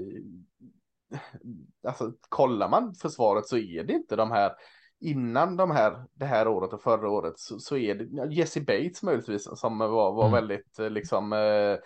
alltså 1.86 2.12
kollar 2.28 2.68
man 2.68 2.94
försvaret 2.94 3.46
så 3.46 3.56
är 3.56 3.84
det 3.84 3.92
inte 3.92 4.16
de 4.16 4.30
här 4.30 4.52
innan 5.00 5.56
de 5.56 5.70
här, 5.70 6.04
det 6.14 6.24
här 6.24 6.48
året 6.48 6.72
och 6.72 6.82
förra 6.82 7.10
året 7.10 7.38
så, 7.38 7.58
så 7.58 7.76
är 7.76 7.94
det 7.94 8.34
Jesse 8.34 8.60
Bates 8.60 9.02
möjligtvis 9.02 9.48
som 9.60 9.78
var, 9.78 10.12
var 10.12 10.26
mm. 10.26 10.32
väldigt 10.32 10.78
eh, 10.78 10.90
liksom 10.90 11.32
eh, 11.32 11.78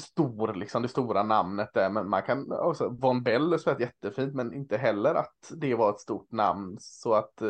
stor, 0.00 0.54
liksom 0.54 0.82
det 0.82 0.88
stora 0.88 1.22
namnet 1.22 1.70
där. 1.74 1.90
Men 1.90 2.08
man 2.08 2.22
kan 2.22 2.52
också, 2.52 2.88
Von 2.88 3.22
Bell 3.22 3.58
spelat 3.58 3.80
jättefint, 3.80 4.34
men 4.34 4.54
inte 4.54 4.76
heller 4.76 5.14
att 5.14 5.52
det 5.56 5.74
var 5.74 5.90
ett 5.90 6.00
stort 6.00 6.32
namn. 6.32 6.76
Så 6.80 7.14
att 7.14 7.42
eh, 7.42 7.48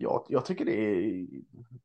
jag, 0.00 0.24
jag 0.28 0.44
tycker 0.44 0.64
det 0.64 0.72
är, 0.72 1.26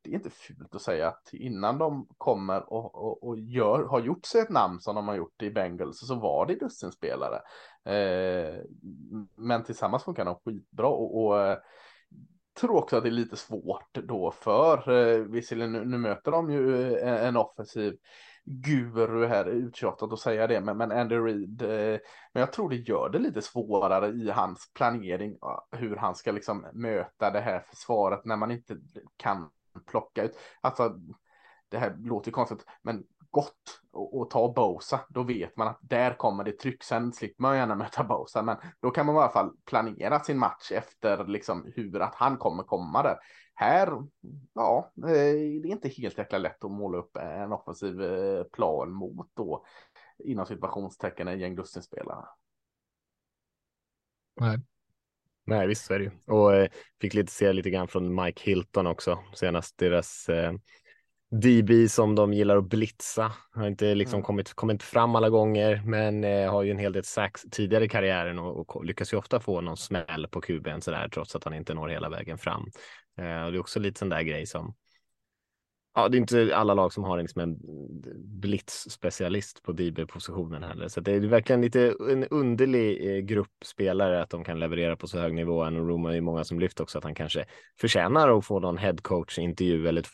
det 0.02 0.10
är 0.10 0.14
inte 0.14 0.30
fult 0.30 0.74
att 0.74 0.82
säga 0.82 1.08
att 1.08 1.28
innan 1.32 1.78
de 1.78 2.06
kommer 2.18 2.72
och, 2.72 2.94
och, 2.94 3.28
och 3.28 3.38
gör, 3.38 3.84
har 3.84 4.00
gjort 4.00 4.26
sig 4.26 4.40
ett 4.40 4.50
namn 4.50 4.80
som 4.80 4.94
de 4.94 5.08
har 5.08 5.14
gjort 5.14 5.42
i 5.42 5.50
Bengals 5.50 6.06
så 6.06 6.14
var 6.14 6.46
det 6.46 6.54
dussinspelare. 6.54 7.40
Eh, 7.84 8.54
men 9.36 9.64
tillsammans 9.64 10.04
funkar 10.04 10.24
de 10.24 10.36
skitbra 10.44 10.88
och, 10.88 11.24
och 11.24 11.40
eh, 11.40 11.58
tror 12.54 12.76
också 12.76 12.96
att 12.96 13.02
det 13.02 13.08
är 13.08 13.10
lite 13.10 13.36
svårt 13.36 13.94
då 13.94 14.30
för, 14.30 14.90
eh, 14.90 15.18
visserligen 15.18 15.72
nu, 15.72 15.84
nu 15.84 15.98
möter 15.98 16.30
de 16.30 16.50
ju 16.50 16.96
en, 16.98 17.16
en 17.16 17.36
offensiv 17.36 17.96
guru 18.44 19.26
här, 19.26 19.48
uttjatat 19.48 20.12
att 20.12 20.18
säga 20.18 20.46
det, 20.46 20.60
men, 20.60 20.76
men 20.76 20.92
Andy 20.92 21.16
Reid, 21.16 21.62
eh, 21.62 21.98
men 22.32 22.40
jag 22.40 22.52
tror 22.52 22.70
det 22.70 22.76
gör 22.76 23.08
det 23.08 23.18
lite 23.18 23.42
svårare 23.42 24.08
i 24.08 24.30
hans 24.30 24.72
planering, 24.74 25.38
hur 25.70 25.96
han 25.96 26.14
ska 26.14 26.32
liksom 26.32 26.66
möta 26.72 27.30
det 27.30 27.40
här 27.40 27.60
försvaret 27.60 28.24
när 28.24 28.36
man 28.36 28.50
inte 28.50 28.76
kan 29.16 29.50
plocka 29.86 30.22
ut, 30.22 30.38
alltså 30.60 30.94
det 31.68 31.78
här 31.78 31.96
låter 31.98 32.28
ju 32.28 32.32
konstigt, 32.32 32.66
men 32.82 33.04
gott 33.34 33.80
att 34.22 34.30
ta 34.30 34.52
Bosa, 34.52 35.00
då 35.08 35.22
vet 35.22 35.56
man 35.56 35.68
att 35.68 35.78
där 35.80 36.14
kommer 36.14 36.44
det 36.44 36.52
tryck. 36.52 36.84
Sen 36.84 37.12
slipper 37.12 37.42
man 37.42 37.56
gärna 37.56 37.74
möta 37.74 38.04
Bosa, 38.04 38.42
men 38.42 38.56
då 38.80 38.90
kan 38.90 39.06
man 39.06 39.14
i 39.14 39.18
alla 39.18 39.32
fall 39.32 39.50
planera 39.64 40.20
sin 40.20 40.38
match 40.38 40.72
efter 40.72 41.26
liksom 41.26 41.72
hur 41.74 42.00
att 42.00 42.14
han 42.14 42.36
kommer 42.36 42.62
komma 42.62 43.02
där. 43.02 43.16
Här, 43.54 43.88
ja, 44.54 44.92
eh, 44.96 45.08
det 45.62 45.68
är 45.68 45.72
inte 45.72 45.88
helt 45.88 46.18
jäkla 46.18 46.38
lätt 46.38 46.64
att 46.64 46.70
måla 46.70 46.98
upp 46.98 47.16
en 47.16 47.52
offensiv 47.52 48.02
eh, 48.02 48.44
plan 48.44 48.92
mot 48.92 49.30
då 49.34 49.64
inom 50.24 50.46
situationstecken 50.46 51.28
en 51.28 51.40
gäng 51.40 51.54
dussinspelare. 51.54 52.24
Nej. 54.40 54.58
Nej, 55.46 55.66
visst 55.66 55.90
är 55.90 55.98
det 55.98 56.04
ju. 56.04 56.10
Och 56.26 56.54
eh, 56.54 56.68
fick 57.00 57.14
lite 57.14 57.32
se 57.32 57.52
lite 57.52 57.70
grann 57.70 57.88
från 57.88 58.24
Mike 58.24 58.42
Hilton 58.44 58.86
också 58.86 59.18
senast 59.34 59.78
deras 59.78 60.28
eh, 60.28 60.52
DB 61.42 61.88
som 61.88 62.14
de 62.14 62.32
gillar 62.32 62.56
att 62.56 62.68
blitza. 62.68 63.32
Har 63.52 63.66
inte 63.66 63.94
liksom 63.94 64.16
mm. 64.16 64.24
kommit, 64.24 64.54
kommit 64.54 64.82
fram 64.82 65.16
alla 65.16 65.30
gånger, 65.30 65.82
men 65.84 66.24
eh, 66.24 66.50
har 66.50 66.62
ju 66.62 66.70
en 66.70 66.78
hel 66.78 66.92
del 66.92 67.04
sax 67.04 67.42
tidigare 67.50 67.84
i 67.84 67.88
karriären 67.88 68.38
och, 68.38 68.76
och 68.76 68.84
lyckas 68.84 69.12
ju 69.12 69.16
ofta 69.16 69.40
få 69.40 69.60
någon 69.60 69.76
smäll 69.76 70.26
på 70.30 70.40
kuben 70.40 70.80
sådär, 70.80 71.08
trots 71.08 71.36
att 71.36 71.44
han 71.44 71.54
inte 71.54 71.74
når 71.74 71.88
hela 71.88 72.08
vägen 72.08 72.38
fram. 72.38 72.70
Eh, 73.18 73.44
och 73.44 73.52
det 73.52 73.56
är 73.56 73.60
också 73.60 73.80
lite 73.80 73.98
sån 73.98 74.08
där 74.08 74.22
grej 74.22 74.46
som 74.46 74.74
Ja, 75.96 76.08
det 76.08 76.16
är 76.16 76.20
inte 76.20 76.56
alla 76.56 76.74
lag 76.74 76.92
som 76.92 77.04
har 77.04 77.18
liksom 77.22 77.40
en 77.40 77.58
blitz-specialist 78.40 79.62
på 79.62 79.72
DB-positionen 79.72 80.62
heller, 80.62 80.88
så 80.88 81.00
det 81.00 81.12
är 81.12 81.20
verkligen 81.20 81.62
lite 81.62 81.94
en 82.10 82.24
underlig 82.24 83.16
eh, 83.16 83.20
grupp 83.20 83.52
spelare 83.64 84.22
att 84.22 84.30
de 84.30 84.44
kan 84.44 84.58
leverera 84.58 84.96
på 84.96 85.06
så 85.06 85.18
hög 85.18 85.34
nivå. 85.34 85.56
Och 85.56 85.72
Roma 85.72 86.16
är 86.16 86.20
många 86.20 86.44
som 86.44 86.60
lyft 86.60 86.80
också 86.80 86.98
att 86.98 87.04
han 87.04 87.14
kanske 87.14 87.44
förtjänar 87.80 88.38
att 88.38 88.44
få 88.44 88.60
någon 88.60 88.78
headcoach 88.78 89.38
intervju 89.38 89.88
eller 89.88 90.04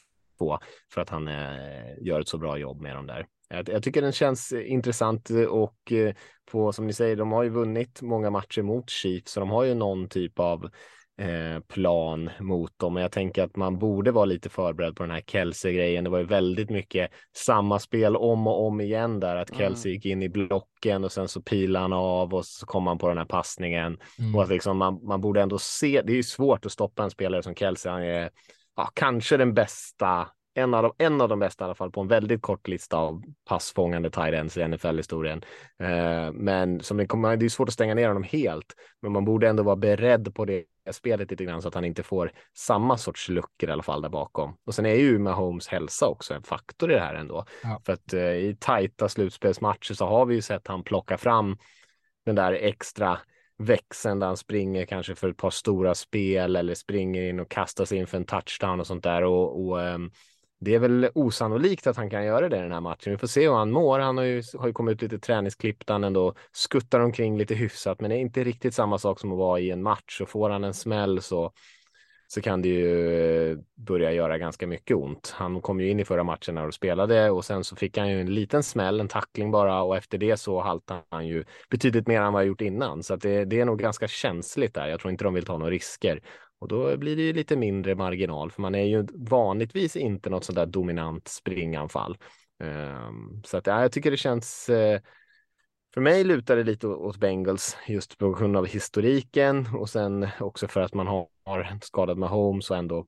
på 0.41 0.59
för 0.95 1.01
att 1.01 1.11
han 1.11 1.29
eh, 1.29 1.99
gör 2.01 2.21
ett 2.21 2.29
så 2.29 2.39
bra 2.39 2.59
jobb 2.59 2.81
med 2.81 2.97
dem 2.97 3.07
där. 3.07 3.27
Jag, 3.67 3.83
tycker 3.83 4.03
den 4.03 4.13
känns 4.13 4.53
intressant 4.53 5.31
och 5.49 5.93
eh, 5.93 6.15
på 6.51 6.73
som 6.73 6.87
ni 6.87 6.93
säger, 6.93 7.17
de 7.17 7.33
har 7.33 7.43
ju 7.43 7.51
vunnit 7.51 8.03
många 8.03 8.31
matcher 8.31 8.63
mot 8.63 8.91
Chiefs 8.91 9.33
så 9.33 9.41
de 9.41 9.51
har 9.51 9.65
ju 9.65 9.75
någon 9.75 10.09
typ 10.09 10.39
av 10.39 10.71
eh, 11.21 11.61
plan 11.69 12.31
mot 12.41 12.79
dem. 12.79 12.95
Men 12.95 13.03
jag 13.03 13.13
tänker 13.13 13.43
att 13.43 13.57
man 13.57 13.79
borde 13.79 14.11
vara 14.13 14.25
lite 14.25 14.49
förberedd 14.49 14.97
på 14.97 15.03
den 15.03 15.13
här 15.13 15.21
Kelsey-grejen. 15.21 16.05
Det 16.05 16.11
var 16.11 16.19
ju 16.19 16.25
väldigt 16.25 16.71
mycket 16.71 17.11
samma 17.37 17.79
spel 17.79 18.17
om 18.17 18.47
och 18.47 18.67
om 18.67 18.81
igen 18.81 19.21
där, 19.21 19.37
att 19.37 19.57
Kelsey 19.57 19.91
mm. 19.91 19.95
gick 19.95 20.07
in 20.07 20.23
i 20.23 20.29
blocken 20.29 21.05
och 21.05 21.13
sen 21.13 21.29
så 21.29 21.43
pilade 21.43 21.83
han 21.85 21.93
av 21.93 22.35
och 22.35 22.45
så 22.45 22.67
kom 22.67 22.87
han 22.87 22.99
på 22.99 23.09
den 23.09 23.19
här 23.19 23.25
passningen. 23.25 23.99
Mm. 24.19 24.35
Och 24.35 24.43
att 24.43 24.49
liksom 24.49 24.77
man, 24.77 25.01
man 25.03 25.21
borde 25.21 25.43
ändå 25.43 25.59
se, 25.59 26.03
det 26.05 26.13
är 26.13 26.17
ju 26.17 26.23
svårt 26.23 26.67
att 26.67 26.73
stoppa 26.73 27.05
en 27.05 27.11
spelare 27.11 27.43
som 27.43 27.55
Kelsey, 27.55 27.93
han 27.93 28.03
är 28.03 28.31
ja, 28.77 28.91
kanske 28.95 29.37
den 29.37 29.55
bästa, 29.55 30.29
en 30.55 30.75
av, 30.75 30.83
de, 30.83 31.05
en 31.05 31.21
av 31.21 31.29
de 31.29 31.39
bästa 31.39 31.65
i 31.65 31.67
alla 31.67 31.75
fall 31.75 31.91
på 31.91 32.01
en 32.01 32.09
väldigt 32.09 32.43
kort 32.43 32.69
lista 32.69 32.97
av 32.97 33.23
passfångande 33.49 34.11
tight 34.11 34.57
i 34.57 34.69
NFL-historien. 34.69 35.45
Eh, 35.79 36.33
men 36.33 36.81
som 36.81 36.97
det, 36.97 37.07
kommer, 37.07 37.37
det 37.37 37.45
är 37.45 37.49
svårt 37.49 37.69
att 37.69 37.75
stänga 37.75 37.95
ner 37.95 38.09
honom 38.09 38.23
helt, 38.23 38.75
men 39.03 39.13
man 39.13 39.25
borde 39.25 39.49
ändå 39.49 39.63
vara 39.63 39.77
beredd 39.77 40.35
på 40.35 40.45
det 40.45 40.65
spelet 40.93 41.31
lite 41.31 41.45
grann 41.45 41.63
så 41.63 41.69
att 41.69 41.75
han 41.75 41.85
inte 41.85 42.03
får 42.03 42.33
samma 42.57 42.97
sorts 42.97 43.29
luckor 43.29 43.69
i 43.69 43.73
alla 43.73 43.83
fall 43.83 44.03
där 44.03 44.09
bakom. 44.09 44.57
Och 44.67 44.75
sen 44.75 44.87
är 44.87 44.95
ju 44.95 45.19
Mahomes 45.19 45.69
hälsa 45.69 46.09
också 46.09 46.35
en 46.35 46.43
faktor 46.43 46.91
i 46.91 46.95
det 46.95 47.01
här 47.01 47.15
ändå. 47.15 47.45
Ja. 47.63 47.81
För 47.87 47.93
att 47.93 48.13
eh, 48.13 48.23
i 48.23 48.57
tajta 48.61 49.09
slutspelsmatcher 49.09 49.95
så 49.95 50.07
har 50.07 50.27
vi 50.27 50.35
ju 50.35 50.43
sett 50.43 50.69
han 50.69 50.83
plocka 50.83 51.19
fram 51.19 51.57
den 52.25 52.35
där 52.35 52.53
extra 52.53 53.19
växeln 53.61 54.19
där 54.19 54.27
han 54.27 54.37
springer 54.37 54.87
kanske 54.87 55.15
för 55.15 55.29
ett 55.29 55.37
par 55.37 55.51
stora 55.51 55.95
spel 55.95 56.57
eller 56.57 56.75
springer 56.75 57.23
in 57.23 57.41
och 57.41 57.51
kastar 57.51 57.85
sig 57.85 57.99
in 57.99 58.07
för 58.07 58.17
en 58.17 58.25
touchdown 58.25 58.81
och 58.81 58.87
sånt 58.87 59.05
där. 59.05 59.25
Och, 59.25 59.67
och 59.67 59.79
um, 59.79 60.11
det 60.61 60.75
är 60.75 60.79
väl 60.79 61.11
osannolikt 61.15 61.87
att 61.87 61.97
han 61.97 62.11
kan 62.11 62.25
göra 62.25 62.49
det 62.49 62.57
i 62.57 62.61
den 62.61 62.73
här 62.73 62.81
matchen. 62.81 63.13
Vi 63.13 63.19
får 63.19 63.27
se 63.27 63.49
hur 63.49 63.55
han 63.55 63.71
mår. 63.71 63.99
Han 63.99 64.17
har 64.17 64.25
ju, 64.25 64.43
har 64.59 64.67
ju 64.67 64.73
kommit 64.73 64.93
ut 64.93 65.03
lite 65.03 65.19
träningsklipp 65.19 65.87
där 65.87 65.95
han 65.95 66.05
ändå 66.05 66.35
skuttar 66.53 67.01
omkring 67.01 67.39
lite 67.39 67.55
hyfsat, 67.55 68.01
men 68.01 68.11
det 68.11 68.17
är 68.17 68.21
inte 68.21 68.45
riktigt 68.45 68.75
samma 68.75 68.99
sak 68.99 69.21
som 69.21 69.33
att 69.33 69.39
vara 69.39 69.61
i 69.61 69.71
en 69.71 69.83
match. 69.83 70.21
Och 70.21 70.29
får 70.29 70.51
han 70.51 70.65
en 70.65 70.75
smäll 70.75 71.23
så 71.23 71.53
så 72.33 72.41
kan 72.41 72.63
det 72.63 72.69
ju 72.69 73.51
eh, 73.51 73.59
börja 73.75 74.13
göra 74.13 74.39
ganska 74.39 74.67
mycket 74.67 74.97
ont. 74.97 75.33
Han 75.37 75.61
kom 75.61 75.81
ju 75.81 75.91
in 75.91 76.01
i 76.01 76.05
förra 76.05 76.25
matchen 76.25 76.55
när 76.55 76.63
de 76.63 76.73
spelade 76.73 77.31
och 77.31 77.45
sen 77.45 77.65
så 77.65 77.77
fick 77.77 77.99
han 77.99 78.11
ju 78.11 78.21
en 78.21 78.35
liten 78.35 78.63
smäll, 78.63 79.01
en 79.01 79.09
tackling 79.09 79.51
bara 79.51 79.83
och 79.83 79.97
efter 79.97 80.19
det 80.19 80.37
så 80.37 80.61
haltade 80.61 81.03
han 81.09 81.27
ju 81.27 81.45
betydligt 81.71 82.07
mer 82.07 82.21
än 82.21 82.33
vad 82.33 82.41
han 82.43 82.47
gjort 82.47 82.61
innan. 82.61 83.03
Så 83.03 83.15
att 83.15 83.21
det, 83.21 83.45
det 83.45 83.61
är 83.61 83.65
nog 83.65 83.79
ganska 83.79 84.09
känsligt 84.09 84.75
där. 84.75 84.87
Jag 84.89 85.01
tror 85.01 85.11
inte 85.11 85.25
de 85.25 85.35
vill 85.35 85.45
ta 85.45 85.59
några 85.59 85.71
risker 85.71 86.23
och 86.61 86.69
då 86.69 86.97
blir 86.97 87.17
det 87.17 87.23
ju 87.23 87.33
lite 87.33 87.57
mindre 87.57 87.95
marginal 87.95 88.51
för 88.51 88.63
man 88.63 88.75
är 88.75 88.85
ju 88.85 89.07
vanligtvis 89.15 89.97
inte 89.97 90.31
något 90.31 90.45
sådär 90.45 90.67
dominant 90.67 91.29
springanfall. 91.29 92.17
Ehm, 92.63 93.43
så 93.45 93.57
att 93.57 93.67
ja, 93.67 93.83
jag 93.83 93.93
tycker 93.93 94.11
det 94.11 94.17
känns 94.17 94.69
eh, 94.69 95.01
för 95.95 96.01
mig 96.01 96.25
lutar 96.25 96.57
det 96.57 96.65
lite 96.65 96.87
åt 96.87 97.17
Bengals 97.17 97.77
just 97.87 98.19
på 98.19 98.31
grund 98.31 98.57
av 98.57 98.67
historiken 98.67 99.67
och 99.75 99.89
sen 99.89 100.29
också 100.41 100.69
för 100.69 100.81
att 100.81 100.95
man 100.95 101.07
har 101.07 101.79
skadad 101.83 102.19
med 102.19 102.29
Holmes 102.29 102.71
och 102.71 102.77
ändå 102.77 103.07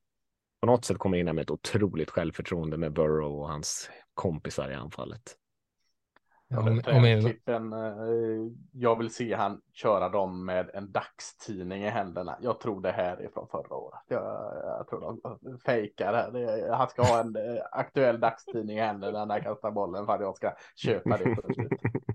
på 0.60 0.66
något 0.66 0.84
sätt 0.84 0.98
kommer 0.98 1.18
in 1.18 1.26
med 1.26 1.38
ett 1.38 1.50
otroligt 1.50 2.10
självförtroende 2.10 2.76
med 2.76 2.92
Burrow 2.92 3.40
och 3.40 3.48
hans 3.48 3.90
kompisar 4.14 4.70
i 4.70 4.74
anfallet. 4.74 5.36
Om, 6.56 6.82
Ja, 6.86 6.96
om, 6.96 7.20
klippen, 7.20 7.72
eh, 7.72 8.52
jag 8.72 8.98
vill 8.98 9.14
se 9.14 9.34
han 9.34 9.60
köra 9.72 10.08
dem 10.08 10.44
med 10.44 10.70
en 10.74 10.92
dagstidning 10.92 11.84
i 11.84 11.88
händerna. 11.88 12.38
Jag 12.40 12.60
tror 12.60 12.80
det 12.80 12.92
här 12.92 13.16
är 13.16 13.28
från 13.34 13.48
förra 13.48 13.74
året. 13.74 14.00
Jag, 14.08 14.22
jag 14.64 14.88
tror 14.88 15.00
de 15.00 15.58
fejkar 15.58 16.32
det. 16.32 16.74
Han 16.74 16.88
ska 16.88 17.02
ha 17.02 17.20
en 17.20 17.36
eh, 17.36 17.62
aktuell 17.72 18.20
dagstidning 18.20 18.78
i 18.78 18.80
händerna 18.80 19.24
när 19.24 19.34
han 19.34 19.44
kastar 19.44 19.70
bollen 19.70 20.06
för 20.06 20.14
att 20.14 20.20
jag 20.20 20.36
ska 20.36 20.52
köpa 20.76 21.18
det. 21.18 21.36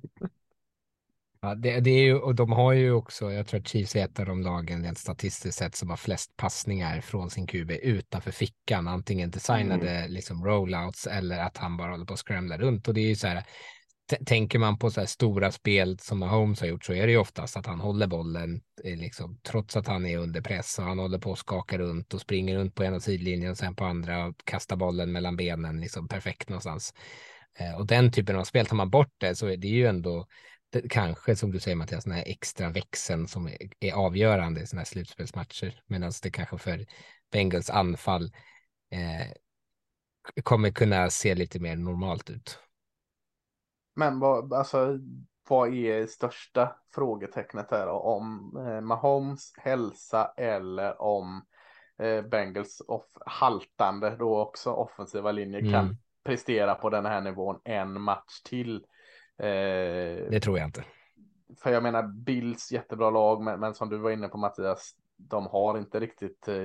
Ja, 1.48 1.56
det, 1.56 1.80
det 1.80 1.90
är 1.90 2.04
ju, 2.04 2.16
och 2.16 2.36
de 2.36 2.52
har 2.52 2.74
ju 2.74 2.92
också, 2.92 3.32
jag 3.32 3.48
tror 3.48 3.60
att 3.60 3.68
Chiefs 3.68 3.96
är 3.96 4.06
ett 4.06 4.20
av 4.20 4.26
de 4.26 4.42
lagen 4.42 4.84
rent 4.84 4.98
statistiskt 4.98 5.58
sett 5.58 5.76
som 5.76 5.90
har 5.90 5.98
flest 5.98 6.38
passningar 6.38 7.02
från 7.02 7.30
sin 7.30 7.48
QB 7.48 7.72
utanför 7.72 8.32
fickan, 8.32 8.88
antingen 8.88 9.32
designade 9.32 10.08
liksom 10.08 10.46
rollouts 10.46 11.08
eller 11.08 11.40
att 11.40 11.58
han 11.58 11.78
bara 11.78 11.92
håller 11.92 12.06
på 12.06 12.14
att 12.14 12.20
scrambla 12.20 12.58
runt. 12.58 12.88
Och 12.88 12.94
det 12.94 13.02
är 13.02 13.08
ju 13.08 13.16
så 13.16 13.28
här, 13.28 13.44
tänker 14.26 14.60
man 14.60 14.78
på 14.78 14.92
så 14.92 15.00
här 15.00 15.08
stora 15.08 15.52
spel 15.52 16.00
som 16.00 16.22
Holmes 16.22 16.60
har 16.60 16.68
gjort 16.68 16.86
så 16.86 16.94
är 16.94 17.06
det 17.06 17.12
ju 17.12 17.18
oftast 17.18 17.58
att 17.58 17.66
han 17.66 17.80
håller 17.80 18.08
bollen, 18.08 18.62
eh, 18.84 18.98
liksom, 18.98 19.40
trots 19.44 19.78
att 19.78 19.88
han 19.88 20.06
är 20.06 20.18
under 20.18 20.42
press 20.42 20.80
och 20.80 20.86
han 20.86 21.00
håller 21.00 21.20
på 21.20 21.32
att 21.32 21.40
skaka 21.40 21.78
runt 21.78 22.14
och 22.14 22.22
springer 22.22 22.56
runt 22.56 22.76
på 22.76 22.84
ena 22.84 23.00
sidlinjen 23.00 23.52
och 23.52 23.58
sen 23.58 23.76
på 23.76 23.86
andra 23.86 24.26
och 24.26 24.36
kastar 24.44 24.76
bollen 24.76 25.12
mellan 25.12 25.36
benen, 25.36 25.82
liksom 25.82 26.08
perfekt 26.08 26.50
någonstans. 26.50 26.94
Eh, 27.60 27.78
och 27.80 27.88
den 27.88 28.12
typen 28.12 28.36
av 28.36 28.44
spel, 28.44 28.66
tar 28.66 28.76
man 28.76 28.90
bort 28.90 29.14
det 29.18 29.36
så 29.36 29.48
är 29.48 29.58
det 29.58 29.68
ju 29.68 29.88
ändå 29.88 30.28
det, 30.70 30.90
kanske 30.90 31.36
som 31.36 31.52
du 31.52 31.60
säger 31.60 31.76
Mattias, 31.76 32.04
den 32.04 32.14
här 32.14 32.24
extra 32.28 32.70
växeln 32.70 33.28
som 33.28 33.48
är, 33.48 33.58
är 33.80 33.94
avgörande 33.94 34.62
i 34.62 34.68
sådana 34.68 34.80
här 34.80 34.86
slutspelsmatcher. 34.86 35.82
Medan 35.86 36.12
det 36.24 36.32
kanske 36.32 36.58
för 36.58 36.86
Bengals 37.32 37.70
anfall 37.70 38.24
eh, 38.92 39.28
kommer 40.44 40.72
kunna 40.72 41.10
se 41.10 41.36
lite 41.36 41.60
mer 41.60 41.76
normalt 41.76 42.30
ut. 42.30 42.60
Men 43.96 44.20
vad, 44.20 44.54
alltså, 44.54 45.00
vad 45.50 45.74
är 45.74 46.08
största 46.08 46.76
frågetecknet 46.96 47.72
här? 47.72 47.88
Om 47.88 48.58
eh, 48.68 48.82
Mahomes 48.82 49.54
hälsa 49.58 50.34
eller 50.38 51.02
om 51.02 51.46
eh, 52.00 52.22
Bengals 52.22 52.82
off, 52.88 53.06
haltande 53.26 54.16
då 54.16 54.40
också 54.40 54.72
offensiva 54.72 55.32
linjer 55.32 55.60
Mm. 55.60 55.72
kan 55.74 55.98
prestera 56.24 56.76
på 56.76 56.90
den 56.90 57.06
här 57.06 57.22
nivån 57.22 57.60
en 57.64 58.02
match 58.02 58.42
till. 58.44 58.86
Eh, 59.40 60.30
Det 60.30 60.40
tror 60.42 60.58
jag 60.58 60.68
inte. 60.68 60.84
för 61.64 61.72
jag 61.72 61.84
menar 61.84 62.04
Bills 62.04 62.72
jättebra 62.72 63.10
lag, 63.10 63.42
men, 63.44 63.60
men 63.60 63.74
som 63.76 63.90
du 63.90 63.98
var 63.98 64.12
inne 64.12 64.28
på 64.28 64.38
Mattias, 64.38 64.96
de 65.18 65.48
har 65.48 65.78
inte 65.78 66.00
riktigt 66.00 66.48
eh, 66.48 66.56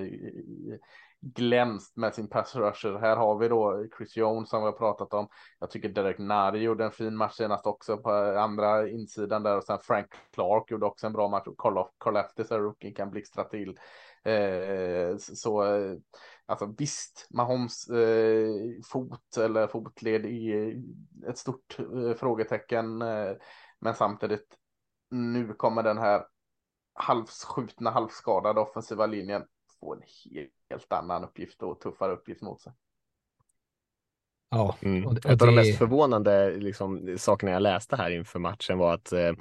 glänst 1.20 1.96
med 1.96 2.14
sin 2.14 2.28
pass 2.28 2.56
rusher. 2.56 2.98
Här 2.98 3.16
har 3.16 3.38
vi 3.38 3.48
då 3.48 3.86
Chris 3.96 4.16
Jones 4.16 4.50
som 4.50 4.60
vi 4.62 4.66
har 4.66 4.72
pratat 4.72 5.14
om. 5.14 5.28
Jag 5.58 5.70
tycker 5.70 5.88
Derek 5.88 6.18
Nari 6.18 6.58
gjorde 6.58 6.84
en 6.84 6.90
fin 6.92 7.16
match 7.16 7.34
senast 7.34 7.66
också 7.66 7.96
på 7.98 8.10
andra 8.38 8.88
insidan 8.88 9.42
där 9.42 9.56
och 9.56 9.64
sen 9.64 9.78
Frank 9.82 10.06
Clark 10.34 10.70
gjorde 10.70 10.86
också 10.86 11.06
en 11.06 11.12
bra 11.12 11.28
match 11.28 11.46
och 11.46 12.16
Eftis, 12.16 12.50
rookie, 12.50 12.92
kan 12.92 13.10
blixtra 13.10 13.44
till. 13.44 13.78
Eh, 14.24 15.16
så 15.16 15.62
alltså 16.52 16.74
visst, 16.78 17.26
Mahomes 17.30 17.88
eh, 17.88 18.50
fot 18.84 19.36
eller 19.36 19.66
fotled 19.66 20.26
är 20.26 20.82
ett 21.28 21.38
stort 21.38 21.78
eh, 21.78 22.14
frågetecken. 22.14 23.02
Eh, 23.02 23.32
men 23.80 23.94
samtidigt 23.94 24.46
nu 25.10 25.52
kommer 25.54 25.82
den 25.82 25.98
här 25.98 26.24
halvskjutna, 26.94 27.90
halvskadade 27.90 28.60
offensiva 28.60 29.06
linjen 29.06 29.42
få 29.80 29.94
en 29.94 30.02
helt 30.70 30.92
annan 30.92 31.24
uppgift 31.24 31.62
och 31.62 31.80
tuffare 31.80 32.12
uppgift 32.12 32.42
mot 32.42 32.60
sig. 32.60 32.72
Ja, 34.50 34.76
Mm. 34.82 35.06
och, 35.06 35.12
och 35.12 35.18
Ett 35.18 35.26
av 35.26 35.36
de 35.38 35.46
det- 35.46 35.52
mest 35.52 35.78
förvånande 35.78 36.50
liksom, 36.56 37.14
sakerna 37.18 37.52
jag 37.52 37.62
läste 37.62 37.96
här 37.96 38.10
inför 38.10 38.38
matchen 38.38 38.78
var 38.78 38.94
att 38.94 39.12
eh, 39.12 39.32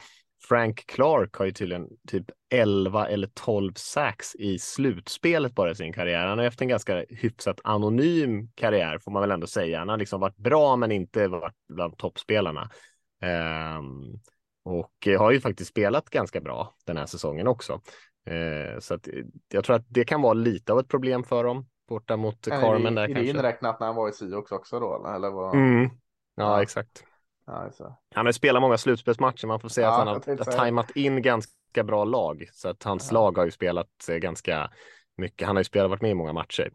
Frank 0.47 0.85
Clark 0.85 1.35
har 1.35 1.45
ju 1.45 1.51
tydligen 1.51 1.87
typ 2.07 2.25
11 2.53 3.07
eller 3.07 3.29
12 3.33 3.73
sacks 3.75 4.35
i 4.35 4.59
slutspelet 4.59 5.55
bara 5.55 5.71
i 5.71 5.75
sin 5.75 5.93
karriär. 5.93 6.25
Han 6.27 6.37
har 6.37 6.45
haft 6.45 6.61
en 6.61 6.67
ganska 6.67 7.05
hyfsat 7.09 7.59
anonym 7.63 8.47
karriär 8.55 8.99
får 8.99 9.11
man 9.11 9.21
väl 9.21 9.31
ändå 9.31 9.47
säga. 9.47 9.79
Han 9.79 9.89
har 9.89 9.97
liksom 9.97 10.19
varit 10.19 10.37
bra 10.37 10.75
men 10.75 10.91
inte 10.91 11.27
varit 11.27 11.55
bland 11.73 11.97
toppspelarna. 11.97 12.69
Ehm, 13.21 14.19
och 14.63 15.07
eh, 15.07 15.19
har 15.19 15.31
ju 15.31 15.41
faktiskt 15.41 15.69
spelat 15.69 16.09
ganska 16.09 16.41
bra 16.41 16.75
den 16.85 16.97
här 16.97 17.05
säsongen 17.05 17.47
också. 17.47 17.81
Eh, 18.25 18.79
så 18.79 18.93
att, 18.93 19.07
eh, 19.07 19.13
jag 19.53 19.63
tror 19.63 19.75
att 19.75 19.85
det 19.87 20.05
kan 20.05 20.21
vara 20.21 20.33
lite 20.33 20.73
av 20.73 20.79
ett 20.79 20.87
problem 20.87 21.23
för 21.23 21.43
dem 21.43 21.65
borta 21.89 22.17
mot 22.17 22.47
Carmen 22.49 22.95
där 22.95 23.03
är 23.03 23.07
det, 23.07 23.13
är 23.13 23.15
det 23.15 23.21
kanske. 23.25 23.37
inräknat 23.39 23.79
när 23.79 23.87
han 23.87 23.95
var 23.95 24.09
i 24.09 24.11
Sioux 24.11 24.51
också 24.51 24.79
då? 24.79 25.07
Eller 25.15 25.29
vad? 25.31 25.55
Mm. 25.55 25.83
Ja, 25.83 25.89
Ja. 26.35 26.61
exakt. 26.63 27.03
Ja, 27.51 27.71
så. 27.71 27.83
Han 28.15 28.25
har 28.25 28.29
ju 28.29 28.33
spelat 28.33 28.61
många 28.61 28.77
slutspelsmatcher. 28.77 29.47
Man 29.47 29.59
får 29.59 29.69
säga 29.69 29.87
Ja, 29.87 29.91
att 29.93 29.97
han 29.97 30.07
har, 30.07 30.45
har 30.45 30.51
tajmat 30.57 30.95
in 30.95 31.21
ganska 31.21 31.83
bra 31.83 32.03
lag. 32.05 32.49
Så 32.53 32.69
att 32.69 32.83
hans 32.83 33.11
Ja. 33.11 33.13
lag 33.13 33.37
har 33.37 33.45
ju 33.45 33.51
spelat 33.51 34.09
eh, 34.09 34.15
ganska 34.15 34.71
mycket. 35.17 35.47
Han 35.47 35.55
har 35.55 35.61
ju 35.61 35.65
spelat, 35.65 35.89
varit 35.89 36.01
med 36.01 36.11
i 36.11 36.13
många 36.13 36.33
matcher. 36.33 36.71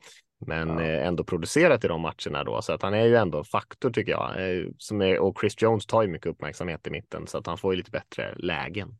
Men 0.47 0.68
Ja. 0.68 0.83
eh, 0.83 1.07
ändå 1.07 1.24
producerat 1.24 1.85
i 1.85 1.89
de 1.89 2.01
matcherna 2.01 2.45
då. 2.45 2.62
Så 2.62 2.72
att 2.72 2.83
han 2.83 2.95
är 2.95 3.05
ju 3.05 3.16
ändå 3.16 3.39
en 3.39 3.45
faktor 3.45 3.91
tycker 3.91 4.12
jag. 4.12 4.31
Eh, 4.51 4.66
som 4.79 5.03
är, 5.03 5.18
och 5.18 5.41
Chris 5.41 5.62
Jones 5.62 5.87
tar 5.87 6.03
ju 6.03 6.09
mycket 6.09 6.27
uppmärksamhet 6.27 6.87
i 6.87 6.91
mitten. 6.91 7.27
Så 7.27 7.39
att 7.39 7.47
han 7.47 7.59
får 7.59 7.72
ju 7.72 7.77
lite 7.79 7.91
bättre 7.91 8.35
lägen. 8.37 8.99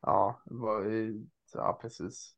Ja, 0.00 0.42
ja, 1.54 1.78
precis. 1.82 2.34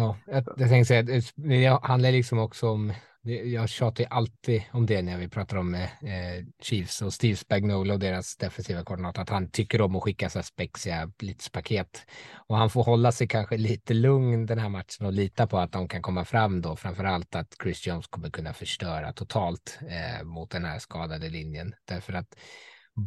Ja, 0.00 0.16
jag, 0.26 0.44
jag 0.56 0.68
tänkte 0.68 0.84
säga, 0.84 1.22
det 1.34 1.80
handlar 1.82 2.12
liksom 2.12 2.38
också 2.38 2.68
om, 2.68 2.92
det, 3.22 3.34
jag 3.34 3.68
tjatar 3.68 4.04
ju 4.04 4.08
alltid 4.10 4.62
om 4.72 4.86
det 4.86 5.02
när 5.02 5.18
vi 5.18 5.28
pratar 5.28 5.56
om 5.56 5.74
eh, 5.74 5.82
eh, 5.82 6.44
Chiefs 6.62 7.02
och 7.02 7.12
Steve 7.12 7.36
Spagnuolo 7.36 7.92
och 7.94 8.00
deras 8.00 8.36
defensiva 8.36 8.84
koordinator, 8.84 9.22
att 9.22 9.28
han 9.28 9.50
tycker 9.50 9.80
om 9.80 9.96
att 9.96 10.02
skicka 10.02 10.30
så 10.30 10.38
här 10.38 10.44
spexiga 10.44 11.06
blitzpaket. 11.18 12.06
Och 12.48 12.56
han 12.56 12.70
får 12.70 12.84
hålla 12.84 13.12
sig 13.12 13.28
kanske 13.28 13.56
lite 13.56 13.94
lugn 13.94 14.46
den 14.46 14.58
här 14.58 14.68
matchen 14.68 15.06
och 15.06 15.12
lita 15.12 15.46
på 15.46 15.58
att 15.58 15.72
de 15.72 15.88
kan 15.88 16.02
komma 16.02 16.24
fram 16.24 16.60
då, 16.60 16.76
framför 16.76 17.04
allt 17.04 17.34
att 17.34 17.56
Chris 17.62 17.86
Jones 17.86 18.06
kommer 18.06 18.30
kunna 18.30 18.52
förstöra 18.52 19.12
totalt 19.12 19.78
eh, 19.88 20.24
mot 20.24 20.50
den 20.50 20.64
här 20.64 20.78
skadade 20.78 21.28
linjen. 21.28 21.74
Därför 21.84 22.12
att 22.12 22.34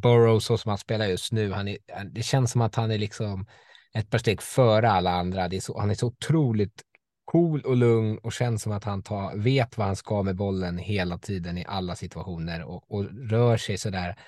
Burrow, 0.01 0.39
så 0.39 0.57
som 0.57 0.69
han 0.69 0.77
spelar 0.77 1.05
just 1.05 1.31
nu, 1.31 1.51
han 1.51 1.67
är, 1.67 1.77
det 2.13 2.23
känns 2.23 2.51
som 2.51 2.61
att 2.61 2.75
han 2.75 2.91
är 2.91 2.97
liksom 2.97 3.45
ett 3.93 4.09
par 4.09 4.17
steg 4.17 4.41
före 4.41 4.91
alla 4.91 5.11
andra. 5.11 5.47
Det 5.47 5.55
är 5.55 5.61
så, 5.61 5.79
han 5.79 5.89
är 5.89 5.95
så 5.95 6.07
otroligt 6.07 6.83
cool 7.25 7.61
och 7.61 7.75
lugn 7.75 8.17
och 8.17 8.33
känns 8.33 8.61
som 8.61 8.71
att 8.71 8.83
han 8.83 9.03
tar, 9.03 9.37
vet 9.37 9.77
vad 9.77 9.87
han 9.87 9.95
ska 9.95 10.23
med 10.23 10.35
bollen 10.35 10.77
hela 10.77 11.17
tiden 11.17 11.57
i 11.57 11.65
alla 11.67 11.95
situationer 11.95 12.63
och, 12.63 12.91
och 12.91 13.05
rör 13.29 13.57
sig 13.57 13.77
så 13.77 13.89
där 13.89 14.19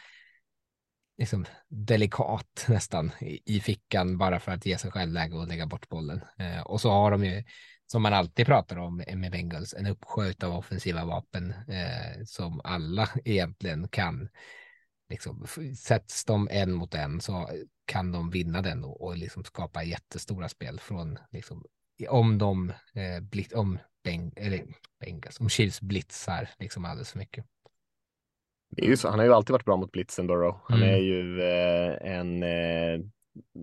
liksom 1.17 1.45
delikat 1.67 2.65
nästan 2.67 3.11
i, 3.21 3.55
i 3.55 3.59
fickan 3.59 4.17
bara 4.17 4.39
för 4.39 4.51
att 4.51 4.65
ge 4.65 4.77
sig 4.77 4.91
själv 4.91 5.13
läge 5.13 5.35
och 5.35 5.47
lägga 5.47 5.65
bort 5.65 5.89
bollen. 5.89 6.21
Eh, 6.39 6.61
och 6.61 6.81
så 6.81 6.89
har 6.89 7.11
de 7.11 7.25
ju, 7.25 7.43
som 7.87 8.01
man 8.01 8.13
alltid 8.13 8.45
pratar 8.45 8.77
om 8.77 9.03
med 9.15 9.31
Bengals, 9.31 9.73
en 9.73 9.87
uppsjö 9.87 10.33
av 10.43 10.55
offensiva 10.55 11.05
vapen 11.05 11.53
eh, 11.67 12.23
som 12.25 12.61
alla 12.63 13.09
egentligen 13.25 13.87
kan 13.87 14.29
liksom, 15.09 15.45
sätts 15.77 16.25
de 16.25 16.47
en 16.51 16.73
mot 16.73 16.93
en 16.95 17.21
så 17.21 17.49
kan 17.85 18.11
de 18.11 18.29
vinna 18.29 18.61
den 18.61 18.83
och, 18.83 19.01
och 19.01 19.17
liksom 19.17 19.43
skapa 19.43 19.83
jättestora 19.83 20.49
spel 20.49 20.79
från 20.79 21.19
liksom, 21.31 21.65
om 22.09 22.37
de 22.37 22.69
eh, 22.69 23.19
blit, 23.21 23.53
om 23.53 23.79
Beng, 24.03 24.33
eller 24.35 24.63
Bengals, 24.99 25.39
om 25.39 25.49
Chiefs 25.49 25.81
blitzar 25.81 26.49
liksom 26.59 26.85
alldeles 26.85 27.11
för 27.11 27.19
mycket. 27.19 27.45
Det 28.69 28.85
är 28.85 28.89
ju 28.89 28.97
så, 28.97 29.09
han 29.09 29.19
har 29.19 29.25
ju 29.25 29.33
alltid 29.33 29.51
varit 29.53 29.65
bra 29.65 29.75
mot 29.77 29.91
blitzen 29.91 30.27
Burrow. 30.27 30.59
Han 30.65 30.77
Mm. 30.77 30.89
är 30.89 30.97
ju 30.97 31.41
eh, 31.41 32.17
en 32.17 32.43
eh, 32.43 32.99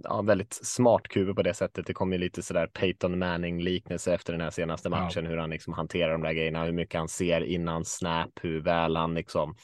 ja, 0.05 0.23
väldigt 0.23 0.53
smart 0.53 1.09
QB 1.09 1.37
på 1.37 1.43
det 1.43 1.55
sättet. 1.55 1.87
Det 1.87 1.95
kommer 1.95 2.17
ju 2.17 2.21
lite 2.23 2.43
sådär 2.43 2.67
Peyton 2.67 3.19
Manning-liknelse 3.19 4.15
efter 4.15 4.33
den 4.33 4.41
här 4.43 4.51
senaste 4.51 4.89
Ja. 4.89 5.01
matchen, 5.01 5.27
hur 5.27 5.37
han 5.37 5.51
liksom 5.51 5.73
hanterar 5.73 6.13
de 6.13 6.23
där 6.23 6.33
grejerna, 6.33 6.65
hur 6.65 6.73
mycket 6.73 6.99
han 6.99 7.09
ser 7.09 7.41
innan 7.41 7.85
snap, 7.85 8.31
hur 8.43 8.61
väl 8.61 8.97
han 8.97 9.15
liksom 9.15 9.55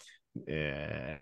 eh, 0.49 1.17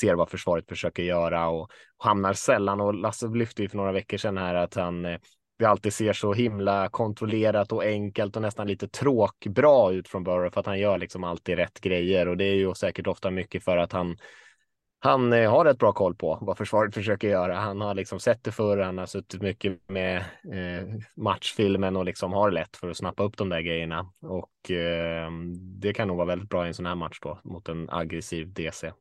ser 0.00 0.14
vad 0.14 0.30
försvaret 0.30 0.68
försöker 0.68 1.02
göra 1.02 1.48
och, 1.48 1.62
och 1.62 2.04
hamnar 2.04 2.32
sällan. 2.32 2.80
Och 2.80 2.94
Lasse 2.94 3.26
lyfte 3.28 3.62
ju 3.62 3.68
för 3.68 3.76
några 3.76 3.92
veckor 3.92 4.16
sedan 4.16 4.36
här 4.36 4.54
att 4.54 4.74
han 4.74 5.04
eh, 5.04 5.18
det 5.62 5.68
alltid 5.68 5.92
ser 5.92 6.12
så 6.12 6.32
himla 6.32 6.88
kontrollerat 6.88 7.72
och 7.72 7.84
enkelt 7.84 8.36
och 8.36 8.42
nästan 8.42 8.66
lite 8.66 8.88
tråkbra 8.88 9.90
ut 9.92 10.08
från 10.08 10.24
Burrow 10.24 10.50
för 10.50 10.60
att 10.60 10.66
han 10.66 10.78
gör 10.78 10.98
liksom 10.98 11.24
alltid 11.24 11.56
rätt 11.56 11.80
grejer 11.80 12.28
och 12.28 12.36
det 12.36 12.44
är 12.44 12.54
ju 12.54 12.74
säkert 12.74 13.06
ofta 13.06 13.30
mycket 13.30 13.64
för 13.64 13.76
att 13.76 13.92
han 13.92 14.16
han 15.04 15.32
eh, 15.32 15.50
har 15.50 15.64
rätt 15.64 15.78
bra 15.78 15.92
koll 15.92 16.14
på 16.14 16.38
vad 16.40 16.58
försvaret 16.58 16.94
försöker 16.94 17.28
göra. 17.28 17.54
Han 17.54 17.80
har 17.80 17.94
liksom 17.94 18.20
sett 18.20 18.44
det 18.44 18.52
förr, 18.52 18.78
han 18.78 18.98
har 18.98 19.06
suttit 19.06 19.42
mycket 19.42 19.88
med 19.88 20.16
eh, 20.52 20.88
matchfilmen 21.16 21.96
och 21.96 22.04
liksom 22.04 22.32
har 22.32 22.50
lätt 22.50 22.76
för 22.76 22.90
att 22.90 22.96
snappa 22.96 23.22
upp 23.22 23.36
de 23.36 23.48
där 23.48 23.60
grejerna. 23.60 24.12
Och 24.22 24.70
eh, 24.70 25.30
det 25.80 25.92
kan 25.92 26.08
nog 26.08 26.16
vara 26.16 26.26
väldigt 26.26 26.48
bra 26.48 26.64
i 26.64 26.68
en 26.68 26.74
sån 26.74 26.86
här 26.86 26.94
match 26.94 27.18
då 27.22 27.40
mot 27.44 27.68
en 27.68 27.90
aggressiv 27.90 28.52
DC. 28.52 28.92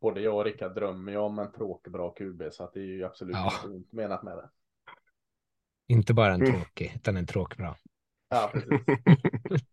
Både 0.00 0.20
jag 0.20 0.36
och 0.36 0.44
Rickard 0.44 0.74
drömmer 0.74 1.12
ju 1.12 1.18
om 1.18 1.38
en 1.38 1.52
tråkig 1.52 1.92
bra 1.92 2.10
QB 2.10 2.42
så 2.52 2.64
att 2.64 2.72
det 2.72 2.80
är 2.80 2.84
ju 2.84 3.04
absolut 3.04 3.36
Ja. 3.36 3.52
inte 3.64 3.76
ont 3.76 3.92
menat 3.92 4.22
med 4.22 4.36
det. 4.36 4.50
Inte 5.88 6.14
bara 6.14 6.34
en 6.34 6.42
Mm. 6.42 6.52
tråkig, 6.54 6.92
utan 6.96 7.16
en 7.16 7.26
tråkbra. 7.26 7.76
Ja, 8.28 8.50
precis. 8.52 8.70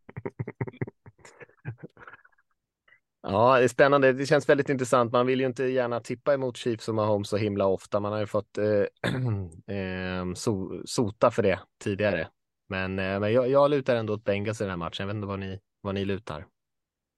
Ja, 3.26 3.57
det 3.57 3.64
är 3.64 3.68
spännande. 3.68 4.14
Det 4.14 4.26
känns 4.26 4.49
väldigt 4.49 4.69
intressant. 4.69 5.11
Man 5.11 5.26
vill 5.27 5.39
ju 5.39 5.45
inte 5.45 5.64
gärna 5.64 5.99
tippa 5.99 6.34
emot 6.34 6.57
Chiefs 6.57 6.89
och 6.89 6.95
Mahomes 6.95 7.30
så 7.30 7.38
himla 7.38 7.65
ofta. 7.65 7.99
Man 7.99 8.11
har 8.11 8.19
ju 8.19 8.26
fått 8.26 8.57
eh, 8.57 8.65
eh, 9.76 10.34
so 10.35 10.81
sota 10.85 11.31
för 11.31 11.43
det 11.43 11.60
tidigare. 11.84 12.27
Men, 12.69 12.99
eh, 12.99 13.19
men 13.19 13.34
jag, 13.34 13.49
jag 13.49 13.69
lutar 13.72 13.95
ändå 13.95 14.14
åt 14.14 14.23
Bengals 14.23 14.61
i 14.61 14.64
den 14.64 14.69
här 14.72 14.77
matchen. 14.77 14.95
Jag 15.03 15.07
vet 15.07 15.15
inte 15.15 15.27
vad 15.27 15.39
ni, 15.39 15.60
vad 15.81 15.95
ni 15.95 16.05
lutar. 16.05 16.45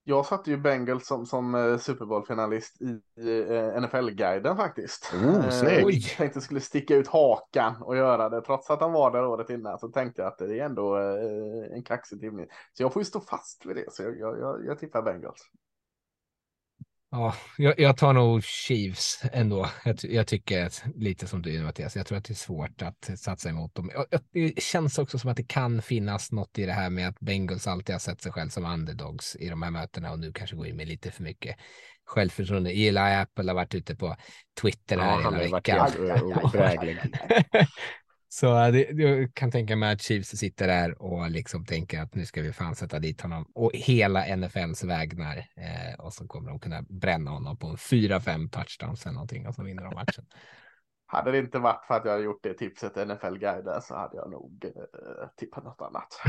Jag 0.08 0.26
satte 0.26 0.52
ju 0.52 0.58
Bengals 0.58 1.08
som, 1.08 1.26
som 1.26 1.56
uh, 1.56 1.78
Super 1.78 2.06
Bowl-finalist 2.06 2.82
i 2.82 3.02
uh, 3.22 3.82
NFL-guiden 3.82 4.58
faktiskt. 4.58 5.14
Oh, 5.14 5.50
snyggt. 5.50 6.12
Uh, 6.12 6.18
tänkte 6.18 6.42
skulle 6.42 6.62
sticka 6.62 6.96
ut 6.96 7.08
hakan 7.08 7.82
och 7.82 7.96
göra 7.98 8.30
det. 8.30 8.42
Trots 8.42 8.70
att 8.70 8.82
han 8.82 8.92
var 8.92 9.12
där 9.12 9.26
året 9.26 9.50
innan 9.50 9.80
så 9.80 9.88
tänkte 9.88 10.22
jag 10.22 10.28
att 10.28 10.38
det 10.38 10.60
är 10.60 10.66
ändå 10.66 10.96
en 11.76 11.84
kaxig 11.84 12.20
timning. 12.20 12.48
Så 12.74 12.84
jag 12.84 12.94
får 12.94 13.00
ju 13.00 13.06
stå 13.06 13.20
fast 13.20 13.66
vid 13.66 13.76
det. 13.76 13.94
Så 13.94 14.04
jag, 14.04 14.20
jag, 14.20 14.40
jag, 14.40 14.66
jag 14.66 14.80
tippar 14.80 15.02
Bengals. 15.02 15.42
Ja, 17.18 17.36
jag, 17.58 17.80
jag, 17.80 17.98
tar 17.98 18.14
nog 18.14 18.44
Chiefs 18.44 19.22
ändå. 19.34 19.70
Jag, 19.86 19.98
jag, 20.02 20.28
tycker 20.28 20.72
lite 20.96 21.28
som 21.28 21.42
du 21.42 21.64
Mattias, 21.64 21.96
jag 21.96 22.06
tror 22.06 22.18
att 22.18 22.26
det 22.26 22.34
är 22.34 22.36
svårt 22.36 22.82
att 22.82 23.20
satsa 23.20 23.50
emot 23.50 23.76
dem. 23.76 23.92
Jag, 23.94 24.22
det 24.34 24.62
känns 24.62 24.98
också 24.98 25.20
som 25.20 25.30
att 25.30 25.38
det 25.38 25.48
kan 25.48 25.82
finnas 25.82 26.32
något 26.32 26.58
i 26.58 26.66
det 26.66 26.72
här 26.74 26.90
med 26.90 27.08
att 27.08 27.20
Bengals 27.20 27.68
alltid 27.68 27.96
har 27.96 28.00
sett 28.00 28.22
sig 28.22 28.32
själv 28.32 28.50
som 28.50 28.66
underdogs 28.66 29.36
i 29.36 29.50
de 29.50 29.62
här 29.62 29.72
mötena 29.72 30.12
och 30.12 30.20
nu 30.20 30.34
kanske 30.34 30.56
går 30.56 30.68
in 30.68 30.76
med 30.76 30.88
lite 30.88 31.12
för 31.12 31.24
mycket 31.24 31.56
självförtroende. 32.06 32.72
Eli 32.72 33.00
Apple 33.00 33.50
har 33.50 33.56
varit 33.56 33.76
ute 33.76 33.96
på 33.96 34.16
Twitter 34.62 34.98
här 34.98 35.22
ja, 35.22 35.32
hela 35.32 35.56
veckan. 35.56 35.92
Så 38.40 38.72
det, 38.72 38.92
jag 38.92 39.34
kan 39.34 39.52
tänka 39.52 39.76
mig 39.76 39.94
att 39.94 40.02
Chiefs 40.02 40.30
sitter 40.30 40.68
där 40.68 41.02
och 41.02 41.32
liksom 41.32 41.66
tänker 41.66 42.02
att 42.02 42.16
nu 42.16 42.26
ska 42.26 42.42
vi 42.42 42.54
fan 42.54 42.76
sätta 42.76 43.00
dit 43.00 43.22
honom 43.22 43.46
och 43.54 43.72
hela 43.74 44.36
NFLs 44.36 44.84
vägnar 44.84 45.38
eh, 45.38 46.00
och 46.00 46.14
så 46.14 46.28
kommer 46.28 46.50
de 46.50 46.60
kunna 46.60 46.82
bränna 46.82 47.32
honom 47.32 47.58
på 47.58 47.68
en 47.68 47.76
4-5 47.76 48.50
touchdowns 48.50 49.06
eller 49.06 49.14
någonting 49.14 49.48
och 49.48 49.56
så 49.56 49.64
vinner 49.64 49.84
de 49.84 49.94
matchen. 49.94 50.26
Hade 51.06 51.32
det 51.32 51.38
inte 51.38 51.60
varit 51.60 51.86
för 51.86 51.96
att 51.96 52.06
jag 52.06 52.12
hade 52.12 52.24
gjort 52.24 52.44
det 52.44 52.54
tipset 52.54 53.08
NFL-guiden 53.08 53.82
så 53.82 53.96
hade 53.96 54.18
jag 54.18 54.32
nog 54.32 54.66
eh, 54.66 55.28
tippat 55.38 55.64
något 55.64 55.82
annat. 55.82 56.22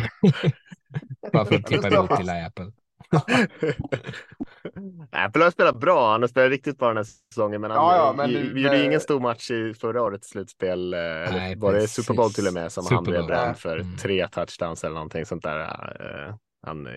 Varför 1.33 1.59
tippar 1.59 1.91
du 1.91 1.97
upp 1.97 2.17
till 2.17 2.31
Apple? 2.31 2.73
Apple 5.11 5.45
har 5.45 5.51
spelat 5.51 5.81
bra. 5.81 6.13
Han 6.13 6.23
har 6.23 6.29
spelat 6.29 6.51
riktigt 6.51 6.79
bra 6.79 6.89
den 6.89 6.97
här 6.97 7.05
säsongen, 7.05 7.61
men, 7.61 7.71
han, 7.71 7.81
ja, 7.81 7.97
ja, 7.97 8.15
men 8.17 8.31
vi, 8.31 8.53
vi 8.53 8.63
gjorde 8.63 8.85
ingen 8.85 9.01
stor 9.01 9.21
match 9.21 9.51
i 9.51 9.75
förra 9.75 10.03
årets 10.03 10.29
slutspel. 10.29 10.95
Eh, 10.95 11.01
Nej, 11.01 11.57
var 11.57 11.73
det 11.73 11.89
Super 11.89 12.15
Bowl 12.15 12.33
till 12.33 12.47
och 12.47 12.55
med 12.55 12.73
som 12.73 12.85
Super 12.85 12.95
han 12.95 13.05
blev 13.05 13.27
bränd 13.27 13.57
för 13.57 13.77
mm. 13.79 13.97
tre 13.97 14.29
touchdowns 14.29 14.85
eller 14.85 14.95
någonting 14.95 15.27
sånt 15.27 15.43
där. 15.43 15.61
Eh, 16.01 16.35
han 16.67 16.87
eh, 16.87 16.93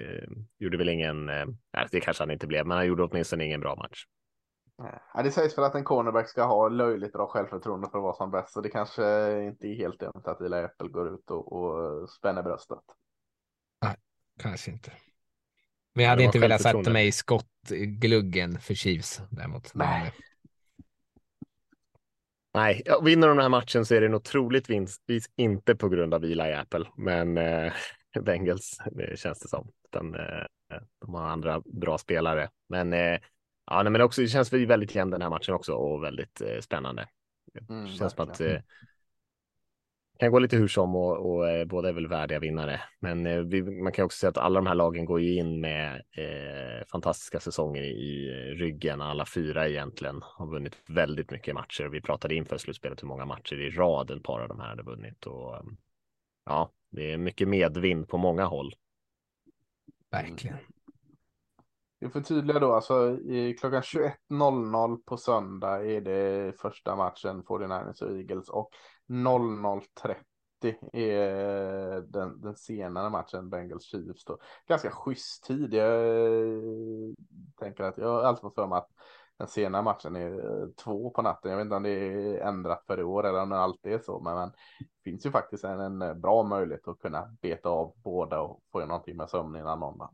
gjorde 0.60 0.78
väl 0.78 0.90
ingen, 0.90 1.26
det 1.92 2.00
kanske 2.00 2.24
han 2.24 2.32
inte 2.32 2.48
blev, 2.48 2.68
men 2.68 2.78
han 2.78 2.88
gjorde 2.88 3.04
åtminstone 3.04 3.46
ingen 3.46 3.62
bra 3.62 3.76
match. 3.76 4.06
Ja, 5.14 5.24
det 5.24 5.32
sägs 5.32 5.56
för 5.56 5.62
att 5.62 5.76
en 5.76 5.84
cornerback 5.84 6.30
ska 6.30 6.44
ha 6.44 6.70
löjligt 6.70 7.14
bra 7.14 7.28
självförtroende 7.28 7.90
för 7.92 7.98
att 7.98 8.04
vara 8.04 8.14
som 8.14 8.32
bäst, 8.32 8.54
så 8.54 8.62
det 8.62 8.70
kanske 8.70 9.04
inte 9.44 9.68
är 9.68 9.76
helt 9.76 10.00
dumt 10.00 10.24
att 10.24 10.42
Ila 10.42 10.66
Apple 10.66 10.88
går 10.88 11.14
ut 11.14 11.32
och, 11.32 11.54
och 11.54 12.10
spänner 12.10 12.44
bröstet. 12.44 12.84
Nej, 13.82 13.96
kanske 14.40 14.72
inte. 14.72 14.92
Men 15.94 16.04
jag 16.04 16.10
hade 16.10 16.24
inte 16.24 16.40
velat 16.40 16.62
sätta 16.62 16.90
mig 16.90 17.08
i 17.08 17.12
skottgluggen 17.12 18.60
för 18.60 18.74
Chiefs 18.74 19.22
däremot. 19.30 19.74
Nej. 19.74 20.14
Nej, 22.54 22.84
vinner 23.04 23.28
de 23.28 23.38
den 23.38 23.42
här 23.42 23.50
matchen 23.50 23.86
så 23.86 23.96
är 23.96 24.02
det 24.02 24.10
nog 24.10 24.24
troligtvis 24.24 25.00
inte 25.36 25.76
på 25.76 25.90
grund 25.90 26.14
av 26.14 26.22
vila 26.22 26.50
i 26.50 26.54
Apple, 26.54 26.86
men 26.98 27.38
eh, 27.38 27.74
Bengals, 28.22 28.80
det 28.92 29.20
känns 29.20 29.40
det 29.40 29.48
som. 29.48 29.72
Utan, 29.88 30.16
eh, 30.16 30.46
de 31.02 31.14
har 31.14 31.28
andra 31.28 31.62
bra 31.66 31.98
spelare. 31.98 32.50
Men, 32.70 32.94
eh, 32.94 33.20
ja, 33.66 33.84
nej, 33.84 33.92
men 33.92 34.02
också, 34.02 34.22
det 34.22 34.28
känns 34.28 34.54
väldigt 34.54 34.96
jämn 34.96 35.12
den 35.12 35.22
här 35.22 35.30
matchen 35.30 35.54
också 35.54 35.74
och 35.74 36.04
väldigt 36.04 36.42
eh, 36.42 36.60
spännande. 36.60 37.08
Det 37.54 37.74
mm, 37.74 37.88
känns 37.88 38.14
som 38.14 38.30
att 38.30 38.42
eh, 38.42 38.58
kan 40.20 40.32
gå 40.32 40.40
lite 40.40 40.58
hur 40.58 40.68
som 40.68 40.96
och, 40.96 41.32
och 41.32 41.50
eh, 41.50 41.66
båda 41.66 41.90
är 41.90 41.94
väl 41.94 42.08
värdiga 42.08 42.40
vinnare. 42.40 42.82
Men 43.00 43.26
eh, 43.26 43.40
vi, 43.40 43.82
man 43.82 43.92
kan 43.92 44.06
också 44.06 44.18
säga 44.18 44.30
att 44.30 44.38
alla 44.38 44.60
de 44.60 44.68
här 44.68 44.76
lagen 44.76 45.06
går 45.06 45.22
ju 45.22 45.36
in 45.36 45.62
med 45.62 45.96
eh, 45.96 46.86
fantastiska 46.92 47.40
säsonger 47.40 47.84
i, 47.84 48.30
ryggen. 48.56 49.02
Alla 49.02 49.26
fyra 49.26 49.70
egentligen 49.70 50.22
har 50.24 50.48
vunnit 50.48 50.78
väldigt 50.88 51.32
mycket 51.32 51.56
matcher. 51.56 51.84
Vi 51.84 52.02
pratade 52.02 52.36
inför 52.36 52.58
slutspelet 52.58 53.04
hur 53.04 53.08
många 53.08 53.26
matcher 53.26 53.62
i 53.62 53.70
rad 53.70 54.12
ett 54.12 54.24
par 54.24 54.40
av 54.40 54.48
de 54.48 54.60
här 54.60 54.70
hade 54.70 54.84
vunnit 54.84 55.26
och 55.26 55.56
ja, 56.46 56.72
det 56.92 57.12
är 57.12 57.18
mycket 57.18 57.48
medvind 57.48 58.08
på 58.08 58.18
många 58.18 58.46
håll. 58.46 58.74
Verkligen. 60.12 60.58
Vi 62.00 62.10
får 62.10 62.22
tydliga 62.22 62.60
då, 62.60 62.74
alltså 62.74 63.18
i 63.20 63.56
klockan 63.60 63.82
21.00 63.82 64.98
på 65.06 65.18
söndag 65.18 65.86
är 65.86 66.02
det 66.02 66.54
första 66.60 66.96
matchen 66.96 67.44
49ers 67.44 68.04
och 68.04 68.12
Eagles 68.12 68.50
och 68.50 68.70
00.30 69.10 70.16
är 70.94 72.02
den, 72.02 72.42
den 72.42 72.56
senare 72.56 73.10
matchen, 73.10 73.50
Bengals 73.50 73.84
Chiefs 73.84 74.26
då. 74.26 74.38
Ganska 74.68 74.92
schysst 74.92 75.44
tid. 75.44 75.74
Jag 75.74 76.18
eh, 76.18 77.14
tänker 77.60 77.84
att 77.84 77.98
jag 77.98 78.08
har 78.08 78.24
alltid 78.24 78.42
fått 78.42 78.56
för 78.56 78.68
mig 78.68 78.78
att 78.78 78.90
den 79.38 79.48
senare 79.48 79.82
matchen 79.82 80.16
är 80.16 80.74
två 80.84 81.10
på 81.10 81.22
natten. 81.22 81.52
Jag 81.52 81.58
vet 81.58 81.64
inte 81.66 81.76
om 81.76 81.84
det 81.84 81.90
är 81.90 82.40
ändrat 82.40 82.84
för 82.88 83.00
i 83.00 83.04
år 83.04 83.28
eller 83.28 83.42
om 83.42 83.50
det 83.50 83.58
alltid 83.58 83.94
är 83.94 84.00
så, 84.00 84.20
men, 84.20 84.36
men 84.36 84.50
det 84.80 85.04
finns 85.04 85.26
ju 85.26 85.32
faktiskt 85.32 85.64
en, 85.64 86.02
en 86.02 86.22
bra 86.22 86.44
möjlighet 86.44 86.88
att 86.88 87.00
kunna 87.00 87.38
beta 87.42 87.70
av 87.70 87.94
båda 88.04 88.42
och 88.42 88.62
få 88.72 88.86
någonting 88.86 89.18
med 89.18 89.30
sömn 89.30 89.56
innan 89.56 89.80
måndag. 89.80 90.10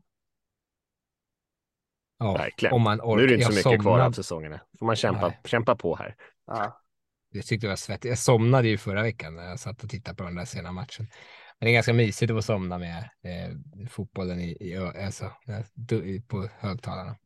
Ja, 2.18 2.32
Verkligen. 2.32 2.74
Om 2.74 2.82
man 2.82 3.00
orkar. 3.00 3.16
Nu 3.16 3.22
är 3.22 3.28
det 3.28 3.34
inte 3.34 3.46
så 3.46 3.50
mycket 3.52 3.62
somnad... 3.62 3.82
kvar 3.82 4.00
av 4.00 4.12
säsongen. 4.12 4.58
Får 4.78 4.86
man 4.86 4.96
kämpa, 4.96 5.32
kämpa 5.44 5.76
på 5.76 5.96
här. 5.96 6.16
Ja. 6.46 6.80
Jag 7.36 7.46
tyckte 7.46 7.66
det 7.66 7.70
var 7.70 7.76
svettigt. 7.76 8.08
Jag 8.08 8.18
somnade 8.18 8.68
ju 8.68 8.78
förra 8.78 9.02
veckan 9.02 9.34
när 9.36 9.48
jag 9.48 9.60
satt 9.60 9.84
och 9.84 9.90
tittade 9.90 10.16
på 10.16 10.24
den 10.24 10.34
där 10.34 10.44
sena 10.44 10.72
matchen. 10.72 11.06
Men 11.58 11.66
det 11.66 11.70
är 11.70 11.74
ganska 11.74 11.92
mysigt 11.92 12.30
att 12.30 12.36
få 12.36 12.42
somna 12.42 12.78
med 12.78 12.98
eh, 12.98 13.86
fotbollen 13.88 14.40
i, 14.40 14.56
i, 14.60 14.76
alltså, 14.76 15.30
på 16.28 16.48
högtalarna. 16.58 17.16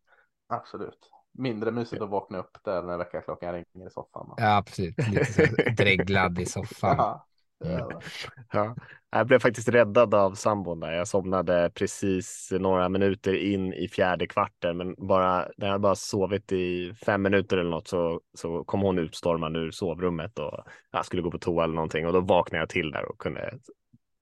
Absolut. 0.49 1.11
Mindre 1.33 1.71
mysigt 1.71 2.03
att 2.03 2.11
vakna 2.11 2.39
upp 2.39 2.59
där 2.65 2.83
när 2.83 2.99
väckarklockan 2.99 3.53
ringer 3.53 3.87
i 3.87 3.91
soffan. 3.91 4.35
Ja, 4.37 4.57
absolut. 4.57 4.99
Lite 4.99 5.25
så 5.25 5.43
dreglad 5.77 6.41
i 6.41 6.47
soffan. 6.47 7.21
Ja. 7.65 8.01
Ja. 8.53 8.77
Jag 9.13 9.27
blev 9.27 9.39
faktiskt 9.39 9.69
räddad 9.69 10.15
av 10.15 10.35
sambon 10.35 10.81
där. 10.81 10.93
Jag 10.93 11.09
somnade 11.09 11.71
precis 11.75 12.53
några 12.53 12.89
minuter 12.89 13.35
in 13.35 13.73
i 13.73 13.89
fjärde 13.89 14.27
kvarten, 14.27 14.77
men 14.77 14.95
bara 14.99 15.49
när 15.57 15.69
jag 15.69 15.81
bara 15.81 15.95
sovit 15.95 16.53
i 16.53 16.95
fem 16.95 17.23
minuter 17.23 17.59
eller 17.59 17.71
något 17.71 17.89
så, 17.89 18.21
så 18.35 18.65
kom 18.65 18.81
hon 18.81 18.99
utstormande 18.99 19.61
ur 19.61 19.71
sovrummet 19.71 20.39
och 20.39 20.65
jag 20.91 21.07
skulle 21.07 21.23
gå 21.23 21.31
på 21.31 21.39
toa 21.39 21.65
eller 21.65 21.75
någonting 21.75 22.07
och 22.07 22.13
då 22.13 22.21
vaknade 22.21 22.63
jag 22.63 22.69
till 22.69 22.91
där 22.91 23.05
och 23.05 23.19
kunde 23.19 23.59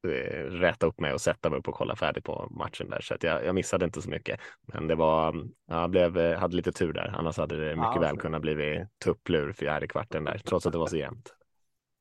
eh, 0.09 0.45
räta 0.45 0.87
upp 0.87 1.01
mig 1.01 1.13
och 1.13 1.21
sätta 1.21 1.51
mig 1.51 1.59
upp 1.59 1.69
och 1.69 1.75
kolla 1.75 1.97
färdigt 1.97 2.25
på 2.25 2.49
matchen 2.51 2.91
där. 2.91 3.01
Så 3.01 3.15
att 3.15 3.23
jag, 3.23 3.45
jag 3.45 3.55
missade 3.55 3.85
inte 3.85 4.03
så 4.03 4.11
mycket. 4.11 4.41
Men 4.73 4.89
det 4.89 4.95
var, 4.95 5.47
jag 5.67 5.91
blev, 5.91 6.35
hade 6.35 6.57
lite 6.57 6.73
tur 6.73 6.93
där. 6.93 7.15
Annars 7.19 7.37
hade 7.37 7.57
det 7.57 7.77
mycket 7.77 7.95
ja, 7.95 8.01
väl 8.01 8.19
kunnat 8.19 8.43
bli 8.43 8.87
tupplur 9.05 9.53
fjärde 9.53 9.89
kvarten 9.89 10.25
där, 10.25 10.39
trots 10.39 10.67
att 10.67 10.73
det 10.73 10.79
var 10.79 10.87
så 10.87 10.97
jämnt. 10.97 11.35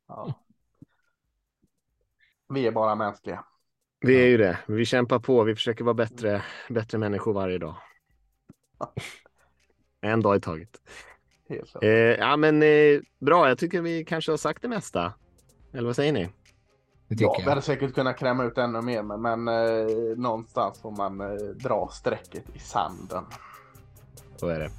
Ja. 0.08 0.47
Vi 2.50 2.68
är 2.68 2.72
bara 2.72 2.96
mänskliga. 2.96 3.46
Vi 4.00 4.22
är 4.22 4.28
ju 4.28 4.38
det. 4.38 4.60
Vi 4.68 4.86
kämpar 4.86 5.20
på. 5.20 5.44
Vi 5.44 5.56
försöker 5.56 5.84
vara 5.84 5.94
bättre, 5.94 6.44
bättre 6.70 6.98
människor 6.98 7.34
varje 7.34 7.58
dag. 7.58 7.76
en 10.02 10.22
dag 10.22 10.38
i 10.38 10.42
taget. 10.42 10.82
Eh, 11.82 11.90
ja, 11.90 12.38
men 12.38 12.64
eh, 12.64 13.00
bra. 13.20 13.48
Jag 13.48 13.58
tycker 13.58 13.82
vi 13.82 14.06
kanske 14.06 14.32
har 14.32 14.38
sagt 14.38 14.62
det 14.62 14.68
mesta. 14.68 15.14
Eller 15.74 15.86
vad 15.86 15.96
säger 15.96 16.14
ni? 16.14 16.30
Ja, 17.08 17.36
vi 17.40 17.50
hade 17.50 17.62
säkert 17.62 17.94
kunnat 17.94 18.18
kräma 18.18 18.44
ut 18.44 18.58
ännu 18.58 18.82
mer, 18.82 19.04
men, 19.04 19.22
men 19.22 19.48
eh, 19.48 20.18
någonstans 20.18 20.82
får 20.82 20.92
man 20.92 21.22
eh, 21.22 21.38
dra 21.38 21.90
strecket 21.92 22.56
i 22.56 22.60
sanden. 22.60 23.24
Så 24.36 24.48
är 24.48 24.60
det. 24.60 24.70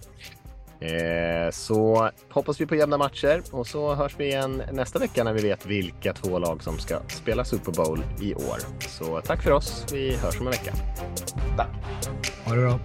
Eh, 0.80 1.50
så 1.50 2.10
hoppas 2.30 2.60
vi 2.60 2.66
på 2.66 2.74
jämna 2.74 2.98
matcher 2.98 3.42
och 3.50 3.66
så 3.66 3.94
hörs 3.94 4.14
vi 4.18 4.26
igen 4.26 4.62
nästa 4.72 4.98
vecka 4.98 5.24
när 5.24 5.32
vi 5.32 5.42
vet 5.42 5.66
vilka 5.66 6.12
två 6.12 6.38
lag 6.38 6.62
som 6.62 6.78
ska 6.78 6.98
spela 7.08 7.44
Super 7.44 7.72
Bowl 7.72 8.02
i 8.20 8.34
år. 8.34 8.58
Så 8.78 9.20
tack 9.20 9.42
för 9.42 9.50
oss. 9.50 9.86
Vi 9.92 10.16
hörs 10.16 10.40
om 10.40 10.46
en 10.46 10.52
vecka. 10.52 10.72
Tack. 11.56 11.68
Ha 12.44 12.54
det 12.54 12.60
bra. 12.60 12.78